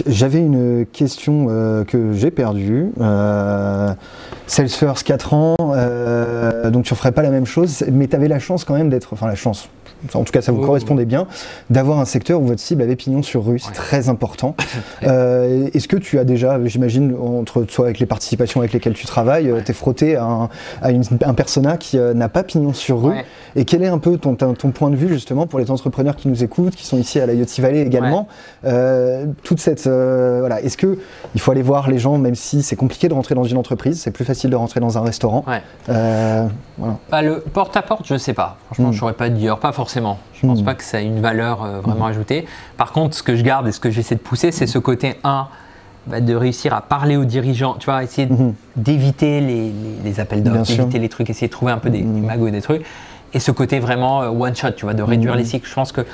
J'avais 0.06 0.38
une 0.38 0.86
question 0.92 1.46
euh, 1.50 1.84
que 1.84 2.12
j'ai 2.12 2.30
perdue. 2.30 2.92
Euh, 3.00 3.92
Salesforce 4.46 5.02
4 5.02 5.34
ans, 5.34 5.56
donc 5.58 6.84
tu 6.84 6.92
ne 6.92 6.96
ferais 6.96 7.12
pas 7.12 7.22
la 7.22 7.30
même 7.30 7.46
chose, 7.46 7.84
mais 7.90 8.06
tu 8.06 8.16
avais 8.16 8.28
la 8.28 8.38
chance 8.38 8.64
quand 8.64 8.74
même 8.74 8.90
d'être, 8.90 9.12
enfin 9.12 9.26
la 9.26 9.34
chance, 9.34 9.68
en 10.14 10.24
tout 10.24 10.32
cas 10.32 10.42
ça 10.42 10.52
vous 10.52 10.60
Oh. 10.62 10.66
correspondait 10.66 11.04
bien, 11.04 11.26
d'avoir 11.70 11.98
un 12.00 12.04
secteur 12.04 12.40
où 12.40 12.46
votre 12.46 12.60
cible 12.60 12.82
avait 12.82 12.96
pignon 12.96 13.22
sur 13.22 13.44
rue, 13.44 13.58
c'est 13.58 13.68
Ouais. 13.68 13.74
très 13.74 14.08
important. 14.08 14.54
Euh, 15.04 15.68
Est-ce 15.74 15.88
que 15.88 15.96
tu 15.96 16.18
as 16.18 16.24
déjà, 16.24 16.58
j'imagine, 16.64 17.14
entre 17.20 17.62
toi 17.62 17.86
avec 17.86 17.98
les 17.98 18.06
participations 18.06 18.60
avec 18.60 18.72
lesquelles 18.72 18.92
tu 18.94 19.06
travailles, 19.06 19.50
euh, 19.50 19.60
t'es 19.64 19.72
frotté 19.72 20.16
à 20.16 20.24
un, 20.24 20.48
à 20.80 20.90
une- 20.90 21.02
un 21.24 21.34
persona 21.34 21.76
qui 21.76 21.98
euh, 21.98 22.14
n'a 22.14 22.28
pas 22.28 22.42
pignon 22.44 22.72
sur 22.72 23.02
rue 23.02 23.10
Ouais. 23.10 23.24
et 23.56 23.64
quel 23.64 23.82
est 23.82 23.88
un 23.88 23.98
peu 23.98 24.16
ton, 24.18 24.34
point 24.36 24.90
de 24.90 24.96
vue 24.96 25.08
justement 25.08 25.46
pour 25.46 25.58
les 25.58 25.70
entrepreneurs 25.70 26.14
qui 26.16 26.28
nous 26.28 26.44
écoutent, 26.44 26.74
qui 26.76 26.86
sont 26.86 26.98
ici 26.98 27.18
à 27.20 27.26
la 27.26 27.32
Yachty 27.34 27.60
Valley 27.60 27.80
également 27.82 28.28
Euh, 28.64 29.26
Toute 29.42 29.60
cette 29.60 29.86
voilà, 29.88 30.60
est-ce 30.62 30.76
que 30.76 30.98
il 31.34 31.40
faut 31.40 31.50
aller 31.50 31.62
voir 31.62 31.90
les 31.90 31.98
gens, 31.98 32.16
même 32.18 32.34
si 32.34 32.62
c'est 32.62 32.76
compliqué 32.76 33.08
de 33.08 33.14
rentrer 33.14 33.34
dans 33.34 33.44
une 33.44 33.56
entreprise, 33.56 34.00
c'est 34.00 34.10
plus 34.10 34.24
facile 34.24 34.50
de 34.50 34.56
rentrer 34.56 34.80
dans 34.80 34.98
un 34.98 35.02
restaurant. 35.02 35.44
Ouais. 35.48 35.62
Voilà. 36.78 36.96
Bah, 37.10 37.22
le 37.22 37.40
porte-à-porte, 37.40 38.06
je 38.06 38.16
sais 38.16 38.32
pas. 38.34 38.56
Franchement, 38.66 38.88
Mm. 38.88 38.92
je 38.92 38.98
saurais 38.98 39.12
pas 39.14 39.28
te 39.28 39.34
dire. 39.34 39.58
Pas 39.58 39.72
forcément. 39.72 39.91
Je 40.00 40.46
pense 40.46 40.60
Mm. 40.62 40.64
pas 40.64 40.74
que 40.74 40.84
ça 40.84 41.00
ait 41.02 41.06
une 41.06 41.20
valeur 41.20 41.62
euh, 41.64 41.80
vraiment 41.80 42.06
ajoutée. 42.06 42.46
Par 42.76 42.92
contre, 42.92 43.14
ce 43.16 43.22
que 43.22 43.36
je 43.36 43.42
garde 43.42 43.66
et 43.68 43.72
ce 43.72 43.80
que 43.80 43.90
j'essaie 43.90 44.14
de 44.16 44.20
pousser, 44.20 44.50
c'est 44.52 44.66
ce 44.66 44.78
côté 44.78 45.16
1 45.24 45.46
de 46.20 46.34
réussir 46.34 46.74
à 46.74 46.80
parler 46.80 47.16
aux 47.16 47.24
dirigeants, 47.24 47.74
tu 47.78 47.84
vois, 47.86 48.02
essayer 48.02 48.26
Mhm. 48.28 48.54
d'éviter 48.76 49.40
les, 49.40 49.46
les- 49.70 49.72
les 50.04 50.20
appels 50.20 50.42
d'offres, 50.42 50.64
sûr. 50.64 50.78
d'éviter 50.78 50.98
les 50.98 51.08
trucs, 51.08 51.30
essayer 51.30 51.46
de 51.46 51.52
trouver 51.52 51.70
un 51.72 51.78
peu 51.78 51.90
des, 51.90 52.00
des 52.02 52.20
magos, 52.20 52.50
des 52.50 52.60
trucs. 52.62 52.82
Et 53.34 53.38
ce 53.38 53.50
côté 53.52 53.78
vraiment 53.78 54.22
euh, 54.22 54.28
one 54.28 54.54
shot, 54.56 54.72
tu 54.72 54.84
vois, 54.84 54.94
de 54.94 55.02
réduire 55.02 55.36
les 55.36 55.44
cycles. 55.44 55.68
Je 55.68 55.74
pense 55.74 55.92
que 55.92 56.04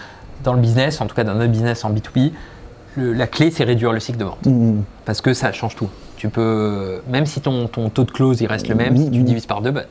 dans 0.44 0.52
le 0.52 0.60
business, 0.60 1.00
en 1.00 1.06
tout 1.06 1.14
cas 1.16 1.24
dans 1.24 1.34
notre 1.34 1.50
business 1.50 1.84
en 1.84 1.90
B2B, 1.90 2.32
le- 2.96 3.12
la 3.14 3.26
clé, 3.26 3.50
c'est 3.50 3.64
réduire 3.64 3.92
le 3.92 4.00
cycle 4.00 4.18
de 4.18 4.24
vente. 4.24 4.46
Parce 5.06 5.20
que 5.22 5.32
ça 5.32 5.52
change 5.52 5.74
tout. 5.74 5.88
Tu 6.18 6.28
peux, 6.28 7.00
même 7.08 7.26
si 7.26 7.40
ton, 7.40 7.68
ton 7.68 7.90
taux 7.90 8.02
de 8.02 8.10
close 8.10 8.40
il 8.40 8.46
reste 8.48 8.66
le 8.66 8.74
même, 8.74 8.96
si 8.96 9.08
tu 9.08 9.18
Mhm. 9.20 9.24
divises 9.24 9.46
par 9.46 9.62
deux, 9.62 9.70
bah, 9.70 9.82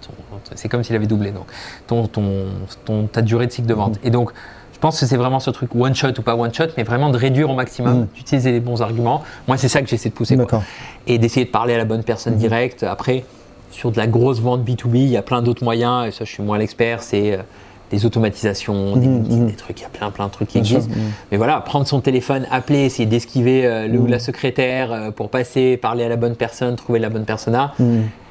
c'est 0.56 0.68
comme 0.68 0.84
s'il 0.84 0.94
avait 0.96 1.08
doublé. 1.08 1.32
Donc, 1.32 1.46
ton, 1.88 2.06
ton, 2.08 2.48
ton- 2.84 3.08
ta 3.08 3.22
durée 3.22 3.48
de 3.48 3.52
cycle 3.54 3.68
de 3.68 3.74
vente. 3.74 3.94
Mhm. 4.02 4.08
Et 4.08 4.10
donc, 4.10 4.32
je 4.74 4.78
pense 4.80 5.00
que 5.00 5.06
c'est 5.06 5.16
vraiment 5.16 5.40
ce 5.40 5.50
truc 5.52 5.74
one 5.74 5.96
shot 5.96 6.10
ou 6.18 6.22
pas 6.22 6.36
one 6.36 6.54
shot, 6.54 6.66
mais 6.76 6.84
vraiment 6.84 7.10
de 7.12 7.18
réduire 7.18 7.50
au 7.50 7.56
maximum, 7.56 8.08
d'utiliser 8.14 8.52
les 8.52 8.60
bons 8.60 8.82
arguments. 8.82 9.24
Moi, 9.48 9.56
c'est 9.56 9.70
ça 9.70 9.82
que 9.82 9.88
j'essaie 9.88 10.10
de 10.10 10.14
pousser. 10.14 10.36
quoi. 10.36 10.44
D'accord. 10.44 10.64
Et 11.08 11.18
d'essayer 11.18 11.46
de 11.46 11.52
parler 11.52 11.74
à 11.74 11.78
la 11.78 11.86
bonne 11.86 12.04
personne 12.04 12.34
Mhm. 12.34 12.40
directe. 12.40 12.84
Après, 12.84 13.24
sur 13.72 13.92
de 13.94 13.98
la 13.98 14.08
grosse 14.08 14.42
vente 14.42 14.64
B2B, 14.66 14.96
il 14.98 15.08
y 15.10 15.18
a 15.18 15.22
plein 15.22 15.42
d'autres 15.42 15.64
moyens, 15.64 16.08
et 16.08 16.12
ça, 16.12 16.26
je 16.26 16.30
suis 16.32 16.44
moins 16.44 16.58
l'expert, 16.58 17.02
c'est 17.04 17.38
euh, 17.38 17.42
des 17.90 18.06
automatisations, 18.06 18.98
des, 18.98 19.08
meetings, 19.08 19.42
mhm. 19.42 19.48
des 19.48 19.54
trucs, 19.54 19.80
il 19.80 19.84
y 19.84 19.86
a 19.86 19.90
plein, 19.90 20.12
plein 20.12 20.28
de 20.28 20.32
trucs 20.32 20.50
qui 20.50 20.58
existent. 20.58 20.94
Mhm. 20.94 21.12
Mais 21.32 21.38
voilà, 21.38 21.62
prendre 21.62 21.88
son 21.88 22.02
téléphone, 22.02 22.46
appeler, 22.52 22.86
essayer 22.86 23.06
d'esquiver 23.06 23.66
euh, 23.66 23.88
le 23.88 24.00
ou 24.00 24.08
la 24.08 24.20
secrétaire 24.20 24.92
euh, 24.92 25.12
pour 25.12 25.30
passer, 25.30 25.78
parler 25.78 26.04
à 26.04 26.10
la 26.10 26.18
bonne 26.18 26.36
personne, 26.36 26.76
trouver 26.76 27.00
la 27.00 27.10
bonne 27.10 27.26
persona, 27.26 27.74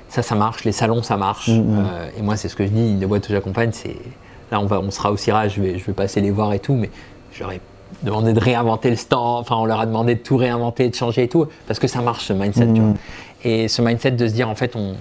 ça, 0.09 0.22
ça 0.22 0.34
marche. 0.34 0.64
Les 0.64 0.72
salons, 0.72 1.02
ça 1.02 1.16
marche. 1.16 1.50
Euh, 1.50 2.09
et 2.18 2.22
moi, 2.22 2.36
c'est 2.36 2.48
ce 2.48 2.57
que 2.57 2.64
je 2.64 2.70
dis, 2.70 2.94
les 2.94 3.07
boîtes 3.07 3.28
où 3.28 3.32
j'accompagne, 3.32 3.70
c'est. 3.72 3.96
Là, 4.52 4.61
on, 4.61 4.66
va, 4.66 4.78
on 4.78 4.92
sera 4.92 5.11
aussi 5.11 5.32
rare, 5.32 5.48
je 5.48 5.61
vais, 5.61 5.78
je 5.78 5.84
vais 5.84 5.92
passer 5.92 6.20
les 6.20 6.30
voir 6.30 6.52
et 6.52 6.61
tout, 6.61 6.74
mais 6.74 6.90
j'aurais 7.32 7.61
demandé 8.04 8.32
de 8.32 8.38
réinventer 8.38 8.90
le 8.90 8.96
stand, 8.96 9.40
enfin, 9.40 9.57
on 9.57 9.64
leur 9.64 9.80
a 9.80 9.86
demandé 9.86 10.14
de 10.14 10.20
tout 10.20 10.36
réinventer, 10.36 10.88
de 10.88 10.94
changer 10.94 11.24
et 11.24 11.28
tout, 11.28 11.46
parce 11.66 11.80
que 11.80 11.88
ça 11.88 12.00
marche 12.00 12.26
ce 12.26 12.32
mindset, 12.32 12.72
tu 12.72 12.80
vois. 12.80 12.94
Et 13.42 13.66
ce 13.66 13.82
mindset 13.82 14.12
de 14.12 14.26
se 14.28 14.32
dire, 14.32 14.48
en 14.48 14.54
fait, 14.54 14.76
on. 14.76 14.94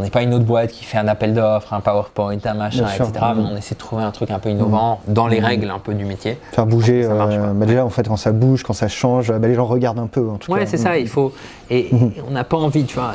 On 0.00 0.02
n'est 0.02 0.08
pas 0.10 0.22
une 0.22 0.32
autre 0.32 0.46
boîte 0.46 0.70
qui 0.72 0.84
fait 0.84 0.96
un 0.96 1.08
appel 1.08 1.34
d'offres, 1.34 1.74
un 1.74 1.80
PowerPoint, 1.80 2.38
un 2.42 2.54
machin, 2.54 2.84
Bien 2.84 2.88
sûr. 2.94 3.04
etc. 3.08 3.26
Mais 3.36 3.42
on 3.52 3.54
essaie 3.56 3.74
de 3.74 3.80
trouver 3.80 4.02
un 4.02 4.10
truc 4.10 4.30
un 4.30 4.38
peu 4.38 4.48
innovant 4.48 5.00
dans 5.06 5.26
les 5.26 5.40
Mhm. 5.40 5.44
règles 5.44 5.70
un 5.70 5.78
peu 5.78 5.92
du 5.92 6.06
métier. 6.06 6.38
Faire 6.52 6.64
bouger, 6.64 7.02
Ça 7.02 7.12
marche, 7.12 7.34
euh, 7.36 7.52
bah 7.52 7.66
déjà 7.66 7.84
en 7.84 7.90
fait 7.90 8.08
quand 8.08 8.16
ça 8.16 8.32
bouge, 8.32 8.62
quand 8.62 8.72
ça 8.72 8.88
change, 8.88 9.30
bah, 9.30 9.46
les 9.46 9.54
gens 9.54 9.66
regardent 9.66 9.98
un 9.98 10.06
peu 10.06 10.26
en 10.26 10.36
tout 10.38 10.50
Ouais, 10.50 10.60
cas. 10.60 10.66
c'est 10.66 10.78
ça, 10.78 10.96
il 10.96 11.06
faut. 11.06 11.34
Et, 11.68 11.80
et 11.80 11.94
Mhm. 11.94 12.12
on 12.28 12.30
n'a 12.30 12.44
pas 12.44 12.56
envie, 12.56 12.84
tu 12.84 12.94
vois, 12.94 13.12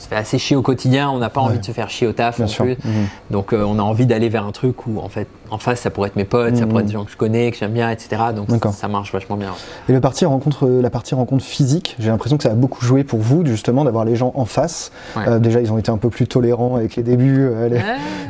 se 0.00 0.08
fait 0.08 0.16
assez 0.16 0.38
chier 0.38 0.56
au 0.56 0.62
quotidien, 0.62 1.10
on 1.10 1.18
n'a 1.18 1.28
pas 1.30 1.40
Ouais. 1.40 1.48
envie 1.48 1.58
de 1.58 1.64
se 1.64 1.72
faire 1.72 1.90
chier 1.90 2.06
au 2.06 2.12
taf 2.12 2.36
Bien 2.36 2.46
non 2.46 2.50
sûr. 2.50 2.64
plus. 2.64 2.76
Mhm. 2.84 2.92
Donc 3.30 3.52
euh, 3.52 3.62
on 3.64 3.78
a 3.78 3.82
envie 3.82 4.06
d'aller 4.06 4.28
vers 4.28 4.44
un 4.46 4.52
truc 4.52 4.86
où 4.86 4.98
en 5.00 5.08
fait, 5.08 5.26
en 5.50 5.58
face, 5.58 5.80
ça 5.80 5.90
pourrait 5.90 6.08
être 6.08 6.16
mes 6.16 6.24
potes, 6.24 6.56
ça 6.56 6.62
Mhm. 6.62 6.68
pourrait 6.68 6.82
être 6.82 6.86
des 6.88 6.92
gens 6.92 7.04
que 7.04 7.10
je 7.10 7.16
connais, 7.16 7.50
que 7.50 7.56
j'aime 7.58 7.72
bien, 7.72 7.90
etc. 7.90 8.22
Donc 8.34 8.48
ça 8.72 8.88
marche 8.88 9.12
vachement 9.12 9.36
bien. 9.36 9.50
Et 9.88 9.92
le 9.92 10.00
parti 10.00 10.24
rencontre, 10.24 10.68
la 10.68 10.90
partie 10.90 11.14
rencontre 11.14 11.44
physique, 11.44 11.96
j'ai 11.98 12.08
l'impression 12.10 12.36
que 12.36 12.42
ça 12.44 12.50
a 12.50 12.54
beaucoup 12.54 12.84
joué 12.84 13.04
pour 13.04 13.18
vous, 13.20 13.44
justement, 13.44 13.84
d'avoir 13.84 14.04
les 14.04 14.16
gens 14.16 14.32
en 14.36 14.44
face. 14.44 14.92
Ouais. 15.16 15.22
Euh, 15.28 15.38
déjà, 15.38 15.60
ils 15.60 15.72
ont 15.72 15.78
été 15.78 15.90
un 15.90 15.96
peu 15.98 16.08
plus 16.10 16.26
tolérants 16.26 16.76
avec 16.76 16.96
les 16.96 17.02
débuts. 17.02 17.48
euh, 17.50 17.68
les- 17.68 17.76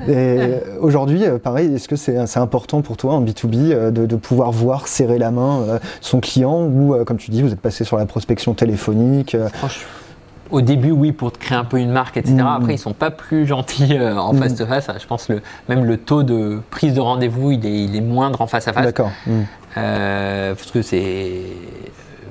Et 0.08 0.14
euh, 0.16 0.58
aujourd'hui, 0.80 1.24
euh, 1.24 1.38
pareil, 1.38 1.74
est-ce 1.74 1.88
que 1.88 1.96
c'est 1.96 2.16
important 2.38 2.80
pour 2.80 2.96
toi 2.96 3.14
en 3.14 3.20
B2B 3.20 3.70
euh, 3.72 3.90
de, 3.90 4.06
de 4.06 4.16
pouvoir 4.16 4.50
voir 4.50 4.88
serrer 4.88 5.18
la 5.18 5.30
main 5.30 5.60
euh, 5.68 5.78
son 6.00 6.20
client 6.20 6.62
ou, 6.66 6.94
euh, 6.94 7.04
comme 7.04 7.18
tu 7.18 7.30
dis, 7.30 7.42
vous 7.42 7.52
êtes 7.52 7.60
passé 7.60 7.84
sur 7.84 7.96
la 7.98 8.06
prospection 8.06 8.54
téléphonique 8.54 9.34
euh, 9.34 9.48
Franchement, 9.50 9.86
au 10.50 10.60
début, 10.60 10.90
oui, 10.90 11.12
pour 11.12 11.32
te 11.32 11.38
créer 11.38 11.56
un 11.58 11.64
peu 11.64 11.78
une 11.78 11.90
marque, 11.90 12.16
etc. 12.16 12.34
Mhm. 12.34 12.46
Après, 12.46 12.74
ils 12.74 12.78
sont 12.78 12.92
pas 12.92 13.10
plus 13.10 13.46
gentils 13.46 13.96
euh, 13.96 14.16
en 14.16 14.32
Mhm. 14.32 14.38
face 14.42 14.54
to 14.56 14.66
face. 14.66 14.88
Je 15.00 15.06
pense 15.06 15.28
le 15.28 15.42
même 15.68 15.84
le 15.84 15.96
taux 15.96 16.22
de 16.22 16.60
prise 16.70 16.94
de 16.94 17.00
rendez-vous, 17.00 17.52
il 17.52 17.64
est, 17.66 17.84
il 17.84 17.96
est 17.96 18.00
moindre 18.00 18.40
en 18.40 18.46
face 18.46 18.68
à 18.68 18.72
face. 18.72 18.84
D'accord. 18.84 19.10
Mhm. 19.26 19.46
Euh, 19.76 20.54
parce 20.54 20.70
que 20.70 20.82
c'est. 20.82 21.32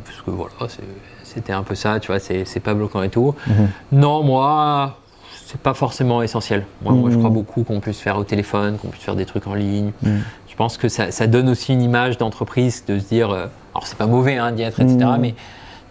Parce 0.06 0.22
que 0.22 0.32
voilà, 0.32 0.54
c'est- 0.68 0.82
c'était 1.24 1.54
un 1.54 1.64
peu 1.64 1.76
ça, 1.76 2.00
tu 2.00 2.08
vois, 2.08 2.20
c'est 2.20 2.60
pas 2.62 2.74
bloquant 2.74 3.02
et 3.04 3.10
tout. 3.10 3.36
Mhm. 3.48 3.70
Non, 3.94 4.24
moi, 4.24 4.98
c'est 5.46 5.60
pas 5.62 5.74
forcément 5.74 6.22
essentiel. 6.22 6.66
Moi, 6.84 6.94
moi, 6.94 7.10
je 7.12 7.18
crois 7.18 7.30
beaucoup 7.30 7.64
qu'on 7.64 7.80
puisse 7.80 8.00
faire 8.00 8.18
au 8.18 8.24
téléphone, 8.24 8.78
qu'on 8.78 8.88
puisse 8.90 9.04
faire 9.04 9.16
des 9.16 9.26
trucs 9.26 9.48
en 9.48 9.54
ligne. 9.54 9.92
Je 10.04 10.56
pense 10.56 10.78
que 10.78 10.90
ça, 10.90 11.12
ça 11.12 11.28
donne 11.28 11.48
aussi 11.50 11.72
une 11.74 11.82
image 11.82 12.18
d'entreprise 12.18 12.84
de 12.88 13.00
se 13.00 13.06
dire. 13.06 13.30
euh, 13.30 13.46
alors, 13.74 13.88
c'est 13.88 13.98
pas 13.98 14.08
mauvais 14.08 14.36
hein, 14.38 14.52
d'y 14.52 14.64
être, 14.64 14.82
etc. 14.82 14.98
Mais 15.20 15.36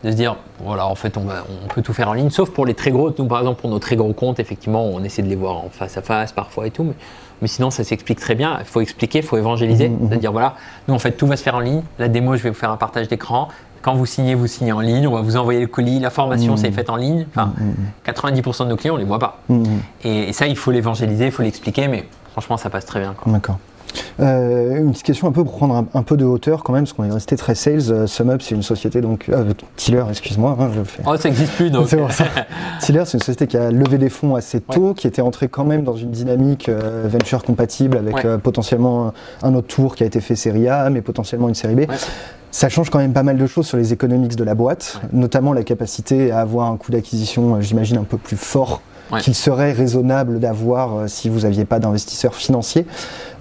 de 0.05 0.11
se 0.13 0.17
dire, 0.17 0.37
voilà, 0.61 0.87
en 0.87 0.95
fait, 0.95 1.17
on, 1.17 1.23
va- 1.25 1.45
on 1.65 1.69
peut 1.73 1.83
tout 1.83 1.93
faire 1.93 2.09
en 2.09 2.13
ligne, 2.13 2.31
sauf 2.31 2.51
pour 2.51 2.67
les 2.67 2.75
très 2.75 2.91
gros. 2.93 3.13
Nous, 3.19 3.25
par 3.27 3.41
exemple, 3.41 3.61
pour 3.61 3.71
nos 3.71 3.79
très 3.81 3.97
gros 3.97 4.13
comptes, 4.13 4.39
effectivement, 4.39 4.85
on 4.85 5.03
essaie 5.03 5.23
de 5.23 5.29
les 5.29 5.35
voir 5.37 5.57
en 5.57 5.69
face 5.71 5.97
à 5.97 6.03
face 6.03 6.31
parfois 6.33 6.67
et 6.67 6.71
tout. 6.71 6.85
Mais, 6.85 6.95
mais 7.43 7.49
sinon, 7.49 7.71
ça 7.71 7.83
s'explique 7.85 8.21
très 8.21 8.35
bien. 8.37 8.57
Il 8.61 8.65
faut 8.65 8.81
expliquer, 8.81 9.19
il 9.19 9.25
faut 9.25 9.37
évangéliser. 9.39 9.89
Mhm, 9.89 10.03
mhm. 10.05 10.09
De 10.11 10.17
dire, 10.17 10.33
voilà, 10.33 10.55
nous, 10.87 10.95
en 10.95 10.99
fait, 11.01 11.13
tout 11.13 11.27
va 11.27 11.37
se 11.37 11.43
faire 11.43 11.57
en 11.57 11.61
ligne. 11.61 11.83
La 11.99 12.09
démo, 12.09 12.37
je 12.37 12.43
vais 12.43 12.51
vous 12.51 12.55
faire 12.57 12.71
un 12.71 12.77
partage 12.77 13.09
d'écran. 13.09 13.49
Quand 13.83 13.95
vous 13.95 14.07
signez, 14.07 14.35
vous 14.35 14.47
signez 14.49 14.73
en 14.73 14.81
ligne. 14.81 15.07
On 15.09 15.15
va 15.15 15.21
vous 15.23 15.37
envoyer 15.37 15.61
le 15.61 15.67
colis. 15.69 15.99
La 16.01 16.11
formation, 16.11 16.57
c'est 16.57 16.71
faite 16.73 16.91
en 16.91 16.97
ligne. 16.97 17.27
Enfin, 17.31 17.53
90% 18.07 18.65
de 18.65 18.69
nos 18.71 18.77
clients, 18.77 18.95
on 18.95 18.99
les 18.99 19.05
voit 19.05 19.19
pas. 19.21 19.39
Et, 20.05 20.29
et 20.29 20.33
ça, 20.33 20.47
il 20.47 20.57
faut 20.57 20.71
l'évangéliser, 20.73 21.27
il 21.27 21.33
faut 21.33 21.43
l'expliquer. 21.43 21.87
Mais 21.89 22.07
franchement, 22.33 22.57
ça 22.57 22.71
passe 22.71 22.87
très 22.87 23.01
bien. 23.01 23.15
quoi. 23.15 23.33
D'accord. 23.33 23.59
Euh, 24.21 24.79
une 24.79 24.91
petite 24.91 25.05
question 25.05 25.29
un 25.29 25.33
peu 25.33 25.45
pour 25.45 25.57
prendre 25.57 25.75
un, 25.77 25.87
un 25.95 26.03
peu 26.03 26.17
de 26.17 26.25
hauteur 26.25 26.65
quand 26.65 26.73
même, 26.73 26.85
parce 26.85 26.93
qu'on 26.93 27.05
est 27.05 27.13
resté 27.13 27.37
très 27.37 27.55
sales. 27.55 27.91
Euh, 27.91 28.07
SumUp, 28.07 28.43
c'est 28.43 28.55
une 28.55 28.63
société, 28.63 29.01
donc. 29.01 29.29
Euh, 29.29 29.53
Tiller, 29.77 30.05
excuse-moi, 30.09 30.57
hein, 30.59 30.71
je 30.73 30.79
le 30.81 30.85
fais. 30.85 31.03
Oh, 31.07 31.17
ça 31.17 31.29
n'existe 31.29 31.53
plus, 31.53 31.71
donc. 31.71 31.87
C'est 31.89 31.97
pour 31.97 32.13
ça. 32.13 32.25
Tiller, 32.81 33.03
c'est 33.07 33.15
une 33.19 33.23
société 33.23 33.47
qui 33.47 33.57
a 33.57 33.71
levé 33.71 33.99
des 33.99 34.09
fonds 34.09 34.35
assez 34.35 34.61
tôt, 34.61 34.95
qui 34.95 35.07
était 35.07 35.23
entrée 35.23 35.49
quand 35.49 35.65
même 35.65 35.85
dans 35.85 35.97
une 35.97 36.11
dynamique 36.11 36.69
euh, 36.69 37.05
venture 37.07 37.45
compatible 37.45 37.97
avec 37.97 38.19
Ouais. 38.19 38.39
potentiellement 38.39 39.13
un, 39.43 39.55
autre 39.55 39.69
tour 39.69 39.95
qui 39.95 40.03
a 40.03 40.07
été 40.07 40.21
fait 40.21 40.35
série 40.35 40.69
A, 40.69 40.91
mais 40.91 41.03
potentiellement 41.03 41.49
une 41.49 41.55
série 41.55 41.75
B. 41.75 41.81
Ouais. 41.81 41.87
Ça 42.51 42.69
change 42.69 42.91
quand 42.91 42.99
même 42.99 43.13
pas 43.13 43.23
mal 43.23 43.37
de 43.37 43.47
choses 43.47 43.67
sur 43.67 43.77
les 43.77 43.93
economics 43.93 44.35
de 44.35 44.43
la 44.43 44.55
boîte, 44.55 45.01
notamment 45.13 45.53
la 45.53 45.63
capacité 45.63 46.33
à 46.33 46.41
avoir 46.41 46.71
un 46.71 46.77
coût 46.77 46.91
d'acquisition, 46.91 47.61
j'imagine, 47.61 47.99
un 47.99 48.05
peu 48.05 48.17
plus 48.17 48.37
fort 48.37 48.81
Ouais. 49.11 49.21
qu'il 49.21 49.35
serait 49.35 49.73
raisonnable 49.73 50.39
d'avoir 50.39 50.97
euh, 50.97 51.07
si 51.07 51.29
vous 51.31 51.41
n'aviez 51.41 51.65
pas 51.65 51.79
d'investisseurs 51.79 52.35
financiers. 52.35 52.85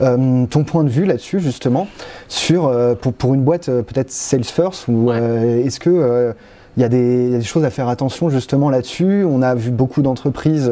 Euh, 0.01 0.45
ton 0.45 0.63
point 0.63 0.83
de 0.85 0.89
vue 0.89 1.03
là-dessus, 1.05 1.39
justement, 1.41 1.87
sur, 2.29 2.67
euh, 2.67 2.95
pour, 2.95 3.11
pour 3.11 3.33
une 3.33 3.41
boîte 3.43 3.67
euh, 3.67 3.81
peut-être 3.81 4.09
sales 4.11 4.45
first, 4.45 4.87
ou 4.87 5.09
Ouais. 5.09 5.17
euh, 5.19 5.65
est-ce 5.65 5.79
que 5.81 5.89
euh, 5.89 6.31
il 6.77 6.81
y, 6.81 6.83
a 6.85 6.89
des 6.89 7.41
choses 7.41 7.65
à 7.65 7.69
faire 7.71 7.89
attention 7.89 8.29
justement 8.29 8.69
là-dessus? 8.69 9.25
On 9.27 9.41
a 9.41 9.55
vu 9.55 9.71
beaucoup 9.71 10.03
d'entreprises 10.03 10.71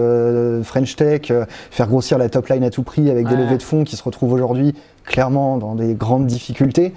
French 0.64 0.96
Tech 0.96 1.32
faire 1.72 1.88
grossir 1.88 2.20
la 2.20 2.30
top 2.30 2.48
line 2.50 2.64
à 2.64 2.70
tout 2.70 2.84
prix 2.84 3.10
avec 3.10 3.28
des 3.28 3.36
levées 3.36 3.58
de 3.58 3.64
fonds 3.64 3.84
qui 3.84 3.96
se 3.96 4.04
retrouvent 4.04 4.32
aujourd'hui 4.34 4.76
clairement 5.04 5.58
dans 5.58 5.74
des 5.74 5.96
grandes 5.96 6.28
difficultés. 6.28 6.94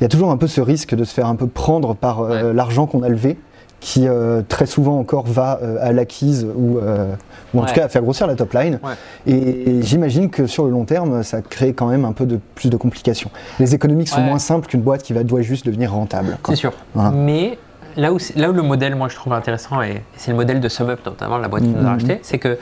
Il 0.00 0.04
y 0.04 0.06
a 0.06 0.08
toujours 0.08 0.30
un 0.30 0.38
peu 0.38 0.46
ce 0.46 0.62
risque 0.62 0.94
de 0.94 1.04
se 1.04 1.12
faire 1.12 1.26
un 1.26 1.36
peu 1.36 1.46
prendre 1.46 1.94
par 1.94 2.22
l'argent 2.54 2.86
qu'on 2.86 3.02
a 3.02 3.10
levé 3.10 3.36
qui 3.80 4.08
euh, 4.08 4.42
très 4.48 4.66
souvent 4.66 4.98
encore 4.98 5.26
va 5.26 5.58
euh, 5.62 5.76
à 5.80 5.92
l'acquise 5.92 6.46
ou, 6.56 6.78
euh, 6.78 7.14
ou 7.52 7.60
en 7.60 7.66
tout 7.66 7.74
cas 7.74 7.84
à 7.84 7.88
faire 7.88 8.02
grossir 8.02 8.26
la 8.26 8.34
top 8.34 8.52
line. 8.54 8.80
Et, 9.26 9.82
j'imagine 9.82 10.30
que 10.30 10.46
sur 10.46 10.64
le 10.64 10.70
long 10.70 10.84
terme, 10.84 11.22
ça 11.22 11.42
crée 11.42 11.72
quand 11.72 11.86
même 11.86 12.04
un 12.04 12.12
peu 12.12 12.26
de 12.26 12.40
plus 12.54 12.70
de 12.70 12.76
complications. 12.76 13.30
Les 13.60 13.74
économiques 13.74 14.08
sont 14.08 14.20
moins 14.20 14.38
simples 14.38 14.66
qu'une 14.66 14.80
boîte 14.80 15.02
qui 15.02 15.12
va 15.12 15.24
doit 15.24 15.42
juste 15.42 15.66
devenir 15.66 15.92
rentable. 15.92 16.38
C'est 16.48 16.56
sûr. 16.56 16.72
Mais 17.12 17.58
là 17.96 18.12
où, 18.12 18.18
là 18.34 18.50
où 18.50 18.52
le 18.52 18.62
modèle, 18.62 18.94
moi, 18.94 19.08
je 19.08 19.14
trouve 19.14 19.32
intéressant, 19.32 19.82
et 19.82 20.02
c'est 20.16 20.30
le 20.30 20.36
modèle 20.36 20.60
de 20.60 20.68
SumUp, 20.68 21.04
notamment 21.04 21.38
la 21.38 21.48
boîte 21.48 21.62
qui 21.62 21.68
nous 21.68 21.78
a 21.78 21.82
mm-hmm. 21.82 21.86
racheté, 21.86 22.18
c'est 22.22 22.38
que 22.38 22.58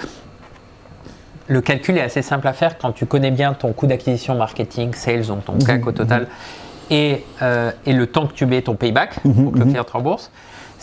le 1.47 1.61
calcul 1.61 1.99
est 1.99 2.03
assez 2.03 2.23
simple 2.23 2.49
à 2.49 2.53
faire 2.53 2.79
quand 2.79 2.93
tu 2.93 3.07
connais 3.07 3.31
bien 3.31 3.53
ton 3.53 3.73
coût 3.73 3.87
d'acquisition 3.87 4.35
marketing, 4.35 4.95
sales, 4.95 5.27
donc 5.27 5.45
ton 5.45 5.59
CAC 5.59 5.87
au 5.87 5.91
mm-hmm. 5.91 5.95
total, 5.95 6.27
et, 6.91 7.25
et, 7.87 7.93
le 7.93 8.07
temps 8.07 8.27
que 8.27 8.35
tu 8.35 8.45
mets 8.45 8.61
ton 8.61 8.75
payback 8.75 9.21
pour 9.21 9.53
que 9.53 9.59
le 9.59 9.65
client 9.65 9.85
te 9.85 9.93
rembourse 9.93 10.31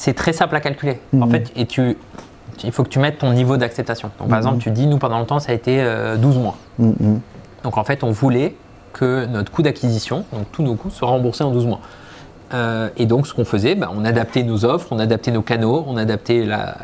c'est 0.01 0.15
très 0.15 0.33
simple 0.33 0.55
à 0.55 0.61
calculer. 0.61 0.99
En 1.13 1.27
mhm. 1.27 1.31
fait, 1.31 1.51
et 1.55 1.67
tu, 1.67 1.95
il 2.63 2.71
faut 2.71 2.83
que 2.83 2.89
tu 2.89 2.97
mettes 2.97 3.19
ton 3.19 3.33
niveau 3.33 3.57
d'acceptation. 3.57 4.09
Donc, 4.17 4.29
par 4.29 4.39
mhm. 4.39 4.43
exemple, 4.43 4.57
tu 4.57 4.71
dis, 4.71 4.87
nous, 4.87 4.97
pendant 4.97 5.19
le 5.19 5.27
temps, 5.27 5.39
ça 5.39 5.51
a 5.51 5.55
été 5.55 5.75
12 5.75 5.83
euh, 5.83 6.39
mois. 6.39 6.57
Mhm. 6.79 7.21
Donc, 7.63 7.77
en 7.77 7.83
fait, 7.83 8.03
on 8.03 8.09
voulait 8.09 8.55
que 8.93 9.27
notre 9.27 9.51
coût 9.51 9.61
d'acquisition, 9.61 10.25
donc 10.33 10.51
tous 10.51 10.63
nos 10.63 10.73
coûts, 10.73 10.89
soient 10.89 11.09
remboursés 11.09 11.43
en 11.43 11.51
12 11.51 11.67
mois. 11.67 11.81
Euh, 12.55 12.89
et 12.97 13.05
donc, 13.05 13.27
ce 13.27 13.35
qu'on 13.35 13.45
faisait, 13.45 13.75
bah, 13.75 13.91
on 13.95 14.03
adaptait 14.03 14.41
nos 14.41 14.65
offres, 14.65 14.87
on 14.89 14.97
adaptait 14.97 15.29
nos 15.29 15.43
canaux, 15.43 15.85
on 15.87 15.97
adaptait 15.97 16.45
la, 16.45 16.77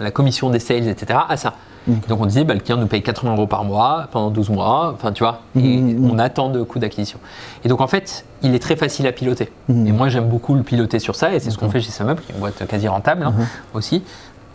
la 0.00 0.10
commission 0.10 0.48
des 0.48 0.60
sales, 0.60 0.88
etc. 0.88 1.20
à 1.28 1.36
ça. 1.36 1.52
Donc 1.86 2.20
on 2.20 2.26
disait, 2.26 2.44
bah, 2.44 2.54
le 2.54 2.60
client 2.60 2.76
nous 2.78 2.86
paye 2.86 3.02
80 3.02 3.32
euros 3.32 3.46
par 3.46 3.64
mois 3.64 4.06
pendant 4.10 4.30
12 4.30 4.50
mois, 4.50 4.92
enfin 4.94 5.12
tu 5.12 5.24
vois, 5.24 5.40
et 5.56 5.96
on 6.00 6.18
attend 6.18 6.48
de 6.48 6.62
coûts 6.62 6.78
d'acquisition. 6.78 7.18
Et 7.64 7.68
donc 7.68 7.80
en 7.80 7.86
fait, 7.86 8.24
il 8.42 8.54
est 8.54 8.60
très 8.60 8.76
facile 8.76 9.06
à 9.06 9.12
piloter. 9.12 9.50
Et 9.68 9.92
moi 9.92 10.08
j'aime 10.08 10.28
beaucoup 10.28 10.54
le 10.54 10.62
piloter 10.62 10.98
sur 10.98 11.16
ça, 11.16 11.32
et 11.32 11.40
c'est 11.40 11.50
ce 11.50 11.58
qu'on 11.58 11.70
fait 11.70 11.80
chez 11.80 11.90
SumUp, 11.90 12.20
qui 12.20 12.30
est 12.30 12.34
une 12.34 12.40
boîte 12.40 12.66
quasi 12.66 12.88
rentable 12.88 13.24
hein, 13.24 13.34
aussi. 13.74 14.02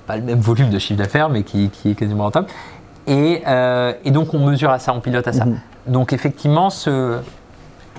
Pas 0.06 0.16
le 0.16 0.24
même 0.24 0.40
volume 0.40 0.70
de 0.70 0.80
chiffre 0.80 0.98
d'affaires, 0.98 1.30
mais 1.30 1.44
qui, 1.44 1.70
est 1.86 1.96
quasiment 1.96 2.24
rentable. 2.24 2.48
Et, 3.08 3.44
euh, 3.48 3.94
et, 4.06 4.12
donc 4.12 4.34
on 4.34 4.40
mesure 4.40 4.70
à 4.70 4.80
ça, 4.80 4.94
on 4.94 5.02
pilote 5.02 5.28
à 5.28 5.34
ça. 5.34 5.46
Donc 5.86 6.14
effectivement, 6.14 6.70
ce, 6.70 7.20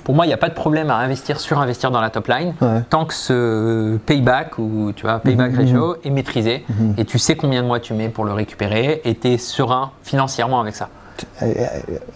pour 0.09 0.15
moi, 0.15 0.25
il 0.25 0.29
n'y 0.29 0.35
a 0.35 0.39
pas 0.39 0.49
de 0.49 0.55
problème 0.55 0.89
à 0.89 0.97
investir, 0.97 1.39
sur 1.39 1.61
investir 1.61 1.91
dans 1.91 2.01
la 2.01 2.09
top 2.09 2.29
line, 2.29 2.55
tant 2.89 3.05
que 3.05 3.13
ce 3.13 3.99
payback 4.07 4.57
ou 4.57 4.91
tu 4.97 5.03
vois, 5.03 5.19
payback 5.19 5.55
ratio 5.55 5.89
mhm. 5.89 5.97
est 6.03 6.11
maîtrisé 6.11 6.65
mhm. 6.67 6.95
et 6.97 7.05
tu 7.05 7.19
sais 7.19 7.35
combien 7.35 7.61
de 7.61 7.67
mois 7.67 7.79
tu 7.79 7.93
mets 7.93 8.09
pour 8.09 8.25
le 8.25 8.33
récupérer 8.33 9.03
et 9.05 9.15
tu 9.15 9.29
es 9.29 9.37
serein 9.37 9.91
financièrement 10.03 10.63
avec 10.63 10.77
ça. 10.77 10.89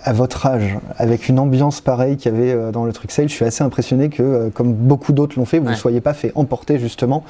À 0.05 0.13
votre 0.15 0.47
âge, 0.47 0.79
avec 0.97 1.29
une 1.29 1.39
ambiance 1.39 1.83
pareille 1.83 2.17
qu'il 2.17 2.33
y 2.33 2.35
avait 2.35 2.53
euh, 2.53 2.71
dans 2.71 2.87
le 2.87 2.95
truc 2.95 3.11
sale, 3.11 3.29
je 3.29 3.35
suis 3.35 3.45
assez 3.45 3.63
impressionné 3.63 4.09
que, 4.09 4.23
euh, 4.23 4.49
comme 4.49 4.73
beaucoup 4.73 5.13
d'autres 5.13 5.39
l'ont 5.39 5.45
fait, 5.45 5.59
vous 5.59 5.69
ne 5.69 5.75
soyez 5.75 6.01
pas 6.01 6.15
fait 6.15 6.33
emporter 6.35 6.79
justement 6.79 7.25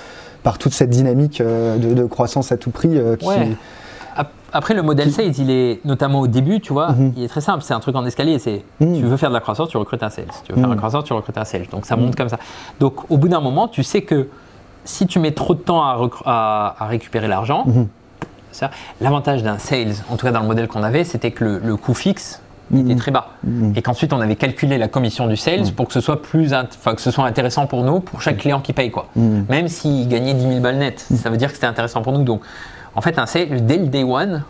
par 0.45 0.59
toute 0.59 0.75
cette 0.75 0.91
dynamique 0.91 1.41
euh, 1.41 1.77
de, 1.77 2.05
croissance 2.05 2.53
à 2.53 2.57
tout 2.57 2.71
prix 2.71 3.01
qui, 3.19 3.27
après, 4.53 4.75
le 4.75 4.83
modèle 4.83 5.11
sales, 5.11 5.33
il 5.39 5.51
est 5.51 5.81
notamment 5.85 6.21
au 6.21 6.27
début, 6.27 6.61
tu 6.61 6.73
vois, 6.73 6.93
mhm. 6.93 7.15
il 7.17 7.25
est 7.25 7.29
très 7.29 7.41
simple. 7.41 7.63
C'est 7.63 7.75
un 7.75 7.81
truc 7.81 7.97
en 7.97 8.05
escalier. 8.05 8.39
C'est 8.39 8.63
mhm. 8.81 8.99
tu 8.99 9.03
veux 9.05 9.17
faire 9.17 9.31
de 9.31 9.35
la 9.35 9.41
croissance, 9.41 9.69
tu 9.69 9.79
recrutes 9.79 10.03
un 10.03 10.11
sales. 10.11 10.27
Tu 10.45 10.53
veux 10.53 10.57
faire 10.57 10.65
de 10.65 10.69
la 10.69 10.75
mhm. 10.75 10.77
croissance, 10.77 11.05
tu 11.05 11.13
recrutes 11.13 11.39
un 11.39 11.45
sales. 11.45 11.67
Donc 11.71 11.87
ça 11.87 11.97
monte 11.97 12.17
comme 12.17 12.29
ça. 12.29 12.39
Donc 12.79 13.11
au 13.11 13.17
bout 13.17 13.29
d'un 13.29 13.41
moment, 13.41 13.69
tu 13.69 13.83
sais 13.83 14.03
que 14.03 14.29
si 14.85 15.07
tu 15.07 15.19
mets 15.21 15.33
trop 15.33 15.55
de 15.55 15.61
temps 15.61 15.83
à, 15.83 16.77
récupérer 16.81 17.29
l'argent, 17.29 17.67
l'avantage 19.01 19.43
d'un 19.43 19.59
sales, 19.59 19.95
en 20.11 20.17
tout 20.17 20.27
cas 20.27 20.33
dans 20.33 20.41
le 20.41 20.47
modèle 20.47 20.69
qu'on 20.69 20.83
avait, 20.83 21.05
c'était 21.05 21.31
que 21.31 21.61
le, 21.63 21.77
coût 21.77 21.95
fixe 21.95 22.43
était 22.77 22.97
très 22.97 23.11
bas. 23.11 23.29
Et 23.75 23.81
qu'ensuite 23.81 24.13
on 24.13 24.21
avait 24.21 24.37
calculé 24.37 24.77
la 24.77 24.89
commission 24.89 25.29
du 25.29 25.37
sales 25.37 25.73
pour 25.75 25.87
que 25.87 25.93
ce 25.93 26.01
soit 26.01 26.21
plus, 26.21 26.53
que 26.85 27.01
ce 27.01 27.11
soit 27.11 27.25
intéressant 27.25 27.67
pour 27.67 27.85
nous, 27.85 28.01
pour 28.01 28.21
chaque 28.21 28.39
client 28.39 28.61
qui 28.61 28.73
paye 28.73 28.91
quoi. 28.91 29.07
Même 29.17 29.69
s'il 29.69 30.09
gagnait 30.09 30.35
10 30.35 30.43
000 30.43 30.61
balles 30.61 30.79
net, 30.79 31.07
ça 31.15 31.31
veut 31.31 31.37
dire 31.37 31.49
que 31.49 31.55
c'était 31.55 31.67
intéressant 31.67 32.03
pour 32.03 32.13
nous. 32.13 32.25
Donc 32.25 32.43
en 32.95 33.01
fait, 33.01 33.18
un 33.18 33.24
dès 33.24 33.78
le 33.78 33.86
day 33.86 34.05
one, 34.05 34.43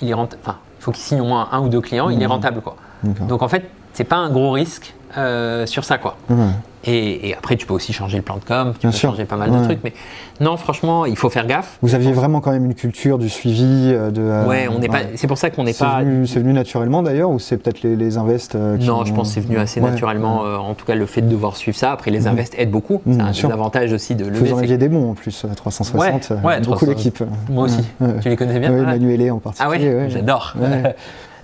il 0.00 0.10
est 0.10 0.14
rentable. 0.14 0.42
Enfin, 0.44 0.58
il 0.80 0.82
faut 0.82 0.92
qu'il 0.92 1.02
signe 1.02 1.20
au 1.20 1.26
moins 1.26 1.48
un 1.52 1.60
ou 1.60 1.68
deux 1.68 1.80
clients, 1.80 2.10
il 2.10 2.22
est 2.22 2.26
mmh. 2.26 2.30
rentable. 2.30 2.60
Quoi. 2.60 2.76
Donc 3.02 3.42
en 3.42 3.48
fait, 3.48 3.70
c'est 3.92 4.04
pas 4.04 4.16
un 4.16 4.30
gros 4.30 4.50
risque 4.50 4.94
euh, 5.16 5.66
sur 5.66 5.84
ça. 5.84 5.98
quoi. 5.98 6.16
Mmh. 6.28 6.46
Et, 6.86 7.34
après, 7.36 7.56
tu 7.56 7.66
peux 7.66 7.74
aussi 7.74 7.92
changer 7.92 8.16
le 8.16 8.22
plan 8.22 8.36
de 8.36 8.44
com, 8.44 8.74
tu 8.78 8.86
peux 8.86 8.92
changer 8.92 9.24
pas 9.24 9.36
mal 9.36 9.50
de 9.50 9.64
trucs. 9.64 9.80
Mais 9.84 9.92
non, 10.40 10.56
franchement, 10.56 11.06
il 11.06 11.16
faut 11.16 11.30
faire 11.30 11.46
gaffe. 11.46 11.78
Vous 11.82 11.94
aviez 11.94 12.12
vraiment 12.12 12.40
quand 12.40 12.52
même 12.52 12.64
une 12.64 12.74
culture 12.74 13.18
du 13.18 13.28
suivi 13.28 13.92
euh, 13.92 14.10
de. 14.10 14.22
Euh, 14.22 14.46
ouais, 14.46 14.68
on 14.68 14.78
n'est 14.78 14.88
pas. 14.88 15.00
C'est 15.14 15.26
pour 15.26 15.38
ça 15.38 15.50
qu'on 15.50 15.64
n'est 15.64 15.74
pas. 15.74 16.00
c'est 16.26 16.38
venu 16.38 16.52
naturellement 16.52 17.02
d'ailleurs, 17.02 17.30
ou 17.30 17.38
c'est 17.38 17.56
peut-être 17.56 17.82
les, 17.82 17.96
les 17.96 18.18
invests 18.18 18.56
qui 18.78 18.86
Non, 18.86 19.04
je 19.04 19.12
pense 19.12 19.28
que 19.28 19.34
c'est 19.34 19.40
venu 19.40 19.58
assez 19.58 19.80
naturellement. 19.80 20.42
en 20.42 20.74
tout 20.74 20.84
cas, 20.84 20.94
le 20.94 21.06
fait 21.06 21.22
de 21.22 21.28
devoir 21.28 21.56
suivre 21.56 21.76
ça. 21.76 21.92
Après, 21.92 22.10
les 22.10 22.22
mmh. 22.22 22.28
invests 22.28 22.54
aident 22.58 22.70
beaucoup. 22.70 23.00
c'est 23.32 23.46
un 23.46 23.50
avantage 23.50 23.92
aussi 23.92 24.14
de 24.14 24.24
lever. 24.24 24.50
Vous 24.50 24.54
en 24.54 24.58
aviez 24.58 24.78
des 24.78 24.88
bons 24.88 25.10
en 25.10 25.14
plus, 25.14 25.46
360. 25.56 26.32
Ouais, 26.44 26.60
beaucoup 26.60 26.86
d'équipes. 26.86 27.22
Moi 27.48 27.64
aussi. 27.64 27.84
Tu 28.22 28.28
les 28.28 28.36
connais 28.36 28.58
bien? 28.58 28.72
Oui, 28.72 28.82
Manuel 28.82 29.32
en 29.32 29.38
particulier. 29.38 29.90
Ah 29.90 30.02
ouais, 30.02 30.10
j'adore. 30.10 30.54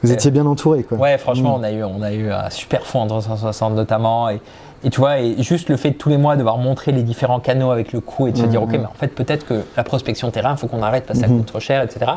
Vous 0.02 0.12
étiez 0.12 0.30
bien 0.30 0.46
entouré, 0.46 0.82
quoi. 0.82 0.98
Ouais, 0.98 1.18
franchement, 1.18 1.58
mm. 1.58 1.60
on 1.60 1.64
a 1.64 1.72
eu, 1.72 1.84
on 1.84 2.02
a 2.02 2.12
eu 2.12 2.30
un 2.30 2.50
super 2.50 2.86
fond 2.86 3.00
en 3.00 3.06
360 3.06 3.74
notamment. 3.74 4.30
Et, 4.30 4.40
et, 4.82 4.90
tu 4.90 5.00
vois, 5.00 5.18
et 5.18 5.42
juste 5.42 5.68
le 5.68 5.76
fait 5.76 5.90
de 5.90 5.96
tous 5.96 6.08
les 6.08 6.16
mois 6.16 6.36
devoir 6.36 6.58
montrer 6.58 6.92
les 6.92 7.02
différents 7.02 7.40
canaux 7.40 7.70
avec 7.70 7.92
le 7.92 8.00
coût 8.00 8.26
et 8.26 8.32
de 8.32 8.38
se 8.38 8.44
dire, 8.44 8.60
mm. 8.60 8.64
ok, 8.64 8.72
mais 8.72 8.86
en 8.86 8.94
fait, 8.98 9.08
peut-être 9.08 9.46
que 9.46 9.62
la 9.76 9.84
prospection 9.84 10.30
terrain, 10.30 10.52
il 10.52 10.56
faut 10.56 10.68
qu'on 10.68 10.82
arrête 10.82 11.06
parce 11.06 11.18
que 11.18 11.26
ça 11.26 11.30
mm-hmm. 11.30 11.36
coûte 11.38 11.46
trop 11.46 11.60
cher, 11.60 11.82
etc. 11.82 12.12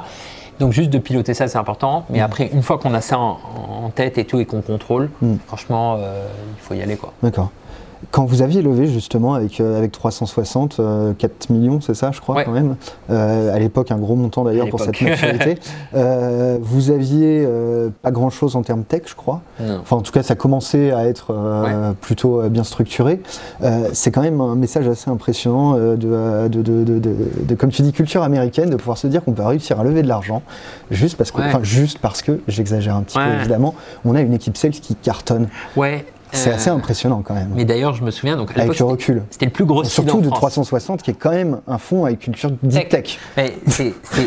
Donc 0.59 0.71
juste 0.71 0.89
de 0.89 0.99
piloter 0.99 1.33
ça, 1.33 1.47
c'est 1.47 1.57
important. 1.57 2.05
Mais 2.09 2.19
mm. 2.19 2.23
après, 2.23 2.49
une 2.53 2.61
fois 2.61 2.77
qu'on 2.77 2.93
a 2.93 3.01
ça 3.01 3.17
en, 3.17 3.89
tête 3.93 4.17
et 4.17 4.25
tout 4.25 4.39
et 4.39 4.45
qu'on 4.45 4.61
contrôle, 4.61 5.09
franchement, 5.47 5.97
euh, 5.99 6.25
il 6.57 6.61
faut 6.61 6.73
y 6.73 6.81
aller, 6.81 6.95
quoi. 6.95 7.13
D'accord. 7.21 7.51
Quand 8.11 8.25
vous 8.25 8.41
aviez 8.41 8.61
levé 8.61 8.87
justement 8.87 9.33
avec, 9.33 9.59
euh, 9.59 9.77
avec 9.77 9.91
360, 9.91 10.77
4 10.77 10.81
euh, 10.81 11.13
millions, 11.49 11.81
c'est 11.81 11.93
ça, 11.93 12.11
je 12.11 12.21
crois, 12.21 12.43
quand 12.43 12.51
même, 12.51 12.75
euh, 13.09 13.53
à 13.53 13.59
l'époque, 13.59 13.91
un 13.91 13.97
gros 13.97 14.15
montant 14.15 14.43
d'ailleurs 14.43 14.69
pour 14.69 14.79
cette 14.79 14.99
maturité, 15.01 15.57
vous 15.93 16.91
aviez 16.91 17.47
pas 18.01 18.11
grand 18.11 18.29
chose 18.29 18.55
en 18.55 18.61
termes 18.61 18.83
tech, 18.83 19.03
je 19.05 19.15
crois. 19.15 19.41
Enfin, 19.81 19.97
en 19.97 20.01
tout 20.01 20.11
cas, 20.11 20.23
ça 20.23 20.35
commençait 20.35 20.91
à 20.91 21.07
être 21.07 21.33
plutôt 22.01 22.41
bien 22.49 22.63
structuré. 22.63 23.21
c'est 23.93 24.11
quand 24.11 24.21
même 24.21 24.41
un 24.41 24.55
message 24.55 24.87
assez 24.87 25.09
impressionnant 25.09 25.75
de, 25.75 25.95
de, 25.95 26.61
de, 26.61 26.83
de, 26.99 27.55
comme 27.55 27.71
tu 27.71 27.81
dis, 27.81 27.91
culture 27.93 28.23
américaine, 28.23 28.69
de 28.69 28.75
pouvoir 28.75 28.97
se 28.97 29.07
dire 29.07 29.23
qu'on 29.23 29.33
peut 29.33 29.43
réussir 29.43 29.79
à 29.79 29.83
lever 29.83 30.01
de 30.01 30.07
l'argent 30.07 30.41
juste 30.91 31.17
parce 31.17 31.31
que, 31.31 31.41
enfin, 31.41 31.59
juste 31.63 31.99
parce 31.99 32.21
que, 32.21 32.39
j'exagère 32.47 32.95
un 32.95 33.03
petit 33.03 33.17
peu 33.17 33.33
évidemment, 33.39 33.75
on 34.05 34.15
a 34.15 34.21
une 34.21 34.33
équipe 34.33 34.57
sales 34.57 34.71
qui 34.71 34.95
cartonne. 34.95 35.47
Ouais, 35.75 36.05
c'est 36.33 36.51
assez 36.51 36.69
euh, 36.69 36.75
impressionnant 36.75 37.21
quand 37.23 37.33
même. 37.33 37.51
Mais 37.55 37.65
d'ailleurs, 37.65 37.93
je 37.93 38.03
me 38.03 38.11
souviens, 38.11 38.35
donc 38.35 38.57
avec 38.57 38.77
le 38.77 38.85
recul, 38.85 39.23
c'était 39.29 39.45
le 39.45 39.51
plus 39.51 39.65
gros 39.65 39.83
surtout 39.83 40.21
de 40.21 40.29
360, 40.29 41.01
qui 41.01 41.11
est 41.11 41.15
quand 41.15 41.31
même 41.31 41.61
un 41.67 41.77
fond 41.77 42.05
avec 42.05 42.27
une 42.27 42.33
culture 42.33 42.51
deep 42.63 42.89
tech. 42.89 43.19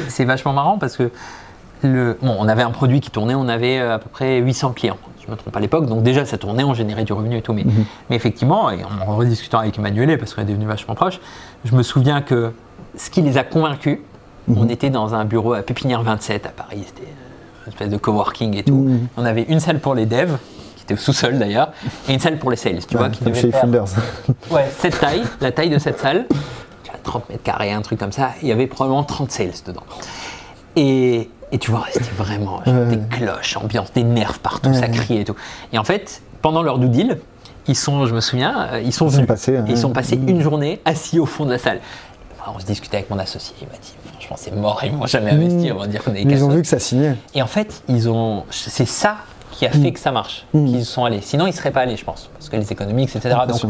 C'est 0.09 0.24
vachement 0.24 0.52
marrant 0.52 0.78
parce 0.78 0.96
que 0.96 1.11
le, 1.82 2.18
bon, 2.22 2.36
on 2.38 2.48
avait 2.48 2.62
un 2.62 2.70
produit 2.70 3.00
qui 3.00 3.11
tournait, 3.11 3.34
on 3.34 3.48
avait 3.48 3.78
euh, 3.78 3.94
à 3.94 3.98
peu 3.98 4.09
près 4.09 4.38
800 4.38 4.72
clients. 4.72 4.96
Je 5.24 5.30
me 5.30 5.36
trompe 5.36 5.57
à 5.57 5.61
l'époque, 5.61 5.86
donc 5.86 6.02
déjà 6.02 6.24
ça 6.24 6.38
tournait, 6.38 6.64
on 6.64 6.74
générait 6.74 7.04
du 7.04 7.12
revenu 7.12 7.36
et 7.36 7.42
tout. 7.42 7.52
Mais, 7.52 7.64
mhm. 7.64 7.84
mais 8.09 8.16
effectivement, 8.16 8.70
et 8.70 8.78
en 8.84 9.16
rediscutant 9.16 9.59
avec 9.59 9.78
Emmanuel, 9.78 10.18
parce 10.18 10.34
qu'on 10.34 10.42
est 10.42 10.46
devenu 10.46 10.66
vachement 10.66 10.94
proche, 10.94 11.20
je 11.64 11.74
me 11.74 11.82
souviens 11.82 12.22
que 12.22 12.52
ce 12.96 13.11
qui 13.11 13.22
les 13.22 13.36
a 13.36 13.44
convaincus, 13.44 13.98
mhm. 14.48 14.59
on 14.59 14.68
était 14.68 14.90
dans 14.90 15.14
un 15.14 15.24
bureau 15.24 15.52
à 15.52 15.62
Pépinière 15.62 16.02
27 16.02 16.46
à 16.46 16.50
Paris, 16.50 16.84
c'était 16.86 17.11
une 17.66 17.72
espèce 17.72 17.90
de 17.90 17.96
coworking 17.96 18.57
et 18.57 18.62
tout. 18.62 18.74
Mhm. 18.74 19.09
On 19.16 19.24
avait 19.24 19.42
une 19.42 19.61
salle 19.61 19.80
pour 19.80 19.94
les 19.94 20.07
devs, 20.07 20.38
était 20.87 20.95
au 20.95 21.03
sous-sol 21.03 21.39
d'ailleurs, 21.39 21.72
et 22.09 22.14
une 22.14 22.20
salle 22.20 22.39
pour 22.39 22.51
les 22.51 22.57
sales, 22.57 22.84
tu 22.87 22.97
vois, 22.97 23.11
qui 23.11 23.24
devait 23.24 23.41
chez 23.41 23.51
faire, 23.51 23.66
Ouais, 24.51 24.70
cette 24.78 24.99
taille, 24.99 25.22
la 25.41 25.53
taille 25.53 25.70
de 25.70 25.78
cette 25.78 25.99
salle, 25.99 26.26
30 27.03 27.28
mètres 27.28 27.43
carrés, 27.43 27.72
un 27.72 27.82
truc 27.82 27.99
comme 27.99 28.12
ça, 28.12 28.32
il 28.43 28.49
y 28.49 28.53
avait 28.53 28.66
probablement 28.66 29.05
30 29.05 29.30
sales 29.30 29.51
dedans. 29.66 29.84
Et, 30.74 31.30
et 31.53 31.59
tu 31.59 31.70
vois, 31.70 31.84
c'était 31.91 32.11
vraiment 32.16 32.61
des 32.64 32.99
cloches, 33.11 33.57
ambiance, 33.57 33.93
des 33.93 34.05
nerfs 34.05 34.39
partout, 34.39 34.72
ça 34.74 34.89
criait 34.89 35.20
et 35.22 35.24
tout. 35.24 35.37
Et 35.72 35.78
en 35.78 35.84
fait, 35.84 36.22
pendant 36.43 36.62
leur 36.62 36.78
due 36.78 36.89
deal, 36.89 37.18
ils 37.68 37.76
sont, 37.76 38.07
je 38.07 38.14
me 38.14 38.20
souviens, 38.20 38.68
euh, 38.72 38.80
ils 38.84 38.93
sont 38.93 39.09
venus, 39.09 39.26
passés, 39.26 39.59
ils 39.66 39.78
sont 39.78 39.91
passés 39.91 40.20
une 40.26 40.41
journée 40.41 40.80
assis 40.84 41.18
au 41.18 41.26
fond 41.26 41.45
de 41.47 41.51
la 41.51 41.59
salle. 41.59 41.80
on 42.55 42.61
se 42.61 42.66
discutait 42.66 42.99
avec 42.99 43.11
mon 43.11 43.18
associé, 43.18 43.57
il 43.61 43.66
m'a 43.66 43.74
dit, 43.74 43.95
franchement, 44.12 44.37
c'est 44.39 44.55
mort, 44.55 44.80
ils 44.84 44.93
vont 44.93 45.07
jamais 45.07 45.32
investi, 45.32 45.72
on 45.72 45.78
va 45.78 45.87
dire 45.89 46.05
qu'on 46.05 46.14
est 46.14 46.22
Ils 46.22 46.45
ont 46.45 46.49
vu 46.49 46.62
que 46.62 46.68
ça 46.68 46.78
signait. 46.78 47.16
Et 47.34 47.43
en 47.43 47.49
fait, 47.49 47.82
ils 47.89 48.09
ont, 48.09 48.45
c'est 48.51 48.87
ça 48.87 49.16
qui 49.57 49.66
a 49.66 49.70
fait 49.70 49.78
mm. 49.78 49.92
que 49.92 50.00
ça 50.00 50.12
marche, 50.12 50.44
mm. 50.52 50.66
qu'ils 50.66 50.84
sont 50.84 51.04
allés. 51.04 51.20
Sinon, 51.22 51.46
ils 51.46 51.50
ne 51.50 51.54
seraient 51.54 51.70
pas 51.70 51.80
allés, 51.80 51.96
je 51.96 52.04
pense, 52.04 52.28
parce 52.32 52.48
que 52.48 52.57
les 52.57 52.72
économiques, 52.72 53.14
etc. 53.14 53.34
Donc, 53.48 53.62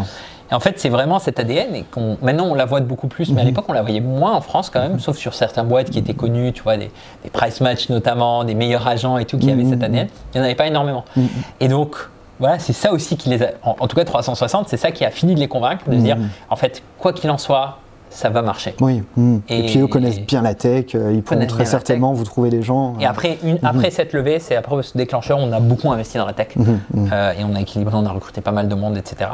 et 0.51 0.55
en 0.55 0.61
fait, 0.61 0.78
c'est 0.78 0.89
vraiment 0.89 1.18
cet 1.18 1.41
ADN 1.41 1.74
et 1.74 1.82
qu'on, 1.82 2.18
maintenant 2.22 2.47
on 2.47 2.55
la 2.55 2.66
voit 2.66 2.80
de 2.80 2.87
beaucoup 2.87 3.09
plus, 3.09 3.30
mais 3.30 3.41
à 3.41 3.43
mm-hmm. 3.43 3.47
l'époque 3.47 3.64
on 3.68 3.72
la 3.72 3.82
voyait 3.82 4.01
moins 4.01 4.32
en 4.32 4.41
France 4.41 4.70
quand 4.70 4.80
même, 4.80 4.97
mm-hmm. 4.97 5.01
sauf 5.01 5.16
sur 5.16 5.34
certains 5.34 5.64
boîtes 5.64 5.91
qui 5.91 5.99
étaient 5.99 6.14
connues, 6.14 6.53
tu 6.53 6.62
vois, 6.62 6.76
des, 6.76 6.91
price 7.32 7.61
match 7.61 7.89
notamment, 7.89 8.45
des 8.45 8.55
meilleurs 8.55 8.87
agents 8.87 9.18
et 9.18 9.24
tout 9.24 9.39
qui 9.39 9.51
avaient 9.51 9.64
cet 9.64 9.80
mm-hmm. 9.80 9.84
ADN. 9.84 10.09
Il 10.34 10.39
n'y 10.39 10.41
en 10.43 10.45
avait 10.45 10.55
pas 10.55 10.66
énormément. 10.66 11.05
Et 11.59 11.68
donc, 11.68 11.97
voilà, 12.39 12.59
c'est 12.59 12.74
ça 12.74 12.93
aussi 12.93 13.16
qui 13.16 13.28
les 13.28 13.43
a, 13.43 13.51
en, 13.62 13.87
tout 13.89 13.97
cas 13.97 14.05
360, 14.05 14.68
c'est 14.68 14.76
ça 14.76 14.91
qui 14.93 15.05
a 15.05 15.11
fini 15.11 15.34
de 15.34 15.41
les 15.41 15.49
convaincre, 15.49 15.89
de 15.89 15.97
se 15.97 16.03
dire, 16.03 16.18
en 16.51 16.57
fait, 16.57 16.82
quoi 16.99 17.12
qu'il 17.12 17.30
en 17.30 17.39
soit, 17.39 17.78
ça 18.11 18.31
va 18.31 18.43
marcher. 18.43 18.75
Oui. 18.81 19.03
Hmm. 19.17 19.39
Et, 19.49 19.67
puis 19.67 19.81
eux 19.81 19.87
connaissent 19.87 20.21
bien 20.21 20.43
la 20.43 20.55
tech, 20.55 20.95
euh, 20.95 21.13
ils 21.13 21.23
pourront 21.23 21.47
très 21.47 21.65
certainement 21.65 22.13
vous 22.13 22.25
trouver 22.25 22.51
des 22.51 22.63
gens. 22.63 22.95
Et 23.01 23.07
après, 23.07 23.39
une, 23.43 23.57
hmm. 23.57 23.67
après 23.67 23.91
cette 23.91 24.13
levée, 24.13 24.39
c'est 24.39 24.57
après 24.57 24.83
ce 24.83 24.97
déclencheur, 24.97 25.39
on 25.39 25.53
a 25.53 25.61
beaucoup 25.61 25.91
investi 25.91 26.17
dans 26.17 26.27
la 26.27 26.33
tech 26.33 26.57
hmm, 26.57 26.77
euh, 27.13 27.33
et 27.33 27.45
on 27.45 27.55
a 27.55 27.61
équilibré, 27.61 27.95
on 27.97 28.07
a 28.07 28.11
recruté 28.11 28.41
pas 28.41 28.53
mal 28.53 28.69
de 28.69 28.75
monde, 28.75 28.97
etc. 28.97 29.31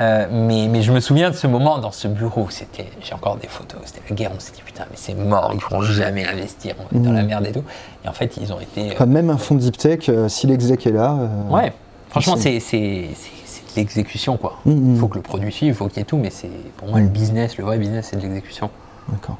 Euh, 0.00 0.26
mais, 0.30 0.68
mais, 0.68 0.82
je 0.82 0.92
me 0.92 1.00
souviens 1.00 1.30
de 1.30 1.34
ce 1.34 1.46
moment 1.46 1.78
dans 1.78 1.92
ce 1.92 2.08
bureau, 2.08 2.46
c'était, 2.50 2.86
j'ai 3.02 3.14
encore 3.14 3.36
des 3.36 3.48
photos, 3.48 3.80
c'était 3.84 4.00
la 4.08 4.16
guerre, 4.16 4.30
on 4.34 4.40
s'est 4.40 4.52
dit 4.52 4.62
putain, 4.64 4.84
mais 4.90 4.96
c'est 4.96 5.14
mort, 5.14 5.50
ils 5.52 5.56
ne 5.56 5.60
pourront 5.60 5.82
jamais 5.82 6.26
investir, 6.26 6.74
on 6.92 6.96
est 6.96 7.00
dans 7.00 7.12
la 7.12 7.22
merde 7.22 7.46
et 7.46 7.52
tout. 7.52 7.64
Et 8.04 8.08
en 8.08 8.12
fait, 8.12 8.36
ils 8.40 8.52
ont 8.52 8.60
été. 8.60 8.94
même 9.06 9.30
un 9.30 9.38
fonds 9.38 9.54
deep 9.54 9.76
tech, 9.76 10.10
si 10.28 10.46
l'exec 10.46 10.86
est 10.86 10.92
là. 10.92 11.16
ouais, 11.50 11.72
franchement, 12.10 12.36
c'est 12.38 12.60
l'exécution 13.76 14.36
quoi. 14.36 14.58
Mm, 14.64 14.72
mm. 14.72 14.94
Il 14.94 14.98
faut 15.00 15.08
que 15.08 15.16
le 15.16 15.22
produit 15.22 15.52
suive, 15.52 15.68
il 15.68 15.74
faut 15.74 15.88
qu'il 15.88 15.98
y 15.98 16.00
ait 16.00 16.04
tout, 16.04 16.18
mais 16.18 16.30
c'est 16.30 16.50
pour 16.76 16.88
moi 16.88 17.00
le 17.00 17.08
business, 17.08 17.56
le 17.56 17.64
vrai 17.64 17.78
business, 17.78 18.08
c'est 18.10 18.16
de 18.16 18.22
l'exécution. 18.22 18.70
D'accord. 19.08 19.38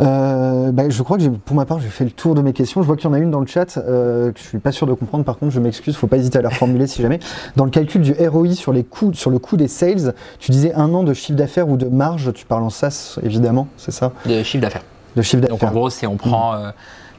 Euh, 0.00 0.72
bah, 0.72 0.88
je 0.88 1.02
crois 1.02 1.18
que 1.18 1.28
pour 1.28 1.56
ma 1.56 1.64
part, 1.64 1.80
j'ai 1.80 1.88
fait 1.88 2.04
le 2.04 2.10
tour 2.10 2.34
de 2.34 2.42
mes 2.42 2.52
questions. 2.52 2.82
Je 2.82 2.86
vois 2.86 2.96
qu'il 2.96 3.06
y 3.06 3.08
en 3.08 3.12
a 3.12 3.18
une 3.18 3.30
dans 3.30 3.40
le 3.40 3.46
chat 3.46 3.76
euh, 3.76 4.32
que 4.32 4.38
je 4.38 4.44
suis 4.44 4.58
pas 4.58 4.72
sûr 4.72 4.86
de 4.86 4.94
comprendre. 4.94 5.24
Par 5.24 5.38
contre, 5.38 5.52
je 5.52 5.60
m'excuse, 5.60 5.96
faut 5.96 6.06
pas 6.06 6.16
hésiter 6.16 6.38
à 6.38 6.42
la 6.42 6.48
reformuler 6.48 6.86
si 6.86 7.02
jamais. 7.02 7.20
Dans 7.56 7.64
le 7.64 7.70
calcul 7.70 8.02
du 8.02 8.12
ROI 8.12 8.52
sur, 8.52 8.72
les 8.72 8.84
coûts, 8.84 9.12
sur 9.14 9.30
le 9.30 9.38
coût 9.38 9.56
des 9.56 9.68
sales, 9.68 10.14
tu 10.38 10.50
disais 10.50 10.72
un 10.74 10.92
an 10.94 11.02
de 11.02 11.14
chiffre 11.14 11.36
d'affaires 11.36 11.68
ou 11.68 11.76
de 11.76 11.86
marge. 11.86 12.32
Tu 12.32 12.46
parles 12.46 12.62
en 12.62 12.70
SaaS, 12.70 13.18
évidemment, 13.22 13.68
c'est 13.76 13.92
ça? 13.92 14.12
De 14.26 14.42
chiffre 14.42 14.62
d'affaires. 14.62 14.84
De 15.16 15.22
chiffre 15.22 15.42
d'affaires. 15.42 15.58
Donc 15.58 15.68
en 15.68 15.72
gros, 15.72 15.90
si 15.90 16.06
on 16.06 16.16
prend, 16.16 16.52
mm. 16.52 16.56
euh, 16.56 16.70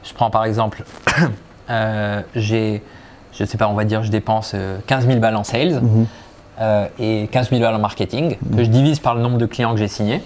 je 0.02 0.12
prends 0.14 0.30
par 0.30 0.44
exemple, 0.44 0.84
j'ai 2.34 2.82
je 3.38 3.44
sais 3.44 3.58
pas, 3.58 3.68
on 3.68 3.74
va 3.74 3.84
dire, 3.84 4.02
je 4.02 4.10
dépense 4.10 4.54
15 4.86 5.04
euh, 5.04 5.08
000 5.08 5.20
balles 5.20 5.36
en 5.36 5.44
sales 5.44 5.80
mhm. 5.82 6.06
euh, 6.60 6.86
et 6.98 7.28
15 7.30 7.50
000 7.50 7.60
balles 7.60 7.74
en 7.74 7.78
marketing, 7.78 8.36
que 8.56 8.64
je 8.64 8.70
divise 8.70 9.00
par 9.00 9.14
le 9.14 9.22
nombre 9.22 9.38
de 9.38 9.46
clients 9.46 9.72
que 9.72 9.78
j'ai 9.78 9.88
signés. 9.88 10.22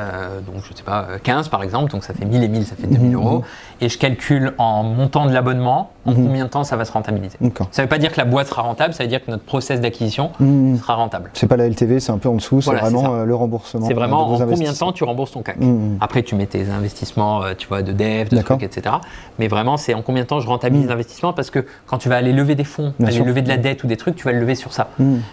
Euh, 0.00 0.40
donc 0.40 0.62
je 0.68 0.76
sais 0.76 0.82
pas, 0.82 1.06
15 1.22 1.48
par 1.48 1.62
exemple, 1.62 1.90
donc 1.90 2.04
ça 2.04 2.14
fait 2.14 2.24
1000 2.24 2.42
et 2.42 2.48
1000, 2.48 2.66
ça 2.66 2.76
fait 2.76 2.86
2000 2.86 3.08
mhm. 3.08 3.14
euros. 3.14 3.44
Et 3.80 3.88
je 3.88 3.98
calcule 3.98 4.54
en 4.58 4.82
montant 4.82 5.26
de 5.26 5.32
l'abonnement, 5.32 5.90
en 6.06 6.12
mhm. 6.12 6.26
combien 6.26 6.44
de 6.44 6.50
temps 6.50 6.64
ça 6.64 6.76
va 6.76 6.84
se 6.84 6.92
rentabiliser. 6.92 7.38
Ça 7.70 7.82
ne 7.82 7.84
veut 7.84 7.88
pas 7.88 7.98
dire 7.98 8.12
que 8.12 8.18
la 8.18 8.24
boîte 8.24 8.48
sera 8.48 8.62
rentable, 8.62 8.94
ça 8.94 9.04
veut 9.04 9.08
dire 9.08 9.24
que 9.24 9.30
notre 9.30 9.44
process 9.44 9.80
d'acquisition 9.80 10.30
sera 10.78 10.94
rentable. 10.94 11.30
C'est 11.34 11.46
pas 11.46 11.56
la 11.56 11.68
LTV, 11.68 12.00
c'est 12.00 12.12
un 12.12 12.18
peu 12.18 12.28
en 12.28 12.34
dessous, 12.34 12.60
c'est 12.60 12.74
vraiment 12.74 13.24
le 13.24 13.34
remboursement. 13.34 13.86
C'est 13.86 13.94
vraiment 13.94 14.32
en 14.32 14.38
combien 14.38 14.72
de 14.72 14.76
temps 14.78 14.92
tu 14.92 15.04
rembourses 15.04 15.32
ton 15.32 15.42
CAC. 15.42 15.58
Après, 16.00 16.22
tu 16.22 16.34
mets 16.34 16.46
tes 16.46 16.68
investissements, 16.70 17.42
tu 17.56 17.68
vois, 17.68 17.82
de 17.82 17.92
dev, 17.92 18.28
de 18.28 18.42
trucs, 18.42 18.62
etc. 18.62 18.96
Mais 19.38 19.48
vraiment, 19.48 19.76
c'est 19.76 19.94
en 19.94 20.02
combien 20.02 20.22
de 20.22 20.28
temps 20.28 20.40
je 20.40 20.48
rentabilise 20.48 20.88
l'investissement 20.88 21.32
parce 21.32 21.50
que 21.50 21.64
quand 21.86 21.98
tu 21.98 22.08
vas 22.08 22.16
aller 22.16 22.32
lever 22.32 22.54
des 22.54 22.64
fonds, 22.64 22.94
aller 23.04 23.18
lever 23.18 23.42
de 23.42 23.48
la 23.48 23.56
dette 23.56 23.84
ou 23.84 23.86
des 23.86 23.96
trucs, 23.96 24.16
tu 24.16 24.24
vas 24.24 24.32
le 24.32 24.40
lever 24.40 24.54
sur 24.54 24.72
ça. 24.72 24.88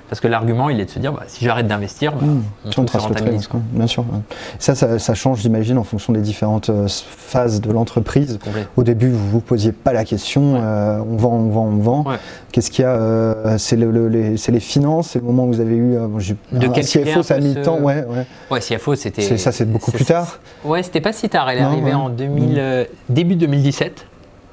Parce 0.10 0.20
que 0.20 0.28
l'argument, 0.28 0.70
il 0.70 0.80
est 0.80 0.86
de 0.86 0.90
se 0.90 1.00
dire, 1.00 1.14
bah, 1.14 1.24
si 1.28 1.46
j'arrête 1.46 1.68
d'investir, 1.68 2.14
bah, 2.14 2.26
on, 2.66 2.88
se 2.88 2.98
rentabilise. 2.98 3.50
Bien 3.72 3.88
sûr. 3.88 4.06
Ça, 4.60 4.76
ça, 4.76 5.14
change, 5.14 5.42
j'imagine, 5.42 5.78
en 5.78 5.84
fonction 5.84 6.14
des 6.14 6.22
différentes 6.22 6.70
euh, 6.70 6.88
phases 6.88 7.62
de 7.62 7.72
l'entreprise. 7.72 8.40
Au 8.76 8.84
début, 8.84 9.10
vous 9.10 9.26
ne 9.26 9.32
vous 9.32 9.40
posiez 9.40 9.72
pas 9.72 9.94
la 9.94 10.04
question, 10.06 10.56
euh, 10.56 11.00
on 11.00 11.18
vend, 11.18 11.34
on 11.34 11.50
vend, 11.50 11.66
on 11.66 11.78
vend. 11.78 12.06
Qu'est-ce 12.52 12.72
qu'il 12.72 12.84
y 12.84 12.86
a 12.86 12.96
euh, 12.96 13.58
C'est 13.58 13.76
les, 13.76 13.88
les, 13.88 14.60
finances, 14.60 15.10
c'est 15.10 15.20
le 15.20 15.26
moment 15.26 15.46
où 15.46 15.48
vous 15.48 15.60
avez 15.60 15.76
eu. 15.76 15.96
de 16.52 16.68
quel 16.68 16.86
CFO, 16.86 17.24
ça 17.24 17.36
a 17.36 17.40
mis 17.40 17.54
le 17.54 17.62
temps, 17.62 17.80
ouais. 17.80 18.06
Ouais, 18.50 18.60
CFO, 18.60 18.96
c'était. 18.96 19.38
Ça, 19.38 19.52
c'est 19.52 19.66
beaucoup 19.66 19.92
plus 19.92 20.06
tard. 20.06 20.40
Ouais, 20.64 20.84
c'était 20.84 21.02
pas 21.02 21.14
si 21.14 21.30
tard. 21.30 21.50
Elle 21.50 21.60
est 21.60 21.62
arrivée 21.62 21.94
en 21.94 22.10
2000, 22.10 22.88
début 23.10 23.36
2017. 23.36 24.06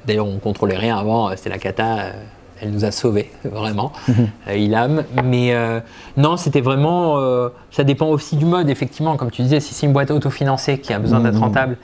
D'ailleurs, 0.06 0.26
on 0.26 0.38
contrôlait 0.38 0.76
rien 0.76 0.96
avant, 0.96 1.30
c'était 1.36 1.50
la 1.50 1.58
cata 1.58 2.12
elle 2.60 2.70
nous 2.70 2.84
a 2.84 2.90
sauvés, 2.90 3.30
vraiment, 3.44 3.92
mhm. 4.08 4.28
euh, 4.48 4.56
Ilam. 4.56 5.04
Mais 5.24 5.52
euh, 5.52 5.80
non, 6.16 6.36
c'était 6.36 6.60
vraiment. 6.60 7.18
Euh, 7.18 7.48
ça 7.70 7.84
dépend 7.84 8.06
aussi 8.06 8.36
du 8.36 8.44
mode, 8.44 8.70
effectivement. 8.70 9.16
Comme 9.16 9.30
tu 9.30 9.42
disais, 9.42 9.60
si 9.60 9.74
c'est 9.74 9.86
une 9.86 9.92
boîte 9.92 10.10
autofinancée 10.10 10.78
qui 10.78 10.92
a 10.92 10.98
besoin 10.98 11.20
d'être 11.20 11.34
mhm. 11.34 11.42
rentable, 11.42 11.76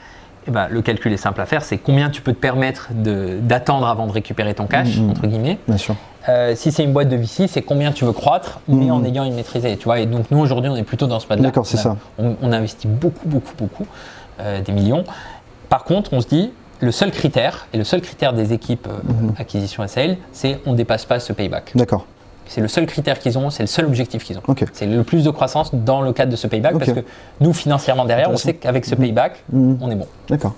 eh 0.47 0.51
ben, 0.51 0.67
le 0.69 0.81
calcul 0.81 1.11
est 1.11 1.17
simple 1.17 1.41
à 1.41 1.45
faire 1.45 1.63
c'est 1.63 1.77
combien 1.77 2.09
tu 2.09 2.21
peux 2.21 2.33
te 2.33 2.39
permettre 2.39 2.89
d'attendre 2.93 3.87
avant 3.87 4.05
de 4.05 4.11
récupérer 4.11 4.53
ton 4.53 4.67
cash, 4.67 4.97
mhm. 4.97 5.09
entre 5.09 5.27
guillemets. 5.27 5.57
Bien 5.67 5.77
sûr. 5.77 5.95
si 6.55 6.71
c'est 6.71 6.83
une 6.83 6.93
boîte 6.93 7.09
de 7.09 7.15
VC, 7.15 7.47
c'est 7.47 7.63
combien 7.63 7.91
tu 7.91 8.05
veux 8.05 8.11
croître, 8.11 8.59
mais 8.67 8.91
en 8.91 9.03
ayant 9.03 9.23
une 9.23 9.35
maîtrise. 9.35 9.63
Tu 9.79 9.85
vois, 9.85 9.99
et 9.99 10.05
donc 10.05 10.29
nous 10.29 10.39
aujourd'hui, 10.39 10.69
on 10.69 10.75
est 10.75 10.83
plutôt 10.83 11.07
dans 11.07 11.19
ce 11.19 11.27
mode-là. 11.27 11.45
D'accord, 11.45 11.65
c'est 11.65 11.77
ça. 11.77 11.97
On, 12.19 12.35
on, 12.41 12.51
investit 12.51 12.87
beaucoup, 12.87 13.27
beaucoup, 13.27 13.53
beaucoup, 13.57 13.87
des 14.39 14.71
millions. 14.71 15.03
Par 15.69 15.83
contre, 15.83 16.13
on 16.13 16.21
se 16.21 16.27
dit, 16.27 16.51
le 16.79 16.91
seul 16.91 17.11
critère, 17.11 17.67
et 17.73 17.77
le 17.77 17.83
seul 17.83 18.01
critère 18.01 18.33
des 18.33 18.53
équipes 18.53 18.87
euh, 18.87 19.13
mhm. 19.13 19.33
acquisition 19.37 19.83
et 19.83 19.87
sale, 19.87 20.17
c'est 20.31 20.59
on 20.65 20.71
ne 20.71 20.77
dépasse 20.77 21.05
pas 21.05 21.19
ce 21.19 21.33
payback. 21.33 21.71
D'accord. 21.75 22.05
C'est 22.47 22.61
le 22.61 22.67
seul 22.67 22.85
critère 22.85 23.17
qu'ils 23.17 23.39
ont, 23.39 23.49
c'est 23.49 23.63
le 23.63 23.67
seul 23.67 23.85
objectif 23.85 24.23
qu'ils 24.23 24.37
ont. 24.37 24.41
C'est 24.73 24.85
le 24.85 25.03
plus 25.03 25.23
de 25.23 25.31
croissance 25.31 25.73
dans 25.73 26.01
le 26.01 26.13
cadre 26.13 26.31
de 26.31 26.35
ce 26.35 26.45
payback 26.45 26.77
parce 26.77 26.91
que 26.91 26.99
nous, 27.41 27.53
financièrement 27.53 28.05
derrière, 28.05 28.29
on 28.29 28.37
sait 28.37 28.53
qu'avec 28.53 28.85
ce 28.85 28.93
mhm. 28.93 29.01
payback, 29.01 29.43
mhm. 29.51 29.79
on 29.81 29.89
est 29.89 29.95
bon. 29.95 30.05
D'accord. 30.29 30.53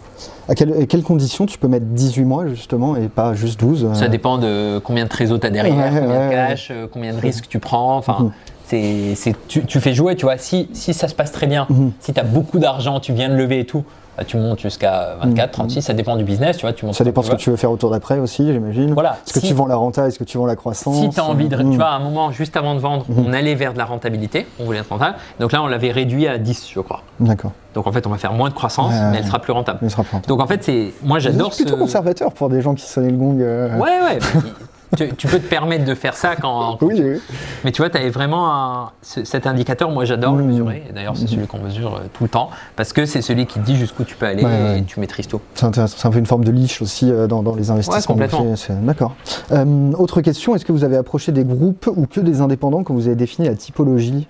À, 0.49 0.55
quelles 0.55 1.03
conditions 1.03 1.45
tu 1.45 1.57
peux 1.57 1.69
mettre 1.69 1.85
18 1.85 2.25
mois 2.25 2.47
justement 2.47 2.97
et 2.97 3.07
pas 3.07 3.33
juste 3.33 3.59
12 3.59 3.85
euh 3.85 3.93
Ça 3.93 4.09
dépend 4.09 4.37
de 4.37 4.79
combien 4.83 5.05
de 5.05 5.09
trésor 5.09 5.39
tu 5.39 5.47
as 5.47 5.49
derrière, 5.49 5.89
combien 6.01 6.27
de 6.27 6.31
cash, 6.31 6.69
euh, 6.71 6.87
combien 6.91 7.13
de 7.13 7.19
risques 7.19 7.47
tu 7.47 7.59
prends. 7.59 7.95
Enfin, 7.95 8.31
c'est, 8.67 9.35
tu, 9.47 9.65
tu, 9.65 9.79
fais 9.79 9.93
jouer, 9.93 10.15
tu 10.15 10.25
vois. 10.25 10.37
Si, 10.37 10.69
si 10.73 10.93
ça 10.93 11.07
se 11.07 11.15
passe 11.15 11.31
très 11.31 11.47
bien, 11.47 11.67
si 11.99 12.13
tu 12.13 12.19
as 12.19 12.23
beaucoup 12.23 12.59
d'argent, 12.59 12.99
tu 12.99 13.13
viens 13.13 13.29
de 13.29 13.35
lever 13.35 13.61
et 13.61 13.65
tout, 13.65 13.83
bah, 14.17 14.23
tu 14.25 14.35
montes 14.37 14.59
jusqu'à 14.59 15.15
24, 15.21 15.51
36, 15.51 15.77
mm. 15.77 15.81
ça 15.81 15.93
dépend 15.93 16.15
du 16.15 16.23
business, 16.23 16.57
tu 16.57 16.63
vois. 16.63 16.73
Tu 16.73 16.85
montes 16.85 16.95
ça 16.95 17.03
dépend 17.03 17.21
ce 17.21 17.29
que 17.29 17.35
tu 17.35 17.51
veux 17.51 17.55
faire 17.55 17.71
autour 17.71 17.91
d'après 17.91 18.17
aussi, 18.17 18.51
j'imagine. 18.51 18.93
Voilà. 18.93 19.19
Est-ce 19.25 19.39
que 19.39 19.45
tu 19.45 19.53
vends 19.53 19.67
la 19.67 19.75
renta, 19.75 20.07
est-ce 20.07 20.17
que 20.17 20.23
tu 20.23 20.39
vends 20.39 20.47
la 20.47 20.55
croissance 20.55 20.99
Si 20.99 21.09
tu 21.09 21.19
as 21.19 21.23
envie 21.23 21.47
de. 21.47 21.55
Tu 21.55 21.63
mm. 21.63 21.75
vois, 21.75 21.89
à 21.89 21.95
un 21.95 21.99
moment, 21.99 22.31
juste 22.31 22.57
avant 22.57 22.73
de 22.73 22.79
vendre, 22.79 23.05
on 23.15 23.31
allait 23.31 23.53
vers 23.53 23.73
de 23.73 23.77
la 23.77 23.85
rentabilité, 23.85 24.47
on 24.59 24.65
voulait 24.65 24.79
être 24.79 24.89
rentable. 24.89 25.17
Donc 25.39 25.51
là, 25.51 25.61
on 25.61 25.67
l'avait 25.67 25.91
réduit 25.91 26.27
à 26.27 26.39
10, 26.39 26.67
je 26.73 26.79
crois. 26.79 27.03
D'accord. 27.19 27.51
Donc 27.75 27.85
en 27.85 27.91
fait, 27.91 28.07
on 28.07 28.09
va 28.09 28.17
faire 28.17 28.33
moins 28.33 28.49
de 28.49 28.55
croissance, 28.55 28.91
mais 29.11 29.19
elle 29.19 29.25
sera 29.25 29.37
plus 29.37 29.53
rentable. 29.53 29.79
Elle 29.83 29.91
sera 29.91 30.01
plus 30.01 30.13
rentable. 30.13 30.27
Donc 30.27 30.41
en 30.41 30.47
fait, 30.47 30.63
c'est. 30.63 30.93
Moi, 31.03 31.19
j'adore 31.19 31.53
ce. 31.53 31.61
plutôt 31.61 31.77
conservateur 31.77 32.33
pour 32.33 32.49
des 32.49 32.61
gens 32.61 32.73
qui 32.73 32.87
sonnaient 32.87 33.11
le 33.11 33.17
gong. 33.17 33.39
Euh. 33.39 33.77
Ouais, 33.77 34.01
ouais. 34.03 34.19
tu, 34.95 35.27
peux 35.27 35.39
te 35.39 35.47
permettre 35.47 35.85
de 35.85 35.95
faire 35.95 36.15
ça 36.15 36.35
quand. 36.35 36.77
oui, 36.81 37.01
oui. 37.03 37.21
Mais 37.63 37.71
tu 37.71 37.81
vois, 37.81 37.89
tu 37.89 37.97
avais 37.97 38.09
vraiment 38.09 38.91
cet 39.01 39.47
indicateur, 39.47 39.91
moi 39.91 40.05
j'adore 40.05 40.35
le 40.35 40.43
mesurer. 40.43 40.83
Et 40.89 40.93
d'ailleurs, 40.93 41.17
c'est 41.17 41.27
celui 41.27 41.47
qu'on 41.47 41.59
mesure 41.59 41.95
euh, 41.95 42.07
tout 42.13 42.23
le 42.23 42.29
temps. 42.29 42.49
Parce 42.75 42.93
que 42.93 43.05
c'est 43.05 43.21
celui 43.21 43.45
qui 43.45 43.59
dit 43.59 43.75
jusqu'où 43.75 44.03
tu 44.03 44.15
peux 44.15 44.25
aller 44.25 44.43
et 44.77 44.83
tu 44.83 44.99
maîtrises 44.99 45.27
tout. 45.27 45.41
C'est 45.55 45.65
intéressant. 45.65 45.97
Ça 45.97 46.11
fait 46.11 46.19
une 46.19 46.25
forme 46.25 46.43
de 46.43 46.51
leash 46.51 46.81
aussi 46.81 47.11
euh, 47.11 47.27
dans, 47.27 47.55
les 47.55 47.69
investissements. 47.69 48.13
complètement. 48.13 48.55
D'accord. 48.83 49.15
Euh, 49.51 49.91
autre 49.93 50.21
question 50.21 50.55
est-ce 50.55 50.65
que 50.65 50.71
vous 50.71 50.83
avez 50.83 50.97
approché 50.97 51.31
des 51.31 51.43
groupes 51.43 51.89
ou 51.95 52.05
que 52.05 52.19
des 52.19 52.41
indépendants 52.41 52.83
quand 52.83 52.93
vous 52.93 53.07
avez 53.07 53.15
défini 53.15 53.47
la 53.47 53.55
typologie 53.55 54.27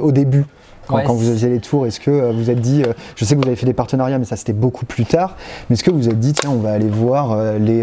au 0.00 0.12
début? 0.12 0.46
Quand, 0.90 1.14
vous 1.14 1.26
faisiez 1.26 1.48
les 1.48 1.60
tours 1.60 1.86
Est-ce 1.86 2.00
que 2.00 2.10
euh, 2.10 2.32
vous 2.32 2.50
êtes 2.50 2.60
dit, 2.60 2.82
euh, 2.82 2.92
je 3.16 3.24
sais 3.24 3.34
que 3.34 3.40
vous 3.40 3.46
avez 3.46 3.56
fait 3.56 3.66
des 3.66 3.72
partenariats, 3.72 4.18
mais 4.18 4.24
ça 4.24 4.36
c'était 4.36 4.52
beaucoup 4.52 4.86
plus 4.86 5.04
tard, 5.04 5.36
mais 5.68 5.74
est-ce 5.74 5.84
que 5.84 5.90
vous 5.90 5.98
vous 5.98 6.08
êtes 6.08 6.18
dit, 6.18 6.32
tiens, 6.32 6.50
on 6.50 6.58
va 6.58 6.72
aller 6.72 6.88
voir 6.88 7.32
euh, 7.32 7.58
les, 7.58 7.82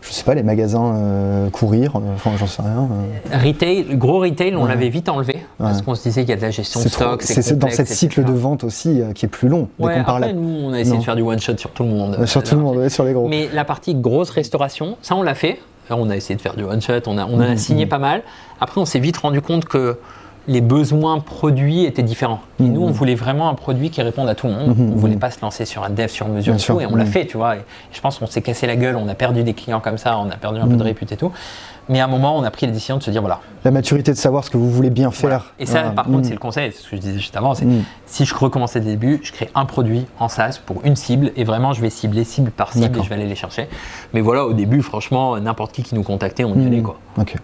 je 0.00 0.12
sais 0.12 0.24
pas, 0.24 0.34
les 0.34 0.42
magasins 0.42 1.48
courir, 1.52 1.96
enfin 2.14 2.32
j'en 2.38 2.46
sais 2.46 2.62
rien. 2.62 2.88
Retail, 3.32 3.96
gros 3.96 4.20
retail, 4.20 4.56
on 4.56 4.66
l'avait 4.66 4.88
vite 4.88 5.08
enlevé, 5.08 5.38
parce 5.58 5.82
qu'on 5.82 5.94
se 5.94 6.02
disait 6.02 6.22
qu'il 6.22 6.30
y 6.30 6.34
a 6.34 6.36
de 6.36 6.42
la 6.42 6.50
gestion 6.50 6.82
de 6.82 6.88
stock. 6.88 7.22
C'est 7.22 7.58
dans 7.58 7.70
cette 7.70 7.88
cycle 7.88 8.24
de 8.24 8.32
vente 8.32 8.64
aussi 8.64 9.02
qui 9.14 9.26
est 9.26 9.30
plus 9.30 9.48
long. 9.48 9.68
Ouais, 9.78 9.96
après, 9.96 10.32
nous, 10.32 10.66
on 10.66 10.72
a 10.72 10.80
essayé 10.80 10.98
de 10.98 11.02
faire 11.02 11.16
du 11.16 11.22
one-shot 11.22 11.56
sur 11.56 11.70
tout 11.70 11.82
le 11.82 11.90
monde. 11.90 12.26
sur 12.26 12.42
tout 12.42 12.54
le 12.54 12.60
monde, 12.62 12.88
sur 12.88 13.04
les 13.04 13.12
gros. 13.12 13.28
Mais 13.28 13.48
la 13.52 13.64
partie 13.64 13.94
grosse 13.94 14.30
restauration, 14.30 14.96
ça 15.02 15.14
on 15.16 15.22
l'a 15.22 15.34
fait. 15.34 15.58
On 15.90 16.10
a 16.10 16.16
essayé 16.16 16.34
de 16.34 16.40
faire 16.40 16.56
du 16.56 16.64
one-shot, 16.64 17.02
on 17.06 17.16
a, 17.16 17.26
on 17.26 17.38
a 17.38 17.52
mmh, 17.52 17.56
signé 17.58 17.86
mmh. 17.86 17.88
pas 17.88 17.98
mal. 17.98 18.22
Après, 18.60 18.80
on 18.80 18.84
s'est 18.84 18.98
vite 18.98 19.18
rendu 19.18 19.40
compte 19.40 19.66
que 19.66 19.98
les 20.48 20.60
besoins 20.60 21.20
produits 21.20 21.84
étaient 21.84 22.02
différents. 22.02 22.40
Et 22.60 22.64
nous, 22.64 22.82
on 22.82 22.88
mhm. 22.88 22.92
voulait 22.92 23.14
vraiment 23.14 23.48
un 23.48 23.54
produit 23.54 23.90
qui 23.90 24.00
réponde 24.02 24.28
à 24.28 24.34
tout 24.34 24.46
le 24.46 24.52
monde. 24.52 24.76
Mhm. 24.76 24.90
On 24.92 24.94
ne 24.94 25.00
voulait 25.00 25.16
pas 25.16 25.30
se 25.30 25.40
lancer 25.40 25.64
sur 25.64 25.82
un 25.82 25.90
dev 25.90 26.08
sur 26.08 26.28
mesure 26.28 26.54
et 26.54 26.58
tout, 26.58 26.80
et 26.80 26.86
on 26.86 26.94
l'a 26.94 27.04
mhm. 27.04 27.10
fait, 27.10 27.26
tu 27.26 27.36
vois. 27.36 27.56
Et 27.56 27.60
je 27.92 28.00
pense 28.00 28.18
qu'on 28.18 28.26
s'est 28.26 28.42
cassé 28.42 28.66
la 28.66 28.76
gueule, 28.76 28.96
on 28.96 29.08
a 29.08 29.14
perdu 29.14 29.42
des 29.42 29.54
clients 29.54 29.80
comme 29.80 29.98
ça, 29.98 30.18
on 30.18 30.30
a 30.30 30.36
perdu 30.36 30.60
un 30.60 30.68
peu 30.68 30.76
de 30.76 30.82
réputation 30.82 31.06
et 31.06 31.18
tout. 31.18 31.32
Mais 31.88 32.00
à 32.00 32.04
un 32.04 32.08
moment, 32.08 32.36
on 32.36 32.42
a 32.42 32.50
pris 32.50 32.66
la 32.66 32.72
décision 32.72 32.96
de 32.96 33.02
se 33.02 33.12
dire 33.12 33.20
voilà. 33.20 33.40
La 33.64 33.70
maturité 33.70 34.10
de 34.10 34.16
savoir 34.16 34.42
ce 34.42 34.50
que 34.50 34.56
vous 34.56 34.70
voulez 34.70 34.90
bien 34.90 35.12
faire. 35.12 35.54
Et 35.60 35.66
ça, 35.66 35.82
par 35.84 36.06
contre, 36.06 36.26
c'est 36.26 36.32
le 36.32 36.38
conseil, 36.38 36.72
c'est 36.72 36.82
ce 36.82 36.90
que 36.90 36.96
je 36.96 37.00
disais 37.00 37.18
juste 37.18 37.36
avant, 37.36 37.54
c'est 37.54 37.66
si 38.06 38.24
je 38.24 38.34
recommençais 38.34 38.80
le 38.80 38.86
début, 38.86 39.20
je 39.22 39.32
crée 39.32 39.50
un 39.54 39.64
produit 39.66 40.06
en 40.18 40.28
SaaS 40.28 40.60
pour 40.64 40.80
une 40.84 40.96
cible 40.96 41.30
et 41.36 41.44
vraiment, 41.44 41.72
je 41.72 41.80
vais 41.80 41.90
cibler 41.90 42.24
cible 42.24 42.50
par 42.50 42.72
cible 42.72 42.98
et 42.98 43.02
je 43.02 43.08
vais 43.08 43.14
aller 43.14 43.26
les 43.26 43.36
chercher. 43.36 43.68
Mais 44.14 44.20
voilà, 44.20 44.44
au 44.44 44.52
début, 44.52 44.82
franchement, 44.82 45.38
n'importe 45.38 45.72
qui 45.72 45.82
qui 45.82 45.94
nous 45.94 46.02
contactait, 46.02 46.44
on 46.44 46.56
y 46.56 46.66
allait 46.66 46.82
quoi. 46.82 46.98
Ok. 47.18 47.34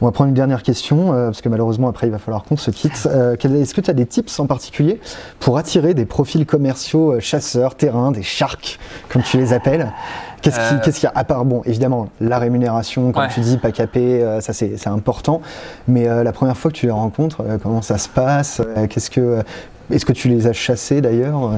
On 0.00 0.06
va 0.06 0.12
prendre 0.12 0.28
une 0.28 0.34
dernière 0.34 0.62
question, 0.62 1.14
euh, 1.14 1.26
parce 1.26 1.40
que 1.40 1.48
malheureusement, 1.48 1.88
après, 1.88 2.06
il 2.06 2.10
va 2.10 2.18
falloir 2.18 2.44
qu'on 2.44 2.56
se 2.56 2.70
quitte. 2.70 3.08
Euh, 3.10 3.34
est-ce 3.36 3.74
que 3.74 3.80
tu 3.80 3.90
as 3.90 3.94
des 3.94 4.04
tips 4.06 4.38
en 4.38 4.46
particulier 4.46 5.00
pour 5.40 5.56
attirer 5.56 5.94
des 5.94 6.04
profils 6.04 6.44
commerciaux 6.44 7.12
euh, 7.12 7.20
chasseurs, 7.20 7.74
terrain, 7.74 8.12
des 8.12 8.22
sharks, 8.22 8.78
comme 9.08 9.22
tu 9.22 9.38
les 9.38 9.52
appelles 9.52 9.90
Qu'est-ce 10.42 10.90
qu'il 11.00 11.04
y 11.04 11.06
a 11.06 11.12
À 11.14 11.24
part, 11.24 11.44
bon, 11.44 11.62
évidemment, 11.64 12.08
la 12.20 12.38
rémunération, 12.38 13.10
comme 13.10 13.26
tu 13.28 13.40
dis, 13.40 13.56
pas 13.56 13.72
capé, 13.72 14.24
ça 14.40 14.52
c'est 14.52 14.86
important. 14.86 15.40
Mais 15.88 16.06
la 16.22 16.30
première 16.30 16.56
fois 16.56 16.70
que 16.70 16.76
tu 16.76 16.86
les 16.86 16.92
rencontres, 16.92 17.42
comment 17.64 17.82
ça 17.82 17.98
se 17.98 18.08
passe 18.08 18.62
Qu'est-ce 18.88 19.10
que 19.10 19.42
est-ce 19.90 20.04
que 20.04 20.12
tu 20.12 20.28
les 20.28 20.46
as 20.46 20.52
chassés 20.52 21.00
d'ailleurs 21.00 21.50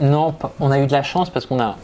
Non, 0.00 0.34
on 0.60 0.70
a 0.70 0.78
eu 0.78 0.86
de 0.86 0.92
la 0.92 1.02
chance 1.02 1.28
parce 1.28 1.44
qu'on 1.44 1.60
a 1.60 1.76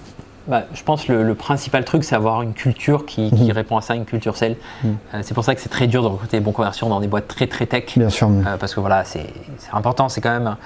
bah, 0.47 0.65
je 0.73 0.83
pense 0.83 1.05
que 1.05 1.13
le, 1.13 1.35
principal 1.35 1.85
truc, 1.85 2.05
c'est 2.05 2.15
avoir 2.15 2.43
une 2.43 2.55
culture 2.55 3.07
qui, 3.07 3.31
mhm. 3.33 3.51
répond 3.53 3.77
à 3.77 3.81
ça, 3.83 3.95
une 3.95 4.05
culture 4.05 4.37
sale. 4.37 4.57
Mhm. 4.83 4.97
Euh, 5.15 5.21
c'est 5.23 5.35
pour 5.35 5.45
ça 5.45 5.55
que 5.55 5.61
c'est 5.61 5.69
très 5.69 5.87
dur 5.87 6.03
de 6.03 6.09
recruter 6.09 6.39
des 6.39 6.45
bons 6.45 6.53
commerciaux 6.53 6.89
dans 6.89 7.01
des 7.01 7.09
boîtes 7.09 7.29
très 7.29 7.47
très 7.47 7.67
tech. 7.67 7.97
Bien 7.97 8.11
sûr. 8.11 8.29
Euh, 8.29 8.57
parce 8.59 8.75
que 8.75 8.81
voilà, 8.81 9.05
c'est 9.05 9.27
important. 9.73 10.09
C'est 10.09 10.21
quand 10.21 10.31
même 10.31 10.57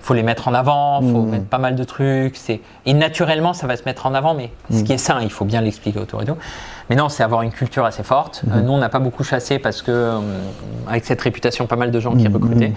faut 0.00 0.14
les 0.14 0.22
mettre 0.22 0.48
en 0.48 0.54
avant, 0.54 1.02
faut 1.02 1.22
mettre 1.22 1.46
pas 1.46 1.58
mal 1.58 1.74
de 1.74 1.84
trucs. 1.84 2.38
Et 2.86 2.94
naturellement 2.94 3.52
ça 3.52 3.66
va 3.66 3.76
se 3.76 3.82
mettre 3.84 4.06
en 4.06 4.14
avant, 4.14 4.32
mais 4.32 4.50
ce 4.70 4.82
qui 4.82 4.92
est 4.92 4.98
sain, 4.98 5.20
il 5.20 5.30
faut 5.30 5.44
bien 5.44 5.60
l'expliquer 5.60 5.98
autour 5.98 6.22
et 6.22 6.24
tout. 6.24 6.36
Mais 6.88 6.96
non, 6.96 7.08
c'est 7.08 7.22
avoir 7.22 7.42
une 7.42 7.50
culture 7.50 7.84
assez 7.84 8.04
forte. 8.04 8.42
nous, 8.46 8.72
on 8.72 8.78
n'a 8.78 8.88
pas 8.88 9.00
beaucoup 9.00 9.24
chassé 9.24 9.58
parce 9.58 9.82
que 9.82 10.12
avec 10.88 11.04
cette 11.04 11.20
réputation, 11.20 11.66
pas 11.66 11.76
mal 11.76 11.90
de 11.90 12.00
gens 12.00 12.14
qui 12.14 12.28
recrutaient. 12.28 12.72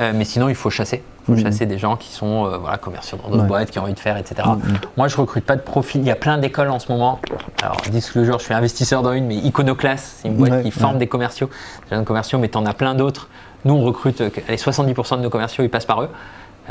Euh, 0.00 0.12
mais 0.14 0.24
sinon, 0.24 0.48
il 0.48 0.54
faut 0.54 0.70
chasser. 0.70 1.02
Il 1.28 1.34
faut 1.34 1.42
chasser 1.42 1.66
des 1.66 1.76
gens 1.76 1.96
qui 1.96 2.12
sont 2.12 2.46
euh, 2.46 2.56
voilà, 2.58 2.78
commerciaux 2.78 3.18
dans 3.22 3.30
d'autres 3.30 3.44
boîtes, 3.44 3.70
qui 3.70 3.78
ont 3.78 3.82
envie 3.82 3.94
de 3.94 3.98
faire, 3.98 4.16
etc. 4.16 4.48
Mhm. 4.48 4.78
Moi, 4.96 5.08
je 5.08 5.16
recrute 5.16 5.44
pas 5.44 5.56
de 5.56 5.60
profil. 5.60 6.00
Il 6.00 6.06
y 6.06 6.10
a 6.10 6.16
plein 6.16 6.38
d'écoles 6.38 6.70
en 6.70 6.78
ce 6.78 6.90
moment. 6.90 7.20
Alors, 7.62 7.78
disclosure, 7.90 8.38
je 8.38 8.44
suis 8.44 8.54
investisseur 8.54 9.02
dans 9.02 9.12
une, 9.12 9.26
mais 9.26 9.36
Iconoclast, 9.36 10.20
c'est 10.22 10.28
une 10.28 10.36
boîte 10.36 10.62
qui 10.62 10.70
forme 10.70 10.98
des 10.98 11.08
commerciaux, 11.08 11.50
des 11.90 11.96
jeunes 11.96 12.04
commerciaux, 12.04 12.38
mais 12.38 12.48
tu 12.48 12.58
en 12.58 12.64
as 12.64 12.74
plein 12.74 12.94
d'autres. 12.94 13.28
Nous, 13.64 13.74
on 13.74 13.82
recrute, 13.82 14.20
euh, 14.20 14.30
les 14.48 14.56
70% 14.56 15.16
de 15.16 15.22
nos 15.22 15.30
commerciaux, 15.30 15.64
ils 15.64 15.70
passent 15.70 15.84
par 15.84 16.02
eux. 16.02 16.10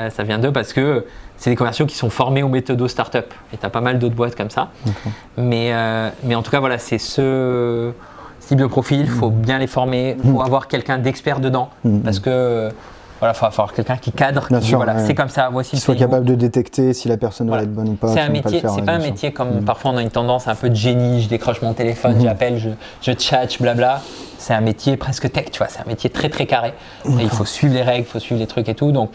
ça 0.10 0.24
vient 0.24 0.40
d'eux 0.40 0.54
parce 0.54 0.74
que 0.74 1.06
c'est 1.38 1.50
des 1.50 1.56
commerciaux 1.56 1.86
qui 1.86 1.96
sont 1.96 2.10
formés 2.10 2.44
aux 2.44 2.50
méthodos 2.50 2.88
startup. 2.88 3.34
Et 3.54 3.58
tu 3.58 3.66
as 3.66 3.70
pas 3.70 3.82
mal 3.82 4.00
d'autres 4.00 4.16
boîtes 4.16 4.36
comme 4.36 4.50
ça. 4.50 4.70
Mais, 5.38 5.74
mais 6.24 6.36
en 6.36 6.42
tout 6.42 6.52
cas, 6.52 6.62
voilà, 6.62 6.78
c'est 6.78 6.98
ce 6.98 7.92
type 8.40 8.60
de 8.60 8.66
profil. 8.66 9.02
Il 9.02 9.10
faut 9.10 9.30
mhm. 9.30 9.42
bien 9.42 9.58
les 9.60 9.68
former. 9.68 10.16
Il 10.24 10.32
faut 10.32 10.42
avoir 10.42 10.68
quelqu'un 10.68 10.98
d'expert 10.98 11.40
dedans. 11.40 11.70
Parce 12.04 12.20
que 12.20 12.72
voilà, 13.20 13.34
il 13.34 13.38
faut 13.38 13.46
avoir 13.46 13.74
quelqu'un 13.74 13.98
qui 13.98 14.12
cadre. 14.12 14.48
voilà, 14.50 15.06
c'est 15.06 15.16
comme 15.16 15.30
ça. 15.30 15.50
Voici. 15.52 15.72
Qui 15.72 15.82
soit 15.82 15.96
capable 15.96 16.26
de 16.26 16.36
détecter 16.36 16.94
si 16.94 17.08
la 17.08 17.18
personne 17.18 17.50
va 17.50 17.64
être 17.64 17.74
bonne 17.74 17.90
ou 17.90 17.94
pas. 17.96 18.10
C'est 18.10 18.22
un 18.22 18.30
métier. 18.30 18.62
C'est 18.62 18.84
pas 18.84 18.94
un 18.94 19.00
métier 19.00 19.32
comme 19.32 19.62
mm. 19.62 19.66
parfois 19.66 19.92
on 19.92 19.98
a 19.98 20.02
une 20.02 20.12
tendance 20.12 20.48
un 20.48 20.56
peu 20.56 20.70
de 20.70 20.76
génie. 20.76 21.22
Je 21.22 21.30
décroche 21.30 21.62
mon 21.62 21.74
téléphone, 21.74 22.18
mm. 22.18 22.22
j'appelle, 22.22 22.58
je, 22.58 22.70
je 23.02 23.18
chat, 23.18 23.48
blabla. 23.60 24.02
C'est 24.38 24.54
un 24.54 24.62
métier 24.62 24.98
presque 24.98 25.32
tech, 25.32 25.52
tu 25.52 25.58
vois. 25.58 25.68
C'est 25.68 25.82
un 25.82 25.88
métier 25.88 26.10
très 26.10 26.30
très 26.30 26.46
carré. 26.46 26.74
il 27.06 27.30
faut 27.30 27.46
suivre 27.46 27.74
les 27.74 27.84
règles, 27.84 28.06
il 28.08 28.12
faut 28.12 28.20
suivre 28.20 28.40
les 28.40 28.48
trucs 28.48 28.70
et 28.70 28.76
tout. 28.76 28.92
Donc 28.92 29.12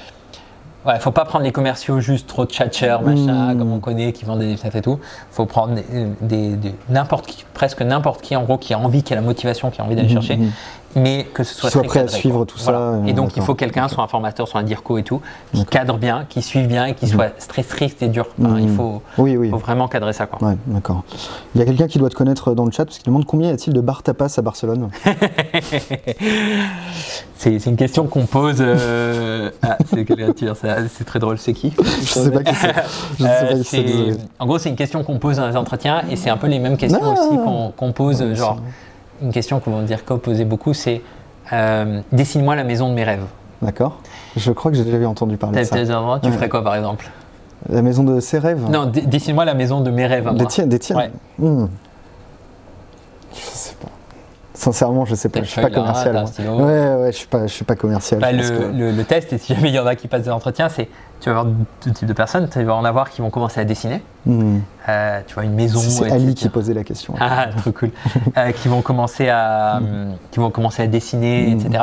Ouais, 0.85 0.99
faut 0.99 1.13
pas 1.13 1.25
prendre 1.25 1.45
les 1.45 1.53
commerciaux 1.53 2.01
juste 2.01 2.27
trop 2.27 2.45
de 2.45 2.51
tchatchers, 2.51 2.99
machin, 3.05 3.55
mm. 3.55 3.59
comme 3.59 3.73
on 3.73 3.79
connaît, 3.79 4.13
qui 4.13 4.25
vendent 4.25 4.41
des 4.41 4.57
fenêtres 4.57 4.77
et 4.77 4.83
tout. 4.83 4.99
Faut 5.31 5.47
prendre 5.47 5.77
des, 6.21 6.57
n'importe 6.89 7.27
qui, 7.27 7.45
presque 7.55 7.83
n'importe 7.83 8.21
qui, 8.21 8.35
en 8.35 8.43
gros, 8.43 8.59
qui 8.59 8.75
a 8.75 8.79
envie, 8.79 9.05
qui 9.05 9.13
a 9.13 9.17
la 9.17 9.23
motivation, 9.23 9.71
qui 9.71 9.81
a 9.81 9.85
envie 9.85 9.95
d'aller 9.95 10.09
chercher 10.09 10.39
mais 10.97 11.26
que 11.32 11.45
ce 11.45 11.55
soit, 11.55 11.70
soit 11.70 11.82
prêt 11.82 12.01
à 12.01 12.09
suivre 12.09 12.45
tout 12.45 12.59
ça. 12.59 12.95
Et 13.07 13.12
donc 13.12 13.36
il 13.36 13.43
faut 13.43 13.55
quelqu'un, 13.55 13.88
soit 13.88 14.05
un 14.05 14.09
formateur, 14.09 14.49
soit 14.49 14.61
un 14.61 14.64
DIRCO 14.64 14.99
et 14.99 15.03
tout, 15.03 15.20
qui 15.53 15.64
cadre 15.64 15.99
bien, 15.99 16.26
qui 16.28 16.43
suive 16.43 16.66
bien 16.66 16.86
et 16.86 16.95
qui 16.95 17.09
soit 17.09 17.30
très 17.49 17.62
strict 17.62 18.03
et 18.03 18.09
dur. 18.09 18.26
Il 18.38 18.68
faut, 18.70 19.03
oui, 19.18 19.36
oui. 19.36 19.51
faut 19.51 19.59
vraiment 19.59 19.88
cadrer 19.88 20.12
ça. 20.12 20.26
Quoi. 20.26 20.49
Ouais, 20.49 20.57
d'accord. 20.66 21.03
Il 21.55 21.61
y 21.61 21.62
a 21.62 21.66
quelqu'un 21.66 21.86
qui 21.88 21.99
doit 21.99 22.11
te 22.11 22.14
connaître 22.14 22.55
dans 22.55 22.64
le 22.64 22.70
chat 22.70 22.84
parce 22.84 22.99
qu'il 22.99 23.07
demande 23.07 23.24
combien 23.24 23.51
y 23.51 23.53
a-t-il 23.53 23.72
de 23.72 23.80
bar 23.80 24.03
tapas 24.03 24.34
à 24.36 24.43
Barcelone 24.43 24.90
C'est 27.36 27.66
une 27.66 27.76
question 27.76 28.07
qu'on 28.07 28.26
pose. 28.26 28.59
Euh, 28.61 29.51
ah, 29.62 29.76
c'est 29.88 31.05
très 31.05 31.18
drôle, 31.18 31.38
c'est 31.38 31.53
qui 31.53 31.72
Je 32.01 32.07
sais 32.07 32.30
pas 32.30 32.45
qui 32.45 32.55
c'est. 32.55 33.84
Euh, 33.84 34.14
en 34.38 34.47
gros, 34.47 34.59
c'est 34.59 34.68
une 34.68 34.76
question 34.76 35.03
qu'on 35.03 35.18
pose 35.18 35.38
dans 35.38 35.49
les 35.49 35.57
entretiens 35.57 36.03
et 36.09 36.14
c'est 36.14 36.30
un 36.30 36.36
peu 36.36 36.47
les 36.47 36.61
mêmes 36.61 36.76
questions 36.76 37.01
ah. 37.03 37.12
aussi 37.12 37.36
qu'on 37.76 37.93
pose. 37.93 38.34
genre, 38.34 38.61
une 39.23 39.33
question 39.33 39.61
qu'on 39.61 39.79
va 39.79 39.83
dire 39.83 40.05
posait 40.05 40.45
beaucoup, 40.45 40.75
c'est 40.75 41.03
euh, 41.53 42.01
dessine-moi 42.12 42.57
la 42.57 42.64
maison 42.64 42.89
de 42.89 42.95
mes 42.95 43.05
rêves. 43.05 43.25
D'accord. 43.61 44.01
Je 44.37 44.51
crois 44.53 44.70
que 44.70 44.77
j'ai 44.77 44.85
déjà 44.85 45.09
entendu 45.09 45.37
parler 45.37 45.61
de 45.61 45.64
ça. 45.64 45.77
Tu 46.23 46.33
ferais 46.33 46.49
quoi 46.49 46.64
par 46.64 46.75
exemple? 46.75 47.11
La 47.68 47.83
maison 47.83 48.03
de 48.03 48.18
ses 48.20 48.39
rêves? 48.39 48.68
Non, 48.70 48.87
dessine-moi 48.87 49.45
la 49.45 49.55
maison 49.55 49.81
de 49.81 49.91
mes 49.91 50.07
rêves. 50.07 50.35
des 50.35 50.47
tiens, 50.47 50.66
des 50.66 50.79
tiens. 50.79 50.97
Ouais. 50.97 51.11
Sincèrement, 54.63 55.05
je 55.05 55.17
sais 55.17 55.29
pas. 55.29 55.43
Je 55.43 55.51
suis 55.51 55.61
pas 55.61 55.71
commercial. 55.71 56.25
ouais, 56.39 56.95
ouais, 56.95 57.11
je 57.11 57.17
suis 57.17 57.27
pas, 57.27 57.49
je 57.49 57.53
suis 57.53 57.65
pas 57.65 57.75
commercial. 57.75 58.21
Bah, 58.21 58.31
le, 58.31 58.93
le, 58.93 59.05
test, 59.05 59.33
et 59.33 59.39
si 59.39 59.57
jamais 59.57 59.71
il 59.71 59.75
y 59.75 59.79
en 59.81 59.87
a 59.87 59.97
qui 59.97 60.07
passent 60.07 60.23
des 60.23 60.31
entretiens, 60.31 60.69
c'est 60.69 60.89
tu 61.21 61.31
vas 61.31 61.41
avoir 61.41 61.53
deux 61.85 61.91
types 61.91 62.07
de 62.07 62.13
personnes. 62.13 62.49
Tu 62.49 62.63
vas 62.63 62.77
en 62.77 62.85
avoir 62.85 63.11
qui 63.11 63.23
vont 63.23 63.31
commencer 63.31 63.61
à 63.61 63.65
dessiner. 63.65 64.03
Hmm. 64.25 64.59
Euh, 64.89 65.21
tu 65.27 65.35
vois 65.35 65.43
une 65.43 65.55
maison. 65.55 65.81
C'est 65.81 66.13
Ali 66.13 66.37
qui 66.37 66.49
posait 66.49 66.75
la 66.75 66.85
question. 66.85 67.15
Ah, 67.19 67.49
trop 67.57 67.73
cool. 67.73 67.91
euh, 68.37 68.53
qui 68.53 68.69
vont 68.69 68.83
commencer 68.83 69.29
à, 69.29 69.81
hmm. 69.81 70.15
qui 70.31 70.39
vont 70.39 70.51
commencer 70.53 70.85
à 70.85 70.87
dessiner, 70.87 71.51
etc. 71.51 71.83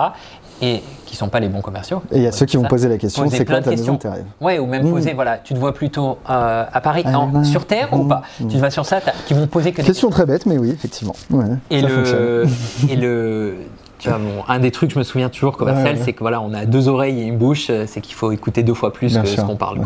Et 0.61 0.83
qui 1.05 1.15
sont 1.15 1.29
pas 1.29 1.39
les 1.39 1.49
bons 1.49 1.61
commerciaux. 1.61 2.01
Et 2.11 2.17
il 2.17 2.23
y 2.23 2.27
a 2.27 2.31
ceux 2.31 2.45
qui 2.45 2.57
vont 2.57 2.63
poser 2.65 2.87
la 2.87 2.97
question, 2.97 3.27
c'est 3.29 3.45
quoi 3.45 3.61
ta 3.61 3.71
maison 3.71 3.93
de 3.93 3.99
tes 3.99 4.09
rêves 4.09 4.25
Ouais, 4.39 4.59
ou 4.59 4.65
même 4.65 4.89
poser, 4.89 5.13
voilà, 5.13 5.37
tu 5.37 5.53
te 5.53 5.59
vois 5.59 5.73
plutôt 5.73 6.19
euh, 6.29 6.65
à 6.71 6.81
Paris, 6.81 7.03
ah, 7.05 7.43
sur 7.43 7.65
Terre 7.65 7.89
ou 7.93 8.05
pas 8.05 8.21
Tu 8.37 8.47
te 8.47 8.57
vas 8.57 8.69
sur 8.69 8.85
ça, 8.85 8.99
qui 9.25 9.33
vont 9.33 9.47
poser 9.47 9.71
que 9.71 9.81
des 9.81 9.87
questions. 9.87 10.09
très 10.09 10.25
bête, 10.25 10.45
mais 10.45 10.57
oui, 10.57 10.71
effectivement. 10.71 11.15
Ouais, 11.31 11.45
et, 11.69 11.81
le, 11.81 12.45
et 12.89 12.95
le, 12.95 13.55
tu 13.97 14.09
vois, 14.09 14.19
un 14.47 14.59
des 14.59 14.71
trucs, 14.71 14.91
je 14.91 14.99
me 14.99 15.03
souviens 15.03 15.29
toujours 15.29 15.57
commercial, 15.57 15.97
c'est 16.03 16.13
que 16.13 16.19
voilà, 16.19 16.41
on 16.41 16.53
a 16.53 16.65
deux 16.65 16.87
oreilles 16.87 17.21
et 17.21 17.25
une 17.25 17.37
bouche, 17.37 17.71
c'est 17.87 18.01
qu'il 18.01 18.15
faut 18.15 18.31
écouter 18.31 18.63
deux 18.63 18.73
fois 18.73 18.93
plus 18.93 19.17
que 19.17 19.27
ce 19.27 19.41
qu'on 19.41 19.55
parle. 19.55 19.79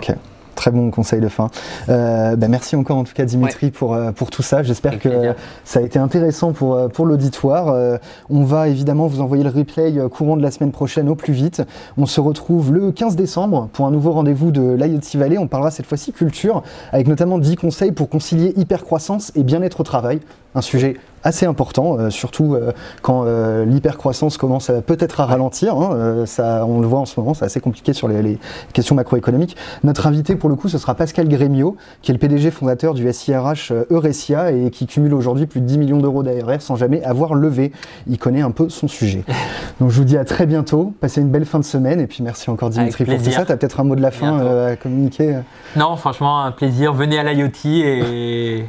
Très 0.64 0.72
bon 0.72 0.92
conseil 0.92 1.20
de 1.20 1.28
fin. 1.28 1.50
Euh, 1.90 2.38
ben, 2.38 2.50
merci 2.50 2.78
encore 2.78 2.96
en 2.96 3.04
tout 3.04 3.12
cas 3.12 3.26
Dimitri 3.26 3.70
pour, 3.70 3.94
euh, 3.94 4.14
pour 4.14 4.30
tout 4.30 4.44
ça. 4.44 4.64
J'espère 4.64 4.98
que 4.98 5.34
ça 5.66 5.80
a 5.80 5.82
été 5.82 6.00
intéressant 6.00 6.54
pour, 6.54 6.88
pour 6.88 7.06
l'auditoire. 7.06 8.00
on 8.30 8.44
va 8.46 8.70
évidemment 8.70 9.08
vous 9.08 9.20
envoyer 9.20 9.44
le 9.44 9.50
replay 9.50 9.94
courant 10.10 10.38
de 10.38 10.42
la 10.42 10.52
semaine 10.52 10.72
prochaine 10.72 11.10
au 11.10 11.16
plus 11.16 11.34
vite. 11.34 11.62
On 11.98 12.06
se 12.06 12.22
retrouve 12.22 12.72
le 12.72 12.94
15 12.94 13.18
décembre 13.18 13.68
pour 13.74 13.88
un 13.88 13.92
nouveau 13.92 14.14
rendez-vous 14.14 14.52
de 14.52 14.62
l'IoT 14.76 15.02
Valley. 15.16 15.38
On 15.38 15.50
parlera 15.50 15.70
cette 15.70 15.86
fois-ci 15.86 16.14
culture 16.14 16.64
avec 16.94 17.10
notamment 17.10 17.40
10 17.40 17.58
conseils 17.58 17.92
pour 17.92 18.08
concilier 18.08 18.54
hypercroissance 18.56 19.34
et 19.36 19.44
bien-être 19.44 19.82
au 19.82 19.84
travail. 19.84 20.22
Un 20.56 20.62
sujet 20.62 20.96
assez 21.24 21.46
important, 21.46 21.98
euh, 21.98 22.10
surtout 22.10 22.56
euh, 22.56 22.72
quand 23.02 23.24
euh, 23.26 23.66
l'hypercroissance 23.66 24.38
commence 24.38 24.72
peut-être 24.86 25.20
à 25.20 25.26
ralentir. 25.26 25.76
Hein, 25.78 26.26
ça, 26.26 26.66
on 26.68 26.80
le 26.80 26.88
voit 26.88 27.00
en 27.00 27.06
ce 27.06 27.20
moment, 27.20 27.34
c'est 27.34 27.46
assez 27.46 27.60
compliqué 27.60 27.94
sur 27.94 28.08
les, 28.08 28.38
questions 28.74 28.96
macroéconomiques. 28.96 29.56
Notre 29.84 30.08
invité, 30.08 30.36
pour 30.36 30.50
le 30.50 30.56
coup, 30.56 30.70
ce 30.70 30.78
sera 30.78 30.96
Pascal 30.96 31.28
Grémio, 31.28 31.78
qui 32.02 32.12
est 32.12 32.14
le 32.14 32.20
PDG 32.20 32.52
fondateur 32.52 32.94
du 32.94 33.12
SIRH 33.12 33.72
Eurecia 33.92 34.52
et 34.52 34.70
qui 34.70 34.88
cumule 34.88 35.14
aujourd'hui 35.14 35.46
plus 35.46 35.62
de 35.62 35.66
10 35.66 35.78
millions 35.78 35.98
d'euros 36.00 36.24
d'ARR 36.24 36.62
sans 36.62 36.76
jamais 36.76 37.04
avoir 37.04 37.34
levé. 37.34 37.72
Il 38.08 38.18
connaît 38.18 38.42
un 38.42 38.52
peu 38.52 38.70
son 38.70 38.88
sujet. 38.88 39.24
Donc 39.80 39.90
je 39.92 39.98
vous 39.98 40.06
dis 40.06 40.18
à 40.18 40.26
très 40.26 40.46
bientôt, 40.46 40.94
passez 41.00 41.22
une 41.22 41.30
belle 41.30 41.46
fin 41.46 41.60
de 41.60 41.66
semaine 41.66 42.00
et 42.00 42.08
puis 42.08 42.24
merci 42.24 42.50
encore 42.50 42.70
Dimitri 42.70 43.06
pour 43.06 43.18
tout 43.18 43.32
ça. 43.32 43.46
Tu 43.46 43.52
as 43.52 43.58
peut-être 43.58 43.80
un 43.80 43.84
mot 43.84 43.96
de 43.96 44.02
la 44.02 44.12
fin 44.12 44.40
à 44.40 44.76
communiquer 44.76 45.38
Non, 45.76 45.96
franchement, 45.96 46.42
un 46.44 46.52
plaisir. 46.52 46.94
Venez 46.94 47.20
à 47.20 47.24
l'IoT 47.24 47.50
et 47.66 48.58
il 48.60 48.66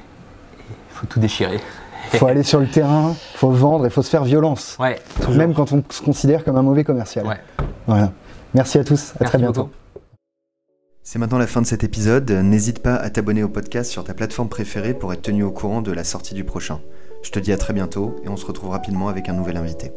faut 0.91 1.07
tout 1.07 1.21
déchirer. 1.21 1.61
Il 2.15 2.19
faut 2.19 2.27
aller 2.27 2.43
sur 2.43 2.61
le 2.61 2.67
terrain, 2.67 3.15
il 3.35 3.39
faut 3.39 3.51
vendre, 3.51 3.85
il 3.85 3.91
faut 3.91 4.03
se 4.03 4.11
faire 4.11 4.25
violence. 4.25 4.77
Ouais, 4.81 5.01
Même 5.31 5.53
quand 5.53 5.73
on 5.73 5.83
se 5.91 6.01
considère 6.01 6.45
comme 6.45 6.57
un 6.57 6.63
mauvais 6.63 6.85
commercial. 6.85 7.27
Ouais. 7.27 7.41
Voilà. 7.87 8.13
Merci 8.55 8.79
à 8.79 8.85
tous, 8.85 9.15
à 9.21 9.25
très 9.25 9.39
bientôt. 9.39 9.69
C'est 11.03 11.19
maintenant 11.19 11.39
la 11.39 11.47
fin 11.47 11.61
de 11.61 11.67
cet 11.67 11.85
épisode. 11.85 12.31
N'hésite 12.31 12.79
pas 12.79 12.95
à 12.95 13.11
t'abonner 13.11 13.43
au 13.43 13.49
podcast 13.49 13.91
sur 13.91 14.05
ta 14.05 14.15
plateforme 14.15 14.49
préférée 14.49 14.95
pour 14.95 15.13
être 15.13 15.23
tenu 15.23 15.43
au 15.43 15.51
courant 15.51 15.83
de 15.83 15.93
la 15.93 16.05
sortie 16.05 16.35
du 16.35 16.45
prochain. 16.45 16.81
Je 17.23 17.31
te 17.31 17.39
dis 17.39 17.53
à 17.53 17.59
très 17.59 17.75
bientôt 17.75 18.17
et 18.25 18.29
on 18.29 18.37
se 18.37 18.47
retrouve 18.47 18.71
rapidement 18.71 19.09
avec 19.09 19.29
un 19.29 19.35
nouvel 19.35 19.57
invité. 19.57 19.93